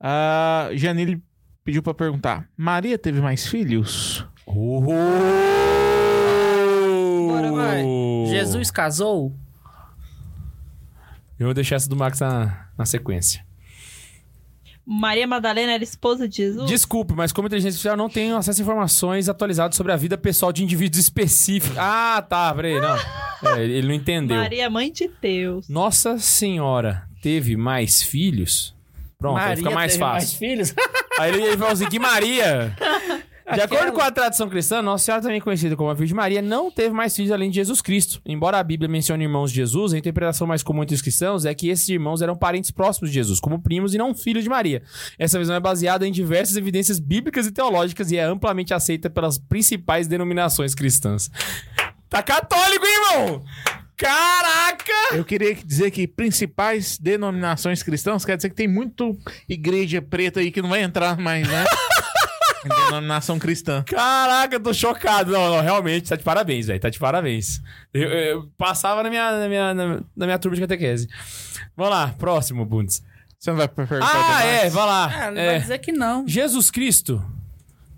A 0.00 0.70
Janine 0.74 1.22
pediu 1.64 1.80
pra 1.82 1.94
perguntar: 1.94 2.48
Maria 2.56 2.98
teve 2.98 3.20
mais 3.20 3.46
filhos? 3.46 4.26
Bora, 7.28 7.52
vai. 7.52 7.84
Jesus 8.30 8.70
casou? 8.72 9.36
Eu 11.38 11.46
vou 11.46 11.54
deixar 11.54 11.76
essa 11.76 11.88
do 11.88 11.94
Max 11.96 12.18
na, 12.20 12.66
na 12.76 12.84
sequência. 12.84 13.44
Maria 14.92 15.24
Madalena 15.24 15.72
era 15.72 15.84
esposa 15.84 16.26
de 16.26 16.38
Jesus? 16.38 16.68
Desculpe, 16.68 17.14
mas 17.14 17.30
como 17.30 17.46
inteligência 17.46 17.76
artificial 17.76 17.96
não 17.96 18.08
tenho 18.08 18.36
acesso 18.36 18.60
a 18.60 18.64
informações 18.64 19.28
atualizadas 19.28 19.76
sobre 19.76 19.92
a 19.92 19.96
vida 19.96 20.18
pessoal 20.18 20.52
de 20.52 20.64
indivíduos 20.64 20.98
específicos. 21.00 21.78
Ah, 21.78 22.24
tá, 22.28 22.52
peraí, 22.52 22.80
não. 22.80 22.96
É, 23.42 23.64
ele 23.64 23.88
não 23.88 23.94
entendeu. 23.94 24.36
Maria, 24.36 24.68
mãe 24.68 24.92
de 24.92 25.10
Deus. 25.18 25.66
Nossa 25.66 26.18
Senhora 26.18 27.04
teve 27.22 27.56
mais 27.56 28.02
filhos? 28.02 28.74
Pronto, 29.18 29.38
aí 29.38 29.44
Maria 29.48 29.56
fica 29.56 29.70
mais 29.70 29.92
teve 29.92 30.04
fácil. 30.04 30.28
mais 30.28 30.34
filhos? 30.34 30.74
Aí 31.18 31.32
ele, 31.32 31.42
ele 31.44 31.56
falou 31.56 31.72
assim: 31.72 31.88
que 31.88 31.98
Maria. 31.98 32.76
De 33.54 33.60
acordo 33.60 33.92
com 33.92 34.00
a 34.00 34.10
tradição 34.10 34.48
cristã, 34.48 34.80
Nossa 34.80 35.04
Senhora, 35.04 35.22
também 35.22 35.40
conhecida 35.40 35.76
como 35.76 35.90
a 35.90 35.94
Virgem 35.94 36.14
Maria, 36.16 36.40
não 36.40 36.70
teve 36.70 36.94
mais 36.94 37.14
filhos 37.14 37.32
além 37.32 37.50
de 37.50 37.56
Jesus 37.56 37.82
Cristo. 37.82 38.20
Embora 38.24 38.58
a 38.58 38.62
Bíblia 38.62 38.88
mencione 38.88 39.24
irmãos 39.24 39.50
de 39.50 39.56
Jesus, 39.56 39.92
a 39.92 39.98
interpretação 39.98 40.46
mais 40.46 40.62
comum 40.62 40.82
entre 40.82 40.94
os 40.94 41.02
cristãos 41.02 41.44
é 41.44 41.54
que 41.54 41.68
esses 41.68 41.88
irmãos 41.88 42.22
eram 42.22 42.36
parentes 42.36 42.70
próximos 42.70 43.10
de 43.10 43.14
Jesus, 43.14 43.40
como 43.40 43.60
primos 43.60 43.94
e 43.94 43.98
não 43.98 44.14
filhos 44.14 44.44
de 44.44 44.50
Maria. 44.50 44.82
Essa 45.18 45.38
visão 45.38 45.56
é 45.56 45.60
baseada 45.60 46.06
em 46.06 46.12
diversas 46.12 46.56
evidências 46.56 46.98
bíblicas 46.98 47.46
e 47.46 47.52
teológicas 47.52 48.10
e 48.10 48.16
é 48.16 48.22
amplamente 48.22 48.72
aceita 48.72 49.10
pelas 49.10 49.38
principais 49.38 50.06
denominações 50.06 50.74
cristãs. 50.74 51.30
Tá 52.08 52.22
católico, 52.22 52.86
hein, 52.86 52.92
irmão? 52.92 53.44
Caraca! 53.96 54.92
Eu 55.12 55.24
queria 55.24 55.54
dizer 55.54 55.90
que 55.90 56.06
principais 56.06 56.98
denominações 56.98 57.82
cristãs 57.82 58.24
quer 58.24 58.36
dizer 58.36 58.48
que 58.48 58.56
tem 58.56 58.66
muito 58.66 59.14
igreja 59.46 60.00
preta 60.00 60.40
aí 60.40 60.50
que 60.50 60.62
não 60.62 60.70
vai 60.70 60.82
entrar 60.82 61.18
mais, 61.18 61.46
né? 61.46 61.64
Em 62.64 62.68
Denominação 62.68 63.38
cristã. 63.38 63.82
Caraca, 63.84 64.54
eu 64.56 64.60
tô 64.60 64.72
chocado. 64.74 65.32
Não, 65.32 65.56
não, 65.56 65.62
realmente, 65.62 66.08
tá 66.08 66.16
de 66.16 66.22
parabéns, 66.22 66.66
velho. 66.66 66.78
Tá 66.80 66.90
de 66.90 66.98
parabéns. 66.98 67.60
Eu, 67.92 68.08
eu 68.10 68.50
passava 68.58 69.02
na 69.02 69.08
minha, 69.10 69.38
na, 69.38 69.48
minha, 69.48 69.74
na, 69.74 69.86
na 70.16 70.26
minha 70.26 70.38
turma 70.38 70.54
de 70.56 70.60
catequese. 70.60 71.08
Vamos 71.76 71.92
lá, 71.94 72.08
próximo, 72.18 72.64
Bundes. 72.66 73.02
Você 73.38 73.50
não 73.50 73.56
vai 73.56 73.68
perguntar 73.68 74.06
Ah, 74.36 74.44
é, 74.44 74.68
vai 74.68 74.86
lá. 74.86 75.06
Ah, 75.06 75.28
ele 75.28 75.40
É, 75.40 75.46
vai 75.46 75.60
dizer 75.60 75.78
que 75.78 75.92
não. 75.92 76.28
Jesus 76.28 76.70
Cristo 76.70 77.24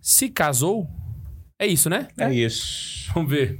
se 0.01 0.28
casou? 0.28 0.89
É 1.59 1.66
isso, 1.66 1.90
né? 1.90 2.06
É 2.16 2.32
isso. 2.32 3.10
Vamos 3.14 3.30
ver. 3.30 3.59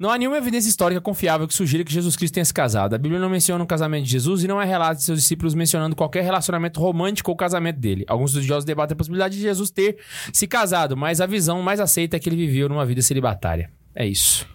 Não 0.00 0.10
há 0.10 0.16
nenhuma 0.16 0.38
evidência 0.38 0.70
histórica 0.70 0.98
confiável 0.98 1.46
que 1.46 1.52
sugira 1.52 1.84
que 1.84 1.92
Jesus 1.92 2.16
Cristo 2.16 2.32
tenha 2.32 2.44
se 2.46 2.54
casado. 2.54 2.94
A 2.94 2.98
Bíblia 2.98 3.20
não 3.20 3.28
menciona 3.28 3.62
o 3.62 3.66
casamento 3.66 4.06
de 4.06 4.12
Jesus 4.12 4.42
e 4.42 4.48
não 4.48 4.58
há 4.58 4.64
relato 4.64 4.96
de 4.96 5.04
seus 5.04 5.20
discípulos 5.20 5.54
mencionando 5.54 5.94
qualquer 5.94 6.24
relacionamento 6.24 6.80
romântico 6.80 7.30
ou 7.30 7.36
casamento 7.36 7.78
dele. 7.78 8.06
Alguns 8.08 8.30
estudiosos 8.30 8.64
debatem 8.64 8.94
a 8.94 8.96
possibilidade 8.96 9.36
de 9.36 9.42
Jesus 9.42 9.70
ter 9.70 9.98
se 10.32 10.46
casado, 10.46 10.96
mas 10.96 11.20
a 11.20 11.26
visão 11.26 11.60
mais 11.60 11.80
aceita 11.80 12.16
é 12.16 12.18
que 12.18 12.30
ele 12.30 12.36
viveu 12.36 12.66
numa 12.66 12.86
vida 12.86 13.02
celibatária. 13.02 13.70
É 13.94 14.06
isso. 14.06 14.48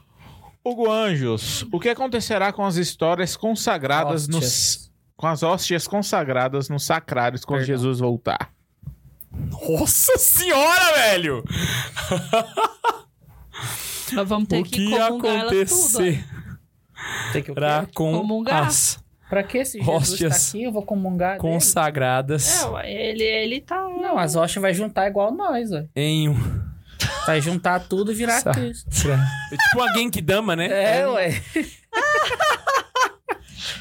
Hugo 0.63 0.91
Anjos, 0.91 1.63
o 1.71 1.79
que 1.79 1.89
acontecerá 1.89 2.51
com 2.51 2.65
as 2.65 2.77
histórias 2.77 3.37
consagradas 3.37 4.27
nos. 4.27 4.37
Hóstias. 4.37 4.91
Com 5.15 5.27
as 5.27 5.43
hóstias 5.43 5.87
consagradas 5.87 6.69
nos 6.69 6.83
sacrários 6.83 7.45
quando 7.45 7.59
Perdão. 7.59 7.75
Jesus 7.75 7.99
voltar? 7.99 8.51
Nossa 9.31 10.17
senhora, 10.17 10.93
velho! 10.95 11.43
Nós 14.13 14.29
vamos 14.29 14.47
ter 14.47 14.59
o 14.59 14.63
que, 14.63 14.87
que 14.87 14.97
acontecer 14.97 16.23
que 17.33 17.53
pra 17.53 17.85
com 17.93 18.13
Comungar. 18.17 18.67
as 18.67 19.03
Pra 19.29 19.41
que 19.41 19.65
se 19.65 19.79
Jesus 19.79 19.95
Hóstias 20.11 20.43
tá 20.43 20.49
aqui, 20.49 20.63
eu 20.63 20.71
vou 20.71 20.83
comungar 20.83 21.31
dele? 21.31 21.41
consagradas 21.41 22.61
É, 22.61 22.65
ué, 22.67 22.91
ele, 22.91 23.23
ele 23.23 23.61
tá. 23.61 23.81
Não, 23.81 24.19
as 24.19 24.35
hóstias 24.35 24.61
vai 24.61 24.73
juntar 24.73 25.07
igual 25.07 25.33
nós, 25.33 25.71
ué. 25.71 25.87
em 25.95 26.29
um... 26.29 26.65
Vai 27.25 27.41
juntar 27.41 27.79
tudo 27.79 28.11
e 28.11 28.15
virar 28.15 28.39
Sa- 28.39 28.51
Cristo. 28.51 28.87
É 29.09 29.57
tipo 29.57 29.77
uma 29.79 29.91
Genkidama, 29.93 30.55
né? 30.55 30.99
É, 30.99 31.07
ué. 31.07 31.41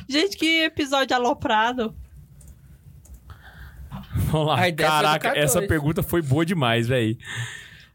Gente, 0.09 0.37
que 0.37 0.65
episódio 0.65 1.15
aloprado. 1.15 1.95
Vamos 4.31 4.49
lá. 4.49 4.73
Caraca, 4.73 5.29
14. 5.29 5.39
essa 5.41 5.63
pergunta 5.63 6.03
foi 6.03 6.23
boa 6.23 6.45
demais, 6.45 6.89
velho. 6.89 7.17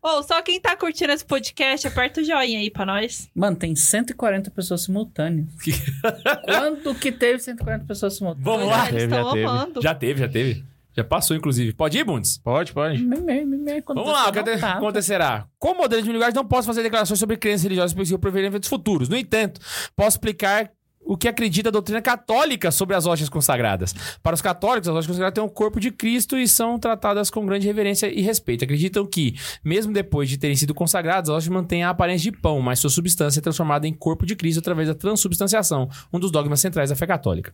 Ô, 0.01 0.23
só 0.23 0.41
quem 0.41 0.59
tá 0.61 0.75
curtindo 0.75 1.11
esse 1.11 1.25
podcast, 1.25 1.87
aperta 1.87 2.21
o 2.21 2.23
joinha 2.23 2.59
aí 2.59 2.71
pra 2.71 2.85
nós. 2.85 3.29
Mano, 3.35 3.55
tem 3.57 3.75
140 3.75 4.49
pessoas 4.51 4.83
simultâneas. 4.83 5.47
Quando 6.45 6.95
que 6.95 7.11
teve 7.11 7.39
140 7.39 7.85
pessoas 7.85 8.15
simultâneas? 8.15 8.45
Vamos 8.45 8.65
Pois 8.67 8.77
lá. 8.77 8.89
eles 8.89 9.01
Teve, 9.03 9.15
já 9.15 9.31
teve. 9.31 9.81
Já 9.81 9.95
teve, 9.95 10.19
já 10.21 10.27
teve. 10.29 10.65
Já 10.95 11.03
passou, 11.03 11.37
inclusive. 11.37 11.71
Pode 11.73 11.97
ir, 11.97 12.03
Bundes? 12.03 12.37
Pode, 12.37 12.73
pode. 12.73 13.01
Mimê, 13.03 13.45
mimê, 13.45 13.81
Vamos 13.87 14.11
lá, 14.11 14.27
o 14.29 14.33
que 14.33 14.39
acontecerá? 14.39 15.47
Como 15.57 15.81
modelo 15.81 16.01
de 16.01 16.11
linguagem, 16.11 16.35
não 16.35 16.45
posso 16.45 16.67
fazer 16.67 16.81
declarações 16.83 17.19
sobre 17.19 17.37
crenças 17.37 17.63
religiosas 17.63 17.91
específicas 17.91 18.19
por 18.31 18.37
eventos 18.37 18.67
futuros. 18.67 19.07
No 19.07 19.15
entanto, 19.15 19.61
posso 19.95 20.17
explicar 20.17 20.71
o 21.09 21.17
que 21.17 21.27
acredita 21.27 21.69
a 21.69 21.71
doutrina 21.71 22.03
católica 22.03 22.69
sobre 22.69 22.95
as 22.95 23.07
hóstias 23.07 23.29
consagradas. 23.29 23.95
Para 24.21 24.35
os 24.35 24.43
católicos, 24.43 24.87
as 24.87 24.93
hóstias 24.95 25.07
consagradas 25.07 25.33
têm 25.33 25.43
o 25.43 25.49
corpo 25.49 25.79
de 25.79 25.89
Cristo 25.89 26.37
e 26.37 26.47
são 26.47 26.77
tratadas 26.77 27.31
com 27.31 27.43
grande 27.47 27.65
reverência 27.65 28.13
e 28.13 28.21
respeito. 28.21 28.63
Acreditam 28.63 29.03
que, 29.07 29.33
mesmo 29.65 29.91
depois 29.91 30.29
de 30.29 30.37
terem 30.37 30.55
sido 30.55 30.71
consagradas, 30.71 31.31
as 31.31 31.37
hóstias 31.37 31.51
mantêm 31.51 31.83
a 31.83 31.89
aparência 31.89 32.31
de 32.31 32.37
pão, 32.37 32.61
mas 32.61 32.77
sua 32.77 32.91
substância 32.91 33.39
é 33.39 33.41
transformada 33.41 33.87
em 33.87 33.93
corpo 33.93 34.23
de 34.23 34.35
Cristo 34.35 34.59
através 34.59 34.87
da 34.87 34.93
transubstanciação, 34.93 35.89
um 36.13 36.19
dos 36.19 36.29
dogmas 36.29 36.59
centrais 36.59 36.91
da 36.91 36.95
fé 36.95 37.07
católica. 37.07 37.51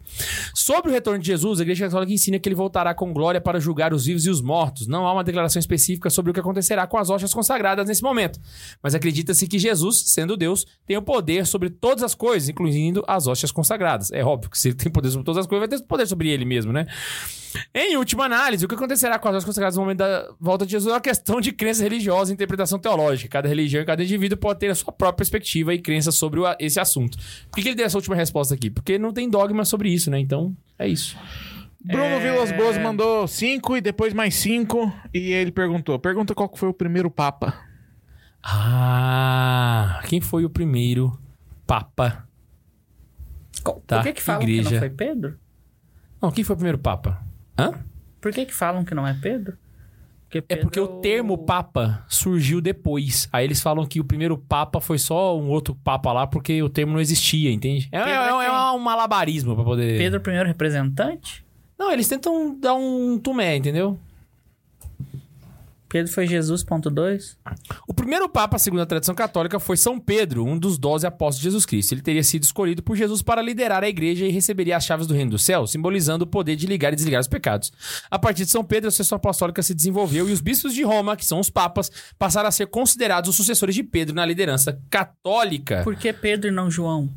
Sobre 0.53 0.91
o 0.91 0.93
retorno 0.93 1.19
de 1.19 1.27
Jesus, 1.27 1.61
a 1.61 1.63
Igreja 1.63 1.85
Católica 1.85 2.11
ensina 2.11 2.37
que 2.37 2.49
ele 2.49 2.55
voltará 2.55 2.93
com 2.93 3.13
glória 3.13 3.39
para 3.39 3.57
julgar 3.57 3.93
os 3.93 4.05
vivos 4.05 4.25
e 4.25 4.29
os 4.29 4.41
mortos. 4.41 4.85
Não 4.85 5.07
há 5.07 5.13
uma 5.13 5.23
declaração 5.23 5.61
específica 5.61 6.09
sobre 6.09 6.31
o 6.31 6.33
que 6.33 6.41
acontecerá 6.41 6.85
com 6.87 6.97
as 6.97 7.09
hóstias 7.09 7.33
consagradas 7.33 7.87
nesse 7.87 8.03
momento. 8.03 8.37
Mas 8.83 8.93
acredita-se 8.93 9.47
que 9.47 9.57
Jesus, 9.57 10.03
sendo 10.07 10.35
Deus, 10.35 10.65
tem 10.85 10.97
o 10.97 11.01
poder 11.01 11.45
sobre 11.45 11.69
todas 11.69 12.03
as 12.03 12.13
coisas, 12.13 12.49
incluindo 12.49 13.01
as 13.07 13.27
hóstias 13.27 13.44
consagradas. 13.51 14.11
É 14.11 14.23
óbvio 14.23 14.49
que 14.49 14.57
se 14.57 14.69
ele 14.69 14.75
tem 14.75 14.91
poder 14.91 15.09
sobre 15.09 15.25
todas 15.25 15.39
as 15.41 15.47
coisas, 15.47 15.67
vai 15.69 15.77
ter 15.79 15.83
poder 15.85 16.05
sobre 16.07 16.29
ele 16.29 16.45
mesmo, 16.45 16.71
né? 16.73 16.85
Em 17.73 17.95
última 17.95 18.25
análise, 18.25 18.65
o 18.65 18.67
que 18.67 18.75
acontecerá 18.75 19.17
com 19.17 19.29
as 19.29 19.35
hóstias 19.35 19.45
consagradas 19.45 19.77
no 19.77 19.83
momento 19.83 19.99
da 19.99 20.29
volta 20.41 20.65
de 20.65 20.71
Jesus 20.73 20.91
é 20.91 20.93
uma 20.95 21.01
questão 21.01 21.39
de 21.39 21.53
crença 21.53 21.81
religiosa 21.83 22.31
e 22.31 22.33
interpretação 22.33 22.77
teológica. 22.77 23.29
Cada 23.29 23.47
religião 23.47 23.81
e 23.81 23.85
cada 23.85 24.03
indivíduo 24.03 24.37
pode 24.37 24.59
ter 24.59 24.69
a 24.69 24.75
sua 24.75 24.91
própria 24.91 25.17
perspectiva 25.17 25.73
e 25.73 25.79
crença 25.79 26.11
sobre 26.11 26.41
o- 26.41 26.55
esse 26.59 26.79
assunto. 26.81 27.17
Por 27.49 27.55
que 27.55 27.61
que 27.61 27.69
ele 27.69 27.75
deu 27.75 27.85
essa 27.85 27.97
última 27.97 28.15
resposta 28.15 28.53
aqui? 28.53 28.69
Porque 28.69 28.97
não 28.97 29.13
tem 29.13 29.29
dogma 29.29 29.63
sobre 29.63 29.87
isso, 29.89 30.11
né? 30.11 30.19
Então, 30.19 30.53
é 30.77 30.85
isso. 30.87 31.15
Bruno 31.81 32.19
Vilas 32.19 32.51
Boas 32.51 32.77
mandou 32.79 33.25
cinco 33.27 33.77
e 33.77 33.81
depois 33.81 34.11
mais 34.13 34.35
cinco. 34.35 34.91
E 35.13 35.31
ele 35.31 35.51
perguntou: 35.51 35.97
pergunta 35.99 36.33
qual 36.35 36.51
foi 36.53 36.67
o 36.67 36.73
primeiro 36.73 37.09
Papa. 37.09 37.53
Ah, 38.67 40.01
quem 40.07 40.19
foi 40.19 40.45
o 40.45 40.49
primeiro 40.49 41.17
Papa? 41.65 42.24
Co- 43.65 43.81
Tá, 43.85 43.97
Por 43.97 44.03
que 44.05 44.13
que 44.13 44.21
falam 44.21 44.45
que 44.45 44.51
igreja. 44.51 44.71
não 44.71 44.79
foi 44.79 44.89
Pedro? 44.89 45.37
Não, 46.21 46.31
quem 46.31 46.43
foi 46.43 46.53
o 46.53 46.57
primeiro 46.57 46.77
Papa? 46.77 47.21
Hã? 47.57 47.73
Por 48.21 48.31
que 48.31 48.45
que 48.45 48.53
falam 48.53 48.85
que 48.85 48.95
não 48.95 49.05
é 49.07 49.13
Pedro? 49.13 49.57
Porque 50.23 50.37
É 50.39 50.41
Pedro 50.41 50.63
porque 50.63 50.79
o 50.79 50.87
termo 51.01 51.37
Papa 51.37 52.03
surgiu 52.07 52.59
depois. 52.61 53.29
Aí 53.31 53.45
eles 53.45 53.61
falam 53.61 53.85
que 53.85 53.99
o 53.99 54.03
primeiro 54.03 54.37
Papa 54.37 54.79
foi 54.81 54.97
só 54.97 55.37
um 55.37 55.47
outro 55.49 55.75
Papa 55.75 56.11
lá 56.11 56.25
porque 56.25 56.61
o 56.63 56.69
termo 56.69 56.93
não 56.93 56.99
existia, 56.99 57.51
entende? 57.51 57.87
É, 57.91 57.97
é- 57.99 58.11
é 58.11 58.45
é 58.45 58.71
um 58.71 58.79
malabarismo 58.79 59.55
pra 59.55 59.63
poder. 59.63 59.97
Pedro 59.97 60.17
é 60.17 60.19
o 60.19 60.23
primeiro 60.23 60.47
representante? 60.47 61.45
Não, 61.77 61.91
eles 61.91 62.07
tentam 62.07 62.57
dar 62.59 62.73
um 62.73 63.19
tumé, 63.19 63.55
entendeu? 63.57 63.99
Pedro 65.95 66.11
foi 66.11 66.27
Jesus, 66.27 66.61
ponto 66.61 66.89
2? 66.89 67.37
O 67.87 67.93
primeiro 67.93 68.27
Papa, 68.27 68.59
segundo 68.59 68.81
a 68.81 68.85
tradição 68.85 69.15
católica, 69.15 69.61
foi 69.61 69.77
São 69.77 69.97
Pedro, 69.97 70.43
um 70.43 70.59
dos 70.59 70.77
doze 70.77 71.07
apóstolos 71.07 71.37
de 71.37 71.43
Jesus 71.43 71.65
Cristo. 71.65 71.93
Ele 71.93 72.01
teria 72.01 72.21
sido 72.21 72.43
escolhido 72.43 72.83
por 72.83 72.97
Jesus 72.97 73.21
para 73.21 73.41
liderar 73.41 73.81
a 73.81 73.87
igreja 73.87 74.25
e 74.25 74.29
receberia 74.29 74.75
as 74.75 74.83
chaves 74.83 75.07
do 75.07 75.13
reino 75.13 75.31
do 75.31 75.39
céu, 75.39 75.65
simbolizando 75.65 76.25
o 76.25 76.27
poder 76.27 76.57
de 76.57 76.67
ligar 76.67 76.91
e 76.91 76.97
desligar 76.97 77.21
os 77.21 77.29
pecados. 77.29 77.71
A 78.11 78.19
partir 78.19 78.43
de 78.43 78.51
São 78.51 78.61
Pedro, 78.61 78.89
a 78.89 78.91
sucessão 78.91 79.15
apostólica 79.15 79.63
se 79.63 79.73
desenvolveu 79.73 80.27
e 80.27 80.33
os 80.33 80.41
bispos 80.41 80.73
de 80.73 80.83
Roma, 80.83 81.15
que 81.15 81.25
são 81.25 81.39
os 81.39 81.49
papas, 81.49 81.89
passaram 82.19 82.49
a 82.49 82.51
ser 82.51 82.67
considerados 82.67 83.29
os 83.29 83.37
sucessores 83.37 83.73
de 83.73 83.81
Pedro 83.81 84.13
na 84.13 84.25
liderança 84.25 84.77
católica. 84.89 85.81
Por 85.81 85.95
que 85.95 86.11
Pedro 86.11 86.49
e 86.49 86.51
não 86.51 86.69
João? 86.69 87.09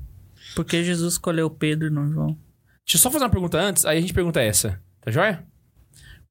Por 0.55 0.65
que 0.65 0.85
Jesus 0.85 1.15
escolheu 1.15 1.51
Pedro 1.51 1.89
e 1.89 1.91
não 1.91 2.09
João? 2.09 2.29
Deixa 2.87 2.95
eu 2.95 2.99
só 3.01 3.11
fazer 3.11 3.25
uma 3.25 3.31
pergunta 3.31 3.59
antes, 3.59 3.85
aí 3.85 3.99
a 3.99 4.01
gente 4.01 4.15
pergunta 4.15 4.41
essa. 4.41 4.81
Tá 5.01 5.11
joia? 5.11 5.45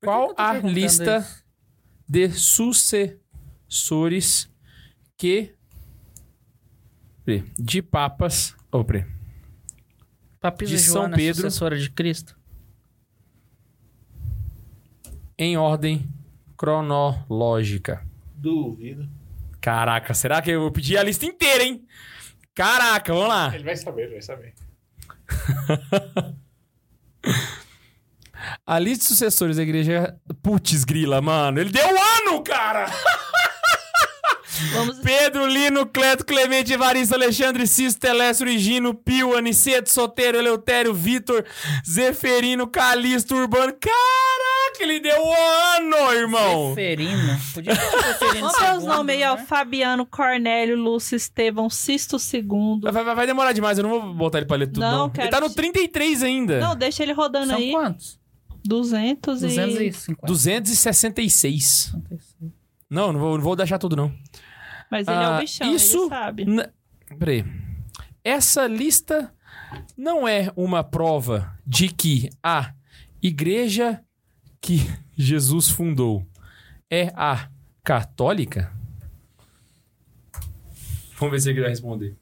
Qual 0.02 0.34
a 0.38 0.54
lista 0.54 1.18
isso? 1.18 1.47
De 2.08 2.30
sucessores 2.30 3.20
que. 5.18 5.54
De 7.60 7.82
papas. 7.82 8.56
Oh. 8.72 8.86
Papisa 10.40 10.72
de 10.72 10.80
São 10.80 11.02
Joana 11.02 11.16
é 11.16 11.18
Pedro? 11.18 11.42
sucessora 11.42 11.78
de 11.78 11.90
Cristo? 11.90 12.38
Em 15.38 15.58
ordem 15.58 16.10
cronológica. 16.56 18.08
Duvido. 18.34 19.10
Caraca, 19.60 20.14
será 20.14 20.42
que 20.42 20.52
eu 20.52 20.62
vou 20.62 20.72
pedir 20.72 20.98
a 20.98 21.04
lista 21.04 21.26
inteira, 21.26 21.64
hein? 21.64 21.86
Caraca, 22.56 23.14
vamos 23.14 23.28
lá. 23.28 23.54
Ele 23.54 23.66
vai 23.66 23.76
saber, 23.76 24.04
ele 24.04 24.14
vai 24.14 24.22
saber. 24.22 24.54
A 28.68 28.78
lista 28.80 29.04
de 29.04 29.08
sucessores 29.08 29.56
da 29.56 29.64
igreja. 29.64 30.14
Putz, 30.44 30.84
grila, 30.84 31.22
mano. 31.22 31.60
Ele 31.62 31.70
deu 31.70 31.88
um 31.88 32.32
ano, 32.32 32.44
cara! 32.44 32.86
Vamos... 34.74 34.98
Pedro, 34.98 35.46
Lino, 35.46 35.86
Cleto, 35.86 36.26
Clemente, 36.26 36.74
Evaristo, 36.74 37.14
Alexandre, 37.14 37.68
Cisto, 37.68 38.02
Telésio, 38.02 38.48
Higino, 38.50 38.92
Pio, 38.94 39.38
Aniceto, 39.38 39.88
Soteiro, 39.90 40.36
Eleutério, 40.38 40.94
Vitor, 40.96 41.46
Zeferino, 41.88 42.66
Calixto, 42.68 43.36
Urbano. 43.36 43.72
Caraca, 43.74 44.82
ele 44.84 45.00
deu 45.00 45.16
um 45.16 45.34
ano, 45.78 46.12
irmão! 46.14 46.70
Zeferino. 46.70 47.40
Podia 47.54 47.76
ter 47.76 47.82
Zeferino 48.14 48.48
Vamos 48.50 48.60
ver 48.60 48.78
os 48.78 48.84
nomes 48.84 49.16
aí, 49.16 49.24
ó. 49.24 49.36
né? 49.36 49.46
Fabiano, 49.46 50.06
Cornélio, 50.08 50.76
Lúcio, 50.76 51.16
Estevão, 51.16 51.70
Sisto 51.70 52.18
II. 52.18 52.82
Vai, 52.92 53.04
vai- 53.04 53.16
vai 53.16 53.28
demorar 53.28 53.52
demais, 53.52 53.78
eu 53.78 53.84
não 53.84 53.92
vou 53.92 54.14
botar 54.14 54.40
ele 54.40 54.48
pra 54.48 54.58
ler 54.58 54.68
tudo, 54.68 54.80
Não, 54.80 55.08
não. 55.08 55.12
Ele 55.20 55.30
tá 55.30 55.40
no 55.40 55.50
que- 55.50 55.56
33 55.56 56.24
ainda. 56.24 56.60
Não, 56.60 56.76
deixa 56.76 57.04
ele 57.04 57.14
rodando 57.14 57.48
São 57.48 57.58
aí. 57.58 57.72
quantos? 57.72 58.20
200 58.68 59.42
e... 59.44 59.48
250. 59.48 60.28
266. 60.28 61.96
Não, 62.90 63.12
não 63.14 63.20
vou, 63.20 63.36
não 63.38 63.44
vou 63.44 63.56
deixar 63.56 63.78
tudo, 63.78 63.96
não. 63.96 64.14
Mas 64.92 65.08
ele 65.08 65.18
é 65.18 65.26
Ah, 65.26 65.38
o 65.38 65.40
bichão, 65.42 65.76
isso- 65.76 65.98
ele 66.04 66.10
sabe. 66.10 66.44
N- 66.46 66.70
Peraí. 67.20 67.44
Essa 68.24 68.68
lista 68.68 69.34
não 69.98 70.28
é 70.28 70.52
uma 70.56 70.84
prova 70.84 71.58
de 71.66 71.90
que 71.90 72.30
a 72.44 72.74
igreja 73.22 74.02
que 74.62 74.78
Jesus 75.18 75.70
fundou 75.70 76.26
é 76.90 77.12
a 77.16 77.50
católica? 77.84 78.74
Vamos 81.20 81.32
ver 81.32 81.40
se 81.42 81.50
ele 81.50 81.62
vai 81.62 81.70
responder. 81.70 82.16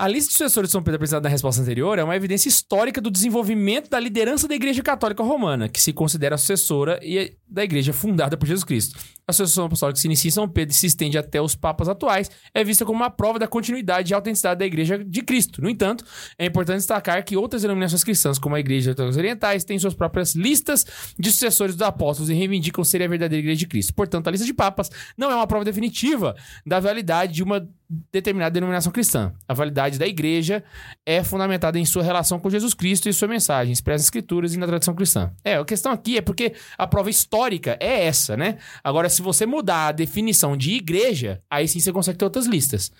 A 0.00 0.06
lista 0.06 0.28
de 0.28 0.34
sucessores 0.34 0.68
de 0.68 0.72
São 0.72 0.80
Pedro 0.80 0.94
apresentada 0.94 1.24
na 1.24 1.28
resposta 1.28 1.60
anterior 1.60 1.98
é 1.98 2.04
uma 2.04 2.14
evidência 2.14 2.48
histórica 2.48 3.00
do 3.00 3.10
desenvolvimento 3.10 3.90
da 3.90 3.98
liderança 3.98 4.46
da 4.46 4.54
Igreja 4.54 4.80
Católica 4.80 5.24
Romana, 5.24 5.68
que 5.68 5.80
se 5.82 5.92
considera 5.92 6.36
a 6.36 6.38
sucessora 6.38 7.00
e 7.02 7.36
da 7.48 7.64
Igreja 7.64 7.92
fundada 7.92 8.36
por 8.36 8.46
Jesus 8.46 8.62
Cristo. 8.62 8.96
A 9.26 9.32
sucessão 9.32 9.64
apostólica 9.64 9.96
que 9.96 10.00
se 10.00 10.06
inicia 10.06 10.28
em 10.28 10.32
São 10.32 10.48
Pedro 10.48 10.72
e 10.72 10.78
se 10.78 10.86
estende 10.86 11.18
até 11.18 11.42
os 11.42 11.56
papas 11.56 11.88
atuais 11.88 12.30
é 12.54 12.62
vista 12.62 12.84
como 12.84 12.96
uma 12.96 13.10
prova 13.10 13.40
da 13.40 13.48
continuidade 13.48 14.12
e 14.12 14.14
autenticidade 14.14 14.60
da 14.60 14.66
Igreja 14.66 15.02
de 15.04 15.20
Cristo. 15.20 15.60
No 15.60 15.68
entanto, 15.68 16.04
é 16.38 16.46
importante 16.46 16.76
destacar 16.76 17.24
que 17.24 17.36
outras 17.36 17.62
denominações 17.62 18.04
cristãs, 18.04 18.38
como 18.38 18.54
a 18.54 18.60
Igreja 18.60 18.90
Ortodoxa 18.90 19.18
Orientais, 19.18 19.64
têm 19.64 19.80
suas 19.80 19.94
próprias 19.94 20.32
listas 20.32 20.86
de 21.18 21.32
sucessores 21.32 21.74
dos 21.74 21.84
apóstolos 21.84 22.30
e 22.30 22.34
reivindicam 22.34 22.84
ser 22.84 23.02
a 23.02 23.08
verdadeira 23.08 23.40
Igreja 23.40 23.58
de 23.58 23.66
Cristo. 23.66 23.92
Portanto, 23.94 24.28
a 24.28 24.30
lista 24.30 24.46
de 24.46 24.54
papas 24.54 24.88
não 25.16 25.28
é 25.28 25.34
uma 25.34 25.46
prova 25.48 25.64
definitiva 25.64 26.36
da 26.64 26.78
validade 26.78 27.32
de 27.32 27.42
uma 27.42 27.68
determinada 28.12 28.50
denominação 28.52 28.92
cristã. 28.92 29.32
A 29.48 29.54
validade 29.54 29.98
da 29.98 30.06
igreja 30.06 30.62
é 31.06 31.24
fundamentada 31.24 31.78
em 31.78 31.84
sua 31.86 32.02
relação 32.02 32.38
com 32.38 32.50
Jesus 32.50 32.74
Cristo 32.74 33.08
e 33.08 33.12
sua 33.12 33.28
mensagem, 33.28 33.72
expressa 33.72 33.98
nas 34.00 34.04
escrituras 34.06 34.54
e 34.54 34.58
na 34.58 34.66
tradição 34.66 34.94
cristã. 34.94 35.32
É, 35.42 35.56
a 35.56 35.64
questão 35.64 35.90
aqui 35.92 36.18
é 36.18 36.20
porque 36.20 36.54
a 36.76 36.86
prova 36.86 37.08
histórica 37.08 37.78
é 37.80 38.04
essa, 38.04 38.36
né? 38.36 38.58
Agora, 38.84 39.08
se 39.08 39.22
você 39.22 39.46
mudar 39.46 39.88
a 39.88 39.92
definição 39.92 40.56
de 40.56 40.72
igreja, 40.72 41.40
aí 41.50 41.66
sim 41.66 41.80
você 41.80 41.92
consegue 41.92 42.18
ter 42.18 42.24
outras 42.26 42.46
listas. 42.46 42.92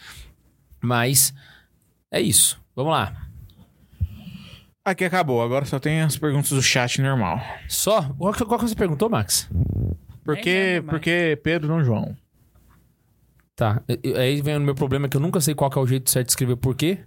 Mas 0.82 1.34
é 2.10 2.20
isso. 2.20 2.58
Vamos 2.74 2.92
lá. 2.92 3.14
Aqui 4.84 5.04
acabou, 5.04 5.42
agora 5.42 5.66
só 5.66 5.78
tem 5.78 6.00
as 6.00 6.16
perguntas 6.16 6.48
do 6.50 6.62
chat 6.62 7.02
normal. 7.02 7.38
Só? 7.68 8.02
Qual, 8.14 8.32
que- 8.32 8.44
qual 8.46 8.58
que 8.58 8.66
você 8.68 8.74
perguntou, 8.74 9.10
Max? 9.10 9.46
Por 10.24 10.34
Nem 10.34 10.42
que, 10.44 10.50
lembro 10.50 10.86
mais. 10.86 10.90
por 10.90 11.00
que 11.00 11.38
Pedro 11.42 11.68
não 11.68 11.84
João? 11.84 12.16
Tá. 13.58 13.82
Aí 14.16 14.40
vem 14.40 14.56
o 14.56 14.60
meu 14.60 14.72
problema 14.76 15.08
que 15.08 15.16
eu 15.16 15.20
nunca 15.20 15.40
sei 15.40 15.52
qual 15.52 15.68
que 15.68 15.76
é 15.76 15.82
o 15.82 15.86
jeito 15.86 16.08
certo 16.08 16.28
de 16.28 16.32
escrever 16.32 16.54
por 16.54 16.76
quê. 16.76 17.00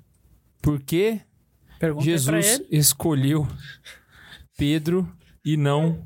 Por 0.61 0.81
que 0.81 1.21
Jesus 2.01 2.61
escolheu 2.69 3.47
Pedro 4.57 5.09
e 5.45 5.55
não 5.55 6.03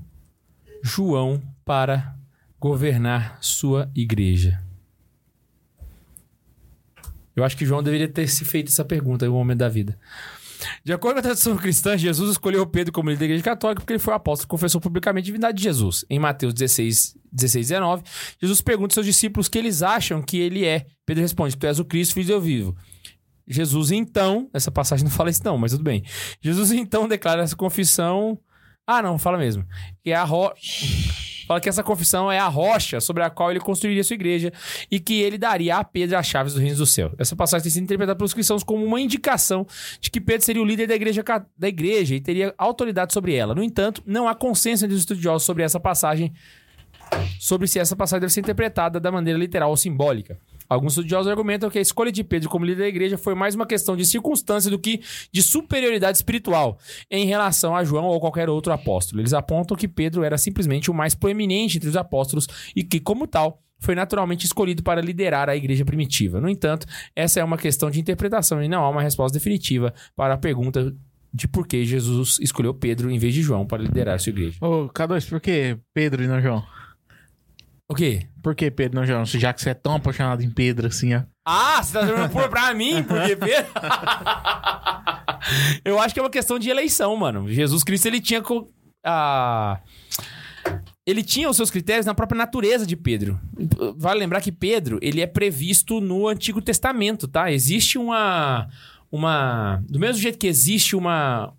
João 0.84 1.41
para 1.65 2.15
governar 2.59 3.39
sua 3.41 3.89
igreja? 3.95 4.63
Eu 7.35 7.43
acho 7.43 7.57
que 7.57 7.65
João 7.65 7.81
deveria 7.81 8.07
ter 8.07 8.27
se 8.27 8.45
feito 8.45 8.67
essa 8.67 8.85
pergunta 8.85 9.26
em 9.26 9.27
algum 9.27 9.39
momento 9.39 9.57
da 9.57 9.67
vida. 9.67 9.97
De 10.83 10.93
acordo 10.93 11.15
com 11.15 11.19
a 11.19 11.23
tradição 11.23 11.55
cristã, 11.57 11.97
Jesus 11.97 12.31
escolheu 12.31 12.65
Pedro 12.65 12.93
como 12.93 13.09
líder 13.09 13.19
da 13.19 13.25
igreja 13.25 13.43
católica 13.43 13.81
porque 13.81 13.93
ele 13.93 13.99
foi 13.99 14.13
o 14.13 14.17
apóstolo 14.17 14.47
que 14.47 14.51
confessou 14.51 14.79
publicamente 14.81 15.23
a 15.23 15.25
divindade 15.25 15.57
de 15.57 15.63
Jesus. 15.63 16.05
Em 16.09 16.19
Mateus 16.19 16.53
16, 16.53 17.15
16 17.31 17.67
19, 17.69 18.03
Jesus 18.41 18.61
pergunta 18.61 18.91
aos 18.91 18.93
seus 18.93 19.05
discípulos 19.05 19.47
que 19.47 19.57
eles 19.57 19.81
acham 19.81 20.21
que 20.21 20.37
ele 20.37 20.65
é. 20.65 20.85
Pedro 21.05 21.21
responde: 21.21 21.57
Tu 21.57 21.67
és 21.67 21.79
o 21.79 21.85
Cristo, 21.85 22.13
filho 22.13 22.25
de 22.25 22.31
Deus 22.31 22.43
vivo. 22.43 22.75
Jesus 23.47 23.91
então, 23.91 24.49
essa 24.53 24.71
passagem 24.71 25.05
não 25.05 25.11
fala 25.11 25.29
isso 25.29 25.41
não, 25.43 25.57
mas 25.57 25.71
tudo 25.71 25.83
bem. 25.83 26.03
Jesus 26.41 26.71
então 26.71 27.07
declara 27.07 27.43
essa 27.43 27.55
confissão. 27.55 28.39
Ah, 28.87 29.01
não, 29.01 29.17
fala 29.17 29.37
mesmo. 29.37 29.65
Que 30.03 30.11
é 30.11 30.15
a 30.15 30.23
ro... 30.23 30.51
Fala 31.47 31.61
que 31.61 31.69
essa 31.69 31.84
confissão 31.84 32.31
é 32.31 32.39
a 32.39 32.47
rocha 32.47 32.99
sobre 32.99 33.23
a 33.23 33.30
qual 33.30 33.51
ele 33.51 33.59
construiria 33.59 34.03
sua 34.03 34.15
igreja 34.15 34.51
e 34.89 34.99
que 34.99 35.22
ele 35.22 35.38
daria 35.38 35.77
a 35.77 35.84
Pedro 35.84 36.17
as 36.17 36.26
chaves 36.26 36.53
do 36.53 36.59
reino 36.59 36.77
do 36.77 36.85
céu. 36.85 37.11
Essa 37.17 37.35
passagem 37.35 37.63
tem 37.63 37.72
sido 37.72 37.84
interpretada 37.84 38.17
pelos 38.17 38.34
cristãos 38.34 38.63
como 38.63 38.84
uma 38.84 38.99
indicação 38.99 39.65
de 39.99 40.09
que 40.09 40.19
Pedro 40.19 40.45
seria 40.45 40.61
o 40.61 40.65
líder 40.65 40.88
da 40.88 40.95
igreja, 40.95 41.23
da 41.57 41.67
igreja 41.67 42.15
e 42.15 42.19
teria 42.19 42.53
autoridade 42.57 43.13
sobre 43.13 43.35
ela. 43.35 43.53
No 43.53 43.63
entanto, 43.63 44.01
não 44.05 44.27
há 44.27 44.34
consenso 44.34 44.85
entre 44.85 44.95
os 44.95 45.01
estudiosos 45.01 45.43
sobre 45.43 45.63
essa 45.63 45.80
passagem, 45.80 46.34
sobre 47.39 47.67
se 47.67 47.80
essa 47.80 47.95
passagem 47.95 48.22
deve 48.22 48.34
ser 48.34 48.39
interpretada 48.39 48.99
da 48.99 49.11
maneira 49.11 49.38
literal 49.38 49.69
ou 49.69 49.77
simbólica. 49.77 50.39
Alguns 50.69 50.93
estudiosos 50.93 51.29
argumentam 51.29 51.69
que 51.69 51.77
a 51.77 51.81
escolha 51.81 52.11
de 52.11 52.23
Pedro 52.23 52.49
como 52.49 52.65
líder 52.65 52.83
da 52.83 52.87
igreja 52.87 53.17
foi 53.17 53.35
mais 53.35 53.55
uma 53.55 53.65
questão 53.65 53.95
de 53.95 54.05
circunstância 54.05 54.69
do 54.69 54.79
que 54.79 55.01
de 55.31 55.41
superioridade 55.41 56.17
espiritual 56.17 56.77
em 57.09 57.25
relação 57.25 57.75
a 57.75 57.83
João 57.83 58.05
ou 58.05 58.19
qualquer 58.19 58.49
outro 58.49 58.73
apóstolo. 58.73 59.21
Eles 59.21 59.33
apontam 59.33 59.77
que 59.77 59.87
Pedro 59.87 60.23
era 60.23 60.37
simplesmente 60.37 60.89
o 60.89 60.93
mais 60.93 61.13
proeminente 61.13 61.77
entre 61.77 61.89
os 61.89 61.97
apóstolos 61.97 62.47
e 62.75 62.83
que, 62.83 62.99
como 62.99 63.27
tal, 63.27 63.61
foi 63.79 63.93
naturalmente 63.93 64.45
escolhido 64.45 64.81
para 64.81 65.01
liderar 65.01 65.49
a 65.49 65.55
igreja 65.55 65.85
primitiva. 65.85 66.41
No 66.41 66.49
entanto, 66.49 66.87
essa 67.15 67.39
é 67.39 67.43
uma 67.43 67.57
questão 67.57 67.91
de 67.91 67.99
interpretação 67.99 68.63
e 68.63 68.67
não 68.67 68.83
há 68.83 68.89
uma 68.89 69.01
resposta 69.01 69.37
definitiva 69.37 69.93
para 70.15 70.33
a 70.33 70.37
pergunta 70.37 70.95
de 71.33 71.47
por 71.47 71.67
que 71.67 71.85
Jesus 71.85 72.39
escolheu 72.39 72.73
Pedro 72.73 73.11
em 73.11 73.19
vez 73.19 73.33
de 73.33 73.41
João 73.41 73.65
para 73.65 73.83
liderar 73.83 74.19
sua 74.19 74.29
igreja. 74.29 74.57
Ô, 74.61 74.87
K2, 74.87 75.29
por 75.29 75.41
que 75.41 75.77
Pedro 75.93 76.23
e 76.23 76.27
não 76.27 76.41
João? 76.41 76.63
O 77.88 77.94
quê? 77.94 78.28
Por 78.41 78.56
que 78.56 78.72
Pedro 78.72 78.99
não 78.99 79.06
João? 79.06 79.26
Já 79.26 79.53
que 79.53 79.62
você 79.62 79.70
é 79.70 79.74
tão 79.74 79.95
apaixonado 79.95 80.41
em 80.41 80.49
Pedro 80.49 80.88
assim, 80.88 81.14
ó. 81.14 81.22
Ah, 81.45 81.82
você 81.84 81.94
tá 81.94 82.06
jogando 82.06 82.32
por 82.32 82.49
pra 82.49 82.74
mim? 82.74 83.03
Porque 83.03 83.36
Pedro... 83.36 83.72
Eu 85.86 85.99
acho 85.99 86.14
que 86.14 86.20
é 86.20 86.24
uma 86.24 86.30
questão 86.30 86.57
de 86.57 86.70
eleição, 86.70 87.16
mano. 87.16 87.48
Jesus 87.48 87.84
Cristo, 87.84 88.07
ele 88.07 88.20
tinha... 88.20 88.41
co- 88.41 88.68
a- 89.06 89.80
Ele 91.06 91.22
tinha 91.24 91.48
os 91.48 91.56
seus 91.56 91.70
critérios 91.70 92.07
na 92.07 92.16
própria 92.16 92.38
natureza 92.38 92.86
de 92.88 92.95
Pedro. 92.95 93.40
Vale 93.98 94.20
lembrar 94.20 94.41
que 94.41 94.52
Pedro, 94.52 94.98
ele 95.02 95.22
é 95.22 95.28
previsto 95.28 96.02
no 96.02 96.28
Antigo 96.28 96.62
Testamento, 96.62 97.28
tá? 97.28 97.52
Existe 97.52 97.99
uma... 97.99 98.68
uma... 99.12 99.84
Do 99.88 99.99
mesmo 99.99 100.20
jeito 100.20 100.40
que 100.40 100.48
existe 100.48 100.95
uma... 100.95 101.53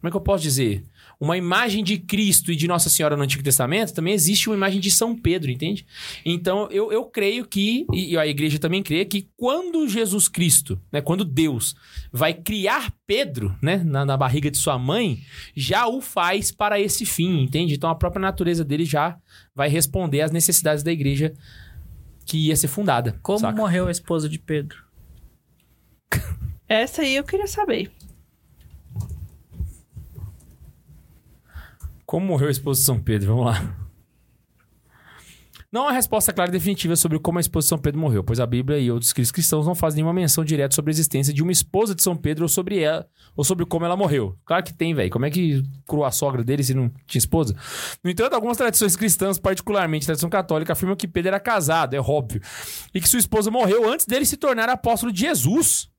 Como 0.00 0.08
é 0.08 0.10
que 0.10 0.16
eu 0.16 0.20
posso 0.20 0.42
dizer? 0.42 0.84
Uma 1.20 1.36
imagem 1.36 1.82
de 1.82 1.98
Cristo 1.98 2.50
e 2.52 2.56
de 2.56 2.66
Nossa 2.66 2.90
Senhora 2.90 3.16
no 3.16 3.22
Antigo 3.22 3.42
Testamento, 3.42 3.94
também 3.94 4.14
existe 4.14 4.48
uma 4.48 4.56
imagem 4.56 4.80
de 4.80 4.90
São 4.90 5.16
Pedro, 5.16 5.50
entende? 5.50 5.86
Então, 6.24 6.68
eu, 6.70 6.92
eu 6.92 7.04
creio 7.04 7.46
que, 7.46 7.86
e 7.92 8.16
a 8.16 8.26
igreja 8.26 8.58
também 8.58 8.82
crê, 8.82 9.04
que 9.04 9.28
quando 9.36 9.88
Jesus 9.88 10.28
Cristo, 10.28 10.80
né, 10.92 11.00
quando 11.00 11.24
Deus 11.24 11.74
vai 12.12 12.34
criar 12.34 12.92
Pedro, 13.06 13.56
né, 13.62 13.82
na, 13.84 14.04
na 14.04 14.16
barriga 14.16 14.50
de 14.50 14.58
sua 14.58 14.78
mãe, 14.78 15.20
já 15.54 15.86
o 15.86 16.00
faz 16.00 16.50
para 16.50 16.80
esse 16.80 17.04
fim, 17.04 17.42
entende? 17.42 17.74
Então, 17.74 17.90
a 17.90 17.94
própria 17.94 18.20
natureza 18.20 18.64
dele 18.64 18.84
já 18.84 19.16
vai 19.54 19.68
responder 19.68 20.20
às 20.20 20.30
necessidades 20.30 20.82
da 20.82 20.92
igreja 20.92 21.34
que 22.24 22.48
ia 22.48 22.56
ser 22.56 22.68
fundada. 22.68 23.18
Como 23.22 23.38
saca? 23.38 23.56
morreu 23.56 23.86
a 23.86 23.90
esposa 23.90 24.28
de 24.28 24.38
Pedro? 24.38 24.82
Essa 26.68 27.02
aí 27.02 27.16
eu 27.16 27.24
queria 27.24 27.46
saber. 27.46 27.90
Como 32.14 32.26
morreu 32.26 32.46
a 32.46 32.52
esposa 32.52 32.78
de 32.78 32.86
São 32.86 33.00
Pedro? 33.00 33.34
Vamos 33.34 33.46
lá. 33.46 33.76
Não 35.72 35.88
há 35.88 35.90
resposta 35.90 36.32
clara 36.32 36.48
e 36.48 36.52
definitiva 36.52 36.94
sobre 36.94 37.18
como 37.18 37.38
a 37.38 37.40
esposa 37.40 37.64
de 37.64 37.70
São 37.70 37.76
Pedro 37.76 37.98
morreu, 38.00 38.22
pois 38.22 38.38
a 38.38 38.46
Bíblia 38.46 38.78
e 38.78 38.88
outros 38.88 39.12
cristãos 39.12 39.66
não 39.66 39.74
fazem 39.74 39.96
nenhuma 39.96 40.14
menção 40.14 40.44
direta 40.44 40.72
sobre 40.76 40.90
a 40.90 40.92
existência 40.92 41.34
de 41.34 41.42
uma 41.42 41.50
esposa 41.50 41.92
de 41.92 42.04
São 42.04 42.14
Pedro 42.14 42.44
ou 42.44 42.48
sobre 42.48 42.78
ela, 42.78 43.04
ou 43.34 43.42
sobre 43.42 43.66
como 43.66 43.84
ela 43.84 43.96
morreu. 43.96 44.38
Claro 44.44 44.62
que 44.62 44.72
tem, 44.72 44.94
velho. 44.94 45.10
Como 45.10 45.26
é 45.26 45.30
que 45.30 45.64
curou 45.86 46.04
a 46.04 46.12
sogra 46.12 46.44
dele 46.44 46.62
se 46.62 46.72
não 46.72 46.88
tinha 47.04 47.18
esposa? 47.18 47.56
No 48.04 48.08
entanto, 48.08 48.34
algumas 48.34 48.56
tradições 48.56 48.94
cristãs, 48.94 49.36
particularmente 49.36 50.04
a 50.04 50.06
tradição 50.06 50.30
católica, 50.30 50.72
afirmam 50.72 50.94
que 50.94 51.08
Pedro 51.08 51.30
era 51.30 51.40
casado, 51.40 51.94
é 51.94 52.00
óbvio, 52.00 52.40
e 52.94 53.00
que 53.00 53.08
sua 53.08 53.18
esposa 53.18 53.50
morreu 53.50 53.92
antes 53.92 54.06
dele 54.06 54.24
se 54.24 54.36
tornar 54.36 54.68
apóstolo 54.68 55.10
de 55.10 55.22
Jesus. 55.22 55.90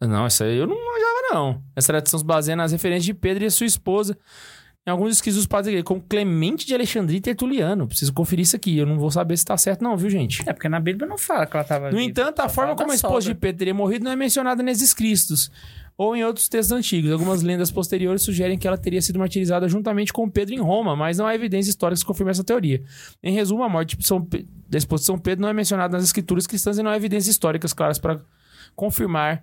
Não, 0.00 0.26
essa 0.26 0.44
aí 0.44 0.56
eu 0.56 0.68
não 0.68 0.76
manjava, 0.76 1.34
não. 1.34 1.62
Essa 1.74 1.88
tradição 1.88 2.20
se 2.20 2.24
baseia 2.24 2.54
nas 2.54 2.70
referências 2.70 3.04
de 3.04 3.14
Pedro 3.14 3.44
e 3.44 3.50
sua 3.50 3.66
esposa. 3.66 4.16
Em 4.86 4.90
alguns 4.90 5.12
escritos 5.14 5.36
dos 5.36 5.46
padres 5.46 5.66
da 5.66 5.70
igreja, 5.72 5.84
como 5.84 6.00
Clemente 6.00 6.64
de 6.64 6.72
Alexandria 6.72 7.18
e 7.18 7.20
Tertuliano. 7.20 7.88
Preciso 7.88 8.12
conferir 8.12 8.44
isso 8.44 8.54
aqui. 8.54 8.78
Eu 8.78 8.86
não 8.86 8.98
vou 8.98 9.10
saber 9.10 9.36
se 9.36 9.44
tá 9.44 9.56
certo, 9.56 9.82
não, 9.82 9.96
viu, 9.96 10.08
gente? 10.08 10.48
É, 10.48 10.52
porque 10.52 10.68
na 10.68 10.78
Bíblia 10.78 11.08
não 11.08 11.18
fala 11.18 11.44
que 11.44 11.56
ela 11.56 11.64
tava 11.64 11.90
No 11.90 11.96
viva, 11.96 12.08
entanto, 12.08 12.38
a 12.40 12.48
forma 12.48 12.76
como 12.76 12.92
a 12.92 12.94
esposa 12.94 13.18
de 13.18 13.24
sogra. 13.24 13.34
Pedro 13.40 13.58
teria 13.58 13.74
morrido 13.74 14.04
não 14.04 14.12
é 14.12 14.16
mencionada 14.16 14.62
nesses 14.62 14.84
escritos. 14.84 15.50
ou 15.98 16.14
em 16.14 16.22
outros 16.24 16.48
textos 16.48 16.70
antigos. 16.70 17.10
Algumas 17.10 17.42
lendas 17.42 17.70
posteriores 17.70 18.22
sugerem 18.22 18.56
que 18.56 18.68
ela 18.68 18.76
teria 18.78 19.02
sido 19.02 19.18
martirizada 19.18 19.66
juntamente 19.68 20.12
com 20.12 20.28
Pedro 20.30 20.54
em 20.54 20.60
Roma, 20.60 20.94
mas 20.94 21.18
não 21.18 21.26
há 21.26 21.34
evidências 21.34 21.68
históricas 21.70 22.02
que 22.02 22.06
confirmem 22.06 22.30
essa 22.30 22.44
teoria. 22.44 22.80
Em 23.22 23.32
resumo, 23.32 23.64
a 23.64 23.68
morte 23.68 23.96
de 23.96 24.06
São 24.06 24.22
Pe- 24.22 24.46
da 24.68 24.78
esposa 24.78 25.00
de 25.02 25.06
São 25.06 25.18
Pedro 25.18 25.42
não 25.42 25.48
é 25.48 25.52
mencionada 25.52 25.96
nas 25.96 26.04
escrituras 26.04 26.46
cristãs 26.46 26.78
e 26.78 26.82
não 26.82 26.90
há 26.92 26.96
evidências 26.96 27.28
históricas 27.28 27.72
claras 27.72 27.98
para 27.98 28.20
confirmar 28.76 29.42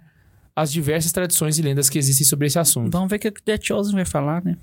as 0.56 0.72
diversas 0.72 1.11
tradições 1.11 1.57
e 1.57 1.61
lendas 1.64 1.90
que 1.90 1.98
existem 1.98 2.26
sobre 2.26 2.48
esse 2.48 2.60
assunto. 2.60 2.91
Vamos 2.94 3.10
ver 3.10 3.15
o 3.15 3.20
que 3.20 3.28
o 3.30 3.60
Chosen 3.61 3.95
vai 3.95 4.06
falar, 4.06 4.44
né? 4.44 4.56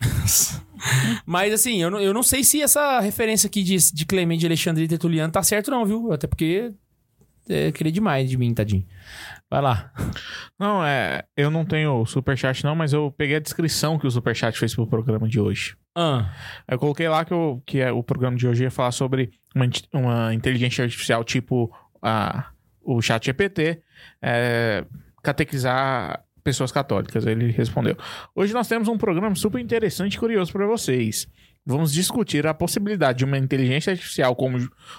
Mas 1.24 1.52
assim, 1.52 1.82
eu 1.82 1.90
não, 1.90 2.00
eu 2.00 2.12
não 2.12 2.22
sei 2.22 2.44
se 2.44 2.62
essa 2.62 3.00
referência 3.00 3.46
aqui 3.46 3.62
de, 3.62 3.76
de 3.92 4.06
Clemente 4.06 4.40
de 4.40 4.46
Alexandre 4.46 4.84
e 4.84 4.88
Tertuliano 4.88 5.32
tá 5.32 5.42
certo 5.42 5.70
não, 5.70 5.84
viu? 5.84 6.12
Até 6.12 6.26
porque 6.26 6.72
é, 7.48 7.72
queria 7.72 7.92
demais 7.92 8.28
de 8.28 8.36
mim, 8.36 8.52
tadinho. 8.52 8.86
Vai 9.48 9.62
lá. 9.62 9.92
Não, 10.58 10.84
é. 10.84 11.22
Eu 11.36 11.50
não 11.50 11.64
tenho 11.64 12.04
superchat, 12.04 12.64
não, 12.64 12.74
mas 12.74 12.92
eu 12.92 13.12
peguei 13.16 13.36
a 13.36 13.40
descrição 13.40 13.98
que 13.98 14.06
o 14.06 14.10
superchat 14.10 14.58
fez 14.58 14.74
pro 14.74 14.86
programa 14.86 15.28
de 15.28 15.38
hoje. 15.38 15.76
Ah, 15.94 16.30
Eu 16.68 16.78
coloquei 16.78 17.08
lá 17.08 17.24
que, 17.24 17.32
eu, 17.32 17.62
que 17.64 17.80
é, 17.80 17.92
o 17.92 18.02
programa 18.02 18.36
de 18.36 18.46
hoje 18.46 18.64
ia 18.64 18.70
falar 18.70 18.90
sobre 18.90 19.30
uma, 19.54 19.66
uma 19.92 20.34
inteligência 20.34 20.84
artificial 20.84 21.24
tipo 21.24 21.72
a, 22.02 22.50
o 22.82 23.00
chat 23.00 23.24
GPT 23.24 23.80
é, 24.20 24.84
catequizar 25.22 26.22
pessoas 26.46 26.70
católicas. 26.70 27.26
Ele 27.26 27.50
respondeu. 27.50 27.96
Hoje 28.34 28.54
nós 28.54 28.68
temos 28.68 28.86
um 28.86 28.96
programa 28.96 29.34
super 29.34 29.60
interessante 29.60 30.14
e 30.14 30.18
curioso 30.18 30.52
para 30.52 30.64
vocês. 30.64 31.26
Vamos 31.68 31.92
discutir 31.92 32.46
a 32.46 32.54
possibilidade 32.54 33.18
de 33.18 33.24
uma 33.24 33.36
inteligência 33.36 33.90
artificial 33.90 34.36
como 34.36 34.56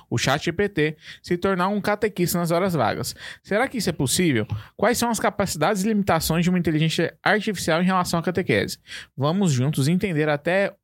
o 0.10 0.18
chat 0.18 0.44
GPT 0.44 0.98
se 1.24 1.38
tornar 1.38 1.70
um 1.70 1.80
catequista 1.80 2.38
nas 2.38 2.52
horas 2.52 2.74
vagas. 2.74 3.16
Será 3.42 3.70
que 3.70 3.78
isso 3.78 3.90
é 3.90 3.94
possível? 3.94 4.46
Quais 4.76 4.98
são 4.98 5.10
as 5.10 5.18
capacidades 5.18 5.86
e 5.86 5.88
limitações 5.88 6.44
de 6.44 6.50
uma 6.50 6.60
inteligência 6.60 7.18
artificial 7.24 7.82
em 7.82 7.86
relação 7.86 8.20
à 8.20 8.24
catequese? 8.24 8.80
Vamos 9.16 9.54
juntos 9.54 9.88
entender 9.88 10.28
até 10.28 10.76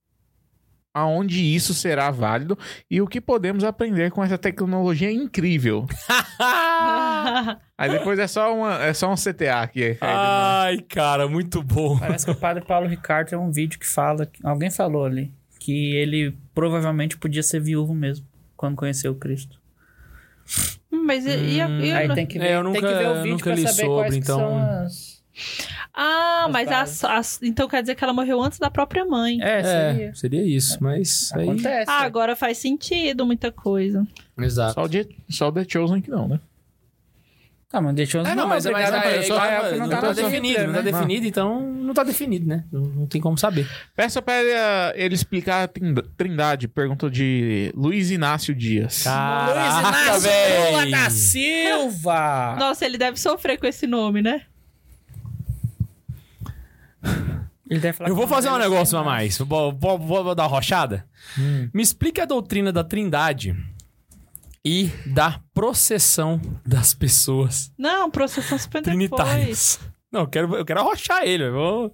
aonde 0.93 1.41
isso 1.43 1.73
será 1.73 2.11
válido 2.11 2.57
e 2.89 3.01
o 3.01 3.07
que 3.07 3.19
podemos 3.19 3.63
aprender 3.63 4.11
com 4.11 4.23
essa 4.23 4.37
tecnologia 4.37 5.11
incrível. 5.11 5.87
Aí 7.77 7.89
depois 7.89 8.19
é 8.19 8.27
só, 8.27 8.53
uma, 8.55 8.83
é 8.83 8.93
só 8.93 9.11
um 9.11 9.15
CTA 9.15 9.61
aqui. 9.61 9.83
Aí 9.83 9.97
Ai, 10.01 10.77
cara, 10.87 11.27
muito 11.27 11.61
bom. 11.63 11.97
Parece 11.97 12.25
que 12.25 12.31
o 12.31 12.35
padre 12.35 12.63
Paulo 12.65 12.87
Ricardo 12.87 13.29
tem 13.29 13.37
um 13.37 13.51
vídeo 13.51 13.79
que 13.79 13.87
fala, 13.87 14.29
alguém 14.43 14.69
falou 14.69 15.05
ali, 15.05 15.33
que 15.59 15.95
ele 15.95 16.37
provavelmente 16.53 17.17
podia 17.17 17.41
ser 17.43 17.59
viúvo 17.59 17.93
mesmo, 17.93 18.25
quando 18.55 18.75
conheceu 18.75 19.11
o 19.11 19.15
Cristo. 19.15 19.59
Mas 20.91 21.25
e, 21.25 21.29
e 21.29 21.61
a- 21.61 21.69
e 21.69 21.91
a- 21.91 21.97
Aí 21.99 22.13
tem 22.13 22.25
que 22.25 22.37
ver, 22.37 22.45
É, 22.45 22.55
eu 22.57 22.63
tem 22.63 22.73
nunca- 22.73 22.87
que 22.87 22.93
ver 22.93 23.07
o 23.07 23.15
vídeo 23.15 23.31
nunca 23.31 23.43
pra 23.45 23.55
li 23.55 23.61
saber 23.61 23.73
sobre, 23.81 23.95
quais 23.95 24.13
que 24.13 24.19
então- 24.19 24.39
são 24.39 24.57
as... 24.85 25.23
Ah, 25.95 26.45
As 26.47 26.51
mas 26.51 26.69
bases. 26.69 27.03
as- 27.03 27.11
as- 27.11 27.39
então 27.43 27.67
quer 27.67 27.81
dizer 27.81 27.93
que 27.95 28.03
ela 28.03 28.13
morreu 28.13 28.41
antes 28.41 28.57
da 28.57 28.71
própria 28.71 29.05
mãe. 29.05 29.39
É, 29.41 29.61
seria. 29.63 30.05
É, 30.09 30.13
seria 30.15 30.43
isso, 30.43 30.77
mas 30.81 31.31
aí... 31.35 31.43
Acontece. 31.43 31.91
Ah, 31.91 32.01
agora 32.03 32.35
faz 32.35 32.57
sentido 32.57 33.25
muita 33.25 33.51
coisa. 33.51 34.05
Exato. 34.39 34.73
Só 34.73 34.83
o, 34.83 34.89
The, 34.89 35.05
só 35.29 35.47
o 35.49 35.51
The 35.51 35.65
Chosen 35.69 36.01
que 36.01 36.09
não, 36.09 36.27
né? 36.27 36.39
Tá, 37.69 37.81
mas 37.81 37.95
deixa 37.95 38.19
eu 38.19 38.25
É, 38.25 38.35
não, 38.35 38.47
mas, 38.47 38.65
mas 38.67 38.91
é, 38.93 39.17
eu 39.17 39.23
sou 39.23 39.35
igual- 39.35 39.49
real 39.49 39.63
que 39.73 39.79
não, 39.79 39.89
tá 39.89 40.01
tá 40.01 40.13
definido, 40.13 40.59
não 40.67 40.73
tá 40.73 40.81
né? 40.83 40.91
definido, 40.91 41.25
então 41.27 41.61
não 41.61 41.93
tá 41.93 42.03
definido, 42.03 42.45
né? 42.47 42.63
Não, 42.71 42.81
não 42.81 43.05
tem 43.07 43.19
como 43.19 43.35
saber. 43.35 43.67
Peça 43.95 44.21
pra 44.21 44.39
ele, 44.43 44.53
ah, 44.53 44.93
ele 44.95 45.15
explicar 45.15 45.63
a 45.63 45.67
trinda- 45.67 46.05
trindade. 46.15 46.67
Pergunta 46.67 47.09
de 47.09 47.71
Luiz 47.75 48.11
Inácio 48.11 48.53
Dias. 48.53 49.01
Caraca, 49.03 49.53
Luiz 49.53 49.79
Inácio 49.89 50.21
véi. 50.21 50.71
Lula 50.71 50.85
da 50.91 51.09
Silva! 51.09 52.55
Nossa, 52.59 52.85
ele 52.85 52.97
deve 52.97 53.19
sofrer 53.19 53.57
com 53.59 53.65
esse 53.65 53.87
nome, 53.87 54.21
né? 54.21 54.41
Ele 57.69 57.79
deve 57.79 57.97
falar 57.97 58.09
Eu 58.09 58.15
vou 58.15 58.27
fazer 58.27 58.49
um 58.49 58.55
ele, 58.55 58.63
negócio 58.63 58.97
a 58.97 59.01
né? 59.01 59.05
mais. 59.07 59.37
Vou, 59.37 59.71
vou- 59.73 59.97
vou- 59.97 60.23
vou 60.23 60.35
dar 60.35 60.43
uma 60.43 60.49
rochada. 60.49 61.05
Me 61.73 61.81
explica 61.81 62.23
a 62.23 62.25
doutrina 62.25 62.71
da 62.71 62.83
trindade 62.83 63.55
e 64.65 64.87
da 65.05 65.39
processão 65.53 66.39
das 66.65 66.93
pessoas 66.93 67.71
Não, 67.77 68.09
processão 68.11 68.57
super 68.57 68.81
depois. 68.81 69.09
trinitárias. 69.09 69.79
Não, 70.11 70.21
eu 70.21 70.27
quero, 70.27 70.55
eu 70.55 70.65
quero 70.65 70.79
arrochar 70.81 71.23
ele. 71.23 71.43
eu 71.45 71.53
vou- 71.53 71.93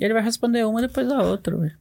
Ele 0.00 0.12
vai 0.14 0.22
responder 0.22 0.64
uma 0.64 0.80
depois 0.80 1.06
da 1.08 1.22
outra, 1.22 1.56
velho. 1.56 1.76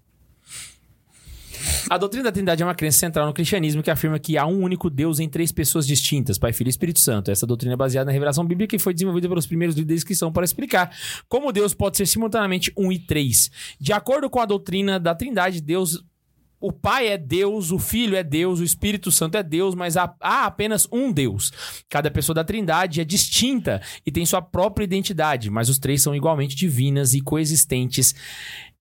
A 1.89 1.97
doutrina 1.97 2.25
da 2.25 2.31
Trindade 2.31 2.63
é 2.63 2.65
uma 2.65 2.75
crença 2.75 2.99
central 2.99 3.27
no 3.27 3.33
cristianismo 3.33 3.83
que 3.83 3.91
afirma 3.91 4.17
que 4.17 4.37
há 4.37 4.45
um 4.45 4.61
único 4.61 4.89
Deus 4.89 5.19
em 5.19 5.27
três 5.27 5.51
pessoas 5.51 5.85
distintas, 5.85 6.37
Pai, 6.37 6.53
Filho 6.53 6.67
e 6.67 6.69
Espírito 6.69 6.99
Santo. 6.99 7.29
Essa 7.29 7.45
doutrina 7.45 7.73
é 7.73 7.77
baseada 7.77 8.05
na 8.05 8.11
revelação 8.11 8.45
bíblica 8.45 8.75
e 8.75 8.79
foi 8.79 8.93
desenvolvida 8.93 9.27
pelos 9.27 9.45
primeiros 9.45 9.75
líderes 9.75 10.03
são 10.17 10.31
para 10.31 10.45
explicar 10.45 10.95
como 11.27 11.51
Deus 11.51 11.73
pode 11.73 11.97
ser 11.97 12.05
simultaneamente 12.05 12.71
um 12.77 12.91
e 12.91 12.99
três. 12.99 13.49
De 13.79 13.91
acordo 13.91 14.29
com 14.29 14.39
a 14.39 14.45
doutrina 14.45 14.99
da 14.99 15.15
Trindade, 15.15 15.61
Deus 15.61 16.03
o 16.59 16.71
Pai 16.71 17.09
é 17.09 17.17
Deus, 17.17 17.71
o 17.71 17.77
Filho 17.77 18.15
é 18.15 18.23
Deus, 18.23 18.61
o 18.61 18.63
Espírito 18.63 19.11
Santo 19.11 19.37
é 19.37 19.43
Deus, 19.43 19.75
mas 19.75 19.97
há, 19.97 20.15
há 20.21 20.45
apenas 20.45 20.87
um 20.89 21.11
Deus. 21.11 21.51
Cada 21.89 22.09
pessoa 22.09 22.33
da 22.33 22.43
Trindade 22.43 23.01
é 23.01 23.03
distinta 23.03 23.81
e 24.05 24.11
tem 24.11 24.25
sua 24.25 24.41
própria 24.41 24.85
identidade, 24.85 25.49
mas 25.49 25.67
os 25.67 25.77
três 25.77 26.01
são 26.01 26.15
igualmente 26.15 26.55
divinas 26.55 27.13
e 27.13 27.19
coexistentes 27.19 28.15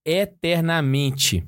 eternamente. 0.04 1.44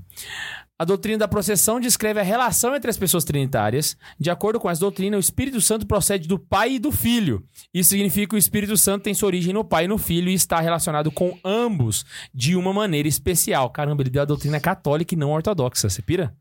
A 0.76 0.84
doutrina 0.84 1.18
da 1.18 1.28
processão 1.28 1.78
descreve 1.78 2.18
a 2.18 2.24
relação 2.24 2.74
entre 2.74 2.90
as 2.90 2.96
pessoas 2.96 3.22
trinitárias. 3.22 3.96
De 4.18 4.28
acordo 4.28 4.58
com 4.58 4.68
essa 4.68 4.80
doutrina, 4.80 5.16
o 5.16 5.20
Espírito 5.20 5.60
Santo 5.60 5.86
procede 5.86 6.26
do 6.26 6.36
Pai 6.36 6.72
e 6.72 6.78
do 6.80 6.90
Filho. 6.90 7.44
Isso 7.72 7.90
significa 7.90 8.30
que 8.30 8.34
o 8.34 8.38
Espírito 8.38 8.76
Santo 8.76 9.04
tem 9.04 9.14
sua 9.14 9.28
origem 9.28 9.54
no 9.54 9.64
Pai 9.64 9.84
e 9.84 9.88
no 9.88 9.98
Filho 9.98 10.28
e 10.28 10.34
está 10.34 10.58
relacionado 10.58 11.12
com 11.12 11.38
ambos 11.44 12.04
de 12.34 12.56
uma 12.56 12.72
maneira 12.72 13.06
especial. 13.06 13.70
Caramba, 13.70 14.02
ele 14.02 14.10
deu 14.10 14.22
a 14.22 14.24
doutrina 14.24 14.58
católica 14.58 15.14
e 15.14 15.16
não 15.18 15.30
ortodoxa. 15.30 15.88
Você 15.88 16.02
pira? 16.02 16.34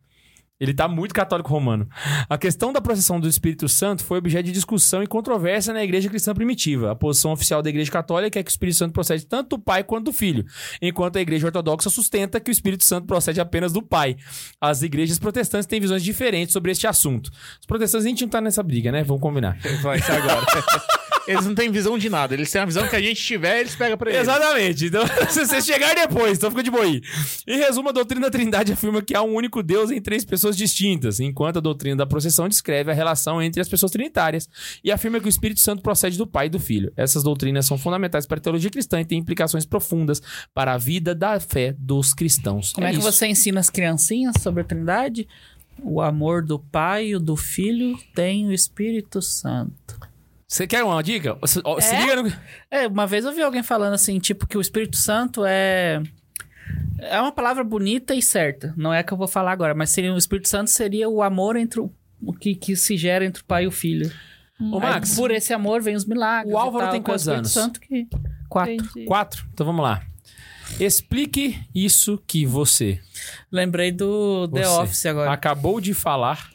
Ele 0.59 0.73
tá 0.73 0.87
muito 0.87 1.13
católico 1.13 1.49
romano. 1.49 1.87
A 2.29 2.37
questão 2.37 2.71
da 2.71 2.79
processão 2.79 3.19
do 3.19 3.27
Espírito 3.27 3.67
Santo 3.67 4.03
foi 4.03 4.19
objeto 4.19 4.45
de 4.45 4.51
discussão 4.51 5.03
e 5.03 5.07
controvérsia 5.07 5.73
na 5.73 5.83
igreja 5.83 6.09
cristã 6.09 6.33
primitiva. 6.33 6.91
A 6.91 6.95
posição 6.95 7.31
oficial 7.31 7.61
da 7.61 7.69
igreja 7.69 7.91
católica 7.91 8.39
é 8.39 8.43
que 8.43 8.49
o 8.49 8.51
Espírito 8.51 8.77
Santo 8.77 8.93
procede 8.93 9.25
tanto 9.25 9.57
do 9.57 9.59
Pai 9.59 9.83
quanto 9.83 10.05
do 10.05 10.13
Filho, 10.13 10.45
enquanto 10.81 11.17
a 11.17 11.21
igreja 11.21 11.47
ortodoxa 11.47 11.89
sustenta 11.89 12.39
que 12.39 12.49
o 12.49 12.53
Espírito 12.53 12.83
Santo 12.83 13.07
procede 13.07 13.41
apenas 13.41 13.73
do 13.73 13.81
Pai. 13.81 14.15
As 14.61 14.83
igrejas 14.83 15.19
protestantes 15.19 15.67
têm 15.67 15.81
visões 15.81 16.03
diferentes 16.03 16.53
sobre 16.53 16.71
este 16.71 16.87
assunto. 16.87 17.29
Os 17.59 17.65
protestantes 17.65 18.05
nem 18.05 18.15
tinham 18.15 18.27
que 18.27 18.35
estar 18.35 18.41
nessa 18.41 18.63
briga, 18.63 18.91
né? 18.91 19.03
Vamos 19.03 19.21
combinar. 19.21 19.57
Vai 19.81 19.99
ser 19.99 20.13
agora. 20.13 20.45
eles 21.27 21.45
não 21.45 21.55
têm 21.55 21.71
visão 21.71 21.97
de 21.97 22.09
nada. 22.09 22.33
Eles 22.33 22.51
têm 22.51 22.61
a 22.61 22.65
visão 22.65 22.87
que 22.87 22.95
a 22.95 23.01
gente 23.01 23.21
tiver, 23.21 23.61
eles 23.61 23.75
pegam 23.75 23.97
pra 23.97 24.09
eles. 24.09 24.21
Exatamente. 24.21 24.85
Então, 24.85 25.03
se 25.29 25.45
você 25.45 25.61
chegar 25.61 25.95
depois, 25.95 26.37
então 26.37 26.49
fica 26.49 26.63
de 26.63 26.71
boa 26.71 26.83
aí. 26.83 27.01
Em 27.47 27.57
resumo, 27.57 27.89
a 27.89 27.91
doutrina 27.91 28.25
da 28.25 28.31
Trindade 28.31 28.73
afirma 28.73 29.01
que 29.01 29.15
há 29.15 29.21
um 29.21 29.33
único 29.33 29.63
Deus 29.63 29.91
em 29.91 30.01
três 30.01 30.25
pessoas 30.25 30.42
distintas, 30.51 31.19
enquanto 31.19 31.57
a 31.57 31.61
doutrina 31.61 31.95
da 31.95 32.05
processão 32.05 32.49
descreve 32.49 32.91
a 32.91 32.93
relação 32.93 33.41
entre 33.41 33.61
as 33.61 33.69
pessoas 33.69 33.91
trinitárias 33.91 34.49
e 34.83 34.91
afirma 34.91 35.19
que 35.19 35.27
o 35.27 35.29
Espírito 35.29 35.59
Santo 35.59 35.81
procede 35.81 36.17
do 36.17 36.27
Pai 36.27 36.47
e 36.47 36.49
do 36.49 36.59
Filho. 36.59 36.91
Essas 36.97 37.23
doutrinas 37.23 37.65
são 37.65 37.77
fundamentais 37.77 38.25
para 38.25 38.37
a 38.37 38.41
teologia 38.41 38.69
cristã 38.69 38.99
e 38.99 39.05
têm 39.05 39.19
implicações 39.19 39.65
profundas 39.65 40.21
para 40.53 40.73
a 40.73 40.77
vida 40.77 41.15
da 41.15 41.39
fé 41.39 41.73
dos 41.77 42.13
cristãos. 42.13 42.73
Como 42.73 42.85
é, 42.85 42.91
que 42.91 42.97
isso. 42.97 43.11
você 43.11 43.27
ensina 43.27 43.59
as 43.59 43.69
criancinhas 43.69 44.35
sobre 44.41 44.61
a 44.61 44.63
Trindade? 44.63 45.27
O 45.81 46.01
amor 46.01 46.43
do 46.43 46.59
Pai 46.59 47.13
e 47.13 47.19
do 47.19 47.35
Filho 47.35 47.97
tem 48.13 48.47
o 48.47 48.51
Espírito 48.51 49.21
Santo. 49.21 49.99
Você 50.47 50.67
quer 50.67 50.83
uma 50.83 51.01
dica? 51.01 51.35
Se 51.47 51.59
É? 51.65 52.01
liga 52.01 52.21
no... 52.21 52.33
É, 52.69 52.87
uma 52.87 53.07
vez 53.07 53.25
eu 53.25 53.33
vi 53.33 53.41
alguém 53.41 53.63
falando 53.63 53.93
assim, 53.93 54.19
tipo, 54.19 54.45
que 54.45 54.55
o 54.55 54.61
Espírito 54.61 54.97
Santo 54.97 55.43
é. 55.43 56.03
É 56.99 57.19
uma 57.19 57.31
palavra 57.31 57.63
bonita 57.63 58.15
e 58.15 58.21
certa. 58.21 58.73
Não 58.77 58.93
é 58.93 58.99
a 58.99 59.03
que 59.03 59.11
eu 59.13 59.17
vou 59.17 59.27
falar 59.27 59.51
agora, 59.51 59.73
mas 59.73 59.89
seria 59.89 60.13
o 60.13 60.17
Espírito 60.17 60.47
Santo 60.47 60.69
seria 60.69 61.09
o 61.09 61.21
amor 61.21 61.55
entre 61.55 61.79
o, 61.79 61.91
o 62.21 62.33
que, 62.33 62.55
que 62.55 62.75
se 62.75 62.95
gera 62.97 63.25
entre 63.25 63.41
o 63.41 63.45
pai 63.45 63.65
e 63.65 63.67
o 63.67 63.71
filho. 63.71 64.11
Ô, 64.59 64.75
Aí, 64.75 64.81
Max, 64.81 65.15
por 65.15 65.31
esse 65.31 65.53
amor 65.53 65.81
vem 65.81 65.95
os 65.95 66.05
milagres. 66.05 66.53
O 66.53 66.57
e 66.57 66.59
Álvaro 66.59 66.85
tal, 66.85 66.93
tem 66.93 67.01
quantos 67.01 67.23
Espírito 67.23 67.39
anos? 67.39 67.51
Santo 67.51 67.79
que 67.79 68.07
quatro. 68.47 68.73
Entendi. 68.73 69.05
quatro? 69.05 69.45
Então 69.53 69.65
vamos 69.65 69.83
lá. 69.83 70.01
Explique 70.79 71.59
isso 71.75 72.21
que 72.25 72.45
você 72.45 72.99
Lembrei 73.51 73.91
do 73.91 74.47
The 74.47 74.63
Você 74.63 74.81
Office 74.81 75.05
agora. 75.05 75.31
acabou 75.31 75.79
de 75.79 75.93
falar, 75.93 76.49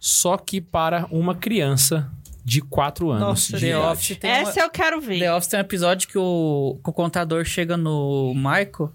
só 0.00 0.36
que 0.36 0.60
para 0.60 1.06
uma 1.10 1.34
criança 1.34 2.10
de 2.44 2.60
4 2.60 3.10
anos. 3.10 3.20
Nossa, 3.26 3.58
de 3.58 3.66
The. 3.66 3.78
Office 3.78 4.16
tem 4.18 4.30
uma- 4.30 4.38
Essa 4.50 4.60
eu 4.60 4.70
quero 4.70 5.00
ver. 5.00 5.18
The 5.20 5.32
Office 5.34 5.48
tem 5.48 5.58
um 5.58 5.62
episódio 5.62 6.06
que 6.08 6.18
o, 6.18 6.78
que 6.84 6.90
o 6.90 6.92
contador 6.92 7.44
chega 7.44 7.76
no 7.76 8.34
Michael 8.34 8.92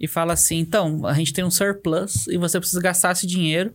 e 0.00 0.08
fala 0.08 0.32
assim: 0.32 0.58
então, 0.58 1.04
a 1.06 1.12
gente 1.12 1.32
tem 1.32 1.44
um 1.44 1.50
surplus 1.50 2.26
e 2.28 2.36
você 2.38 2.58
precisa 2.58 2.80
gastar 2.80 3.12
esse 3.12 3.26
dinheiro 3.26 3.74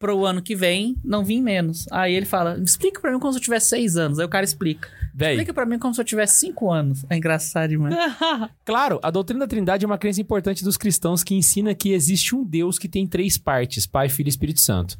pro 0.00 0.24
ano 0.24 0.40
que 0.40 0.56
vem 0.56 0.96
não 1.04 1.22
vir 1.22 1.40
menos. 1.42 1.86
Aí 1.92 2.14
ele 2.14 2.26
fala: 2.26 2.58
explica 2.58 3.00
pra 3.00 3.12
mim 3.12 3.20
como 3.20 3.32
se 3.32 3.38
eu 3.38 3.42
tivesse 3.42 3.68
seis 3.68 3.96
anos. 3.96 4.18
Aí 4.18 4.24
o 4.24 4.28
cara 4.28 4.44
explica. 4.44 4.88
Véi, 5.12 5.32
Explica 5.32 5.52
pra 5.52 5.66
mim 5.66 5.78
como 5.78 5.92
se 5.92 6.00
eu 6.00 6.04
tivesse 6.04 6.38
cinco 6.38 6.70
anos. 6.70 7.04
É 7.10 7.16
engraçado 7.16 7.70
demais. 7.70 7.94
claro, 8.64 8.98
a 9.02 9.10
doutrina 9.10 9.40
da 9.40 9.46
Trindade 9.46 9.84
é 9.84 9.86
uma 9.86 9.98
crença 9.98 10.20
importante 10.20 10.64
dos 10.64 10.76
cristãos 10.76 11.22
que 11.22 11.34
ensina 11.34 11.74
que 11.74 11.92
existe 11.92 12.34
um 12.34 12.44
Deus 12.44 12.78
que 12.78 12.88
tem 12.88 13.06
três 13.06 13.36
partes, 13.36 13.86
Pai, 13.86 14.08
Filho 14.08 14.28
e 14.28 14.30
Espírito 14.30 14.60
Santo. 14.60 14.96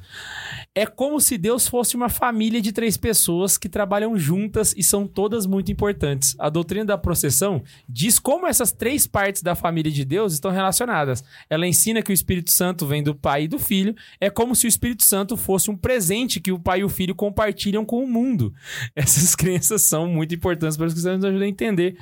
É 0.74 0.84
como 0.84 1.20
se 1.20 1.38
Deus 1.38 1.66
fosse 1.66 1.96
uma 1.96 2.08
família 2.08 2.60
de 2.60 2.72
três 2.72 2.96
pessoas 2.96 3.56
que 3.56 3.68
trabalham 3.68 4.18
juntas 4.18 4.74
e 4.76 4.82
são 4.82 5.06
todas 5.06 5.46
muito 5.46 5.72
importantes. 5.72 6.34
A 6.38 6.50
doutrina 6.50 6.84
da 6.84 6.98
processão 6.98 7.62
diz 7.88 8.18
como 8.18 8.46
essas 8.46 8.72
três 8.72 9.06
partes 9.06 9.42
da 9.42 9.54
família 9.54 9.90
de 9.90 10.04
Deus 10.04 10.34
estão 10.34 10.50
relacionadas. 10.50 11.24
Ela 11.48 11.66
ensina 11.66 12.02
que 12.02 12.10
o 12.10 12.14
Espírito 12.14 12.50
Santo 12.50 12.84
vem 12.86 13.02
do 13.02 13.14
Pai 13.14 13.44
e 13.44 13.48
do 13.48 13.58
Filho. 13.58 13.94
É 14.20 14.28
como 14.28 14.54
se 14.54 14.66
o 14.66 14.68
Espírito 14.68 14.89
Santo 14.98 15.36
fosse 15.36 15.70
um 15.70 15.76
presente 15.76 16.40
que 16.40 16.52
o 16.52 16.58
Pai 16.58 16.80
e 16.80 16.84
o 16.84 16.88
Filho 16.88 17.14
compartilham 17.14 17.84
com 17.84 18.02
o 18.02 18.06
mundo. 18.06 18.52
Essas 18.96 19.34
crenças 19.34 19.82
são 19.82 20.06
muito 20.06 20.34
importantes 20.34 20.76
para 20.76 20.86
os 20.86 20.94
que 20.94 21.00
nos 21.00 21.24
ajudam 21.24 21.42
a 21.46 21.48
entender 21.48 21.96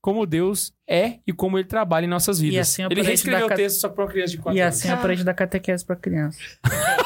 como 0.00 0.26
Deus 0.26 0.72
é 0.86 1.18
e 1.26 1.32
como 1.32 1.56
ele 1.58 1.66
trabalha 1.66 2.04
em 2.04 2.08
nossas 2.08 2.38
vidas. 2.38 2.56
E 2.56 2.58
assim 2.60 2.82
ele 2.90 3.00
reescreveu 3.02 3.46
o 3.46 3.48
ca- 3.48 3.54
texto 3.56 3.80
só 3.80 3.88
para 3.88 4.04
uma 4.04 4.10
criança 4.10 4.30
de 4.32 4.36
4 4.38 4.58
E 4.58 4.60
anos. 4.60 4.76
assim 4.76 4.88
aprende 4.90 5.24
da 5.24 5.32
catequese 5.32 5.84
pra 5.84 5.96
criança. 5.96 6.38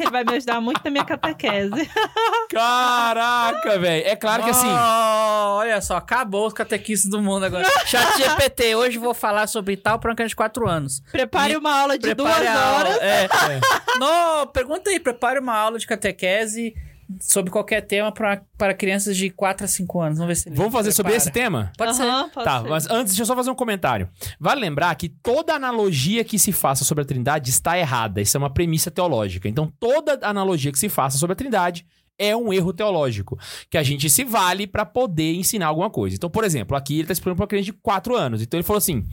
Caraca, 0.00 0.02
ele 0.02 0.10
vai 0.10 0.24
me 0.24 0.36
ajudar 0.36 0.60
muito 0.60 0.80
na 0.84 0.90
minha 0.90 1.04
catequese. 1.04 1.90
Caraca, 2.50 3.78
velho. 3.78 4.06
É 4.06 4.16
claro 4.16 4.42
que 4.42 4.50
assim. 4.50 4.66
Oh, 4.66 5.56
olha 5.58 5.80
só, 5.80 5.96
acabou 5.96 6.46
os 6.46 6.52
catequistas 6.52 7.10
do 7.10 7.20
mundo 7.20 7.44
agora. 7.44 7.64
Chat 7.86 8.18
GPT, 8.18 8.74
hoje 8.74 8.98
vou 8.98 9.14
falar 9.14 9.46
sobre 9.46 9.76
tal 9.76 9.98
criança 9.98 10.28
de 10.28 10.36
4 10.36 10.68
anos. 10.68 11.00
Prepare 11.12 11.52
E 11.52 11.56
uma 11.56 11.80
aula 11.80 11.98
de 11.98 12.14
Prepare 12.14 12.44
duas 12.44 12.56
horas. 12.56 12.98
É. 13.00 13.28
Não, 13.98 14.46
pergunta 14.46 14.90
aí, 14.90 14.98
prepare 14.98 15.38
uma 15.38 15.54
aula 15.54 15.78
de 15.78 15.86
catequese 15.86 16.74
sobre 17.18 17.50
qualquer 17.50 17.80
tema 17.80 18.12
pra, 18.12 18.42
para 18.56 18.74
crianças 18.74 19.16
de 19.16 19.30
4 19.30 19.64
a 19.64 19.68
5 19.68 20.00
anos. 20.00 20.18
Vamos 20.18 20.28
ver 20.28 20.36
se 20.36 20.48
ele 20.48 20.56
Vamos 20.56 20.72
fazer 20.72 20.92
sobre 20.92 21.14
esse 21.14 21.30
tema? 21.30 21.72
Pode 21.76 21.96
ser. 21.96 22.02
Aham, 22.02 22.28
pode 22.28 22.44
Tá, 22.44 22.62
ser. 22.62 22.68
mas 22.68 22.86
antes, 22.90 23.12
deixa 23.12 23.22
eu 23.22 23.26
só 23.26 23.34
fazer 23.34 23.50
um 23.50 23.54
comentário. 23.54 24.08
Vale 24.38 24.60
lembrar 24.60 24.94
que 24.94 25.08
toda 25.08 25.54
analogia 25.54 26.22
que 26.24 26.38
se 26.38 26.52
faça 26.52 26.84
sobre 26.84 27.02
a 27.02 27.04
Trindade 27.04 27.50
está 27.50 27.78
errada. 27.78 28.20
Isso 28.20 28.36
é 28.36 28.38
uma 28.38 28.50
premissa 28.50 28.90
teológica. 28.90 29.48
Então, 29.48 29.72
toda 29.80 30.18
analogia 30.22 30.70
que 30.70 30.78
se 30.78 30.88
faça 30.88 31.18
sobre 31.18 31.32
a 31.32 31.36
Trindade 31.36 31.84
é 32.20 32.36
um 32.36 32.52
erro 32.52 32.72
teológico, 32.72 33.38
que 33.70 33.78
a 33.78 33.82
gente 33.82 34.10
se 34.10 34.22
vale 34.22 34.66
para 34.66 34.84
poder 34.84 35.34
ensinar 35.34 35.66
alguma 35.66 35.88
coisa. 35.88 36.14
Então, 36.14 36.28
por 36.28 36.44
exemplo, 36.44 36.76
aqui 36.76 36.94
ele 36.94 37.02
está 37.02 37.14
explicando 37.14 37.36
para 37.36 37.44
uma 37.44 37.48
criança 37.48 37.64
de 37.64 37.72
4 37.72 38.14
anos. 38.14 38.42
Então, 38.42 38.58
ele 38.58 38.66
falou 38.66 38.78
assim: 38.78 39.04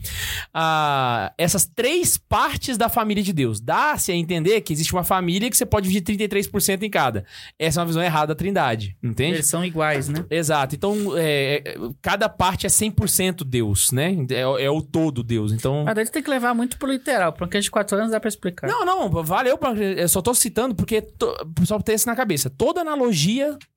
ah, 0.52 1.32
essas 1.38 1.64
três 1.64 2.18
partes 2.18 2.76
da 2.76 2.90
família 2.90 3.22
de 3.22 3.32
Deus. 3.32 3.60
Dá-se 3.60 4.12
a 4.12 4.14
entender 4.14 4.60
que 4.60 4.72
existe 4.72 4.92
uma 4.92 5.04
família 5.04 5.48
que 5.48 5.56
você 5.56 5.64
pode 5.64 5.88
dividir 5.88 6.16
33% 6.28 6.82
em 6.82 6.90
cada. 6.90 7.24
Essa 7.58 7.80
é 7.80 7.80
uma 7.80 7.86
visão 7.86 8.02
errada 8.02 8.28
da 8.28 8.34
Trindade, 8.34 8.96
entende? 9.02 9.36
Eles 9.36 9.46
são 9.46 9.64
iguais, 9.64 10.08
né? 10.08 10.24
Exato. 10.30 10.74
Então, 10.74 11.16
é, 11.16 11.62
é, 11.64 11.74
cada 12.02 12.28
parte 12.28 12.66
é 12.66 12.68
100% 12.68 13.42
Deus, 13.44 13.90
né? 13.90 14.14
É, 14.30 14.40
é 14.40 14.70
o 14.70 14.82
todo 14.82 15.22
Deus. 15.22 15.52
Então. 15.52 15.84
Mas 15.84 15.94
daí 15.94 16.06
tem 16.08 16.22
que 16.22 16.30
levar 16.30 16.54
muito 16.54 16.76
pro 16.78 16.90
literal. 16.90 17.32
Pra 17.32 17.44
uma 17.44 17.48
criança 17.48 17.64
de 17.64 17.70
4 17.70 17.96
anos 17.96 18.10
dá 18.10 18.20
pra 18.20 18.28
explicar. 18.28 18.68
Não, 18.68 18.84
não, 18.84 19.08
valeu. 19.22 19.56
Pra, 19.56 19.72
eu 19.72 20.08
só 20.08 20.20
tô 20.20 20.34
citando 20.34 20.74
porque 20.74 21.00
to, 21.00 21.26
o 21.40 21.46
pessoal 21.46 21.82
ter 21.82 21.94
isso 21.94 22.06
na 22.06 22.14
cabeça. 22.14 22.50
Toda 22.50 22.80
analogia 22.80 22.97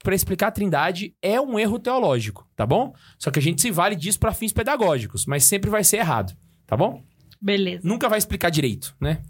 para 0.03 0.15
explicar 0.15 0.47
a 0.47 0.51
Trindade 0.51 1.15
é 1.21 1.39
um 1.39 1.59
erro 1.59 1.79
teológico, 1.79 2.47
tá 2.55 2.65
bom? 2.65 2.93
Só 3.17 3.31
que 3.31 3.39
a 3.39 3.41
gente 3.41 3.61
se 3.61 3.71
vale 3.71 3.95
disso 3.95 4.19
para 4.19 4.33
fins 4.33 4.53
pedagógicos, 4.53 5.25
mas 5.25 5.43
sempre 5.45 5.69
vai 5.69 5.83
ser 5.83 5.97
errado, 5.97 6.35
tá 6.65 6.75
bom? 6.75 7.03
Beleza. 7.41 7.81
Nunca 7.83 8.07
vai 8.07 8.19
explicar 8.19 8.49
direito, 8.49 8.95
né? 8.99 9.21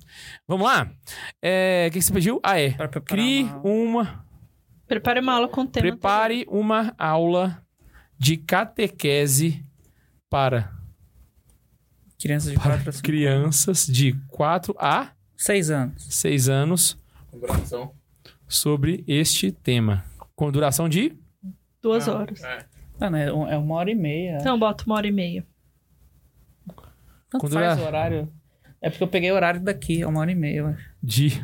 Vamos 0.47 0.65
lá? 0.65 0.91
É, 1.41 1.87
O 1.89 1.93
que, 1.93 1.99
que 1.99 2.05
você 2.05 2.13
pediu? 2.13 2.39
Ah, 2.43 2.59
é. 2.59 2.75
Crie 3.05 3.43
uma 3.63 4.01
uma 4.01 4.25
Prepare 4.87 5.21
uma 5.21 5.33
aula 5.33 5.47
com 5.47 5.61
o 5.61 5.67
tema. 5.67 5.87
Prepare 5.87 6.45
uma 6.49 6.93
aula 6.97 7.63
de 8.17 8.35
catequese 8.35 9.65
para, 10.29 10.69
Crianças 12.19 12.51
de 12.51 12.59
para 12.59 12.73
4 12.75 12.89
a 12.89 12.91
5 12.91 13.03
crianças 13.03 13.87
de 13.87 14.13
4 14.27 14.75
a 14.77 15.11
6 15.37 15.71
anos. 15.71 16.07
6 16.09 16.49
anos 16.49 16.97
sobre 18.51 19.03
este 19.07 19.51
tema. 19.51 20.03
Com 20.35 20.51
duração 20.51 20.87
de. 20.89 21.13
Duas 21.81 22.07
horas. 22.07 22.41
Não, 22.99 23.09
não, 23.09 23.17
é 23.17 23.33
um- 23.33 23.47
é 23.47 23.57
uma 23.57 23.75
hora 23.75 23.89
e 23.91 23.95
meia. 23.95 24.37
Então, 24.39 24.57
bota 24.59 24.83
uma 24.85 24.95
hora 24.95 25.07
e 25.07 25.11
meia. 25.11 25.45
Quando 27.31 27.53
faz 27.53 27.79
é- 27.79 27.81
o 27.81 27.85
horário. 27.85 28.31
É 28.81 28.89
porque 28.89 29.03
eu 29.03 29.07
peguei 29.07 29.31
o 29.31 29.35
horário 29.35 29.61
daqui, 29.61 30.01
é 30.01 30.07
uma 30.07 30.19
hora 30.19 30.31
e 30.31 30.35
meia, 30.35 30.57
eu 30.57 30.67
acho. 30.67 30.89
De 31.01 31.43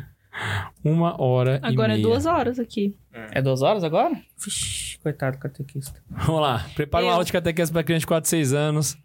uma 0.84 1.20
hora 1.20 1.58
Agora 1.62 1.92
e 1.92 1.94
é 1.94 1.96
meia. 1.96 2.06
duas 2.08 2.26
horas 2.26 2.58
aqui. 2.58 2.96
É 3.32 3.40
duas 3.42 3.62
horas 3.62 3.82
agora? 3.82 4.14
Vixe, 4.36 4.98
coitado 4.98 5.36
do 5.36 5.40
catequista. 5.40 6.00
Vamos 6.10 6.40
lá. 6.40 6.64
Prepara 6.74 7.04
uma 7.04 7.10
Eu. 7.10 7.12
aula 7.14 7.24
de 7.24 7.32
catequese 7.32 7.72
para 7.72 7.82
criança 7.82 8.00
de 8.00 8.06
4 8.06 8.26
a 8.26 8.30
6 8.30 8.52
anos. 8.52 8.96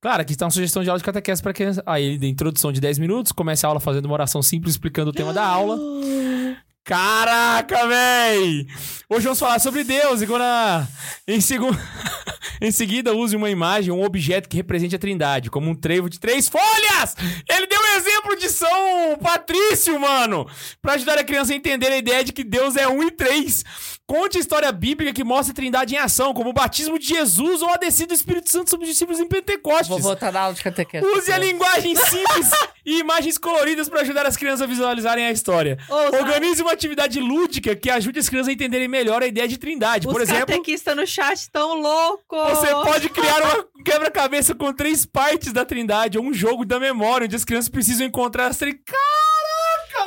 Claro, 0.00 0.22
aqui 0.22 0.32
está 0.32 0.44
uma 0.44 0.50
sugestão 0.50 0.82
de 0.84 0.88
aula 0.90 0.98
de 0.98 1.04
catequese 1.04 1.42
para 1.42 1.52
criança. 1.52 1.82
Aí, 1.86 2.16
de 2.18 2.26
introdução 2.28 2.70
de 2.70 2.80
10 2.80 2.98
minutos. 2.98 3.32
Comece 3.32 3.66
a 3.66 3.68
aula 3.68 3.80
fazendo 3.80 4.04
uma 4.06 4.14
oração 4.14 4.40
simples 4.42 4.74
explicando 4.74 5.10
o 5.10 5.12
tema 5.12 5.32
da 5.32 5.44
aula. 5.44 5.76
Caraca, 6.86 7.84
véi! 7.88 8.64
Hoje 9.08 9.24
vamos 9.24 9.40
falar 9.40 9.58
sobre 9.58 9.82
Deus 9.82 10.22
e 10.22 10.26
quando 10.26 10.42
a... 10.42 10.86
em, 11.26 11.40
segu... 11.40 11.66
em 12.62 12.70
seguida 12.70 13.12
use 13.12 13.34
uma 13.34 13.50
imagem, 13.50 13.90
um 13.90 14.04
objeto 14.04 14.48
que 14.48 14.56
represente 14.56 14.94
a 14.94 14.98
trindade, 14.98 15.50
como 15.50 15.68
um 15.68 15.74
trevo 15.74 16.08
de 16.08 16.20
três 16.20 16.48
folhas! 16.48 17.16
Ele 17.50 17.66
deu 17.66 17.80
um 17.80 17.96
exemplo 17.96 18.36
de 18.36 18.48
São 18.48 19.18
Patrício, 19.20 19.98
mano! 19.98 20.48
Pra 20.80 20.92
ajudar 20.92 21.18
a 21.18 21.24
criança 21.24 21.52
a 21.52 21.56
entender 21.56 21.88
a 21.88 21.98
ideia 21.98 22.22
de 22.22 22.32
que 22.32 22.44
Deus 22.44 22.76
é 22.76 22.86
um 22.86 23.02
e 23.02 23.10
três. 23.10 23.64
Conte 24.06 24.38
a 24.38 24.40
história 24.40 24.70
bíblica 24.70 25.12
que 25.12 25.24
mostra 25.24 25.52
a 25.52 25.54
trindade 25.54 25.96
em 25.96 25.98
ação, 25.98 26.32
como 26.32 26.50
o 26.50 26.52
batismo 26.52 26.96
de 26.96 27.08
Jesus 27.08 27.60
ou 27.60 27.70
a 27.70 27.76
descida 27.76 28.08
do 28.08 28.14
Espírito 28.14 28.48
Santo 28.48 28.70
sobre 28.70 28.84
os 28.84 28.92
discípulos 28.92 29.18
em 29.18 29.26
Pentecostes. 29.26 29.88
Vou 29.88 29.98
voltar 29.98 30.32
na 30.32 30.42
aula 30.42 30.54
de 30.54 30.62
catequese. 30.62 31.04
Use 31.04 31.32
a 31.32 31.38
linguagem 31.38 31.96
simples 32.06 32.50
e 32.84 33.00
imagens 33.00 33.36
coloridas 33.36 33.88
para 33.88 34.02
ajudar 34.02 34.24
as 34.24 34.36
crianças 34.36 34.62
a 34.62 34.66
visualizarem 34.66 35.26
a 35.26 35.32
história. 35.32 35.76
Ouça. 35.88 36.18
Organize 36.18 36.62
uma 36.62 36.70
atividade 36.70 37.18
lúdica 37.18 37.74
que 37.74 37.90
ajude 37.90 38.20
as 38.20 38.28
crianças 38.28 38.48
a 38.50 38.52
entenderem 38.52 38.86
melhor 38.86 39.24
a 39.24 39.26
ideia 39.26 39.48
de 39.48 39.58
trindade. 39.58 40.06
Os 40.06 40.12
Por 40.12 40.22
exemplo, 40.22 40.46
catequistas 40.46 40.94
no 40.94 41.04
chat 41.04 41.36
estão 41.36 41.74
loucos. 41.74 42.38
você 42.50 42.70
pode 42.70 43.08
criar 43.08 43.58
um 43.76 43.82
quebra-cabeça 43.82 44.54
com 44.54 44.72
três 44.72 45.04
partes 45.04 45.52
da 45.52 45.64
trindade 45.64 46.16
ou 46.16 46.24
um 46.24 46.32
jogo 46.32 46.64
da 46.64 46.78
memória, 46.78 47.24
onde 47.24 47.34
as 47.34 47.44
crianças 47.44 47.68
precisam 47.68 48.06
encontrar 48.06 48.46
as 48.46 48.56
três. 48.56 48.76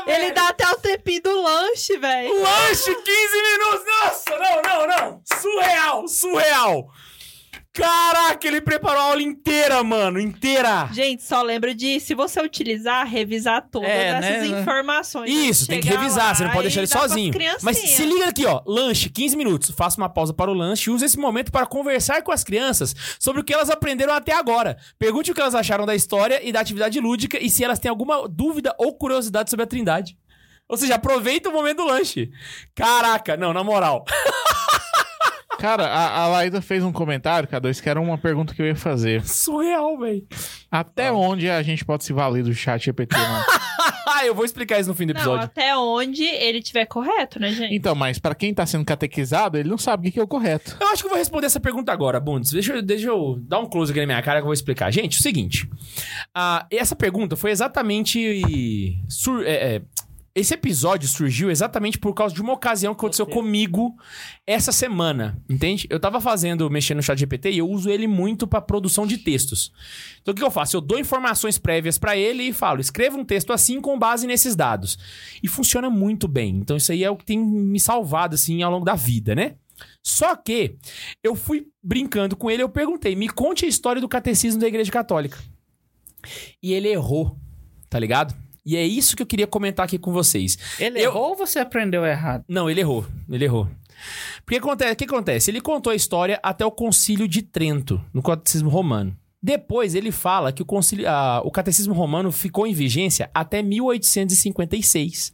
Velho! 0.06 0.10
Ele 0.24 0.32
dá 0.32 0.50
até 0.50 0.70
o 0.72 0.76
tempinho 0.76 1.22
do 1.22 1.42
lanche, 1.42 1.98
velho. 1.98 2.42
Lanche 2.42 2.96
15 2.96 3.42
minutos! 3.42 3.86
Nossa, 3.86 4.38
não, 4.38 4.62
não, 4.62 4.88
não! 4.88 5.22
Surreal, 5.26 6.08
surreal! 6.08 6.92
Caraca, 7.72 8.48
ele 8.48 8.62
preparou 8.62 9.00
a 9.00 9.06
aula 9.06 9.22
inteira, 9.22 9.84
mano, 9.84 10.20
inteira! 10.20 10.90
Gente, 10.92 11.22
só 11.24 11.42
lembra 11.44 11.74
de, 11.74 12.00
se 12.00 12.16
você 12.16 12.42
utilizar, 12.42 13.08
revisar 13.08 13.62
todas 13.70 13.88
É, 13.90 14.08
essas 14.08 14.50
né? 14.50 14.60
informações. 14.60 15.30
Isso, 15.30 15.68
tem 15.68 15.80
que 15.80 15.88
revisar, 15.88 16.36
você 16.36 16.44
não 16.44 16.52
pode 16.52 16.64
deixar 16.64 16.80
ele 16.82 16.88
sozinho. 16.88 17.32
Mas 17.62 17.78
se 17.78 18.04
liga 18.06 18.28
aqui, 18.28 18.46
ó, 18.46 18.62
lanche, 18.66 19.08
15 19.10 19.38
minutos. 19.38 19.70
Faça 19.70 20.02
uma 20.02 20.10
pausa 20.10 20.34
para 20.34 20.50
o 20.50 20.54
lanche 20.54 20.90
e 20.90 20.94
use 20.94 21.06
esse 21.06 21.18
momento 21.18 21.52
para 21.52 21.66
conversar 21.68 22.24
com 22.24 22.32
as 22.32 22.44
crianças 22.44 22.96
sobre 23.20 23.42
o 23.42 23.44
que 23.44 23.54
elas 23.54 23.70
aprenderam 23.70 24.14
até 24.14 24.34
agora. 24.34 24.78
Pergunte 24.98 25.32
o 25.32 25.36
que 25.36 25.40
elas 25.42 25.56
acharam 25.56 25.86
da 25.86 25.96
história 25.96 26.42
e 26.44 26.52
da 26.52 26.60
atividade 26.60 27.00
lúdica 27.00 27.38
e 27.42 27.50
se 27.50 27.64
elas 27.64 27.78
têm 27.80 27.90
alguma 27.90 28.28
dúvida 28.28 28.74
ou 28.80 28.94
curiosidade 28.98 29.50
sobre 29.50 29.64
a 29.64 29.68
Trindade. 29.68 30.18
Ou 30.68 30.76
seja, 30.76 30.96
aproveita 30.96 31.50
o 31.50 31.54
momento 31.54 31.78
do 31.78 31.86
lanche. 31.86 32.30
Caraca, 32.76 33.38
não, 33.38 33.54
na 33.54 33.64
moral. 33.64 34.06
Cara, 35.60 35.86
a, 35.88 36.24
a 36.24 36.28
Laída 36.28 36.62
fez 36.62 36.84
um 36.84 36.92
comentário, 36.92 37.48
K2, 37.48 37.82
que 37.82 37.90
era 37.90 38.00
uma 38.00 38.18
pergunta 38.18 38.54
que 38.54 38.62
eu 38.62 38.66
ia 38.68 38.76
fazer. 38.76 39.22
Surreal, 39.28 39.98
velho. 40.00 40.26
Até 40.72 41.12
onde 41.12 41.50
a 41.50 41.62
gente 41.62 41.84
pode 41.84 42.04
se 42.04 42.14
valer 42.14 42.44
do 42.44 42.54
chat 42.54 42.84
GPT, 42.86 43.16
mano? 43.18 43.46
Ah, 44.12 44.26
eu 44.26 44.34
vou 44.36 44.44
explicar 44.44 44.80
isso 44.80 44.90
no 44.90 44.96
fim 44.96 45.06
do 45.06 45.14
Não, 45.14 45.20
episódio. 45.22 45.44
até 45.46 45.76
onde 45.78 46.24
ele 46.24 46.62
tiver 46.62 46.86
correto, 46.86 47.40
né, 47.40 47.52
gente? 47.52 47.74
Então, 47.74 47.94
mas 47.96 48.18
pra 48.20 48.34
quem 48.36 48.54
tá 48.54 48.66
sendo 48.66 48.84
catequizado, 48.84 49.58
ele 49.58 49.70
não 49.70 49.78
sabe 49.78 50.10
o 50.10 50.12
que 50.12 50.20
é 50.20 50.24
o 50.24 50.28
correto. 50.28 50.76
Eu 50.80 50.88
acho 50.90 51.04
que 51.04 51.08
eu 51.08 51.10
vou 51.12 51.18
responder 51.20 51.46
essa 51.46 51.60
pergunta 51.60 51.92
agora, 51.92 52.20
Bundes. 52.20 52.52
Deixa, 52.52 52.74
eu- 52.74 52.82
deixa 52.82 53.08
eu 53.08 53.38
dar 53.42 53.60
um 53.60 53.66
close 53.68 53.92
aqui 53.92 54.00
na 54.02 54.06
minha 54.08 54.22
cara 54.22 54.40
que 54.40 54.44
eu 54.44 54.48
vou 54.48 54.54
explicar. 54.54 54.92
Gente, 54.92 55.20
o 55.20 55.22
seguinte. 55.22 55.70
ah, 56.36 56.66
essa 56.72 56.96
pergunta 56.96 57.36
foi 57.36 57.52
exatamente. 57.52 58.98
sur- 59.08 59.46
é, 59.46 59.76
é, 59.76 59.82
esse 60.36 60.54
episódio 60.54 61.08
surgiu 61.08 61.50
exatamente 61.50 61.98
por 61.98 62.14
causa 62.14 62.34
de 62.34 62.42
uma 62.42 62.54
ocasião 62.54 62.94
que 62.94 63.00
aconteceu 63.00 63.26
comigo 63.26 63.96
essa 64.46 64.72
semana, 64.72 65.42
entende? 65.50 65.88
Eu 65.90 66.00
tava 66.00 66.22
fazendo, 66.22 66.70
mexendo 66.70 66.98
no 66.98 67.04
chat 67.04 67.18
GPT 67.18 67.52
e 67.52 67.58
eu 67.58 67.70
uso 67.70 67.90
ele 67.90 68.08
muito 68.08 68.48
pra 68.48 68.62
produção 68.62 69.08
de 69.08 69.18
textos. 69.18 69.72
Então 70.22 70.34
o 70.34 70.36
que 70.36 70.44
eu 70.44 70.52
faço? 70.52 70.78
Eu 70.78 70.82
dou 70.82 71.00
informações 71.00 71.58
prévias 71.58 71.98
pra 71.98 72.16
ele 72.16 72.44
e 72.44 72.54
falo, 72.54 72.80
escreva 72.80 73.18
um 73.18 73.26
texto 73.26 73.52
assim 73.52 73.82
com 73.82 73.98
base 73.98 74.28
nesses 74.28 74.56
dados. 74.56 74.98
E 75.42 75.48
funciona 75.48 75.90
muito 75.90 76.28
bem. 76.28 76.58
Então 76.58 76.78
isso 76.78 76.92
aí 76.92 77.04
é 77.04 77.10
o 77.10 77.18
que 77.18 77.26
tem 77.26 77.40
me 77.40 77.80
salvado 77.80 78.36
assim 78.36 78.62
ao 78.62 78.72
longo 78.72 78.86
da 78.86 78.96
vida, 78.96 79.34
né? 79.34 79.56
Só 80.04 80.36
que 80.36 80.78
eu 81.24 81.36
fui 81.36 81.68
brincando 81.82 82.36
com 82.36 82.52
ele, 82.52 82.64
eu 82.64 82.70
perguntei, 82.70 83.16
me 83.16 83.30
conte 83.30 83.66
a 83.66 83.68
história 83.68 84.02
do 84.02 84.10
catecismo 84.10 84.62
da 84.62 84.68
Igreja 84.68 84.92
Católica. 84.92 85.38
E 86.62 86.74
ele 86.74 86.90
errou, 86.90 87.38
tá 87.90 87.98
ligado? 87.98 88.36
E 88.66 88.76
é 88.76 88.86
isso 88.86 89.16
que 89.16 89.22
eu 89.24 89.28
queria 89.28 89.48
comentar 89.48 89.86
aqui 89.86 89.98
com 89.98 90.12
vocês. 90.12 90.58
Ele 90.80 91.00
Eu- 91.00 91.12
errou 91.12 91.30
ou 91.30 91.36
você 91.36 91.60
aprendeu 91.60 92.06
errado? 92.06 92.44
Não, 92.48 92.70
ele 92.70 92.82
errou. 92.82 93.06
Ele 93.30 93.46
errou. 93.46 93.68
Porque 94.46 94.58
acontece, 94.58 94.94
o 94.94 94.96
que 94.96 95.04
acontece? 95.06 95.52
Ele 95.52 95.60
contou 95.62 95.92
a 95.92 95.96
história 95.96 96.40
até 96.42 96.66
o 96.66 96.72
concílio 96.72 97.28
de 97.28 97.42
Trento, 97.42 98.02
no 98.14 98.22
catecismo 98.22 98.70
romano. 98.70 99.16
Depois 99.42 99.96
ele 99.96 100.12
fala 100.12 100.52
que 100.52 100.62
o, 100.62 100.66
concili... 100.66 101.06
ah, 101.06 101.42
o 101.46 101.52
catecismo 101.52 101.94
romano 101.94 102.32
ficou 102.32 102.68
em 102.68 102.74
vigência 102.74 103.30
até 103.34 103.62
1856, 103.62 105.34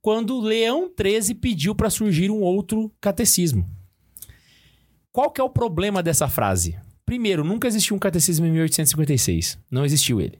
quando 0.00 0.40
Leão 0.40 0.90
XIII 0.98 1.34
pediu 1.34 1.74
para 1.74 1.90
surgir 1.90 2.30
um 2.30 2.40
outro 2.40 2.90
catecismo. 3.00 3.68
Qual 5.12 5.30
que 5.30 5.40
é 5.40 5.44
o 5.44 5.50
problema 5.50 6.02
dessa 6.02 6.28
frase? 6.28 6.76
Primeiro, 7.04 7.44
nunca 7.44 7.68
existiu 7.68 7.94
um 7.94 7.98
catecismo 7.98 8.46
em 8.46 8.50
1856. 8.52 9.58
Não 9.70 9.84
existiu 9.84 10.20
ele. 10.20 10.38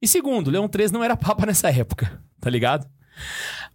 E 0.00 0.08
segundo, 0.08 0.50
Leão 0.50 0.68
XIII 0.72 0.92
não 0.92 1.04
era 1.04 1.16
papa 1.16 1.46
nessa 1.46 1.70
época, 1.70 2.22
tá 2.40 2.50
ligado? 2.50 2.88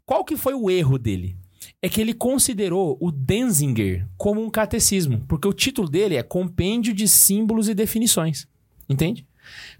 Qual 0.06 0.24
que 0.24 0.38
foi 0.38 0.54
o 0.54 0.70
erro 0.70 0.98
dele? 0.98 1.38
É 1.82 1.90
que 1.90 2.00
ele 2.00 2.14
considerou 2.14 2.98
o 3.02 3.12
Denzinger 3.12 4.08
como 4.18 4.44
um 4.44 4.50
catecismo, 4.50 5.26
porque 5.28 5.48
o 5.48 5.54
título 5.54 5.90
dele 5.90 6.16
é 6.16 6.24
Compêndio 6.24 6.94
de 6.94 7.08
Símbolos 7.08 7.68
e 7.68 7.74
Definições. 7.74 8.48
Entende? 8.88 9.26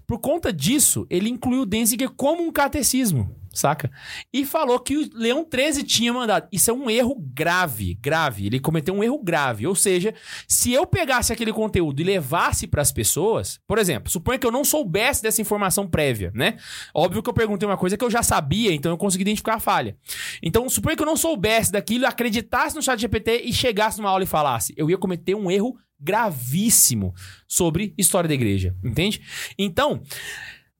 Por 0.06 0.18
conta 0.18 0.52
disso, 0.52 1.06
ele 1.08 1.28
incluiu 1.28 1.62
o 1.62 1.66
Denzinger 1.66 2.10
como 2.10 2.42
um 2.42 2.50
catecismo 2.50 3.34
saca? 3.52 3.90
E 4.32 4.44
falou 4.44 4.78
que 4.78 4.96
o 4.96 5.10
Leão 5.14 5.44
13 5.44 5.82
tinha 5.82 6.12
mandado. 6.12 6.48
Isso 6.50 6.70
é 6.70 6.74
um 6.74 6.88
erro 6.90 7.16
grave, 7.34 7.94
grave. 8.00 8.46
Ele 8.46 8.60
cometeu 8.60 8.94
um 8.94 9.04
erro 9.04 9.22
grave. 9.22 9.66
Ou 9.66 9.74
seja, 9.74 10.14
se 10.48 10.72
eu 10.72 10.86
pegasse 10.86 11.32
aquele 11.32 11.52
conteúdo 11.52 12.00
e 12.00 12.04
levasse 12.04 12.66
para 12.66 12.82
as 12.82 12.92
pessoas, 12.92 13.60
por 13.66 13.78
exemplo, 13.78 14.10
suponha 14.10 14.38
que 14.38 14.46
eu 14.46 14.52
não 14.52 14.64
soubesse 14.64 15.22
dessa 15.22 15.40
informação 15.40 15.86
prévia, 15.86 16.32
né? 16.34 16.56
Óbvio 16.94 17.22
que 17.22 17.28
eu 17.28 17.34
perguntei 17.34 17.68
uma 17.68 17.76
coisa 17.76 17.96
que 17.96 18.04
eu 18.04 18.10
já 18.10 18.22
sabia, 18.22 18.72
então 18.72 18.92
eu 18.92 18.98
consegui 18.98 19.22
identificar 19.22 19.54
a 19.54 19.60
falha. 19.60 19.96
Então, 20.42 20.68
suponha 20.68 20.96
que 20.96 21.02
eu 21.02 21.06
não 21.06 21.16
soubesse 21.16 21.70
daquilo, 21.72 22.06
acreditasse 22.06 22.74
no 22.74 22.82
chat 22.82 23.00
GPT 23.00 23.42
e 23.44 23.52
chegasse 23.52 23.98
numa 23.98 24.10
aula 24.10 24.24
e 24.24 24.26
falasse, 24.26 24.72
eu 24.76 24.90
ia 24.90 24.98
cometer 24.98 25.34
um 25.34 25.50
erro 25.50 25.76
gravíssimo 26.02 27.14
sobre 27.46 27.94
história 27.96 28.26
da 28.26 28.34
igreja, 28.34 28.74
entende? 28.82 29.22
Então, 29.56 30.02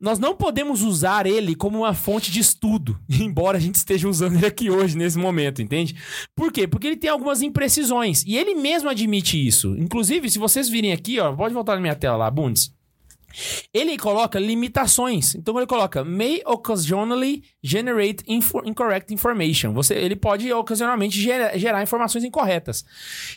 nós 0.03 0.19
não 0.19 0.35
podemos 0.35 0.83
usar 0.83 1.27
ele 1.27 1.55
como 1.55 1.79
uma 1.79 1.95
fonte 1.95 2.33
de 2.33 2.41
estudo, 2.41 2.99
embora 3.09 3.57
a 3.57 3.61
gente 3.61 3.77
esteja 3.77 4.09
usando 4.09 4.35
ele 4.35 4.47
aqui 4.47 4.69
hoje, 4.69 4.99
nesse 4.99 5.17
momento, 5.17 5.63
entende? 5.63 5.95
Por 6.35 6.53
quê? 6.53 6.67
Porque 6.67 6.89
ele 6.89 6.97
tem 6.97 7.09
algumas 7.09 7.41
imprecisões. 7.41 8.25
E 8.27 8.37
ele 8.37 8.55
mesmo 8.57 8.91
admite 8.91 9.47
isso. 9.47 9.77
Inclusive, 9.79 10.29
se 10.29 10.41
vocês 10.41 10.69
virem 10.69 10.93
aqui, 10.93 11.21
ó, 11.21 11.33
pode 11.33 11.55
voltar 11.55 11.77
na 11.77 11.81
minha 11.81 11.95
tela 11.95 12.17
lá, 12.17 12.31
Bundes. 12.31 12.75
Ele 13.73 13.97
coloca 13.97 14.39
limitações. 14.39 15.35
Então 15.35 15.57
ele 15.57 15.67
coloca 15.67 16.05
may 16.05 16.43
occasionally 16.47 17.43
generate 17.63 18.25
incorrect 18.27 19.13
information. 19.13 19.73
Você, 19.73 19.95
ele 19.95 20.17
pode 20.17 20.53
ocasionalmente 20.53 21.21
gera, 21.21 21.59
gerar 21.59 21.83
informações 21.83 22.25
incorretas. 22.25 22.85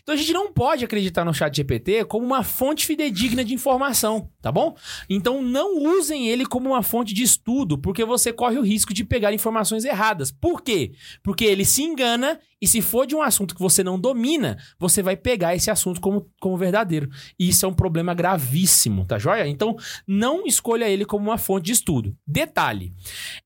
Então 0.02 0.14
a 0.14 0.18
gente 0.18 0.34
não 0.34 0.52
pode 0.52 0.86
acreditar 0.86 1.24
no 1.26 1.34
chat 1.34 1.56
GPT 1.56 2.06
como 2.06 2.26
uma 2.26 2.44
fonte 2.44 2.86
fidedigna 2.86 3.44
de 3.44 3.54
informação, 3.54 4.30
tá 4.42 4.52
bom? 4.52 4.76
Então 5.10 5.42
não 5.42 5.78
usem 5.84 6.28
ele 6.28 6.46
como 6.46 6.70
uma 6.70 6.84
fonte 6.84 7.14
de 7.14 7.24
estudo, 7.24 7.78
porque 7.78 8.04
você 8.06 8.32
corre 8.34 8.58
o 8.58 8.64
risco 8.64 8.94
de 8.94 9.04
pegar 9.04 9.34
informações 9.34 9.86
erradas. 9.86 10.32
Por 10.32 10.62
quê? 10.62 10.94
Porque 11.24 11.46
ele 11.46 11.66
se 11.66 11.84
engana 11.84 12.40
e 12.66 12.68
se 12.68 12.82
for 12.82 13.06
de 13.06 13.16
um 13.16 13.22
assunto 13.22 13.54
que 13.54 13.62
você 13.62 13.84
não 13.84 14.00
domina, 14.00 14.58
você 14.80 15.04
vai 15.04 15.16
pegar 15.16 15.56
esse 15.56 15.70
assunto 15.70 16.02
como, 16.02 16.28
como 16.42 16.58
verdadeiro. 16.58 17.08
E 17.38 17.50
isso 17.50 17.64
é 17.64 17.70
um 17.70 17.74
problema 17.76 18.12
gravíssimo, 18.12 19.06
tá 19.06 19.20
joia? 19.20 19.48
Então, 19.48 19.76
não 20.08 20.48
escolha 20.48 20.90
ele 20.90 21.06
como 21.06 21.30
uma 21.30 21.38
fonte 21.38 21.66
de 21.66 21.74
estudo. 21.74 22.18
Detalhe: 22.26 22.92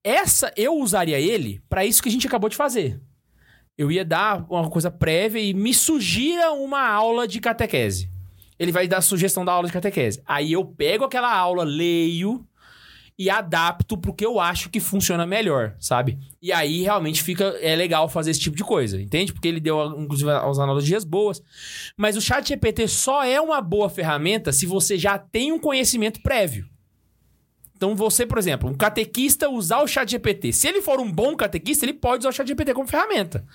essa 0.01 0.53
eu 0.55 0.77
usaria 0.77 1.19
ele 1.19 1.61
para 1.67 1.85
isso 1.85 2.01
que 2.01 2.07
a 2.07 2.11
gente 2.13 2.25
acabou 2.25 2.49
de 2.49 2.55
fazer. 2.55 3.01
Eu 3.77 3.91
ia 3.91 4.05
dar 4.05 4.45
uma 4.49 4.69
coisa 4.69 4.89
prévia 4.89 5.41
e 5.41 5.53
me 5.53 5.73
sugira 5.73 6.53
uma 6.53 6.87
aula 6.87 7.27
de 7.27 7.41
catequese. 7.41 8.09
Ele 8.57 8.71
vai 8.71 8.87
dar 8.87 9.01
sugestão 9.01 9.43
da 9.43 9.51
aula 9.51 9.67
de 9.67 9.73
catequese. 9.73 10.21
Aí 10.25 10.53
eu 10.53 10.63
pego 10.63 11.03
aquela 11.03 11.33
aula, 11.37 11.65
leio, 11.65 12.47
e 13.19 13.29
adapto 13.29 13.97
pro 13.97 14.13
que 14.13 14.25
eu 14.25 14.39
acho 14.39 14.69
que 14.69 14.79
funciona 14.79 15.27
melhor, 15.27 15.75
sabe? 15.77 16.17
E 16.41 16.53
aí 16.53 16.83
realmente 16.83 17.21
fica 17.21 17.43
é 17.61 17.75
legal 17.75 18.07
fazer 18.07 18.31
esse 18.31 18.39
tipo 18.39 18.55
de 18.55 18.63
coisa, 18.63 19.01
entende? 19.01 19.33
Porque 19.33 19.49
ele 19.49 19.59
deu 19.59 19.99
inclusive 19.99 20.31
as 20.31 20.57
analogias 20.57 21.03
boas, 21.03 21.43
mas 21.97 22.15
o 22.15 22.21
Chat 22.21 22.47
GPT 22.47 22.87
só 22.87 23.21
é 23.25 23.41
uma 23.41 23.59
boa 23.59 23.89
ferramenta 23.89 24.53
se 24.53 24.65
você 24.65 24.97
já 24.97 25.17
tem 25.17 25.51
um 25.51 25.59
conhecimento 25.59 26.21
prévio. 26.21 26.68
Então, 27.79 27.95
você, 27.95 28.25
por 28.25 28.37
exemplo, 28.37 28.69
um 28.69 28.73
catequista 28.73 29.49
usar 29.49 29.81
o 29.81 29.87
chat 29.87 30.11
GPT. 30.11 30.51
Se 30.51 30.67
ele 30.67 30.81
for 30.81 30.99
um 30.99 31.09
bom 31.09 31.33
catequista, 31.33 31.85
ele 31.85 31.93
pode 31.93 32.19
usar 32.23 32.29
o 32.29 32.33
chat 32.33 32.45
GPT 32.45 32.73
como 32.73 32.89
ferramenta 32.89 33.45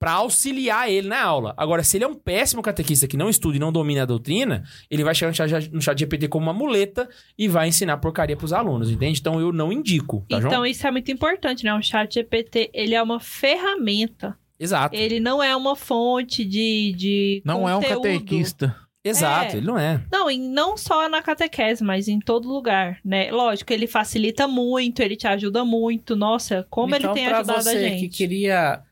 para 0.00 0.12
auxiliar 0.12 0.90
ele 0.90 1.08
na 1.08 1.22
aula. 1.22 1.52
Agora, 1.58 1.84
se 1.84 1.98
ele 1.98 2.04
é 2.04 2.08
um 2.08 2.14
péssimo 2.14 2.62
catequista 2.62 3.06
que 3.06 3.18
não 3.18 3.28
estuda 3.28 3.58
e 3.58 3.60
não 3.60 3.70
domina 3.70 4.04
a 4.04 4.06
doutrina, 4.06 4.64
ele 4.90 5.04
vai 5.04 5.14
chegar 5.14 5.28
no 5.70 5.82
chat, 5.82 5.98
GPT 5.98 6.26
como 6.28 6.46
uma 6.46 6.54
muleta 6.54 7.06
e 7.36 7.48
vai 7.48 7.68
ensinar 7.68 7.98
porcaria 7.98 8.34
para 8.34 8.46
os 8.46 8.52
alunos, 8.54 8.90
entende? 8.90 9.20
Então, 9.20 9.38
eu 9.38 9.52
não 9.52 9.70
indico. 9.70 10.24
Tá, 10.26 10.38
então, 10.38 10.50
João? 10.50 10.64
isso 10.64 10.86
é 10.86 10.90
muito 10.90 11.12
importante, 11.12 11.62
né? 11.62 11.74
O 11.74 11.82
chat 11.82 12.14
GPT, 12.14 12.70
ele 12.72 12.94
é 12.94 13.02
uma 13.02 13.20
ferramenta. 13.20 14.38
Exato. 14.58 14.96
Ele 14.96 15.20
não 15.20 15.42
é 15.42 15.54
uma 15.54 15.76
fonte 15.76 16.46
de, 16.46 16.94
de 16.96 17.42
Não 17.44 17.60
conteúdo. 17.60 17.84
é 17.84 17.98
um 17.98 18.02
catequista. 18.02 18.74
Exato, 19.08 19.54
É. 19.54 19.58
ele 19.58 19.66
não 19.66 19.78
é. 19.78 20.00
Não, 20.10 20.30
e 20.30 20.38
não 20.38 20.76
só 20.76 21.08
na 21.08 21.22
catequese, 21.22 21.82
mas 21.84 22.08
em 22.08 22.18
todo 22.20 22.48
lugar, 22.48 22.98
né? 23.04 23.30
Lógico, 23.30 23.72
ele 23.72 23.86
facilita 23.86 24.46
muito, 24.48 25.00
ele 25.00 25.16
te 25.16 25.26
ajuda 25.26 25.64
muito. 25.64 26.16
Nossa, 26.16 26.66
como 26.70 26.94
então, 26.94 27.10
ele 27.12 27.20
tem 27.20 27.28
pra 27.28 27.38
ajudado 27.38 27.62
você 27.62 27.68
a 27.70 27.78
gente. 27.80 28.00
que 28.00 28.08
queria 28.16 28.82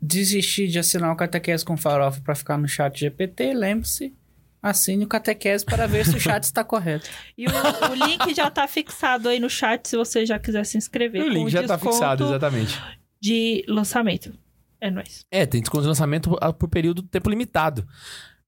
desistir 0.00 0.68
de 0.68 0.78
assinar 0.78 1.12
o 1.12 1.16
Catequese 1.16 1.64
com 1.64 1.76
Farofa 1.76 2.20
para 2.20 2.34
ficar 2.34 2.56
no 2.56 2.68
chat 2.68 2.98
GPT, 3.00 3.52
lembre-se, 3.52 4.14
assine 4.62 5.04
o 5.04 5.08
Catequese 5.08 5.64
para 5.64 5.86
ver 5.86 6.04
se 6.06 6.16
o 6.16 6.20
chat 6.20 6.42
está 6.44 6.62
correto. 6.64 7.08
E 7.36 7.46
o, 7.46 7.50
o 7.50 7.94
link 8.08 8.34
já 8.34 8.50
tá 8.50 8.66
fixado 8.68 9.28
aí 9.28 9.38
no 9.40 9.50
chat 9.50 9.88
se 9.88 9.96
você 9.96 10.24
já 10.24 10.38
quiser 10.38 10.64
se 10.64 10.78
inscrever. 10.78 11.22
o 11.22 11.26
com 11.26 11.30
link 11.32 11.50
já 11.50 11.62
tá 11.64 11.74
desconto 11.74 11.92
fixado, 11.94 12.24
exatamente. 12.26 12.80
De 13.20 13.64
lançamento. 13.68 14.32
É 14.80 14.90
nóis. 14.90 15.26
É, 15.30 15.44
tem 15.44 15.60
desconto 15.60 15.82
de 15.82 15.88
lançamento 15.88 16.30
por- 16.30 16.54
por 16.54 16.68
período 16.68 17.02
de 17.02 17.08
tempo 17.08 17.28
limitado. 17.28 17.84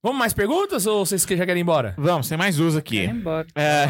Vamos 0.02 0.18
mais 0.18 0.32
perguntas 0.32 0.86
ou 0.86 1.05
vocês 1.05 1.27
que 1.27 1.36
já 1.36 1.44
querem 1.44 1.60
ir 1.60 1.62
embora? 1.62 1.94
Vamos, 1.98 2.27
tem 2.28 2.39
mais 2.39 2.59
uso 2.59 2.78
aqui. 2.78 3.06
Vai 3.06 3.14
embora. 3.14 3.47
É. 3.55 3.86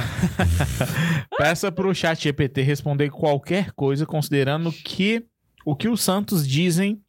Peça 1.38 1.70
pro 1.70 1.94
chat 1.94 2.20
GPT 2.20 2.62
responder 2.62 3.10
qualquer 3.10 3.70
coisa, 3.72 4.04
considerando 4.04 4.72
que 4.72 5.24
o 5.64 5.76
que 5.76 5.88
os 5.88 6.02
santos 6.02 6.46
dizem 6.46 7.00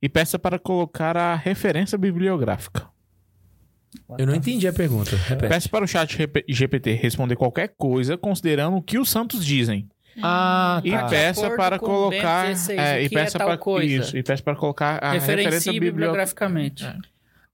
e 0.00 0.08
peça 0.08 0.38
para 0.38 0.58
colocar 0.58 1.16
a 1.16 1.34
referência 1.34 1.96
bibliográfica. 1.98 2.86
Eu 4.18 4.26
não 4.26 4.34
entendi 4.34 4.68
a 4.68 4.72
pergunta. 4.72 5.16
Repete. 5.16 5.48
Peça 5.48 5.68
para 5.68 5.84
o 5.84 5.88
chat 5.88 6.16
GP 6.16 6.44
GPT 6.48 6.92
responder 6.92 7.34
qualquer 7.34 7.74
coisa, 7.76 8.16
considerando 8.16 8.76
o 8.76 8.82
que 8.82 8.98
os 8.98 9.10
santos 9.10 9.44
dizem. 9.44 9.88
Ah, 10.22 10.80
E 10.84 10.90
Tá. 10.90 10.98
tá. 11.02 11.08
Peça 11.08 11.50
para 11.56 11.78
colocar. 11.78 12.46
Bento 12.46 12.54
16, 12.58 12.78
é, 12.78 13.02
e 13.02 13.06
é 13.06 13.08
peça 13.08 13.38
tal 13.38 13.48
para 13.48 13.58
coisa? 13.58 13.86
isso. 13.94 14.16
E 14.16 14.22
peça 14.22 14.42
para 14.42 14.54
colocar 14.54 15.02
a 15.02 15.12
referência 15.12 15.50
Referencie 15.50 15.80
bibliográfica. 15.80 16.48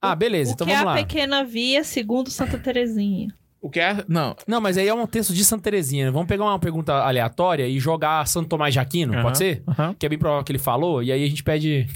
Ah, 0.02 0.16
beleza, 0.16 0.50
o 0.50 0.54
então 0.54 0.66
que 0.66 0.72
é 0.72 0.76
vamos 0.76 0.90
a 0.92 0.94
lá. 0.96 1.00
pequena 1.00 1.44
via 1.44 1.84
segundo 1.84 2.28
Santa 2.28 2.58
Terezinha? 2.58 3.28
O 3.60 3.70
que 3.70 3.78
é. 3.78 4.04
Não. 4.08 4.34
Não, 4.48 4.60
mas 4.60 4.76
aí 4.76 4.88
é 4.88 4.92
um 4.94 5.06
texto 5.06 5.32
de 5.32 5.44
Santa 5.44 5.62
Terezinha. 5.62 6.06
né? 6.06 6.10
Vamos 6.10 6.26
pegar 6.26 6.44
uma 6.44 6.58
pergunta 6.58 6.92
aleatória 6.94 7.68
e 7.68 7.78
jogar 7.78 8.26
Santo 8.26 8.48
Tomás 8.48 8.74
de 8.74 8.80
Aquino, 8.80 9.14
Aham, 9.14 9.22
pode 9.22 9.38
ser? 9.38 9.62
aham. 9.68 9.94
Que 9.96 10.04
é 10.04 10.08
bem 10.08 10.18
provável 10.18 10.42
que 10.44 10.50
ele 10.50 10.58
falou, 10.58 11.00
e 11.00 11.12
aí 11.12 11.24
a 11.24 11.28
gente 11.28 11.44
pede. 11.44 11.86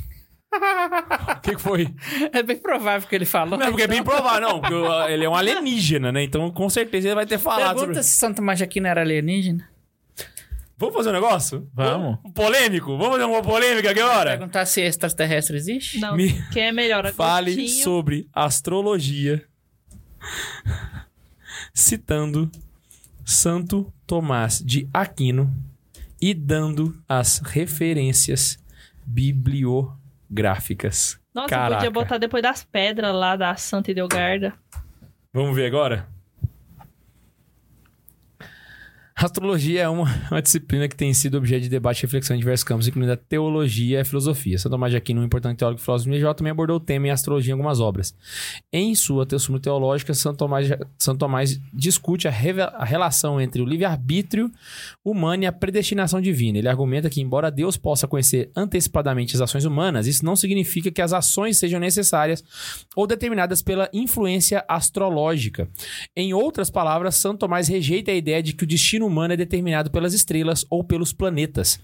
O 0.52 1.40
que, 1.42 1.56
que 1.56 1.60
foi? 1.60 1.88
É 2.32 2.42
bem 2.44 2.56
provável 2.56 3.08
que 3.08 3.14
ele 3.14 3.24
falou. 3.24 3.58
Não, 3.58 3.66
porque 3.66 3.82
é 3.82 3.86
bem 3.88 4.02
provável, 4.04 4.40
não. 4.48 4.60
Porque 4.60 4.74
ele 5.12 5.24
é 5.24 5.28
um 5.28 5.34
alienígena, 5.34 6.12
né? 6.12 6.22
Então 6.22 6.48
com 6.52 6.70
certeza 6.70 7.08
ele 7.08 7.14
vai 7.16 7.26
ter 7.26 7.38
falado 7.38 7.78
Pergunta 7.80 7.86
sobre. 7.86 8.02
se 8.04 8.10
Santa 8.16 8.42
Aquino 8.62 8.86
era 8.86 9.00
alienígena. 9.00 9.68
Vamos 10.78 10.94
fazer 10.94 11.08
um 11.08 11.12
negócio? 11.12 11.70
Vamos. 11.72 12.18
Um 12.24 12.30
Polêmico? 12.30 12.98
Vamos 12.98 13.12
fazer 13.12 13.24
uma 13.24 13.40
polêmica 13.42 13.90
aqui 13.92 14.00
agora? 14.00 14.30
Perguntar 14.32 14.66
se 14.66 14.82
extraterrestre 14.82 15.56
existe. 15.56 15.98
Não, 15.98 16.14
Me- 16.14 16.42
quem 16.52 16.64
é 16.64 16.72
melhor? 16.72 17.10
Fale 17.14 17.66
sobre 17.68 18.28
astrologia. 18.32 19.42
Citando 21.72 22.50
Santo 23.24 23.90
Tomás 24.06 24.62
de 24.64 24.88
Aquino 24.92 25.50
e 26.20 26.34
dando 26.34 26.94
as 27.08 27.38
referências 27.38 28.58
bibliográficas. 29.04 31.18
Nossa, 31.34 31.48
Caraca. 31.48 31.74
podia 31.76 31.90
botar 31.90 32.18
depois 32.18 32.42
das 32.42 32.62
pedras 32.64 33.14
lá 33.14 33.34
da 33.36 33.54
Santa 33.56 33.90
Idelgarda. 33.90 34.52
Vamos 35.32 35.54
ver 35.56 35.66
agora? 35.66 36.06
Astrologia 39.18 39.80
é 39.80 39.88
uma, 39.88 40.04
uma, 40.30 40.42
disciplina 40.42 40.86
que 40.86 40.94
tem 40.94 41.14
sido 41.14 41.38
objeto 41.38 41.62
de 41.62 41.70
debate 41.70 42.00
e 42.00 42.02
reflexão 42.02 42.36
em 42.36 42.38
diversos 42.38 42.62
campos, 42.62 42.86
incluindo 42.86 43.12
a 43.12 43.16
teologia 43.16 43.96
e 43.96 44.00
a 44.00 44.04
filosofia. 44.04 44.58
Santo 44.58 44.72
Tomás 44.72 44.90
de 44.90 44.98
Aquino, 44.98 45.22
um 45.22 45.24
importante 45.24 45.56
teólogo 45.56 45.80
e 45.80 45.82
filósofo 45.82 46.10
medieval, 46.10 46.34
também 46.34 46.50
abordou 46.50 46.76
o 46.76 46.80
tema 46.80 47.06
em 47.06 47.10
astrologia 47.10 47.52
em 47.52 47.54
algumas 47.54 47.80
obras. 47.80 48.14
Em 48.70 48.94
sua 48.94 49.24
Teosuma 49.24 49.58
Teológica, 49.58 50.12
Santo 50.12 50.36
Tomás, 50.36 50.68
Santo 50.98 51.18
Tomás 51.18 51.58
discute 51.72 52.28
a, 52.28 52.30
a 52.30 52.84
relação 52.84 53.40
entre 53.40 53.62
o 53.62 53.64
livre-arbítrio 53.64 54.52
humano 55.02 55.44
e 55.44 55.46
a 55.46 55.52
predestinação 55.52 56.20
divina. 56.20 56.58
Ele 56.58 56.68
argumenta 56.68 57.08
que, 57.08 57.22
embora 57.22 57.50
Deus 57.50 57.78
possa 57.78 58.06
conhecer 58.06 58.50
antecipadamente 58.54 59.34
as 59.34 59.40
ações 59.40 59.64
humanas, 59.64 60.06
isso 60.06 60.26
não 60.26 60.36
significa 60.36 60.90
que 60.90 61.00
as 61.00 61.14
ações 61.14 61.56
sejam 61.56 61.80
necessárias 61.80 62.44
ou 62.94 63.06
determinadas 63.06 63.62
pela 63.62 63.88
influência 63.94 64.62
astrológica. 64.68 65.66
Em 66.14 66.34
outras 66.34 66.68
palavras, 66.68 67.14
Santo 67.14 67.38
Tomás 67.38 67.66
rejeita 67.66 68.10
a 68.10 68.14
ideia 68.14 68.42
de 68.42 68.52
que 68.52 68.64
o 68.64 68.66
destino 68.66 69.05
humano 69.06 69.34
é 69.34 69.36
determinado 69.36 69.90
pelas 69.90 70.12
estrelas 70.12 70.64
ou 70.68 70.84
pelos 70.84 71.12
planetas. 71.12 71.80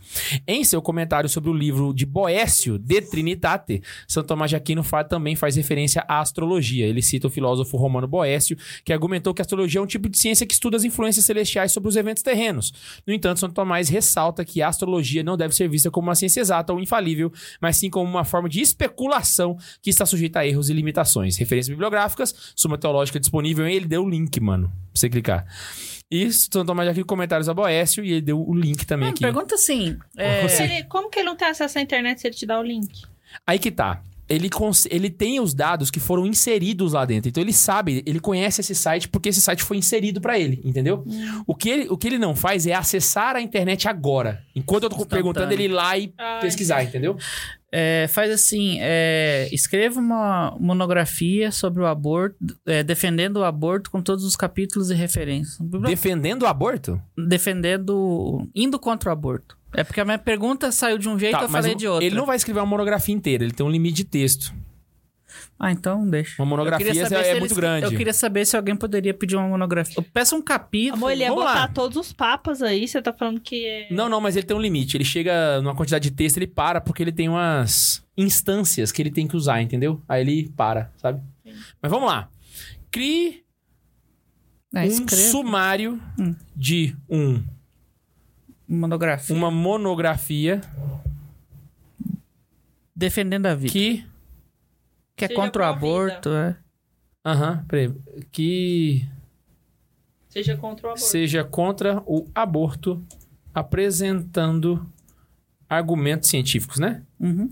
Em 0.46 0.64
seu 0.64 0.82
comentário 0.82 1.28
sobre 1.28 1.50
o 1.50 1.54
livro 1.54 1.92
de 1.94 2.04
Boécio, 2.04 2.78
De 2.78 3.00
Trinitate, 3.00 3.82
Santo 4.06 4.26
Tomás 4.26 4.50
de 4.50 4.56
Aquino 4.56 4.82
também 5.08 5.34
faz 5.34 5.56
referência 5.56 6.04
à 6.06 6.20
astrologia. 6.20 6.86
Ele 6.86 7.02
cita 7.02 7.26
o 7.26 7.30
filósofo 7.30 7.76
romano 7.76 8.06
Boécio, 8.06 8.56
que 8.84 8.92
argumentou 8.92 9.32
que 9.32 9.40
a 9.40 9.44
astrologia 9.44 9.80
é 9.80 9.82
um 9.82 9.86
tipo 9.86 10.08
de 10.08 10.18
ciência 10.18 10.46
que 10.46 10.52
estuda 10.52 10.76
as 10.76 10.84
influências 10.84 11.24
celestiais 11.24 11.72
sobre 11.72 11.88
os 11.88 11.96
eventos 11.96 12.22
terrenos. 12.22 12.72
No 13.06 13.12
entanto, 13.12 13.40
Santo 13.40 13.54
Tomás 13.54 13.88
ressalta 13.88 14.44
que 14.44 14.60
a 14.60 14.68
astrologia 14.68 15.22
não 15.22 15.36
deve 15.36 15.54
ser 15.54 15.68
vista 15.68 15.90
como 15.90 16.08
uma 16.08 16.14
ciência 16.14 16.40
exata 16.40 16.72
ou 16.72 16.80
infalível, 16.80 17.32
mas 17.60 17.76
sim 17.76 17.88
como 17.88 18.08
uma 18.08 18.24
forma 18.24 18.48
de 18.48 18.60
especulação 18.60 19.56
que 19.80 19.90
está 19.90 20.04
sujeita 20.04 20.40
a 20.40 20.46
erros 20.46 20.68
e 20.68 20.72
limitações. 20.72 21.36
Referências 21.36 21.70
bibliográficas, 21.70 22.34
Suma 22.54 22.78
Teológica 22.78 23.20
disponível, 23.20 23.66
ele 23.66 23.86
deu 23.86 24.04
o 24.04 24.08
link, 24.08 24.38
mano, 24.40 24.68
pra 24.68 24.76
você 24.94 25.08
clicar. 25.08 25.46
Isso, 26.12 26.50
Santo 26.52 26.66
Tomás 26.66 26.86
aqui 26.86 27.02
comentários 27.02 27.48
a 27.48 27.54
Boécio 27.54 28.04
e 28.04 28.12
ele 28.12 28.20
deu 28.20 28.46
o 28.46 28.54
link 28.54 28.84
também 28.84 29.08
aqui. 29.08 29.20
Pergunta 29.20 29.54
assim: 29.54 29.96
é... 30.14 30.44
ele, 30.62 30.84
como 30.84 31.08
que 31.08 31.20
ele 31.20 31.26
não 31.26 31.36
tem 31.36 31.48
acesso 31.48 31.78
à 31.78 31.80
internet 31.80 32.20
se 32.20 32.26
ele 32.26 32.34
te 32.34 32.44
dá 32.44 32.60
o 32.60 32.62
link? 32.62 33.02
Aí 33.46 33.58
que 33.58 33.70
tá. 33.70 34.02
Ele, 34.28 34.48
ele 34.90 35.10
tem 35.10 35.40
os 35.40 35.52
dados 35.52 35.90
que 35.90 35.98
foram 35.98 36.26
inseridos 36.26 36.92
lá 36.92 37.04
dentro. 37.04 37.28
Então 37.28 37.42
ele 37.42 37.52
sabe, 37.52 38.02
ele 38.06 38.20
conhece 38.20 38.60
esse 38.60 38.74
site 38.74 39.08
porque 39.08 39.30
esse 39.30 39.40
site 39.40 39.62
foi 39.62 39.78
inserido 39.78 40.20
para 40.20 40.38
ele, 40.38 40.60
entendeu? 40.64 41.02
Hum. 41.06 41.42
O, 41.46 41.54
que 41.54 41.68
ele, 41.68 41.88
o 41.88 41.96
que 41.96 42.08
ele 42.08 42.18
não 42.18 42.36
faz 42.36 42.66
é 42.66 42.74
acessar 42.74 43.34
a 43.34 43.40
internet 43.40 43.88
agora. 43.88 44.42
Enquanto 44.54 44.84
eu 44.84 44.90
tô 44.90 45.04
perguntando, 45.06 45.52
ele 45.52 45.64
ir 45.64 45.68
lá 45.68 45.96
e 45.98 46.12
Ai. 46.16 46.40
pesquisar, 46.40 46.82
entendeu? 46.82 47.16
É, 47.72 48.06
faz 48.08 48.30
assim: 48.30 48.76
é, 48.80 49.48
escreva 49.50 49.98
uma 49.98 50.54
monografia 50.60 51.50
sobre 51.50 51.82
o 51.82 51.86
aborto, 51.86 52.36
é, 52.66 52.82
defendendo 52.82 53.38
o 53.38 53.44
aborto 53.44 53.90
com 53.90 54.02
todos 54.02 54.24
os 54.24 54.36
capítulos 54.36 54.90
e 54.90 54.94
referências. 54.94 55.58
Defendendo 55.60 56.42
o 56.42 56.46
aborto? 56.46 57.00
Defendendo. 57.16 58.46
indo 58.54 58.78
contra 58.78 59.08
o 59.08 59.12
aborto. 59.12 59.56
É 59.74 59.82
porque 59.82 60.00
a 60.00 60.04
minha 60.04 60.18
pergunta 60.18 60.70
saiu 60.70 60.98
de 60.98 61.08
um 61.08 61.18
jeito 61.18 61.34
e 61.34 61.38
tá, 61.38 61.44
eu 61.44 61.48
falei 61.48 61.74
de 61.74 61.88
outro. 61.88 62.04
Ele 62.04 62.14
não 62.14 62.26
vai 62.26 62.36
escrever 62.36 62.60
uma 62.60 62.66
monografia 62.66 63.14
inteira, 63.14 63.42
ele 63.42 63.54
tem 63.54 63.64
um 63.64 63.70
limite 63.70 63.96
de 63.96 64.04
texto. 64.04 64.54
Ah, 65.58 65.70
então 65.70 66.08
deixa. 66.08 66.42
Uma 66.42 66.46
monografia 66.46 66.90
é, 66.90 67.36
é 67.36 67.38
muito 67.38 67.54
grande. 67.54 67.86
Eu 67.86 67.96
queria 67.96 68.12
saber 68.12 68.44
se 68.44 68.56
alguém 68.56 68.74
poderia 68.74 69.14
pedir 69.14 69.36
uma 69.36 69.46
monografia. 69.46 69.94
Eu 69.96 70.02
peço 70.02 70.34
um 70.34 70.42
capítulo. 70.42 70.96
Amor, 70.96 71.12
ele 71.12 71.22
ia 71.22 71.28
Vamos 71.28 71.44
botar 71.44 71.60
lá. 71.60 71.68
todos 71.68 71.96
os 71.96 72.12
papas 72.12 72.62
aí, 72.62 72.88
você 72.88 73.00
tá 73.00 73.12
falando 73.12 73.40
que 73.40 73.64
é... 73.64 73.86
Não, 73.90 74.08
não, 74.08 74.20
mas 74.20 74.36
ele 74.36 74.46
tem 74.46 74.56
um 74.56 74.60
limite. 74.60 74.96
Ele 74.96 75.04
chega 75.04 75.60
numa 75.62 75.74
quantidade 75.74 76.10
de 76.10 76.14
texto, 76.14 76.38
ele 76.38 76.46
para 76.46 76.80
porque 76.80 77.02
ele 77.02 77.12
tem 77.12 77.28
umas 77.28 78.04
instâncias 78.16 78.90
que 78.90 79.00
ele 79.00 79.10
tem 79.10 79.26
que 79.26 79.36
usar, 79.36 79.62
entendeu? 79.62 80.02
Aí 80.08 80.20
ele 80.20 80.52
para, 80.56 80.92
sabe? 80.96 81.22
Sim. 81.44 81.54
Mas 81.80 81.90
vamos 81.90 82.08
lá. 82.08 82.28
Crie 82.90 83.44
ah, 84.74 84.84
um 84.84 85.08
sumário 85.08 86.00
hum. 86.18 86.34
de 86.56 86.96
um... 87.08 87.42
Monografia. 88.68 89.36
Uma 89.36 89.50
monografia... 89.50 90.60
Defendendo 92.94 93.46
a 93.46 93.54
vida. 93.54 93.72
Que 93.72 94.04
que 95.22 95.26
é 95.26 95.28
Seja 95.28 95.40
contra 95.40 95.62
o 95.62 95.66
aborto, 95.66 96.28
é. 96.30 96.56
Aham, 97.24 97.52
uhum, 97.52 97.64
peraí. 97.66 97.94
Que. 98.32 99.08
Seja 100.28 100.56
contra 100.56 100.88
o 100.88 100.90
aborto. 100.90 101.04
Seja 101.04 101.44
contra 101.44 102.02
o 102.06 102.28
aborto, 102.34 103.06
apresentando 103.54 104.90
argumentos 105.68 106.28
científicos, 106.28 106.78
né? 106.78 107.04
Uhum. 107.20 107.50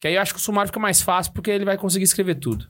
Que 0.00 0.08
aí 0.08 0.14
eu 0.14 0.20
acho 0.20 0.34
que 0.34 0.40
o 0.40 0.42
sumário 0.42 0.68
fica 0.68 0.80
mais 0.80 1.00
fácil 1.00 1.32
porque 1.32 1.50
ele 1.50 1.64
vai 1.64 1.78
conseguir 1.78 2.04
escrever 2.04 2.34
tudo. 2.36 2.68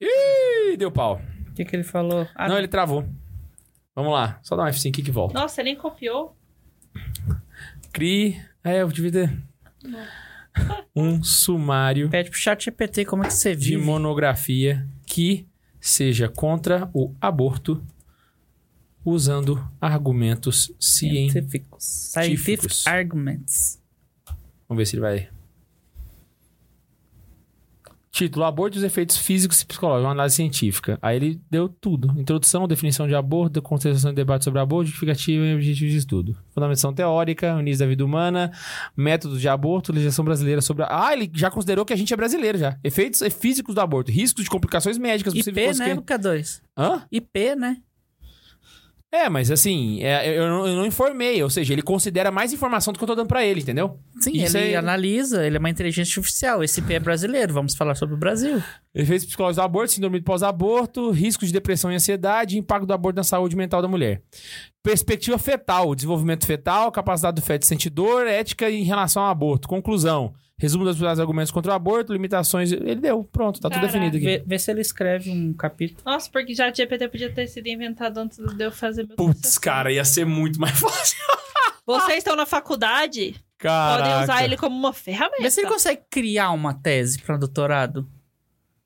Ih, 0.00 0.76
deu 0.76 0.90
pau. 0.90 1.20
O 1.48 1.54
que, 1.54 1.64
que 1.64 1.74
ele 1.74 1.84
falou? 1.84 2.26
Ah, 2.34 2.48
não, 2.48 2.56
ele 2.56 2.68
travou. 2.68 3.04
Vamos 3.94 4.12
lá, 4.12 4.38
só 4.42 4.56
dá 4.56 4.62
um 4.62 4.66
F5 4.66 4.88
aqui 4.88 5.02
que 5.02 5.10
volta. 5.10 5.34
Nossa, 5.34 5.56
você 5.56 5.62
nem 5.62 5.76
copiou? 5.76 6.36
Crie. 7.92 8.40
É, 8.64 8.80
eu 8.80 8.88
devia 8.88 9.12
ter. 9.12 9.42
Não 9.82 10.00
um 10.94 11.22
sumário. 11.22 12.08
Pede 12.10 12.30
pro 12.30 12.38
chat 12.38 12.64
GPT 12.64 13.04
como 13.04 13.24
é 13.24 13.26
que 13.26 13.34
você 13.34 13.54
vive. 13.54 13.70
De 13.70 13.76
monografia 13.78 14.86
que 15.06 15.46
seja 15.80 16.28
contra 16.28 16.90
o 16.92 17.14
aborto 17.20 17.82
usando 19.04 19.68
argumentos 19.80 20.72
científicos. 20.78 21.84
Scientific 21.84 22.68
arguments. 22.86 23.80
Vamos 24.68 24.80
ver 24.80 24.86
se 24.86 24.94
ele 24.94 25.00
vai 25.00 25.28
Título: 28.12 28.44
Aborto 28.44 28.76
e 28.76 28.78
os 28.78 28.84
efeitos 28.84 29.16
físicos 29.16 29.62
e 29.62 29.66
psicológicos, 29.66 30.04
uma 30.04 30.12
análise 30.12 30.36
científica. 30.36 30.98
Aí 31.00 31.16
ele 31.16 31.40
deu 31.50 31.66
tudo: 31.66 32.12
introdução, 32.20 32.68
definição 32.68 33.08
de 33.08 33.14
aborto, 33.14 33.62
contestação 33.62 34.10
e 34.10 34.14
debate 34.14 34.44
sobre 34.44 34.60
aborto, 34.60 34.84
justificativa 34.86 35.42
e 35.46 35.54
objetivo 35.54 35.90
de 35.90 35.96
estudo. 35.96 36.36
Fundamentação 36.54 36.92
teórica, 36.92 37.58
início 37.58 37.78
da 37.78 37.86
vida 37.86 38.04
humana, 38.04 38.52
métodos 38.94 39.40
de 39.40 39.48
aborto, 39.48 39.92
legislação 39.92 40.26
brasileira 40.26 40.60
sobre. 40.60 40.84
Ah, 40.86 41.14
ele 41.14 41.30
já 41.34 41.50
considerou 41.50 41.86
que 41.86 41.92
a 41.94 41.96
gente 41.96 42.12
é 42.12 42.16
brasileiro 42.16 42.58
já. 42.58 42.78
Efeitos 42.84 43.22
físicos 43.32 43.74
do 43.74 43.80
aborto, 43.80 44.12
riscos 44.12 44.44
de 44.44 44.50
complicações 44.50 44.98
médicas 44.98 45.34
IP, 45.34 45.72
né, 45.78 45.94
Luca 45.94 46.18
2? 46.18 46.62
Hã? 46.76 47.02
IP, 47.10 47.54
né? 47.56 47.78
É, 49.14 49.28
mas 49.28 49.50
assim, 49.50 50.02
é, 50.02 50.38
eu, 50.38 50.48
não, 50.48 50.66
eu, 50.66 50.74
não, 50.74 50.86
informei, 50.86 51.42
ou 51.42 51.50
seja, 51.50 51.74
ele 51.74 51.82
considera 51.82 52.30
mais 52.30 52.50
informação 52.50 52.94
do 52.94 52.98
que 52.98 53.04
eu 53.04 53.08
tô 53.08 53.14
dando 53.14 53.28
pra 53.28 53.44
ele, 53.44 53.60
entendeu? 53.60 53.98
Sim, 54.18 54.32
Isso 54.32 54.56
ele 54.56 54.72
é... 54.72 54.76
analisa, 54.76 55.46
ele 55.46 55.56
é 55.56 55.58
uma 55.58 55.68
inteligência 55.68 56.18
artificial. 56.18 56.64
Esse 56.64 56.80
IP 56.80 56.94
é 56.94 56.98
brasileiro, 56.98 57.52
vamos 57.52 57.74
falar 57.74 57.94
sobre 57.94 58.14
o 58.14 58.18
Brasil. 58.18 58.62
Efeitos 58.94 59.26
psicológicos 59.26 59.56
do 59.56 59.66
aborto, 59.66 59.92
síndrome 59.92 60.18
do 60.18 60.24
pós-aborto, 60.24 61.10
riscos 61.10 61.48
de 61.48 61.52
depressão 61.52 61.92
e 61.92 61.94
ansiedade, 61.94 62.56
impacto 62.56 62.86
do 62.86 62.94
aborto 62.94 63.18
na 63.18 63.22
saúde 63.22 63.54
mental 63.54 63.82
da 63.82 63.88
mulher. 63.88 64.22
Perspectiva 64.82 65.36
fetal, 65.36 65.94
desenvolvimento 65.94 66.46
fetal, 66.46 66.90
capacidade 66.90 67.34
do 67.34 67.42
feto 67.42 67.60
de 67.60 67.66
sentir 67.66 67.90
dor, 67.90 68.26
ética 68.26 68.70
em 68.70 68.82
relação 68.82 69.22
ao 69.22 69.30
aborto. 69.30 69.68
Conclusão. 69.68 70.32
Resumo 70.62 70.84
dos 70.84 71.02
argumentos 71.02 71.50
contra 71.50 71.72
o 71.72 71.74
aborto, 71.74 72.12
limitações. 72.12 72.70
Ele 72.70 72.94
deu, 72.94 73.24
pronto, 73.24 73.60
tá 73.60 73.68
Caraca. 73.68 73.88
tudo 73.88 73.92
definido 73.92 74.16
aqui. 74.16 74.24
Vê, 74.24 74.44
vê, 74.46 74.58
se 74.60 74.70
ele 74.70 74.80
escreve 74.80 75.28
um 75.28 75.52
capítulo. 75.52 76.00
Nossa, 76.06 76.30
porque 76.30 76.54
já 76.54 76.70
o 76.70 76.72
GPT 76.72 77.08
podia 77.08 77.32
ter 77.32 77.48
sido 77.48 77.66
inventado 77.66 78.18
antes 78.18 78.38
de 78.38 78.64
eu 78.64 78.70
fazer 78.70 79.04
meu 79.04 79.16
Putz, 79.16 79.58
cara, 79.58 79.90
ia 79.90 80.04
ser 80.04 80.24
muito 80.24 80.60
mais 80.60 80.78
fácil. 80.78 81.18
Vocês 81.84 82.18
estão 82.18 82.36
na 82.36 82.46
faculdade? 82.46 83.34
Caraca. 83.58 84.04
Podem 84.04 84.22
usar 84.22 84.44
ele 84.44 84.56
como 84.56 84.76
uma 84.76 84.92
ferramenta. 84.92 85.42
Mas 85.42 85.52
você 85.52 85.66
consegue 85.66 86.02
criar 86.08 86.52
uma 86.52 86.72
tese 86.72 87.20
para 87.20 87.36
doutorado? 87.36 88.08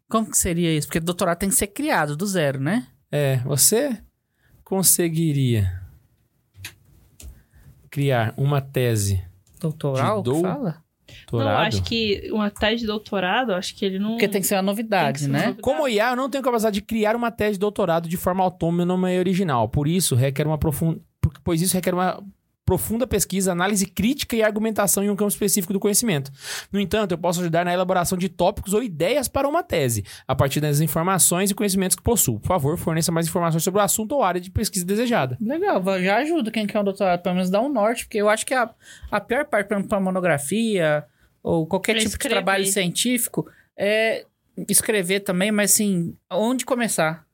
Como 0.08 0.30
que 0.30 0.38
seria 0.38 0.74
isso? 0.74 0.86
Porque 0.86 0.98
doutorado 0.98 1.36
tem 1.36 1.50
que 1.50 1.56
ser 1.56 1.66
criado 1.66 2.16
do 2.16 2.26
zero, 2.26 2.58
né? 2.58 2.86
É, 3.12 3.36
você 3.44 4.02
conseguiria 4.64 5.78
criar 7.90 8.32
uma 8.34 8.62
tese 8.62 9.22
doutoral? 9.60 10.22
De 10.22 10.30
dou... 10.30 10.40
Fala? 10.40 10.85
Doutorado? 11.26 11.54
Não, 11.54 11.66
acho 11.66 11.82
que 11.82 12.28
uma 12.32 12.50
tese 12.50 12.82
de 12.82 12.86
doutorado, 12.86 13.52
acho 13.52 13.74
que 13.74 13.84
ele 13.84 13.98
não. 13.98 14.10
Porque 14.10 14.28
tem 14.28 14.40
que 14.40 14.46
ser 14.46 14.56
uma 14.56 14.62
novidade, 14.62 15.20
ser 15.20 15.28
né? 15.28 15.38
Uma 15.38 15.46
novidade. 15.46 15.62
Como 15.62 15.88
IA, 15.88 16.10
eu 16.10 16.16
não 16.16 16.30
tenho 16.30 16.42
capacidade 16.42 16.74
de 16.74 16.82
criar 16.82 17.16
uma 17.16 17.30
tese 17.30 17.52
de 17.54 17.58
doutorado 17.60 18.08
de 18.08 18.16
forma 18.16 18.42
autônoma 18.42 19.12
e 19.12 19.18
original. 19.18 19.68
Por 19.68 19.88
isso, 19.88 20.14
requer 20.14 20.46
uma 20.46 20.58
profunda. 20.58 21.00
Pois 21.42 21.60
isso 21.60 21.74
requer 21.74 21.92
uma 21.92 22.22
profunda 22.66 23.06
pesquisa, 23.06 23.52
análise 23.52 23.86
crítica 23.86 24.34
e 24.34 24.42
argumentação 24.42 25.04
em 25.04 25.08
um 25.08 25.14
campo 25.14 25.30
específico 25.30 25.72
do 25.72 25.78
conhecimento. 25.78 26.32
No 26.72 26.80
entanto, 26.80 27.12
eu 27.12 27.18
posso 27.18 27.40
ajudar 27.40 27.64
na 27.64 27.72
elaboração 27.72 28.18
de 28.18 28.28
tópicos 28.28 28.74
ou 28.74 28.82
ideias 28.82 29.28
para 29.28 29.48
uma 29.48 29.62
tese, 29.62 30.04
a 30.26 30.34
partir 30.34 30.60
das 30.60 30.80
informações 30.80 31.48
e 31.48 31.54
conhecimentos 31.54 31.96
que 31.96 32.02
possuo. 32.02 32.40
Por 32.40 32.48
favor, 32.48 32.76
forneça 32.76 33.12
mais 33.12 33.28
informações 33.28 33.62
sobre 33.62 33.80
o 33.80 33.84
assunto 33.84 34.16
ou 34.16 34.22
área 34.24 34.40
de 34.40 34.50
pesquisa 34.50 34.84
desejada. 34.84 35.38
Legal, 35.40 35.80
já 36.02 36.16
ajuda 36.16 36.50
quem 36.50 36.66
quer 36.66 36.80
um 36.80 36.84
doutorado, 36.84 37.22
pelo 37.22 37.36
menos 37.36 37.48
dá 37.48 37.62
um 37.62 37.72
norte, 37.72 38.04
porque 38.04 38.18
eu 38.18 38.28
acho 38.28 38.44
que 38.44 38.52
a, 38.52 38.68
a 39.12 39.20
pior 39.20 39.44
parte 39.44 39.68
para 39.68 40.00
monografia 40.00 41.06
ou 41.46 41.64
qualquer 41.64 41.92
pra 41.92 42.00
tipo 42.00 42.10
escrever. 42.10 42.34
de 42.34 42.34
trabalho 42.34 42.66
científico 42.66 43.48
é 43.78 44.26
escrever 44.68 45.20
também, 45.20 45.52
mas 45.52 45.72
assim, 45.72 46.16
onde 46.28 46.64
começar? 46.64 47.24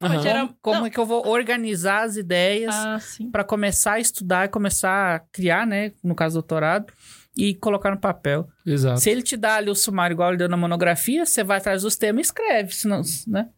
Uhum. 0.00 0.22
Geral... 0.22 0.50
Como, 0.62 0.86
é 0.86 0.90
que 0.90 0.98
eu 0.98 1.04
vou 1.04 1.26
organizar 1.26 2.04
as 2.04 2.16
ideias 2.16 2.72
ah, 2.72 2.98
para 3.32 3.42
começar 3.42 3.94
a 3.94 4.00
estudar 4.00 4.44
e 4.44 4.48
começar 4.48 5.16
a 5.16 5.18
criar, 5.18 5.66
né? 5.66 5.90
No 6.04 6.14
caso, 6.14 6.34
doutorado, 6.34 6.92
e 7.36 7.52
colocar 7.52 7.90
no 7.90 7.98
papel. 7.98 8.48
Exato. 8.64 9.00
Se 9.00 9.10
ele 9.10 9.22
te 9.22 9.36
dá 9.36 9.56
ali 9.56 9.70
o 9.70 9.74
sumário 9.74 10.14
igual 10.14 10.30
ele 10.30 10.38
deu 10.38 10.48
na 10.48 10.56
monografia, 10.56 11.26
você 11.26 11.42
vai 11.42 11.58
atrás 11.58 11.82
dos 11.82 11.96
temas 11.96 12.20
e 12.20 12.22
escreve, 12.26 12.72
senão, 12.72 13.02
né? 13.26 13.48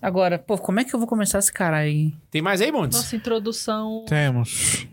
Agora, 0.00 0.38
pô, 0.38 0.56
como 0.56 0.80
é 0.80 0.84
que 0.84 0.94
eu 0.94 0.98
vou 0.98 1.06
começar 1.06 1.38
esse 1.38 1.52
cara 1.52 1.76
aí? 1.76 2.14
Tem 2.30 2.40
mais 2.40 2.62
aí, 2.62 2.72
Montes? 2.72 2.96
Nossa, 2.96 3.14
introdução. 3.14 4.06
Temos. 4.08 4.86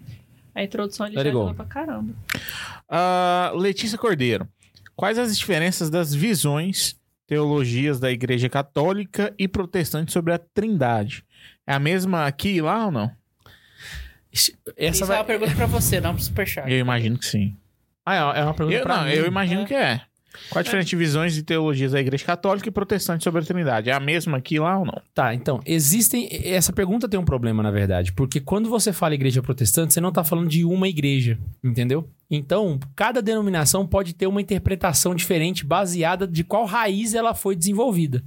A 0.53 0.63
introdução 0.63 1.07
ele 1.07 1.15
já 1.15 1.53
pra 1.53 1.65
caramba. 1.65 2.13
Ah, 2.89 3.51
Letícia 3.55 3.97
Cordeiro. 3.97 4.47
Quais 4.95 5.17
as 5.17 5.37
diferenças 5.37 5.89
das 5.89 6.13
visões, 6.13 6.95
teologias 7.27 7.99
da 7.99 8.11
Igreja 8.11 8.49
Católica 8.49 9.33
e 9.37 9.47
Protestante 9.47 10.11
sobre 10.11 10.33
a 10.33 10.37
Trindade? 10.39 11.23
É 11.65 11.73
a 11.73 11.79
mesma 11.79 12.25
aqui 12.25 12.49
e 12.55 12.61
lá 12.61 12.85
ou 12.85 12.91
não? 12.91 13.11
Essa 14.31 14.51
Essa 14.75 15.05
vai... 15.05 15.17
é 15.17 15.19
uma 15.19 15.25
pergunta 15.25 15.55
pra 15.55 15.65
você, 15.65 15.99
não 16.01 16.13
pro 16.13 16.23
Superchat. 16.23 16.69
Eu 16.69 16.77
imagino 16.79 17.17
que 17.17 17.25
sim. 17.25 17.55
Ah, 18.05 18.15
é 18.35 18.43
uma 18.43 18.53
pergunta 18.53 18.77
Eu, 18.77 18.83
pra 18.83 18.97
não, 18.97 19.03
mim. 19.05 19.11
eu 19.11 19.25
imagino 19.27 19.65
que 19.65 19.73
é. 19.73 20.01
Qual 20.49 20.59
a 20.59 20.63
diferença 20.63 20.87
de 20.89 20.95
visões 20.95 21.37
e 21.37 21.43
teologias 21.43 21.91
da 21.91 21.99
Igreja 21.99 22.23
Católica 22.23 22.69
e 22.69 22.71
Protestante 22.71 23.23
sobre 23.23 23.41
a 23.41 23.43
Trindade? 23.45 23.89
É 23.89 23.93
a 23.93 23.99
mesma 23.99 24.37
aqui 24.37 24.59
lá 24.59 24.77
ou 24.77 24.85
não? 24.85 25.01
Tá, 25.13 25.33
então, 25.33 25.59
existem. 25.65 26.29
Essa 26.31 26.71
pergunta 26.71 27.09
tem 27.09 27.19
um 27.19 27.25
problema, 27.25 27.61
na 27.63 27.71
verdade, 27.71 28.13
porque 28.13 28.39
quando 28.39 28.69
você 28.69 28.93
fala 28.93 29.15
igreja 29.15 29.41
protestante, 29.41 29.93
você 29.93 29.99
não 30.01 30.11
tá 30.11 30.23
falando 30.23 30.47
de 30.47 30.63
uma 30.63 30.87
igreja, 30.87 31.37
entendeu? 31.63 32.07
Então, 32.31 32.79
cada 32.95 33.21
denominação 33.23 33.87
pode 33.87 34.13
ter 34.13 34.27
uma 34.27 34.39
interpretação 34.39 35.15
diferente 35.15 35.65
baseada 35.65 36.27
de 36.27 36.43
qual 36.43 36.63
raiz 36.65 37.15
ela 37.15 37.33
foi 37.33 37.55
desenvolvida. 37.55 38.23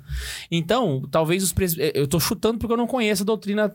Então, 0.51 1.03
talvez 1.11 1.43
os. 1.43 1.53
pres- 1.53 1.77
Eu 1.95 2.07
tô 2.09 2.19
chutando 2.19 2.59
porque 2.59 2.73
eu 2.73 2.77
não 2.77 2.87
conheço 2.87 3.23
a 3.23 3.27
doutrina 3.27 3.73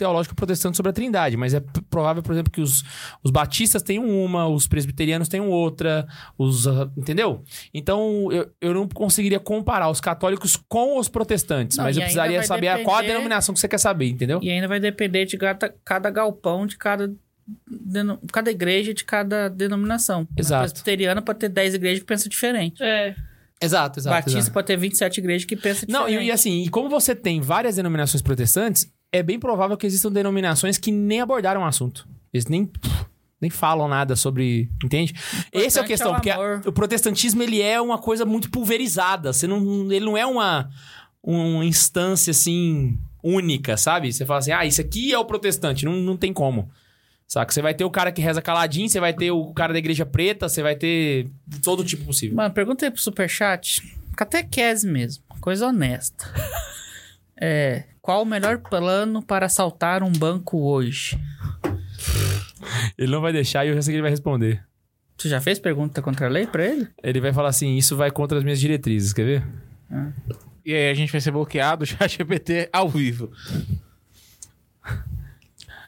teológica 0.00 0.34
protestante 0.34 0.76
sobre 0.76 0.90
a 0.90 0.92
Trindade, 0.92 1.36
mas 1.36 1.54
é 1.54 1.62
provável, 1.88 2.22
por 2.22 2.32
exemplo, 2.32 2.50
que 2.50 2.60
os, 2.60 2.82
os 3.22 3.30
batistas 3.30 3.82
tenham 3.82 4.08
uma, 4.08 4.48
os 4.48 4.66
presbiterianos 4.66 5.28
tenham 5.28 5.48
outra, 5.48 6.06
os. 6.36 6.66
ah, 6.66 6.90
entendeu? 6.96 7.44
Então, 7.72 8.28
eu, 8.32 8.50
eu 8.60 8.74
não 8.74 8.88
conseguiria 8.88 9.38
comparar 9.38 9.88
os 9.90 10.00
católicos 10.00 10.56
com 10.68 10.98
os 10.98 11.08
protestantes, 11.08 11.76
Não, 11.76 11.84
mas 11.84 11.96
eu 11.96 12.00
precisaria 12.02 12.42
saber 12.42 12.68
a- 12.68 12.82
qual 12.82 12.96
a 12.96 13.00
depender- 13.00 13.12
denominação 13.18 13.52
que 13.54 13.60
você 13.60 13.68
quer 13.68 13.78
saber, 13.78 14.08
entendeu? 14.08 14.40
E 14.42 14.50
ainda 14.50 14.66
vai 14.66 14.80
depender 14.80 15.24
de 15.26 15.36
cada, 15.36 15.74
cada 15.84 16.10
galpão, 16.10 16.66
de 16.66 16.76
cada, 16.78 17.12
deno- 17.70 18.18
cada 18.32 18.50
igreja, 18.50 18.94
de 18.94 19.04
cada 19.04 19.48
denominação. 19.48 20.26
Exato. 20.36 20.62
Na 20.62 20.68
presbiteriana 20.70 21.22
pode 21.22 21.38
ter 21.38 21.48
10 21.48 21.74
igrejas 21.74 22.00
que 22.00 22.06
pensam 22.06 22.28
diferente. 22.28 22.82
É. 22.82 23.14
Exato, 23.62 23.98
exato. 24.00 24.16
Batista 24.16 24.38
exato. 24.38 24.54
pode 24.54 24.66
ter 24.68 24.76
27 24.78 25.18
igrejas 25.18 25.44
que 25.44 25.54
pensam 25.54 25.86
Não, 25.86 26.06
diferente. 26.06 26.24
e, 26.24 26.28
e 26.28 26.32
assim, 26.32 26.62
e 26.62 26.68
como 26.70 26.88
você 26.88 27.14
tem 27.14 27.42
várias 27.42 27.76
denominações 27.76 28.22
protestantes, 28.22 28.90
é 29.12 29.22
bem 29.22 29.38
provável 29.38 29.76
que 29.76 29.86
existam 29.86 30.10
denominações 30.10 30.78
que 30.78 30.90
nem 30.92 31.20
abordaram 31.20 31.62
o 31.62 31.64
assunto. 31.64 32.06
Eles 32.32 32.46
nem, 32.46 32.70
nem 33.40 33.50
falam 33.50 33.88
nada 33.88 34.14
sobre. 34.16 34.68
Entende? 34.84 35.14
Essa 35.52 35.80
é 35.80 35.82
a 35.82 35.84
importante 35.84 35.86
questão, 35.88 36.08
é 36.08 36.10
o 36.10 36.14
porque 36.14 36.30
a- 36.30 36.62
o 36.68 36.72
protestantismo 36.72 37.42
ele 37.42 37.60
é 37.60 37.80
uma 37.80 37.98
coisa 37.98 38.24
muito 38.24 38.50
pulverizada. 38.50 39.32
Você 39.32 39.46
não, 39.46 39.90
ele 39.92 40.04
não 40.04 40.16
é 40.16 40.24
uma, 40.24 40.70
uma 41.22 41.64
instância 41.64 42.30
assim 42.30 42.98
única, 43.22 43.76
sabe? 43.76 44.12
Você 44.12 44.24
fala 44.24 44.38
assim, 44.38 44.52
ah, 44.52 44.64
isso 44.64 44.80
aqui 44.80 45.12
é 45.12 45.18
o 45.18 45.24
protestante. 45.24 45.84
Não, 45.84 45.92
não 45.94 46.16
tem 46.16 46.32
como. 46.32 46.70
Saca? 47.28 47.52
Você 47.52 47.62
vai 47.62 47.74
ter 47.74 47.84
o 47.84 47.90
cara 47.90 48.10
que 48.10 48.20
reza 48.20 48.42
caladinho, 48.42 48.88
você 48.88 48.98
vai 48.98 49.12
ter 49.12 49.30
o 49.30 49.52
cara 49.52 49.72
da 49.72 49.78
igreja 49.78 50.04
preta, 50.06 50.48
você 50.48 50.62
vai 50.62 50.74
ter 50.74 51.28
todo 51.62 51.84
tipo 51.84 52.04
possível. 52.04 52.36
Mano, 52.36 52.52
pergunta 52.52 52.84
aí 52.84 52.90
pro 52.90 53.00
Superchat. 53.00 53.82
Catequese 54.16 54.86
mesmo. 54.86 55.22
Coisa 55.40 55.66
honesta. 55.66 56.26
É. 57.42 57.84
Qual 58.10 58.22
o 58.22 58.26
melhor 58.26 58.58
plano 58.58 59.22
para 59.22 59.46
assaltar 59.46 60.02
um 60.02 60.10
banco 60.10 60.58
hoje? 60.58 61.16
Ele 62.98 63.12
não 63.12 63.20
vai 63.20 63.32
deixar 63.32 63.64
e 63.64 63.68
eu 63.68 63.74
já 63.76 63.82
sei 63.82 63.92
que 63.92 63.96
ele 63.98 64.02
vai 64.02 64.10
responder. 64.10 64.66
Tu 65.16 65.28
já 65.28 65.40
fez 65.40 65.60
pergunta 65.60 66.02
contra 66.02 66.26
a 66.26 66.28
lei 66.28 66.44
pra 66.44 66.66
ele? 66.66 66.88
Ele 67.04 67.20
vai 67.20 67.32
falar 67.32 67.50
assim: 67.50 67.76
isso 67.76 67.96
vai 67.96 68.10
contra 68.10 68.36
as 68.36 68.42
minhas 68.42 68.58
diretrizes, 68.58 69.12
quer 69.12 69.24
ver? 69.24 69.46
E 70.66 70.74
aí 70.74 70.90
a 70.90 70.94
gente 70.94 71.12
vai 71.12 71.20
ser 71.20 71.30
bloqueado, 71.30 71.84
já 71.86 72.04
GPT 72.04 72.68
ao 72.72 72.88
vivo. 72.88 73.30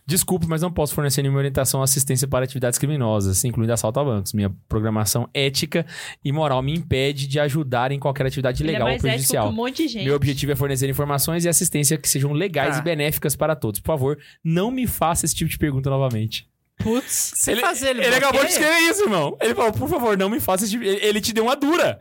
Desculpe, 0.04 0.46
mas 0.48 0.60
não 0.60 0.70
posso 0.72 0.94
fornecer 0.94 1.22
nenhuma 1.22 1.38
orientação 1.38 1.78
ou 1.78 1.84
assistência 1.84 2.26
para 2.26 2.44
atividades 2.44 2.76
criminosas, 2.78 3.44
incluindo 3.44 3.72
assalto 3.72 4.00
a 4.00 4.04
bancos. 4.04 4.32
Minha 4.32 4.50
programação 4.68 5.28
ética 5.32 5.86
e 6.24 6.32
moral 6.32 6.60
me 6.60 6.74
impede 6.74 7.26
de 7.28 7.38
ajudar 7.38 7.92
em 7.92 8.00
qualquer 8.00 8.26
atividade 8.26 8.62
Ele 8.62 8.70
é 8.70 8.72
legal 8.72 8.88
ou 8.88 8.92
ético 8.94 9.02
que 9.06 9.08
prejudicial. 9.10 9.48
um 9.48 9.52
monte 9.52 9.76
de 9.84 9.88
gente. 9.88 10.04
Meu 10.04 10.16
objetivo 10.16 10.50
é 10.52 10.56
fornecer 10.56 10.88
informações 10.90 11.44
e 11.44 11.48
assistência 11.48 11.96
que 11.96 12.08
sejam 12.08 12.32
legais 12.32 12.74
Tá. 12.74 12.80
e 12.80 12.84
benéficas 12.84 13.36
para 13.36 13.54
todos. 13.54 13.78
Por 13.80 13.86
favor, 13.86 14.18
não 14.44 14.70
me 14.72 14.86
faça 14.88 15.24
esse 15.24 15.34
tipo 15.36 15.48
de 15.50 15.56
pergunta 15.56 15.88
novamente. 15.88 16.48
Putz. 16.82 17.32
Se 17.36 17.54
fazer 17.56 17.90
ele 17.90 18.04
ele 18.04 18.16
acabou 18.16 18.44
de 18.44 18.50
escrever 18.50 18.78
isso, 18.90 19.02
irmão. 19.04 19.36
Ele 19.40 19.54
falou, 19.54 19.72
por 19.72 19.88
favor, 19.88 20.16
não 20.18 20.28
me 20.28 20.40
faça 20.40 20.64
esse 20.64 20.72
tipo... 20.72 20.82
Ele, 20.84 20.98
ele 21.06 21.20
te 21.20 21.32
deu 21.32 21.44
uma 21.44 21.54
dura. 21.54 22.00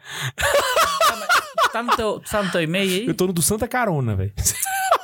Tá 1.72 1.84
no 1.84 1.95
teu, 1.95 2.19
tá 2.19 2.41
no 2.44 2.52
teu 2.52 2.61
e-mail 2.61 2.90
aí? 2.90 3.07
Eu 3.07 3.14
tô 3.14 3.28
no 3.28 3.34
do 3.34 3.41
Santa 3.41 3.68
Carona, 3.68 4.15
velho. 4.15 4.34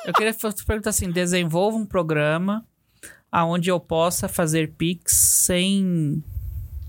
Eu 0.06 0.14
queria 0.14 0.34
perguntar 0.65 0.90
assim: 0.90 1.10
desenvolva 1.11 1.78
um 1.78 1.86
programa 1.86 2.65
aonde 3.32 3.70
eu 3.70 3.80
possa 3.80 4.28
fazer 4.28 4.74
Pix 4.78 5.14
sem. 5.45 6.24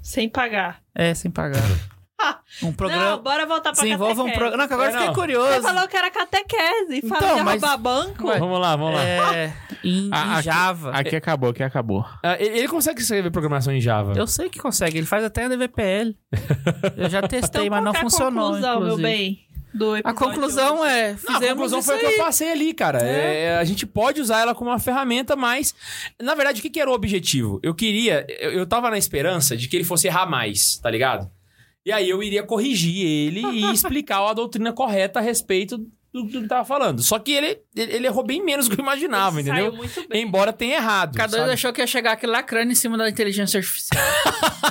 Sem 0.03 0.29
pagar. 0.29 0.81
É, 0.95 1.15
sem 1.15 1.31
pagar. 1.31 1.63
Um 2.65 2.73
programa. 2.73 3.11
Não, 3.11 3.23
bora 3.23 3.47
voltar 3.47 3.73
pra 3.73 3.81
desenvolva 3.85 4.23
um 4.23 4.27
catequese. 4.27 4.39
programa. 4.39 4.57
Não, 4.57 4.67
que 4.67 4.75
agora 4.75 4.89
É, 4.89 4.91
eu 4.91 4.93
fiquei 4.95 5.07
não. 5.07 5.15
Você 5.15 5.21
curioso. 5.21 5.63
falou 5.63 5.87
que 5.89 5.97
era 5.97 6.11
catequese. 6.11 7.09
Fala 7.09 7.23
Então, 7.23 7.37
de 7.37 7.43
mas- 7.45 7.63
roubar 7.63 7.79
banco. 7.79 8.27
Ué. 8.27 8.39
Vamos 8.41 8.61
lá, 8.61 8.75
vamos 8.75 8.95
lá. 8.97 9.05
É, 9.37 9.53
em, 9.85 10.11
Ah, 10.13 10.27
em 10.27 10.33
aqui- 10.33 10.43
Java. 10.43 10.91
Aqui 10.91 11.15
acabou, 11.15 11.51
aqui 11.51 11.63
acabou. 11.63 12.05
Ah, 12.25 12.37
ele 12.41 12.67
consegue 12.67 13.01
escrever 13.03 13.31
programação 13.31 13.73
em 13.73 13.81
Java. 13.81 14.15
Eu 14.17 14.27
sei 14.27 14.49
que 14.51 14.59
consegue, 14.59 14.99
ele 14.99 15.07
faz 15.07 15.23
até 15.23 15.45
a 15.45 15.49
DVPL. 15.49 16.17
Eu 16.97 17.09
já 17.09 17.23
testei, 17.23 17.67
Então, 17.67 17.77
mas 17.77 17.85
não 17.85 17.93
é 17.93 18.01
funcionou. 18.01 18.47
conclusão, 18.47 18.81
meu 18.81 18.89
inclusive. 18.95 19.03
bem, 19.09 19.48
do 19.75 19.93
A 19.95 19.99
episódio 19.99 20.27
conclusão 20.27 20.81
hoje? 20.81 20.91
é: 20.93 21.11
Não, 21.13 21.19
fizemos 21.19 21.43
a 21.43 21.49
conclusão 21.49 21.79
isso 21.79 21.89
foi 21.89 21.97
o 21.97 22.01
que 22.01 22.07
eu 22.07 22.25
passei 22.25 22.51
ali, 22.51 22.75
cara. 22.75 22.99
É, 23.01 23.59
a 23.59 23.65
gente 23.65 23.87
pode 23.87 24.21
usar 24.21 24.41
ela 24.41 24.55
como 24.55 24.71
uma 24.71 24.79
ferramenta, 24.79 25.37
mas. 25.37 25.75
Na 26.21 26.35
verdade, 26.35 26.61
o 26.61 26.63
que, 26.63 26.71
que 26.71 26.81
era 26.81 26.91
o 26.91 26.95
objetivo? 26.95 27.61
Eu 27.63 27.75
queria. 27.75 28.27
Eu, 28.29 28.53
eu 28.53 28.67
tava 28.67 28.91
na 28.91 28.99
esperança 28.99 29.57
de 29.57 29.69
que 29.69 29.77
ele 29.77 29.85
fosse 29.85 30.07
errar 30.07 30.27
mais, 30.27 30.79
tá 30.79 30.91
ligado? 30.91 31.31
E 31.85 31.93
aí 31.93 32.09
eu 32.09 32.23
iria 32.23 32.43
corrigir 32.43 33.07
ele 33.07 33.41
e 33.41 33.71
explicar 33.73 34.21
a 34.29 34.35
doutrina 34.35 34.73
correta 34.73 35.21
a 35.21 35.23
respeito 35.23 35.87
do, 36.19 36.25
do 36.25 36.31
que 36.31 36.37
ele 36.37 36.49
tava 36.49 36.65
falando. 36.65 37.03
Só 37.03 37.19
que 37.19 37.33
ele, 37.33 37.61
ele, 37.75 37.93
ele 37.95 38.07
errou 38.07 38.25
bem 38.25 38.45
menos 38.45 38.69
do 38.69 38.75
que 38.75 38.81
eu 38.81 38.85
imaginava, 38.85 39.41
Ele 39.41 39.49
entendeu? 39.49 39.71
Saiu 39.71 39.77
muito 39.77 40.09
bem. 40.09 40.23
Embora 40.23 40.53
tenha 40.53 40.77
errado. 40.77 41.17
Cada 41.17 41.47
um 41.47 41.51
achou 41.51 41.73
que 41.73 41.81
ia 41.81 41.87
chegar 41.87 42.13
aquele 42.13 42.33
lacrando 42.33 42.73
em 42.73 42.75
cima 42.75 42.97
da 42.97 43.09
inteligência 43.09 43.59
artificial. 43.59 44.03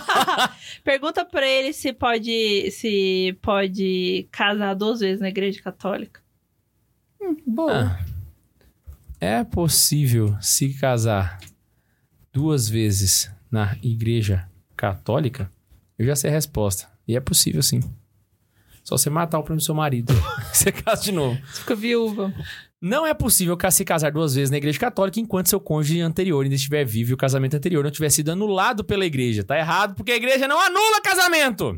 Pergunta 0.83 1.25
pra 1.25 1.45
ele 1.45 1.73
se 1.73 1.93
pode, 1.93 2.71
se 2.71 3.37
pode 3.41 4.27
casar 4.31 4.73
duas 4.73 4.99
vezes 4.99 5.19
na 5.19 5.29
igreja 5.29 5.61
católica. 5.61 6.21
Boa. 7.45 7.97
Ah. 7.97 8.05
É 9.19 9.43
possível 9.43 10.37
se 10.39 10.73
casar 10.75 11.39
duas 12.31 12.69
vezes 12.69 13.31
na 13.49 13.75
igreja 13.81 14.47
católica? 14.75 15.51
Eu 15.97 16.05
já 16.05 16.15
sei 16.15 16.29
a 16.29 16.33
resposta. 16.33 16.87
E 17.07 17.15
é 17.15 17.19
possível 17.19 17.63
sim. 17.63 17.79
Só 18.87 18.97
você 18.97 19.09
matar 19.09 19.37
o 19.37 19.43
próprio 19.43 19.59
seu 19.59 19.75
marido. 19.75 20.13
você 20.53 20.71
casa 20.71 21.03
de 21.03 21.11
novo. 21.11 21.37
Você 21.45 21.59
fica 21.59 21.75
viúva. 21.75 22.33
Não 22.81 23.05
é 23.05 23.13
possível 23.13 23.57
se 23.69 23.83
casar 23.83 24.13
duas 24.13 24.35
vezes 24.35 24.49
na 24.49 24.55
igreja 24.55 24.79
católica 24.79 25.19
enquanto 25.19 25.49
seu 25.49 25.59
cônjuge 25.59 25.99
anterior 25.99 26.41
ainda 26.41 26.55
estiver 26.55 26.85
vivo 26.85 27.11
e 27.11 27.13
o 27.13 27.17
casamento 27.17 27.57
anterior 27.57 27.83
não 27.83 27.91
tiver 27.91 28.09
sido 28.09 28.31
anulado 28.31 28.85
pela 28.85 29.05
igreja. 29.05 29.43
Tá 29.43 29.57
errado 29.57 29.93
porque 29.93 30.13
a 30.13 30.15
igreja 30.15 30.47
não 30.47 30.57
anula 30.57 31.01
casamento. 31.01 31.77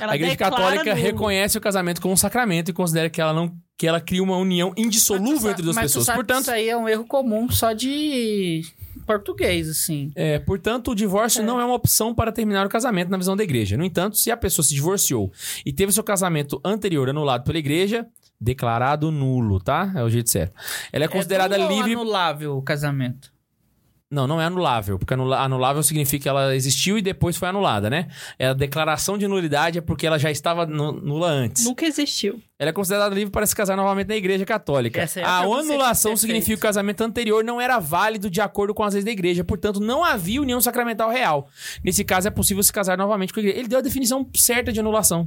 Ela 0.00 0.14
a 0.14 0.16
igreja 0.16 0.34
católica 0.34 0.94
reconhece 0.94 1.58
o 1.58 1.60
casamento 1.60 2.00
como 2.00 2.14
um 2.14 2.16
sacramento 2.16 2.70
e 2.70 2.72
considera 2.72 3.10
que 3.10 3.20
ela 3.20 3.34
não 3.34 3.54
que 3.76 3.86
ela 3.86 4.00
cria 4.00 4.22
uma 4.22 4.38
união 4.38 4.72
indissolúvel 4.78 5.50
entre 5.50 5.62
duas 5.62 5.76
Mas 5.76 5.92
pessoas. 5.92 6.06
Portanto, 6.06 6.42
isso 6.42 6.52
aí 6.52 6.70
é 6.70 6.76
um 6.76 6.88
erro 6.88 7.04
comum 7.04 7.50
só 7.50 7.74
de 7.74 8.64
português, 9.04 9.68
assim. 9.68 10.10
É, 10.14 10.38
portanto, 10.38 10.90
o 10.90 10.94
divórcio 10.94 11.42
não 11.42 11.60
é 11.60 11.64
uma 11.64 11.74
opção 11.74 12.14
para 12.14 12.32
terminar 12.32 12.66
o 12.66 12.68
casamento 12.68 13.10
na 13.10 13.16
visão 13.16 13.36
da 13.36 13.42
igreja. 13.44 13.76
No 13.76 13.84
entanto, 13.84 14.16
se 14.16 14.30
a 14.30 14.36
pessoa 14.36 14.64
se 14.64 14.74
divorciou 14.74 15.32
e 15.64 15.72
teve 15.72 15.92
seu 15.92 16.04
casamento 16.04 16.60
anterior 16.64 17.08
anulado 17.08 17.44
pela 17.44 17.58
igreja, 17.58 18.06
declarado 18.40 19.10
nulo, 19.10 19.60
tá? 19.60 19.92
É 19.94 20.02
o 20.02 20.10
jeito 20.10 20.28
certo. 20.30 20.54
Ela 20.92 21.04
é 21.04 21.08
considerada 21.08 21.56
nulo 21.56 21.70
ou 21.70 21.76
livre. 21.76 21.92
anulável 21.92 22.56
o 22.56 22.62
casamento. 22.62 23.31
Não, 24.12 24.26
não 24.26 24.38
é 24.38 24.44
anulável, 24.44 24.98
porque 24.98 25.14
anula- 25.14 25.40
anulável 25.40 25.82
significa 25.82 26.22
que 26.24 26.28
ela 26.28 26.54
existiu 26.54 26.98
e 26.98 27.02
depois 27.02 27.34
foi 27.34 27.48
anulada, 27.48 27.88
né? 27.88 28.08
É 28.38 28.48
a 28.48 28.52
declaração 28.52 29.16
de 29.16 29.26
nulidade 29.26 29.78
é 29.78 29.80
porque 29.80 30.06
ela 30.06 30.18
já 30.18 30.30
estava 30.30 30.66
nu- 30.66 30.92
nula 30.92 31.28
antes. 31.28 31.64
Nunca 31.64 31.86
existiu. 31.86 32.38
Ela 32.58 32.68
é 32.68 32.72
considerada 32.74 33.14
livre 33.14 33.30
para 33.32 33.46
se 33.46 33.56
casar 33.56 33.74
novamente 33.74 34.08
na 34.08 34.14
igreja 34.16 34.44
católica. 34.44 35.00
É 35.00 35.22
a 35.24 35.38
anulação 35.72 36.14
significa 36.16 36.56
que 36.56 36.58
o 36.58 36.62
casamento 36.62 37.00
anterior 37.02 37.42
não 37.42 37.58
era 37.58 37.78
válido 37.78 38.28
de 38.28 38.42
acordo 38.42 38.74
com 38.74 38.82
as 38.84 38.92
leis 38.92 39.04
da 39.04 39.10
igreja, 39.10 39.42
portanto, 39.42 39.80
não 39.80 40.04
havia 40.04 40.42
união 40.42 40.60
sacramental 40.60 41.08
real. 41.10 41.48
Nesse 41.82 42.04
caso, 42.04 42.28
é 42.28 42.30
possível 42.30 42.62
se 42.62 42.70
casar 42.70 42.98
novamente 42.98 43.32
com 43.32 43.40
a 43.40 43.42
igreja. 43.42 43.58
Ele 43.58 43.68
deu 43.68 43.78
a 43.78 43.82
definição 43.82 44.28
certa 44.34 44.70
de 44.70 44.78
anulação. 44.78 45.26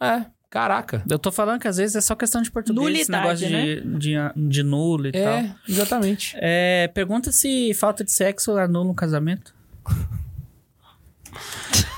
É, 0.00 0.24
caraca. 0.50 1.02
Eu 1.08 1.18
tô 1.18 1.30
falando 1.30 1.60
que 1.60 1.68
às 1.68 1.76
vezes 1.76 1.96
é 1.96 2.00
só 2.00 2.14
questão 2.14 2.42
de 2.42 2.50
português, 2.50 3.00
esse 3.00 3.10
Nulidade, 3.10 3.46
negócio 3.46 3.82
de, 3.98 3.98
de, 3.98 4.48
de 4.48 4.62
nulo 4.62 5.08
e 5.08 5.12
tal. 5.12 5.22
É, 5.22 5.54
exatamente. 5.68 6.36
É, 6.38 6.88
pergunta 6.88 7.30
se 7.32 7.72
falta 7.74 8.04
de 8.04 8.12
sexo 8.12 8.56
anula 8.56 8.90
um 8.90 8.94
casamento. 8.94 9.54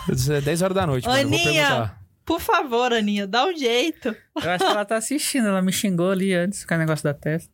É 0.08 0.40
10 0.40 0.62
horas 0.62 0.74
da 0.74 0.86
noite, 0.86 1.06
mano. 1.06 1.20
Eu 1.20 1.28
Vou 1.28 1.38
Aninha! 1.38 1.52
perguntar. 1.52 2.00
Por 2.24 2.40
favor, 2.40 2.92
Aninha, 2.92 3.26
dá 3.26 3.46
um 3.46 3.56
jeito. 3.56 4.14
Eu 4.40 4.50
acho 4.50 4.64
que 4.64 4.70
ela 4.70 4.84
tá 4.84 4.96
assistindo, 4.96 5.48
ela 5.48 5.60
me 5.60 5.72
xingou 5.72 6.10
ali 6.10 6.32
antes 6.32 6.64
com 6.64 6.74
o 6.74 6.78
negócio 6.78 7.02
da 7.02 7.12
testa. 7.14 7.50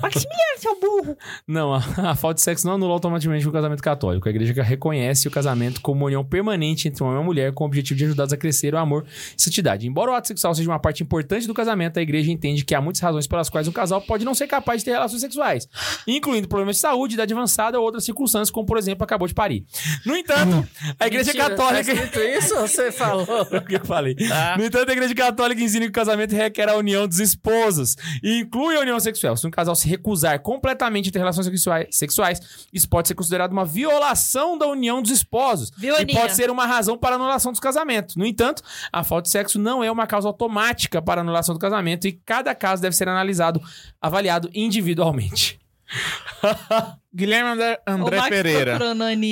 Maximiliano, 0.00 0.58
seu 0.58 0.80
burro. 0.80 1.16
Não, 1.46 1.74
a, 1.74 1.78
a 2.10 2.14
falta 2.14 2.34
de 2.34 2.42
sexo 2.42 2.66
não 2.66 2.74
anula 2.74 2.92
automaticamente 2.92 3.46
o 3.46 3.52
casamento 3.52 3.82
católico. 3.82 4.28
A 4.28 4.30
igreja 4.30 4.62
reconhece 4.62 5.28
o 5.28 5.30
casamento 5.30 5.80
como 5.80 6.00
uma 6.00 6.06
união 6.06 6.24
permanente 6.24 6.88
entre 6.88 7.02
um 7.02 7.06
homem 7.06 7.18
e 7.18 7.20
uma 7.20 7.24
mulher 7.24 7.52
com 7.52 7.64
o 7.64 7.66
objetivo 7.66 7.98
de 7.98 8.04
ajudá-los 8.06 8.32
a 8.32 8.36
crescer 8.36 8.74
o 8.74 8.78
amor 8.78 9.04
e 9.36 9.42
santidade. 9.42 9.86
Embora 9.86 10.10
o 10.10 10.14
ato 10.14 10.28
sexual 10.28 10.54
seja 10.54 10.70
uma 10.70 10.78
parte 10.78 11.02
importante 11.02 11.46
do 11.46 11.54
casamento, 11.54 11.98
a 11.98 12.02
igreja 12.02 12.30
entende 12.30 12.64
que 12.64 12.74
há 12.74 12.80
muitas 12.80 13.00
razões 13.00 13.26
pelas 13.26 13.48
quais 13.48 13.68
um 13.68 13.72
casal 13.72 14.00
pode 14.00 14.24
não 14.24 14.34
ser 14.34 14.46
capaz 14.46 14.80
de 14.80 14.86
ter 14.86 14.92
relações 14.92 15.20
sexuais, 15.20 15.68
incluindo 16.06 16.48
problemas 16.48 16.76
de 16.76 16.82
saúde, 16.82 17.14
idade 17.14 17.32
avançada 17.32 17.78
ou 17.78 17.84
outras 17.84 18.04
circunstâncias, 18.04 18.50
como 18.50 18.66
por 18.66 18.78
exemplo, 18.78 19.04
acabou 19.04 19.26
de 19.26 19.34
parir. 19.34 19.64
No 20.04 20.16
entanto, 20.16 20.66
a 20.98 21.06
igreja 21.06 21.32
Mentira, 21.32 21.50
católica. 21.50 22.06
Tá 22.08 22.24
isso 22.24 22.54
ou 22.54 22.66
você 22.68 22.92
falou? 22.92 23.26
o 23.52 23.60
que 23.62 23.76
eu 23.76 23.84
falei. 23.84 24.14
Tá. 24.14 24.56
No 24.58 24.64
entanto, 24.64 24.88
a 24.88 24.92
igreja 24.92 25.14
católica 25.14 25.60
ensina 25.60 25.84
que 25.84 25.90
o 25.90 25.92
casamento 25.92 26.34
requer 26.34 26.68
a 26.68 26.76
união 26.76 27.06
dos 27.06 27.18
esposos 27.18 27.96
e 28.22 28.40
inclui 28.40 28.76
a 28.76 28.80
união 28.80 28.98
sexual. 29.00 29.25
Se 29.34 29.46
um 29.46 29.50
casal 29.50 29.74
se 29.74 29.88
recusar 29.88 30.38
completamente 30.40 31.08
a 31.08 31.12
ter 31.12 31.18
relações 31.18 31.48
sexuais, 31.90 32.66
isso 32.72 32.88
pode 32.88 33.08
ser 33.08 33.14
considerado 33.14 33.52
uma 33.52 33.64
violação 33.64 34.58
da 34.58 34.66
união 34.66 35.00
dos 35.00 35.10
esposos. 35.10 35.70
Viu, 35.76 35.98
e 35.98 36.06
pode 36.06 36.34
ser 36.34 36.50
uma 36.50 36.66
razão 36.66 36.98
para 36.98 37.14
a 37.14 37.18
anulação 37.18 37.50
dos 37.50 37.60
casamentos. 37.60 38.16
No 38.16 38.26
entanto, 38.26 38.62
a 38.92 39.02
falta 39.02 39.22
de 39.22 39.30
sexo 39.30 39.58
não 39.58 39.82
é 39.82 39.90
uma 39.90 40.06
causa 40.06 40.28
automática 40.28 41.00
para 41.00 41.20
a 41.20 41.22
anulação 41.22 41.54
do 41.54 41.58
casamento 41.58 42.06
e 42.06 42.12
cada 42.12 42.54
caso 42.54 42.82
deve 42.82 42.94
ser 42.94 43.08
analisado, 43.08 43.60
avaliado 44.00 44.50
individualmente. 44.54 45.58
Guilherme 47.14 47.50
André, 47.50 47.80
André 47.86 48.28
Pereira. 48.28 48.78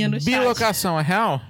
no 0.09 0.21
chat. 0.21 0.25
Bilocação 0.25 0.99
é 0.99 1.03
real? 1.03 1.41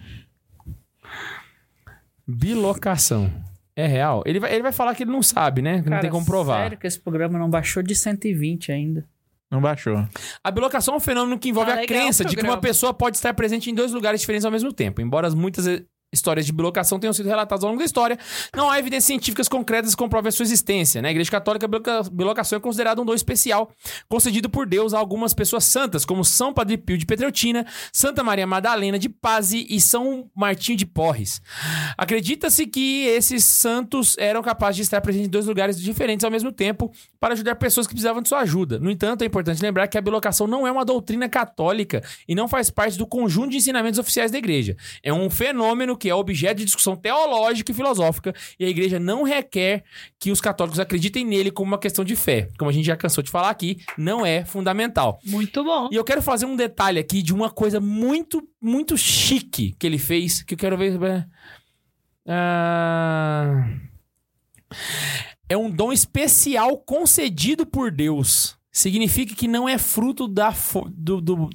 Bilocação. 2.26 3.30
É 3.76 3.86
real? 3.86 4.22
Ele 4.24 4.38
vai, 4.38 4.52
ele 4.52 4.62
vai 4.62 4.72
falar 4.72 4.94
que 4.94 5.02
ele 5.02 5.10
não 5.10 5.22
sabe, 5.22 5.60
né? 5.60 5.78
Que 5.78 5.84
não 5.84 5.90
Cara, 5.90 6.00
tem 6.02 6.10
como 6.10 6.24
provar. 6.24 6.62
Sério 6.62 6.78
que 6.78 6.86
esse 6.86 7.00
programa 7.00 7.38
não 7.38 7.50
baixou 7.50 7.82
de 7.82 7.94
120 7.94 8.70
ainda. 8.70 9.04
Não 9.50 9.60
baixou. 9.60 10.04
A 10.42 10.50
bilocação 10.50 10.94
é 10.94 10.96
um 10.96 11.00
fenômeno 11.00 11.38
que 11.38 11.48
envolve 11.48 11.70
Ah, 11.70 11.80
a 11.82 11.86
crença 11.86 12.24
de 12.24 12.34
que 12.36 12.42
uma 12.42 12.60
pessoa 12.60 12.92
pode 12.94 13.16
estar 13.16 13.32
presente 13.34 13.70
em 13.70 13.74
dois 13.74 13.92
lugares 13.92 14.20
diferentes 14.20 14.44
ao 14.44 14.50
mesmo 14.50 14.72
tempo. 14.72 15.00
Embora 15.00 15.26
as 15.26 15.34
muitas 15.34 15.66
histórias 16.14 16.46
de 16.46 16.52
bilocação 16.52 16.98
tenham 16.98 17.12
sido 17.12 17.26
relatadas 17.26 17.62
ao 17.64 17.70
longo 17.70 17.78
da 17.80 17.84
história, 17.84 18.18
não 18.56 18.70
há 18.70 18.78
evidências 18.78 19.04
científicas 19.04 19.48
concretas 19.48 19.90
que 19.94 19.96
comprovem 19.98 20.28
a 20.28 20.32
sua 20.32 20.44
existência. 20.44 21.02
Na 21.02 21.10
Igreja 21.10 21.30
Católica, 21.30 21.66
a 21.66 21.68
biloca- 21.68 22.02
bilocação 22.10 22.56
é 22.56 22.60
considerada 22.60 23.02
um 23.02 23.04
dom 23.04 23.14
especial 23.14 23.70
concedido 24.08 24.48
por 24.48 24.66
Deus 24.66 24.94
a 24.94 24.98
algumas 24.98 25.34
pessoas 25.34 25.64
santas, 25.64 26.04
como 26.04 26.24
São 26.24 26.52
Padre 26.52 26.76
Pio 26.78 26.96
de 26.96 27.04
Petreutina, 27.04 27.66
Santa 27.92 28.22
Maria 28.22 28.46
Madalena 28.46 28.98
de 28.98 29.08
Pazzi 29.08 29.66
e 29.68 29.80
São 29.80 30.30
Martinho 30.34 30.78
de 30.78 30.86
Porres. 30.86 31.42
Acredita-se 31.96 32.66
que 32.66 33.06
esses 33.06 33.44
santos 33.44 34.16
eram 34.18 34.42
capazes 34.42 34.76
de 34.76 34.82
estar 34.82 35.00
presentes 35.00 35.26
em 35.28 35.30
dois 35.30 35.46
lugares 35.46 35.80
diferentes 35.80 36.24
ao 36.24 36.30
mesmo 36.30 36.52
tempo 36.52 36.92
para 37.20 37.34
ajudar 37.34 37.54
pessoas 37.56 37.86
que 37.86 37.92
precisavam 37.94 38.22
de 38.22 38.28
sua 38.28 38.40
ajuda. 38.40 38.78
No 38.78 38.90
entanto, 38.90 39.22
é 39.22 39.26
importante 39.26 39.62
lembrar 39.62 39.88
que 39.88 39.98
a 39.98 40.00
bilocação 40.00 40.46
não 40.46 40.66
é 40.66 40.70
uma 40.70 40.84
doutrina 40.84 41.28
católica 41.28 42.02
e 42.28 42.34
não 42.34 42.46
faz 42.48 42.70
parte 42.70 42.96
do 42.98 43.06
conjunto 43.06 43.50
de 43.50 43.56
ensinamentos 43.56 43.98
oficiais 43.98 44.30
da 44.30 44.38
igreja. 44.38 44.76
É 45.02 45.12
um 45.12 45.28
fenômeno 45.30 45.96
que 45.96 46.03
é 46.08 46.14
objeto 46.14 46.58
de 46.58 46.64
discussão 46.64 46.94
teológica 46.96 47.70
e 47.70 47.74
filosófica 47.74 48.34
e 48.58 48.64
a 48.64 48.68
igreja 48.68 48.98
não 48.98 49.22
requer 49.22 49.84
que 50.18 50.30
os 50.30 50.40
católicos 50.40 50.78
acreditem 50.80 51.24
nele 51.24 51.50
como 51.50 51.70
uma 51.72 51.78
questão 51.78 52.04
de 52.04 52.14
fé. 52.16 52.48
Como 52.58 52.68
a 52.70 52.72
gente 52.72 52.86
já 52.86 52.96
cansou 52.96 53.22
de 53.22 53.30
falar 53.30 53.50
aqui, 53.50 53.78
não 53.98 54.24
é 54.24 54.44
fundamental. 54.44 55.18
Muito 55.24 55.62
bom. 55.64 55.88
E 55.92 55.96
eu 55.96 56.04
quero 56.04 56.22
fazer 56.22 56.46
um 56.46 56.56
detalhe 56.56 56.98
aqui 56.98 57.22
de 57.22 57.32
uma 57.34 57.50
coisa 57.50 57.80
muito, 57.80 58.46
muito 58.60 58.96
chique 58.96 59.74
que 59.78 59.86
ele 59.86 59.98
fez, 59.98 60.42
que 60.42 60.54
eu 60.54 60.58
quero 60.58 60.76
ver. 60.78 60.98
Ah, 62.26 63.68
É 65.48 65.56
um 65.56 65.70
dom 65.70 65.92
especial 65.92 66.78
concedido 66.78 67.66
por 67.66 67.90
Deus. 67.90 68.56
Significa 68.72 69.34
que 69.34 69.46
não 69.46 69.68
é 69.68 69.78
fruto 69.78 70.26
da, 70.26 70.52
do- 70.96 71.20
do- 71.20 71.50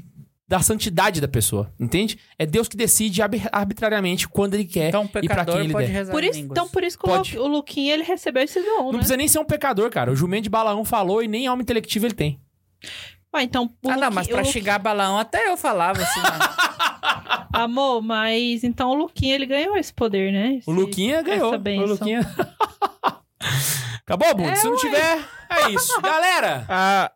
da 0.50 0.60
santidade 0.62 1.22
da 1.22 1.28
pessoa, 1.28 1.72
entende? 1.80 2.18
É 2.38 2.44
Deus 2.44 2.68
que 2.68 2.76
decide 2.76 3.22
arbi- 3.22 3.44
arbitrariamente 3.52 4.28
quando 4.28 4.56
ele 4.56 4.66
quer 4.66 4.90
Então 4.90 5.04
o 5.04 5.06
e 5.06 5.10
pra 5.10 5.22
pecador 5.22 5.56
quem 5.58 5.66
ele 5.66 5.74
der. 5.76 5.86
rezar 5.88 6.12
Por 6.12 6.24
isso, 6.24 6.40
então, 6.40 6.68
por 6.68 6.84
isso 6.84 6.98
que 6.98 7.06
o, 7.06 7.08
Pode. 7.08 7.38
O 7.38 7.46
Luquinha, 7.48 7.94
ele 7.94 8.02
recebeu 8.04 8.42
esse 8.42 8.60
dom, 8.60 8.78
Não 8.86 8.86
né? 8.94 8.98
precisa 8.98 9.16
nem 9.16 9.28
ser 9.28 9.38
um 9.38 9.46
pecador, 9.46 9.92
cara. 9.92 10.12
O 10.12 10.16
jumento 10.16 10.44
de 10.46 10.50
Balaão 10.50 10.84
falou 10.84 11.22
e 11.22 11.28
nem 11.28 11.46
alma 11.46 11.62
intelectiva 11.62 12.08
ele 12.08 12.16
tem. 12.16 12.42
Ué, 13.32 13.44
então, 13.44 13.66
o 13.84 13.90
Ah, 13.92 13.96
não, 13.96 14.04
Luqui- 14.06 14.16
mas 14.16 14.26
o 14.26 14.30
pra 14.32 14.40
Luqui- 14.40 14.52
xingar 14.54 14.80
balão 14.80 15.20
até 15.20 15.48
eu 15.48 15.56
falava 15.56 16.02
assim. 16.02 16.20
mano. 16.20 16.40
Amor, 17.54 18.02
mas 18.02 18.64
então 18.64 18.90
o 18.90 18.96
Luquinha, 18.96 19.36
ele 19.36 19.46
ganhou 19.46 19.78
esse 19.78 19.94
poder, 19.94 20.32
né? 20.34 20.50
O 20.50 20.58
Esse- 20.58 20.72
Luquinha 20.72 21.22
ganhou. 21.22 21.54
essa 21.54 21.84
O. 21.84 21.86
Luquinha. 21.86 22.22
Acabou, 24.02 24.34
Bund? 24.36 24.50
É, 24.50 24.56
Se 24.56 24.66
não 24.66 24.74
ué. 24.74 24.80
tiver, 24.80 25.20
é 25.50 25.70
isso. 25.72 26.00
Galera, 26.02 26.66
Ah, 26.68 27.12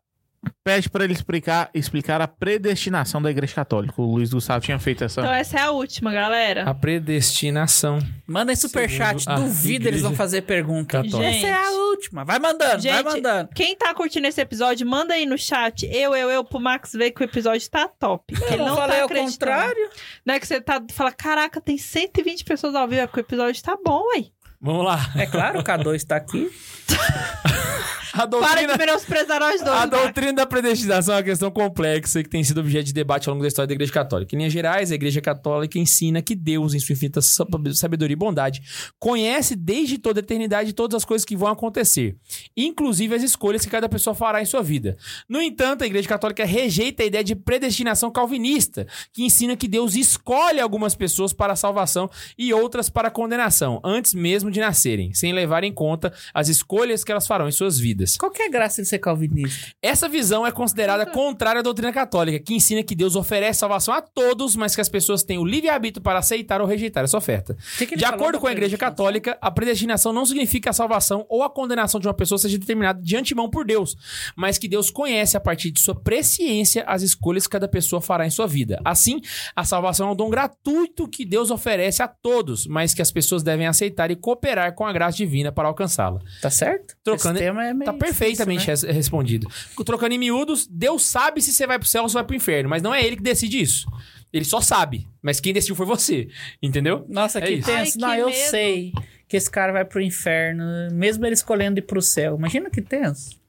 pede 0.64 0.90
pra 0.90 1.04
ele 1.04 1.14
explicar, 1.14 1.70
explicar 1.74 2.22
a 2.22 2.28
predestinação 2.28 3.22
da 3.22 3.30
Igreja 3.30 3.54
Católica. 3.54 3.94
O 3.98 4.06
Luiz 4.16 4.32
Gustavo 4.34 4.64
tinha 4.64 4.80
feito 4.80 5.04
essa. 5.04 5.22
Então 5.22 5.34
essa 5.34 5.58
é 5.60 5.62
a 5.62 5.72
última, 5.72 6.12
galera. 6.14 6.64
a 6.70 6.74
predestinação. 6.74 8.00
Mandem 8.26 8.56
superchat. 8.56 9.26
Duvido 9.26 9.88
eles 9.88 10.02
vão 10.02 10.16
fazer 10.16 10.44
pergunta. 10.44 11.04
católica. 11.04 11.30
Essa 11.30 11.48
é 11.48 11.54
a 11.54 11.70
última. 11.72 12.24
Vai 12.24 12.40
mandando, 12.40 12.82
vai 12.82 12.82
Gente, 12.82 13.04
mandando. 13.04 13.50
Quem 13.54 13.76
tá 13.76 13.94
curtindo 13.94 14.28
esse 14.28 14.40
episódio, 14.40 14.88
manda 14.88 15.14
aí 15.14 15.26
no 15.26 15.38
chat. 15.38 15.86
Eu, 15.86 16.16
eu, 16.16 16.30
eu, 16.30 16.44
pro 16.44 16.60
Max 16.60 16.94
ver 16.94 17.12
que 17.12 17.22
o 17.22 17.26
episódio 17.26 17.70
tá 17.70 17.88
top. 17.88 18.34
Eu 18.34 18.48
ele 18.48 18.58
não 18.58 18.68
não 18.68 18.76
falei 18.78 18.96
tá 18.98 19.02
ao 19.04 19.06
acreditando. 19.08 19.52
contrário. 19.52 19.90
Não 20.26 20.34
é 20.36 20.40
que 20.40 20.48
você 20.48 20.62
tá 20.62 20.82
fala, 20.92 21.12
caraca, 21.12 21.60
tem 21.60 21.78
120 21.78 22.44
pessoas 22.46 22.74
ao 22.76 22.88
vivo, 22.88 23.02
é 23.02 23.08
porque 23.08 23.20
o 23.20 23.26
episódio 23.26 23.62
tá 23.62 23.78
bom, 23.84 24.02
ué. 24.16 24.26
Vamos 24.62 24.86
lá. 24.86 25.12
É 25.18 25.26
claro, 25.26 25.60
o 25.60 25.64
K2 25.64 26.04
tá 26.06 26.16
aqui. 26.16 26.50
A 28.14 28.28
Para 28.28 28.28
doutrina, 28.28 28.74
de 28.74 28.78
menosprezar 28.78 29.40
nós 29.40 29.60
dois. 29.60 29.76
a 29.76 29.86
doutrina 29.88 30.34
da 30.34 30.46
predestinação 30.46 31.16
é 31.16 31.18
uma 31.18 31.24
questão 31.24 31.50
complexa 31.50 32.22
que 32.22 32.30
tem 32.30 32.44
sido 32.44 32.60
objeto 32.60 32.86
de 32.86 32.94
debate 32.94 33.28
ao 33.28 33.34
longo 33.34 33.42
da 33.42 33.48
história 33.48 33.66
da 33.68 33.74
Igreja 33.74 33.92
Católica. 33.92 34.36
Em 34.36 34.38
linhas 34.38 34.54
gerais, 34.54 34.92
a 34.92 34.96
Igreja 34.96 35.20
Católica 35.20 35.80
ensina 35.80 36.22
que 36.22 36.36
Deus, 36.36 36.76
em 36.76 36.80
sua 36.80 36.94
infinita 36.94 37.22
sab- 37.22 37.74
sabedoria 37.74 38.14
e 38.14 38.16
bondade, 38.16 38.62
conhece 39.00 39.56
desde 39.56 39.98
toda 39.98 40.20
a 40.20 40.22
eternidade 40.22 40.74
todas 40.74 40.96
as 40.98 41.04
coisas 41.06 41.26
que 41.26 41.36
vão 41.36 41.48
acontecer, 41.50 42.16
inclusive 42.56 43.16
as 43.16 43.24
escolhas 43.24 43.64
que 43.64 43.72
cada 43.72 43.90
pessoa 43.90 44.14
fará 44.14 44.40
em 44.40 44.46
sua 44.46 44.62
vida. 44.62 44.96
No 45.28 45.42
entanto, 45.42 45.84
a 45.84 45.88
Igreja 45.88 46.08
Católica 46.08 46.46
rejeita 46.46 47.02
a 47.02 47.08
ideia 47.08 47.24
de 47.24 47.36
predestinação 47.36 48.12
calvinista, 48.12 48.86
que 49.12 49.24
ensina 49.24 49.56
que 49.58 49.68
Deus 49.68 49.96
escolhe 49.96 50.60
algumas 50.60 50.94
pessoas 50.94 51.34
para 51.34 51.54
a 51.54 51.56
salvação 51.56 52.08
e 52.38 52.54
outras 52.54 52.92
para 52.92 53.08
a 53.08 53.12
condenação, 53.12 53.82
antes 53.84 54.14
mesmo 54.14 54.52
de 54.52 54.60
nascerem, 54.60 55.16
sem 55.16 55.34
levar 55.34 55.64
em 55.64 55.74
conta 55.74 56.14
as 56.32 56.48
escolhas 56.48 57.04
que 57.04 57.12
elas 57.12 57.26
farão 57.26 57.48
em 57.48 57.52
suas 57.52 57.80
vidas. 57.80 58.03
Qual 58.18 58.32
que 58.32 58.42
é 58.42 58.48
a 58.48 58.50
graça 58.50 58.82
de 58.82 58.88
ser 58.88 59.00
calvinista? 59.00 59.72
Essa 59.82 60.08
visão 60.10 60.46
é 60.46 60.52
considerada 60.52 61.06
contrária 61.06 61.60
à 61.60 61.62
doutrina 61.64 61.92
católica, 61.92 62.40
que 62.40 62.54
ensina 62.54 62.84
que 62.84 62.96
Deus 62.96 63.16
oferece 63.16 63.60
salvação 63.60 63.94
a 63.94 64.02
todos, 64.02 64.56
mas 64.56 64.76
que 64.76 64.82
as 64.82 64.90
pessoas 64.90 65.24
têm 65.24 65.38
o 65.38 65.46
livre-arbítrio 65.46 66.02
para 66.04 66.20
aceitar 66.20 66.62
ou 66.62 66.68
rejeitar 66.68 67.04
essa 67.04 67.18
oferta. 67.18 67.56
Que 67.78 67.86
que 67.88 67.96
De 67.96 68.06
acordo 68.06 68.40
com 68.40 68.48
a 68.48 68.52
Igreja? 68.52 68.78
Católica, 68.78 69.38
a 69.42 69.50
predestinação 69.52 70.12
não 70.14 70.26
significa 70.26 70.64
que 70.64 70.70
a 70.70 70.74
salvação 70.74 71.26
ou 71.30 71.44
a 71.44 71.50
condenação 71.50 72.00
de 72.00 72.08
uma 72.08 72.14
pessoa 72.14 72.38
seja 72.38 72.58
determinada 72.58 73.02
de 73.02 73.16
antemão 73.16 73.50
por 73.50 73.66
Deus, 73.66 73.96
mas 74.36 74.58
que 74.58 74.68
Deus 74.68 74.90
conhece 74.90 75.36
a 75.38 75.40
partir 75.40 75.72
de 75.72 75.80
sua 75.80 75.96
presciência 75.96 76.84
as 76.88 77.02
escolhas 77.02 77.46
que 77.46 77.52
cada 77.52 77.68
pessoa 77.68 78.02
fará 78.02 78.26
em 78.26 78.30
sua 78.30 78.48
vida. 78.48 78.80
Assim, 78.86 79.20
a 79.56 79.64
salvação 79.64 80.10
é 80.10 80.12
um 80.12 80.16
dom 80.16 80.30
gratuito 80.30 81.08
que 81.08 81.26
Deus 81.26 81.52
oferece 81.52 82.02
a 82.02 82.08
todos, 82.08 82.66
mas 82.68 82.94
que 82.94 83.02
as 83.02 83.12
pessoas 83.12 83.44
devem 83.44 83.68
aceitar 83.68 84.10
e 84.12 84.16
cooperar 84.16 84.74
com 84.74 84.86
a 84.86 84.94
graça 84.94 85.18
divina 85.18 85.52
para 85.52 85.68
alcançá-la. 85.68 86.20
Tá 86.42 86.50
certo? 86.50 86.96
Trocando- 87.04 87.38
Esse 87.38 87.46
tema 87.46 87.66
é 87.66 87.74
meio 87.74 87.92
Tá 87.92 87.93
perfeitamente 87.98 88.60
difícil, 88.66 88.88
né? 88.88 88.94
res- 88.94 88.98
respondido. 88.98 89.48
Trocando 89.86 90.14
em 90.14 90.18
miúdos, 90.18 90.68
Deus 90.68 91.04
sabe 91.06 91.42
se 91.42 91.52
você 91.54 91.66
vai 91.68 91.78
pro 91.80 91.88
céu 91.88 92.04
ou 92.04 92.10
se 92.10 92.14
vai 92.16 92.24
pro 92.24 92.36
inferno, 92.36 92.70
mas 92.70 92.82
não 92.82 92.94
é 92.94 93.04
ele 93.04 93.16
que 93.18 93.24
decide 93.24 93.62
isso. 93.62 93.88
Ele 94.32 94.46
só 94.46 94.60
sabe, 94.62 95.08
mas 95.22 95.40
quem 95.40 95.54
decidiu 95.54 95.76
foi 95.76 95.86
você, 95.86 96.28
entendeu? 96.62 97.06
Nossa, 97.08 97.40
É 97.40 97.42
que 97.44 97.54
isso. 97.54 97.68
tenso. 97.68 97.80
Ai, 97.80 97.92
que 97.92 97.98
não, 98.00 98.14
eu 98.16 98.28
medo. 98.30 98.50
sei 98.50 98.92
que 99.28 99.38
esse 99.38 99.50
cara 99.50 99.72
vai 99.72 99.86
pro 99.86 100.02
inferno, 100.02 100.64
mesmo 100.92 101.26
ele 101.26 101.34
escolhendo 101.36 101.80
ir 101.80 101.84
pro 101.84 102.02
céu. 102.02 102.36
Imagina 102.36 102.70
que 102.70 102.82
tenso. 102.82 103.40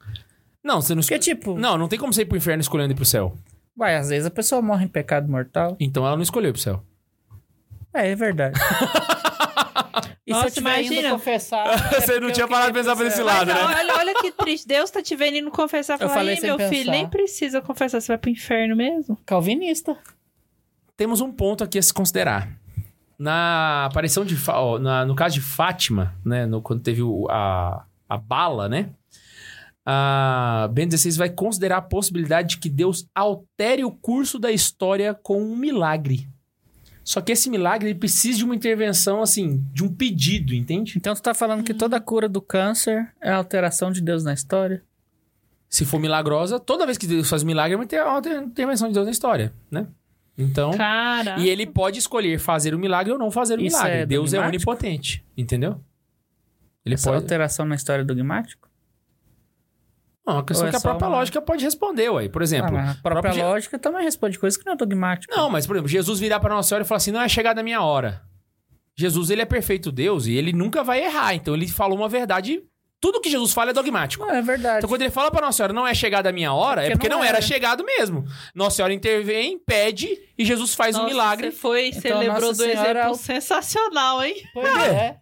Não, 0.63 0.81
você 0.81 0.93
não 0.95 1.01
Porque, 1.01 1.15
escolhe. 1.15 1.35
tipo, 1.37 1.57
Não, 1.59 1.77
não 1.77 1.87
tem 1.87 1.97
como 1.99 2.13
você 2.13 2.21
ir 2.21 2.25
pro 2.25 2.37
inferno 2.37 2.61
escolhendo 2.61 2.93
ir 2.93 2.95
pro 2.95 3.05
céu. 3.05 3.35
vai, 3.75 3.95
às 3.95 4.09
vezes 4.09 4.25
a 4.25 4.31
pessoa 4.31 4.61
morre 4.61 4.85
em 4.85 4.87
pecado 4.87 5.29
mortal. 5.29 5.75
Então 5.79 6.05
ela 6.05 6.15
não 6.15 6.23
escolheu 6.23 6.51
pro 6.53 6.61
céu. 6.61 6.83
É, 7.93 8.09
é 8.11 8.15
verdade. 8.15 8.59
e 10.27 10.31
Nossa, 10.31 10.49
se 10.49 10.57
eu 10.59 10.61
imagina. 10.61 11.09
confessar... 11.11 11.67
é 11.93 12.01
Você 12.01 12.13
não 12.13 12.19
porque 12.21 12.31
tinha 12.33 12.43
eu 12.45 12.47
parado 12.49 12.71
de 12.71 12.79
pensar 12.79 12.95
por 12.95 13.05
esse 13.05 13.21
lado, 13.21 13.47
Mas, 13.51 13.55
né? 13.69 13.75
olha, 13.79 13.97
olha 13.97 14.13
que 14.15 14.31
triste. 14.31 14.67
Deus 14.67 14.89
tá 14.89 15.01
te 15.01 15.15
vendo 15.15 15.37
indo 15.37 15.51
confessar. 15.51 15.93
Eu 15.95 15.99
Falar, 16.07 16.13
falei 16.13 16.33
"Ih, 16.35 16.41
sem 16.41 16.49
meu 16.49 16.57
filho, 16.57 16.69
pensar." 16.85 16.91
nem 16.91 17.07
precisa 17.07 17.61
confessar. 17.61 18.01
Você 18.01 18.07
vai 18.07 18.17
pro 18.17 18.29
inferno 18.31 18.75
mesmo? 18.75 19.17
Calvinista. 19.25 19.95
Temos 20.97 21.21
um 21.21 21.31
ponto 21.31 21.63
aqui 21.63 21.77
a 21.77 21.81
se 21.81 21.93
considerar. 21.93 22.49
Na 23.19 23.85
aparição 23.85 24.25
de. 24.25 24.35
Ó, 24.49 24.79
na- 24.79 25.05
no 25.05 25.15
caso 25.15 25.35
de 25.35 25.41
Fátima, 25.41 26.15
né? 26.25 26.45
no- 26.45 26.61
quando 26.61 26.81
teve 26.81 27.01
o- 27.01 27.27
a, 27.29 27.85
a 28.09 28.17
bala, 28.17 28.67
né? 28.67 28.89
A 29.85 30.67
Bento 30.71 30.97
XVI 30.97 31.11
vai 31.17 31.29
considerar 31.29 31.77
a 31.77 31.81
possibilidade 31.81 32.49
de 32.49 32.57
que 32.57 32.69
Deus 32.69 33.07
altere 33.13 33.85
o 33.85 33.91
curso 33.91 34.39
da 34.39 34.51
história 34.51 35.13
com 35.13 35.41
um 35.41 35.55
milagre. 35.55 36.27
Só 37.05 37.21
que 37.21 37.31
esse 37.31 37.51
milagre 37.51 37.89
ele 37.89 37.99
precisa 37.99 38.39
de 38.39 38.43
uma 38.43 38.55
intervenção, 38.55 39.21
assim, 39.21 39.63
de 39.71 39.83
um 39.83 39.87
pedido, 39.93 40.55
entende? 40.55 40.95
Então 40.97 41.13
tu 41.13 41.21
tá 41.21 41.35
falando 41.35 41.63
que 41.63 41.71
toda 41.73 42.01
cura 42.01 42.27
do 42.27 42.41
câncer 42.41 43.13
é 43.21 43.29
a 43.29 43.35
alteração 43.37 43.91
de 43.91 44.01
Deus 44.01 44.23
na 44.23 44.33
história? 44.33 44.83
Se 45.69 45.85
for 45.85 45.99
milagrosa, 45.99 46.59
toda 46.59 46.83
vez 46.85 46.97
que 46.97 47.05
Deus 47.05 47.29
faz 47.29 47.43
milagre, 47.43 47.77
vai 47.77 47.85
ter 47.85 48.03
uma 48.03 48.19
intervenção 48.43 48.87
de 48.87 48.95
Deus 48.95 49.05
na 49.05 49.11
história, 49.11 49.53
né? 49.69 49.85
Então. 50.35 50.71
Cara. 50.71 51.39
E 51.39 51.47
ele 51.47 51.67
pode 51.67 51.99
escolher 51.99 52.39
fazer 52.39 52.73
o 52.73 52.79
milagre 52.79 53.13
ou 53.13 53.19
não 53.19 53.29
fazer 53.29 53.59
o 53.59 53.61
Isso 53.61 53.77
milagre. 53.77 53.99
é 53.99 54.05
Deus 54.07 54.33
é 54.33 54.37
dogmático? 54.37 54.69
onipotente, 54.71 55.23
entendeu? 55.37 55.79
Ele 56.83 56.95
Essa 56.95 57.11
pode. 57.11 57.21
alteração 57.23 57.65
na 57.67 57.75
história 57.75 58.03
dogmático? 58.03 58.67
Não, 60.25 60.33
uma 60.35 60.43
questão 60.45 60.67
é 60.67 60.71
que 60.71 60.75
a 60.77 60.79
própria 60.81 61.07
uma- 61.07 61.17
lógica 61.17 61.41
pode 61.41 61.63
responder, 61.63 62.09
ué. 62.09 62.27
Por 62.29 62.41
Ah, 62.41 62.45
exemplo. 62.45 62.73
mas 62.73 62.89
a 62.89 62.93
própria 62.95 63.11
próprio 63.21 63.33
Je- 63.33 63.41
lógica 63.43 63.77
também 63.79 64.03
responde 64.03 64.39
coisas 64.39 64.57
que 64.57 64.65
não 64.65 64.73
é 64.73 64.75
dogmático. 64.75 65.33
Não, 65.35 65.49
mas, 65.49 65.67
por 65.67 65.75
exemplo, 65.75 65.89
Jesus 65.89 66.19
virar 66.19 66.39
pra 66.39 66.53
Nossa 66.53 66.69
Senhora 66.69 66.83
e 66.83 66.87
falar 66.87 66.97
assim: 66.97 67.11
não 67.11 67.21
é 67.21 67.29
chegada 67.29 67.61
a 67.61 67.63
minha 67.63 67.81
hora. 67.81 68.21
Jesus, 68.97 69.29
ele 69.29 69.41
é 69.41 69.45
perfeito 69.45 69.91
Deus 69.91 70.25
e 70.25 70.33
ele 70.33 70.53
nunca 70.53 70.83
vai 70.83 71.03
errar. 71.03 71.33
Então, 71.35 71.53
ele 71.53 71.67
falou 71.67 71.97
uma 71.97 72.07
verdade. 72.09 72.61
Tudo 73.01 73.19
que 73.21 73.29
Jesus 73.29 73.53
fala 73.53 73.69
é 73.69 73.73
dogmático. 73.73 74.25
Não, 74.25 74.33
é 74.33 74.41
verdade. 74.41 74.77
Então, 74.77 74.89
quando 74.89 75.01
ele 75.01 75.11
fala 75.11 75.29
pra 75.29 75.41
Nossa 75.41 75.57
Senhora, 75.57 75.73
não 75.73 75.85
é 75.85 75.93
chegada 75.93 76.29
a 76.29 76.31
minha 76.31 76.53
hora, 76.53 76.81
é 76.81 76.85
Porque 76.85 76.93
porque 76.97 77.09
não 77.09 77.17
não, 77.19 77.25
era. 77.25 77.39
chegado 77.41 77.83
mesmo. 77.83 78.25
Nossa 78.55 78.77
Senhora 78.77 78.93
intervém, 78.93 79.59
pede 79.59 80.17
e 80.37 80.43
Jesus 80.45 80.73
faz 80.73 80.95
um 80.95 80.99
Nossa, 80.99 81.11
milagre. 81.13 81.51
Você 81.51 81.57
foi, 81.57 81.91
você 81.91 82.07
Então, 82.07 82.19
lembrou 82.19 82.41
Nossa 82.41 82.53
do 82.53 82.71
Senhora- 82.71 82.99
exemplo 83.01 83.15
sensacional, 83.15 84.23
hein? 84.23 84.35
Pois 84.53 84.77
é. 84.87 85.17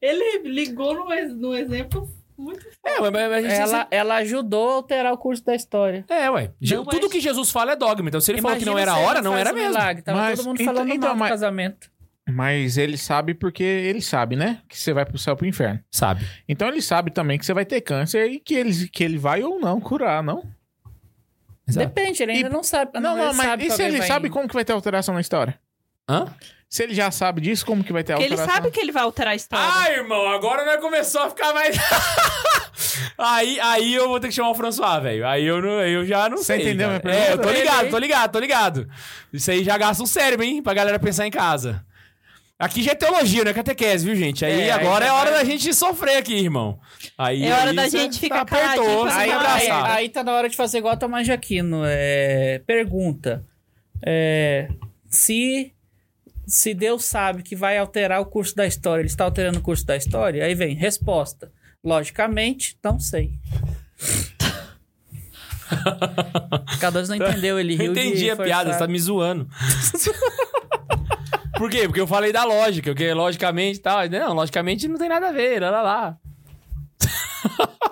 Ele 0.00 0.48
ligou 0.48 0.94
no, 0.94 1.12
ex- 1.12 1.34
no 1.36 1.54
exemplo 1.54 2.08
muito 2.38 2.66
É, 2.84 3.00
mas, 3.00 3.12
mas 3.12 3.44
a 3.44 3.48
Ela, 3.52 3.88
ela 3.90 4.14
ajudou 4.16 4.70
a 4.70 4.74
alterar 4.74 5.12
o 5.12 5.18
curso 5.18 5.44
da 5.44 5.54
história. 5.54 6.04
É, 6.08 6.30
ué. 6.30 6.50
Não, 6.60 6.84
Tudo 6.84 7.02
mas- 7.02 7.12
que 7.12 7.20
Jesus 7.20 7.50
fala 7.50 7.72
é 7.72 7.76
dogma. 7.76 8.08
Então, 8.08 8.20
se 8.20 8.30
ele 8.32 8.40
falou 8.42 8.56
que 8.58 8.64
não 8.64 8.72
Imagina 8.72 8.92
era 8.92 9.00
ele 9.00 9.08
hora, 9.08 9.22
não 9.22 9.36
era 9.36 9.52
mesmo. 9.52 9.68
Milagre. 9.70 10.02
Tava 10.02 10.18
Mas, 10.18 10.38
todo 10.38 10.46
mundo 10.48 10.60
então- 10.60 10.74
falando 10.74 10.88
então, 10.92 11.08
mal 11.08 11.14
do 11.16 11.18
mas- 11.20 11.30
casamento. 11.30 11.90
Mas 12.28 12.76
ele 12.76 12.96
sabe 12.98 13.34
porque 13.34 13.62
ele 13.62 14.00
sabe, 14.02 14.34
né? 14.34 14.60
Que 14.68 14.76
você 14.76 14.92
vai 14.92 15.04
pro 15.06 15.16
céu 15.16 15.34
e 15.34 15.36
pro 15.36 15.46
inferno. 15.46 15.78
Sabe? 15.92 16.26
Então 16.48 16.66
ele 16.66 16.82
sabe 16.82 17.10
também 17.12 17.38
que 17.38 17.46
você 17.46 17.54
vai 17.54 17.64
ter 17.64 17.80
câncer 17.80 18.28
e 18.30 18.40
que 18.40 18.54
ele, 18.54 18.88
que 18.88 19.04
ele 19.04 19.16
vai 19.16 19.44
ou 19.44 19.60
não 19.60 19.80
curar, 19.80 20.24
não? 20.24 20.42
Exato. 21.68 21.86
Depende, 21.86 22.22
ele 22.22 22.32
ainda 22.32 22.48
E- 22.48 22.52
não 22.52 22.62
sabe. 22.64 22.90
Não, 22.94 23.00
não, 23.00 23.28
ele 23.28 23.32
mas 23.36 23.46
sabe 23.46 23.66
e 23.66 23.70
se 23.70 23.82
ele 23.82 24.02
sabe 24.02 24.28
como 24.28 24.48
que 24.48 24.54
vai 24.54 24.64
ter 24.64 24.72
alteração 24.72 25.14
na 25.14 25.20
história? 25.20 25.58
Hã? 26.08 26.26
Se 26.68 26.82
ele 26.82 26.94
já 26.94 27.10
sabe 27.10 27.40
disso, 27.40 27.64
como 27.64 27.84
que 27.84 27.92
vai 27.92 28.02
ter 28.02 28.12
Porque 28.14 28.24
ele 28.24 28.34
alteração? 28.34 28.54
sabe 28.62 28.70
que 28.72 28.80
ele 28.80 28.92
vai 28.92 29.02
alterar 29.04 29.32
a 29.32 29.36
história. 29.36 29.64
Ah, 29.72 29.90
irmão, 29.92 30.28
agora 30.28 30.64
nós 30.64 30.80
começou 30.80 31.22
a 31.22 31.28
ficar 31.30 31.54
mais. 31.54 31.76
aí, 33.16 33.58
aí 33.60 33.94
eu 33.94 34.08
vou 34.08 34.18
ter 34.20 34.28
que 34.28 34.34
chamar 34.34 34.50
o 34.50 34.54
François, 34.54 35.02
velho. 35.02 35.26
Aí 35.26 35.44
eu, 35.44 35.62
não, 35.62 35.80
eu 35.82 36.04
já 36.04 36.28
não 36.28 36.38
Você 36.38 36.44
sei. 36.56 36.62
entendeu 36.62 36.88
cara. 36.88 37.02
minha 37.04 37.14
É, 37.14 37.32
eu 37.32 37.36
tô 37.38 37.42
pergunta? 37.44 37.58
ligado, 37.60 37.90
tô 37.90 37.98
ligado, 37.98 38.32
tô 38.32 38.38
ligado. 38.40 38.88
Isso 39.32 39.50
aí 39.50 39.62
já 39.64 39.78
gasta 39.78 40.02
um 40.02 40.06
cérebro, 40.06 40.44
hein? 40.44 40.62
Pra 40.62 40.74
galera 40.74 40.98
pensar 40.98 41.26
em 41.26 41.30
casa. 41.30 41.84
Aqui 42.58 42.82
já 42.82 42.92
é 42.92 42.94
teologia, 42.94 43.44
não 43.44 43.50
é 43.50 43.54
catequese, 43.54 44.04
viu, 44.06 44.16
gente? 44.16 44.42
Aí 44.44 44.52
É, 44.52 44.64
aí 44.64 44.70
agora 44.70 45.04
já 45.04 45.10
é 45.12 45.14
hora 45.14 45.30
vai- 45.30 45.40
da 45.40 45.44
gente 45.44 45.74
sofrer 45.74 46.16
aqui, 46.16 46.34
irmão. 46.34 46.80
Aí, 47.16 47.44
É 47.46 47.52
hora 47.52 47.70
aí 47.70 47.76
da 47.76 47.88
gente 47.88 48.18
ficar 48.18 48.40
apertou, 48.40 49.04
você 49.04 49.14
Aí, 49.14 49.28
vai 49.28 49.30
aí, 49.30 49.32
abraçar. 49.70 49.90
aí 49.92 50.08
tá 50.08 50.24
na 50.24 50.32
hora 50.32 50.48
de 50.48 50.56
fazer 50.56 50.78
igual 50.78 50.94
a 50.94 50.96
Tomás 50.96 51.26
Jaquino. 51.26 51.82
É, 51.84 52.60
pergunta. 52.66 53.44
É, 54.04 54.68
se, 55.10 55.74
se 56.46 56.72
Deus 56.72 57.04
sabe 57.04 57.42
que 57.42 57.56
vai 57.56 57.76
alterar 57.76 58.20
o 58.20 58.26
curso 58.26 58.54
da 58.54 58.66
história, 58.66 59.02
ele 59.02 59.08
está 59.08 59.24
alterando 59.24 59.58
o 59.58 59.62
curso 59.62 59.84
da 59.84 59.96
história? 59.96 60.44
Aí 60.44 60.54
vem, 60.54 60.74
resposta. 60.74 61.50
Logicamente, 61.84 62.78
não 62.82 62.98
sei. 62.98 63.32
K2 66.78 67.08
não 67.08 67.16
entendeu, 67.16 67.58
ele 67.58 67.74
Eu 67.74 67.78
riu 67.78 67.92
entendi 67.92 68.24
de 68.24 68.30
a 68.30 68.36
piada, 68.36 68.72
você 68.72 68.78
tá 68.78 68.86
me 68.86 68.98
zoando. 68.98 69.48
Por 71.58 71.70
quê? 71.70 71.86
Porque 71.86 72.00
eu 72.00 72.06
falei 72.06 72.32
da 72.32 72.44
lógica, 72.44 72.90
porque 72.90 73.12
logicamente 73.14 73.80
tal. 73.80 74.06
Não, 74.08 74.34
logicamente 74.34 74.86
não 74.86 74.98
tem 74.98 75.08
nada 75.08 75.28
a 75.28 75.32
ver, 75.32 75.60
lá 75.60 75.70
lá 75.70 75.82
lá. 75.82 76.18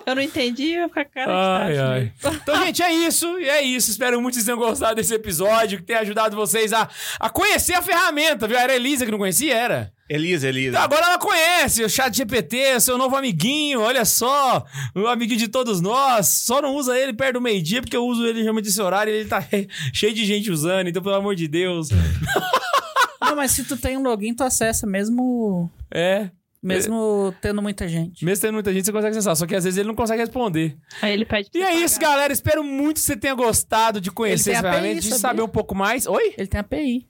Eu 0.06 0.14
não 0.14 0.22
entendi, 0.22 0.72
eu 0.72 0.88
ficar 0.88 1.04
cara 1.06 1.32
de 1.32 1.72
Ai, 1.72 1.78
ai. 1.78 2.00
né? 2.00 2.12
Então, 2.42 2.64
gente, 2.66 2.82
é 2.82 2.92
isso. 2.92 3.38
E 3.38 3.48
é 3.48 3.62
isso. 3.62 3.90
Espero 3.90 4.20
muito 4.20 4.34
que 4.34 4.42
vocês 4.42 4.44
tenham 4.46 4.58
gostado 4.58 4.96
desse 4.96 5.14
episódio, 5.14 5.78
que 5.78 5.84
tenha 5.84 6.00
ajudado 6.00 6.36
vocês 6.36 6.72
a, 6.72 6.88
a 7.18 7.30
conhecer 7.30 7.74
a 7.74 7.80
ferramenta, 7.82 8.46
viu? 8.46 8.58
Era 8.58 8.72
a 8.72 8.76
Elisa 8.76 9.04
que 9.06 9.10
não 9.10 9.18
conhecia, 9.18 9.54
era? 9.54 9.92
Elisa, 10.08 10.48
Elisa. 10.48 10.70
Então, 10.70 10.82
agora 10.82 11.06
ela 11.06 11.18
conhece 11.18 11.82
o 11.82 11.88
chat 11.88 12.14
GPT, 12.14 12.78
seu 12.80 12.98
novo 12.98 13.16
amiguinho, 13.16 13.80
olha 13.80 14.04
só, 14.04 14.62
o 14.94 15.06
amiguinho 15.06 15.38
de 15.38 15.48
todos 15.48 15.80
nós. 15.80 16.28
Só 16.28 16.60
não 16.60 16.74
usa 16.74 16.98
ele 16.98 17.14
perto 17.14 17.34
do 17.34 17.40
meio-dia, 17.40 17.80
porque 17.80 17.96
eu 17.96 18.04
uso 18.06 18.26
ele 18.26 18.42
realmente 18.42 18.68
esse 18.68 18.82
horário 18.82 19.10
e 19.10 19.16
ele 19.20 19.28
tá 19.28 19.42
cheio 19.94 20.12
de 20.12 20.26
gente 20.26 20.50
usando, 20.50 20.88
então, 20.88 21.02
pelo 21.02 21.14
amor 21.14 21.34
de 21.34 21.48
Deus. 21.48 21.88
Não, 23.22 23.36
mas 23.36 23.52
se 23.52 23.64
tu 23.64 23.76
tem 23.76 23.96
um 23.96 24.02
login, 24.02 24.34
tu 24.34 24.44
acessa 24.44 24.86
mesmo, 24.86 25.70
É. 25.90 26.30
mesmo 26.64 27.34
tendo 27.40 27.60
muita 27.62 27.86
gente. 27.86 28.24
Mesmo 28.24 28.42
tendo 28.42 28.54
muita 28.54 28.72
gente, 28.72 28.84
você 28.86 28.92
consegue 28.92 29.10
acessar. 29.16 29.36
Só 29.36 29.46
que 29.46 29.54
às 29.54 29.64
vezes 29.64 29.78
ele 29.78 29.88
não 29.88 29.94
consegue 29.94 30.20
responder. 30.20 30.76
Aí 31.02 31.12
ele 31.12 31.24
pede 31.24 31.50
pra 31.50 31.60
E 31.60 31.62
é 31.62 31.74
isso, 31.84 31.96
pagar. 32.00 32.10
galera. 32.12 32.32
Espero 32.32 32.64
muito 32.64 32.96
que 32.96 33.02
você 33.02 33.16
tenha 33.16 33.34
gostado 33.34 34.00
de 34.00 34.10
conhecer 34.10 34.54
API, 34.54 34.70
ferramenta, 34.70 35.00
de 35.00 35.14
saber 35.14 35.42
um 35.42 35.48
pouco 35.48 35.74
mais. 35.74 36.06
Oi? 36.06 36.34
Ele 36.36 36.46
tem 36.46 36.60
API. 36.60 37.08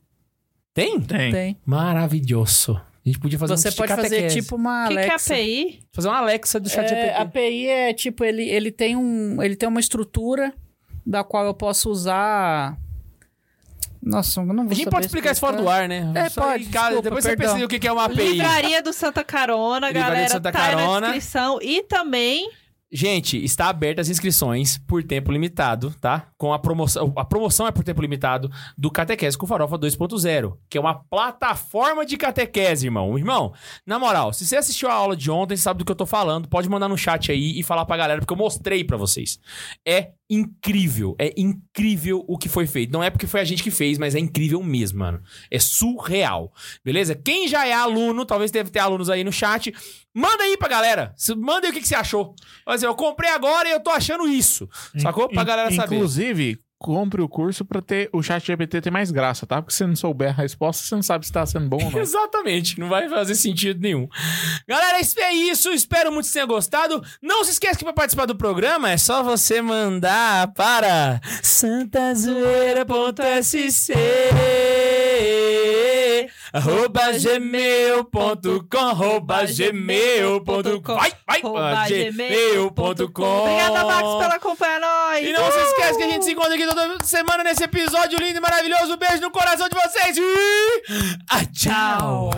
Tem? 0.75 1.01
Tem. 1.01 1.33
Tem. 1.33 1.57
Maravilhoso. 1.65 2.75
A 2.75 3.09
gente 3.09 3.19
podia 3.21 3.39
fazer 3.39 3.57
Você 3.57 3.69
um 3.69 3.73
pode 3.73 3.95
fazer 3.95 4.29
tipo 4.31 4.57
uma 4.57 4.87
O 4.87 4.89
que, 4.89 4.95
que 4.95 5.01
é 5.01 5.05
Alexa. 5.11 5.35
API? 5.35 5.81
Fazer 5.93 6.09
uma 6.09 6.19
Alexa 6.19 6.59
do 6.59 6.69
chat 6.71 6.91
É. 6.93 7.15
API 7.17 7.67
é 7.69 7.93
tipo, 7.93 8.25
ele, 8.25 8.43
ele, 8.49 8.73
tem 8.73 8.97
um, 8.97 9.43
ele 9.43 9.55
tem 9.57 9.69
uma 9.69 9.79
estrutura 9.81 10.53
da 11.07 11.23
qual 11.23 11.45
eu 11.45 11.53
posso 11.55 11.91
usar. 11.91 12.79
Nossa, 14.05 14.41
eu 14.41 14.47
não 14.47 14.65
vou 14.65 14.73
A 14.73 14.75
gente 14.75 14.91
pode 14.91 15.07
explicar 15.07 15.33
isso 15.33 15.41
fora 15.41 15.57
do 15.57 15.69
ar, 15.69 15.89
né? 15.89 16.13
É, 16.15 16.29
Só 16.29 16.43
pode, 16.43 16.65
em 16.65 16.71
casa, 16.71 16.87
desculpa, 16.89 17.03
Depois 17.09 17.25
você 17.25 17.31
perdão. 17.31 17.47
pensa 17.47 17.59
aí 17.59 17.65
o 17.65 17.69
que 17.69 17.89
é 17.89 17.93
uma 17.93 18.05
API. 18.05 18.33
Livraria 18.33 18.83
do 18.83 18.93
Santa 18.93 19.25
Carona, 19.25 19.87
Livraria 19.89 20.03
do 20.05 20.13
galera. 20.13 20.29
Santa 20.29 20.53
tá 20.53 20.65
aí 20.65 20.75
Carona. 20.75 21.01
na 21.01 21.07
descrição. 21.13 21.59
E 21.63 21.83
também 21.85 22.51
Gente, 22.97 23.43
está 23.45 23.69
aberta 23.69 24.01
as 24.01 24.09
inscrições 24.09 24.79
por 24.79 25.03
tempo 25.03 25.33
limitado, 25.33 25.93
tá? 26.01 26.29
Com 26.39 26.53
a 26.53 26.61
promoção. 26.61 27.13
A 27.17 27.25
promoção 27.25 27.67
é 27.67 27.73
por 27.73 27.83
tempo 27.83 28.01
limitado 28.01 28.49
do 28.79 28.89
Catequese 28.89 29.37
com 29.37 29.49
Farofa 29.49 29.77
2.0, 29.77 30.57
que 30.71 30.79
é 30.79 30.81
uma 30.81 30.95
plataforma 30.95 32.07
de 32.07 32.17
catequese, 32.17 32.87
irmão. 32.87 33.19
Irmão, 33.19 33.53
na 33.85 33.99
moral, 33.99 34.33
se 34.33 34.47
você 34.47 34.57
assistiu 34.57 34.89
a 34.89 34.95
aula 34.95 35.17
de 35.17 35.29
ontem, 35.29 35.57
sabe 35.57 35.79
do 35.79 35.85
que 35.85 35.91
eu 35.91 35.97
tô 35.97 36.07
falando, 36.07 36.49
pode 36.49 36.69
mandar 36.69 36.89
no 36.89 36.97
chat 36.97 37.33
aí 37.33 37.59
e 37.59 37.65
falar 37.65 37.85
pra 37.85 37.97
galera, 37.97 38.21
porque 38.21 38.33
eu 38.33 38.39
mostrei 38.39 38.85
pra 38.85 38.97
vocês. 38.97 39.41
É 39.85 40.13
incrível, 40.29 41.15
é 41.19 41.33
incrível 41.37 42.25
o 42.27 42.39
que 42.39 42.49
foi 42.49 42.67
feito. 42.67 42.93
Não 42.93 43.03
é 43.03 43.11
porque 43.11 43.27
foi 43.27 43.41
a 43.41 43.45
gente 43.45 43.63
que 43.63 43.71
fez, 43.71 43.99
mas 43.99 44.15
é 44.15 44.19
incrível 44.19 44.63
mesmo, 44.63 45.01
mano. 45.01 45.23
É 45.51 45.59
surreal, 45.59 46.53
beleza? 46.85 47.15
Quem 47.15 47.47
já 47.47 47.67
é 47.67 47.73
aluno, 47.73 48.25
talvez 48.25 48.51
deve 48.51 48.71
ter 48.71 48.79
alunos 48.79 49.11
aí 49.11 49.23
no 49.23 49.33
chat, 49.33 49.73
manda 50.15 50.43
aí 50.43 50.57
pra 50.57 50.69
galera. 50.69 51.15
Manda 51.37 51.67
aí 51.67 51.71
o 51.71 51.75
que, 51.75 51.81
que 51.81 51.89
você 51.89 51.95
achou. 51.95 52.35
Vai 52.65 52.77
dizer, 52.77 52.87
eu 52.87 52.95
comprei 52.95 53.31
agora 53.31 53.69
e 53.69 53.73
eu 53.73 53.81
tô 53.81 53.91
achando 53.91 54.27
isso. 54.27 54.69
Sacou? 54.99 55.29
Pra 55.29 55.45
galera 55.45 55.71
saber. 55.71 55.97
Inclusive, 55.97 56.59
compre 56.79 57.23
o 57.23 57.29
curso 57.29 57.65
pra 57.65 57.81
ter 57.81 58.11
o 58.13 58.23
chat 58.23 58.47
GPT 58.47 58.83
ter 58.83 58.91
mais 58.91 59.11
graça, 59.11 59.47
tá? 59.47 59.63
Porque 59.63 59.75
se 59.75 59.87
não 59.87 59.97
souber 59.97 60.29
a 60.31 60.33
resposta, 60.33 60.85
você 60.85 60.95
não 60.95 61.03
sabe 61.03 61.27
se 61.27 61.33
tá 61.33 61.45
sendo 61.47 61.69
bom 61.69 61.83
ou 61.83 61.91
não. 61.91 62.01
Exatamente, 62.01 62.79
não 62.79 62.89
vai 62.89 63.09
fazer 63.09 63.35
sentido 63.35 63.81
nenhum. 63.81 64.09
Galera, 64.69 64.99
é 64.99 65.33
isso. 65.33 65.71
Espero 65.71 66.13
muito 66.13 66.27
que 66.27 66.33
tenha 66.33 66.47
gostado. 66.47 67.03
Não 67.23 67.45
se 67.45 67.53
esqueça 67.53 67.79
que 67.79 67.85
para 67.85 67.93
participar 67.93 68.27
do 68.27 68.37
programa 68.37 68.91
é 68.91 68.99
só 68.99 69.23
você 69.23 69.63
mandar 69.63 70.53
para 70.53 71.21
santazoeira.sc 71.43 73.95
arroba 76.55 77.13
gmail.com 77.19 78.79
arroba 78.79 79.45
gmail.com 79.45 80.95
vai, 80.95 81.13
vai, 81.27 81.41
arroba 81.43 81.85
gmail.com 81.89 83.23
Obrigada, 83.25 83.85
Max, 83.85 84.03
pela 84.03 84.35
acompanhar 84.37 84.81
nós. 84.81 85.27
E 85.27 85.33
não 85.33 85.51
se 85.51 85.59
esqueça 85.59 85.97
que 85.97 86.05
a 86.05 86.09
gente 86.09 86.25
se 86.25 86.33
encontra 86.33 86.55
aqui 86.55 86.67
toda 86.67 87.05
semana 87.05 87.43
nesse 87.43 87.65
episódio 87.65 88.21
lindo 88.21 88.39
e 88.39 88.41
maravilhoso. 88.41 88.95
Um 88.95 88.97
beijo 88.97 89.21
no 89.21 89.31
coração 89.33 89.69
de 89.69 89.75
vocês 89.75 90.17
e... 90.17 90.83
Ah, 91.29 91.45
tchau! 91.47 92.31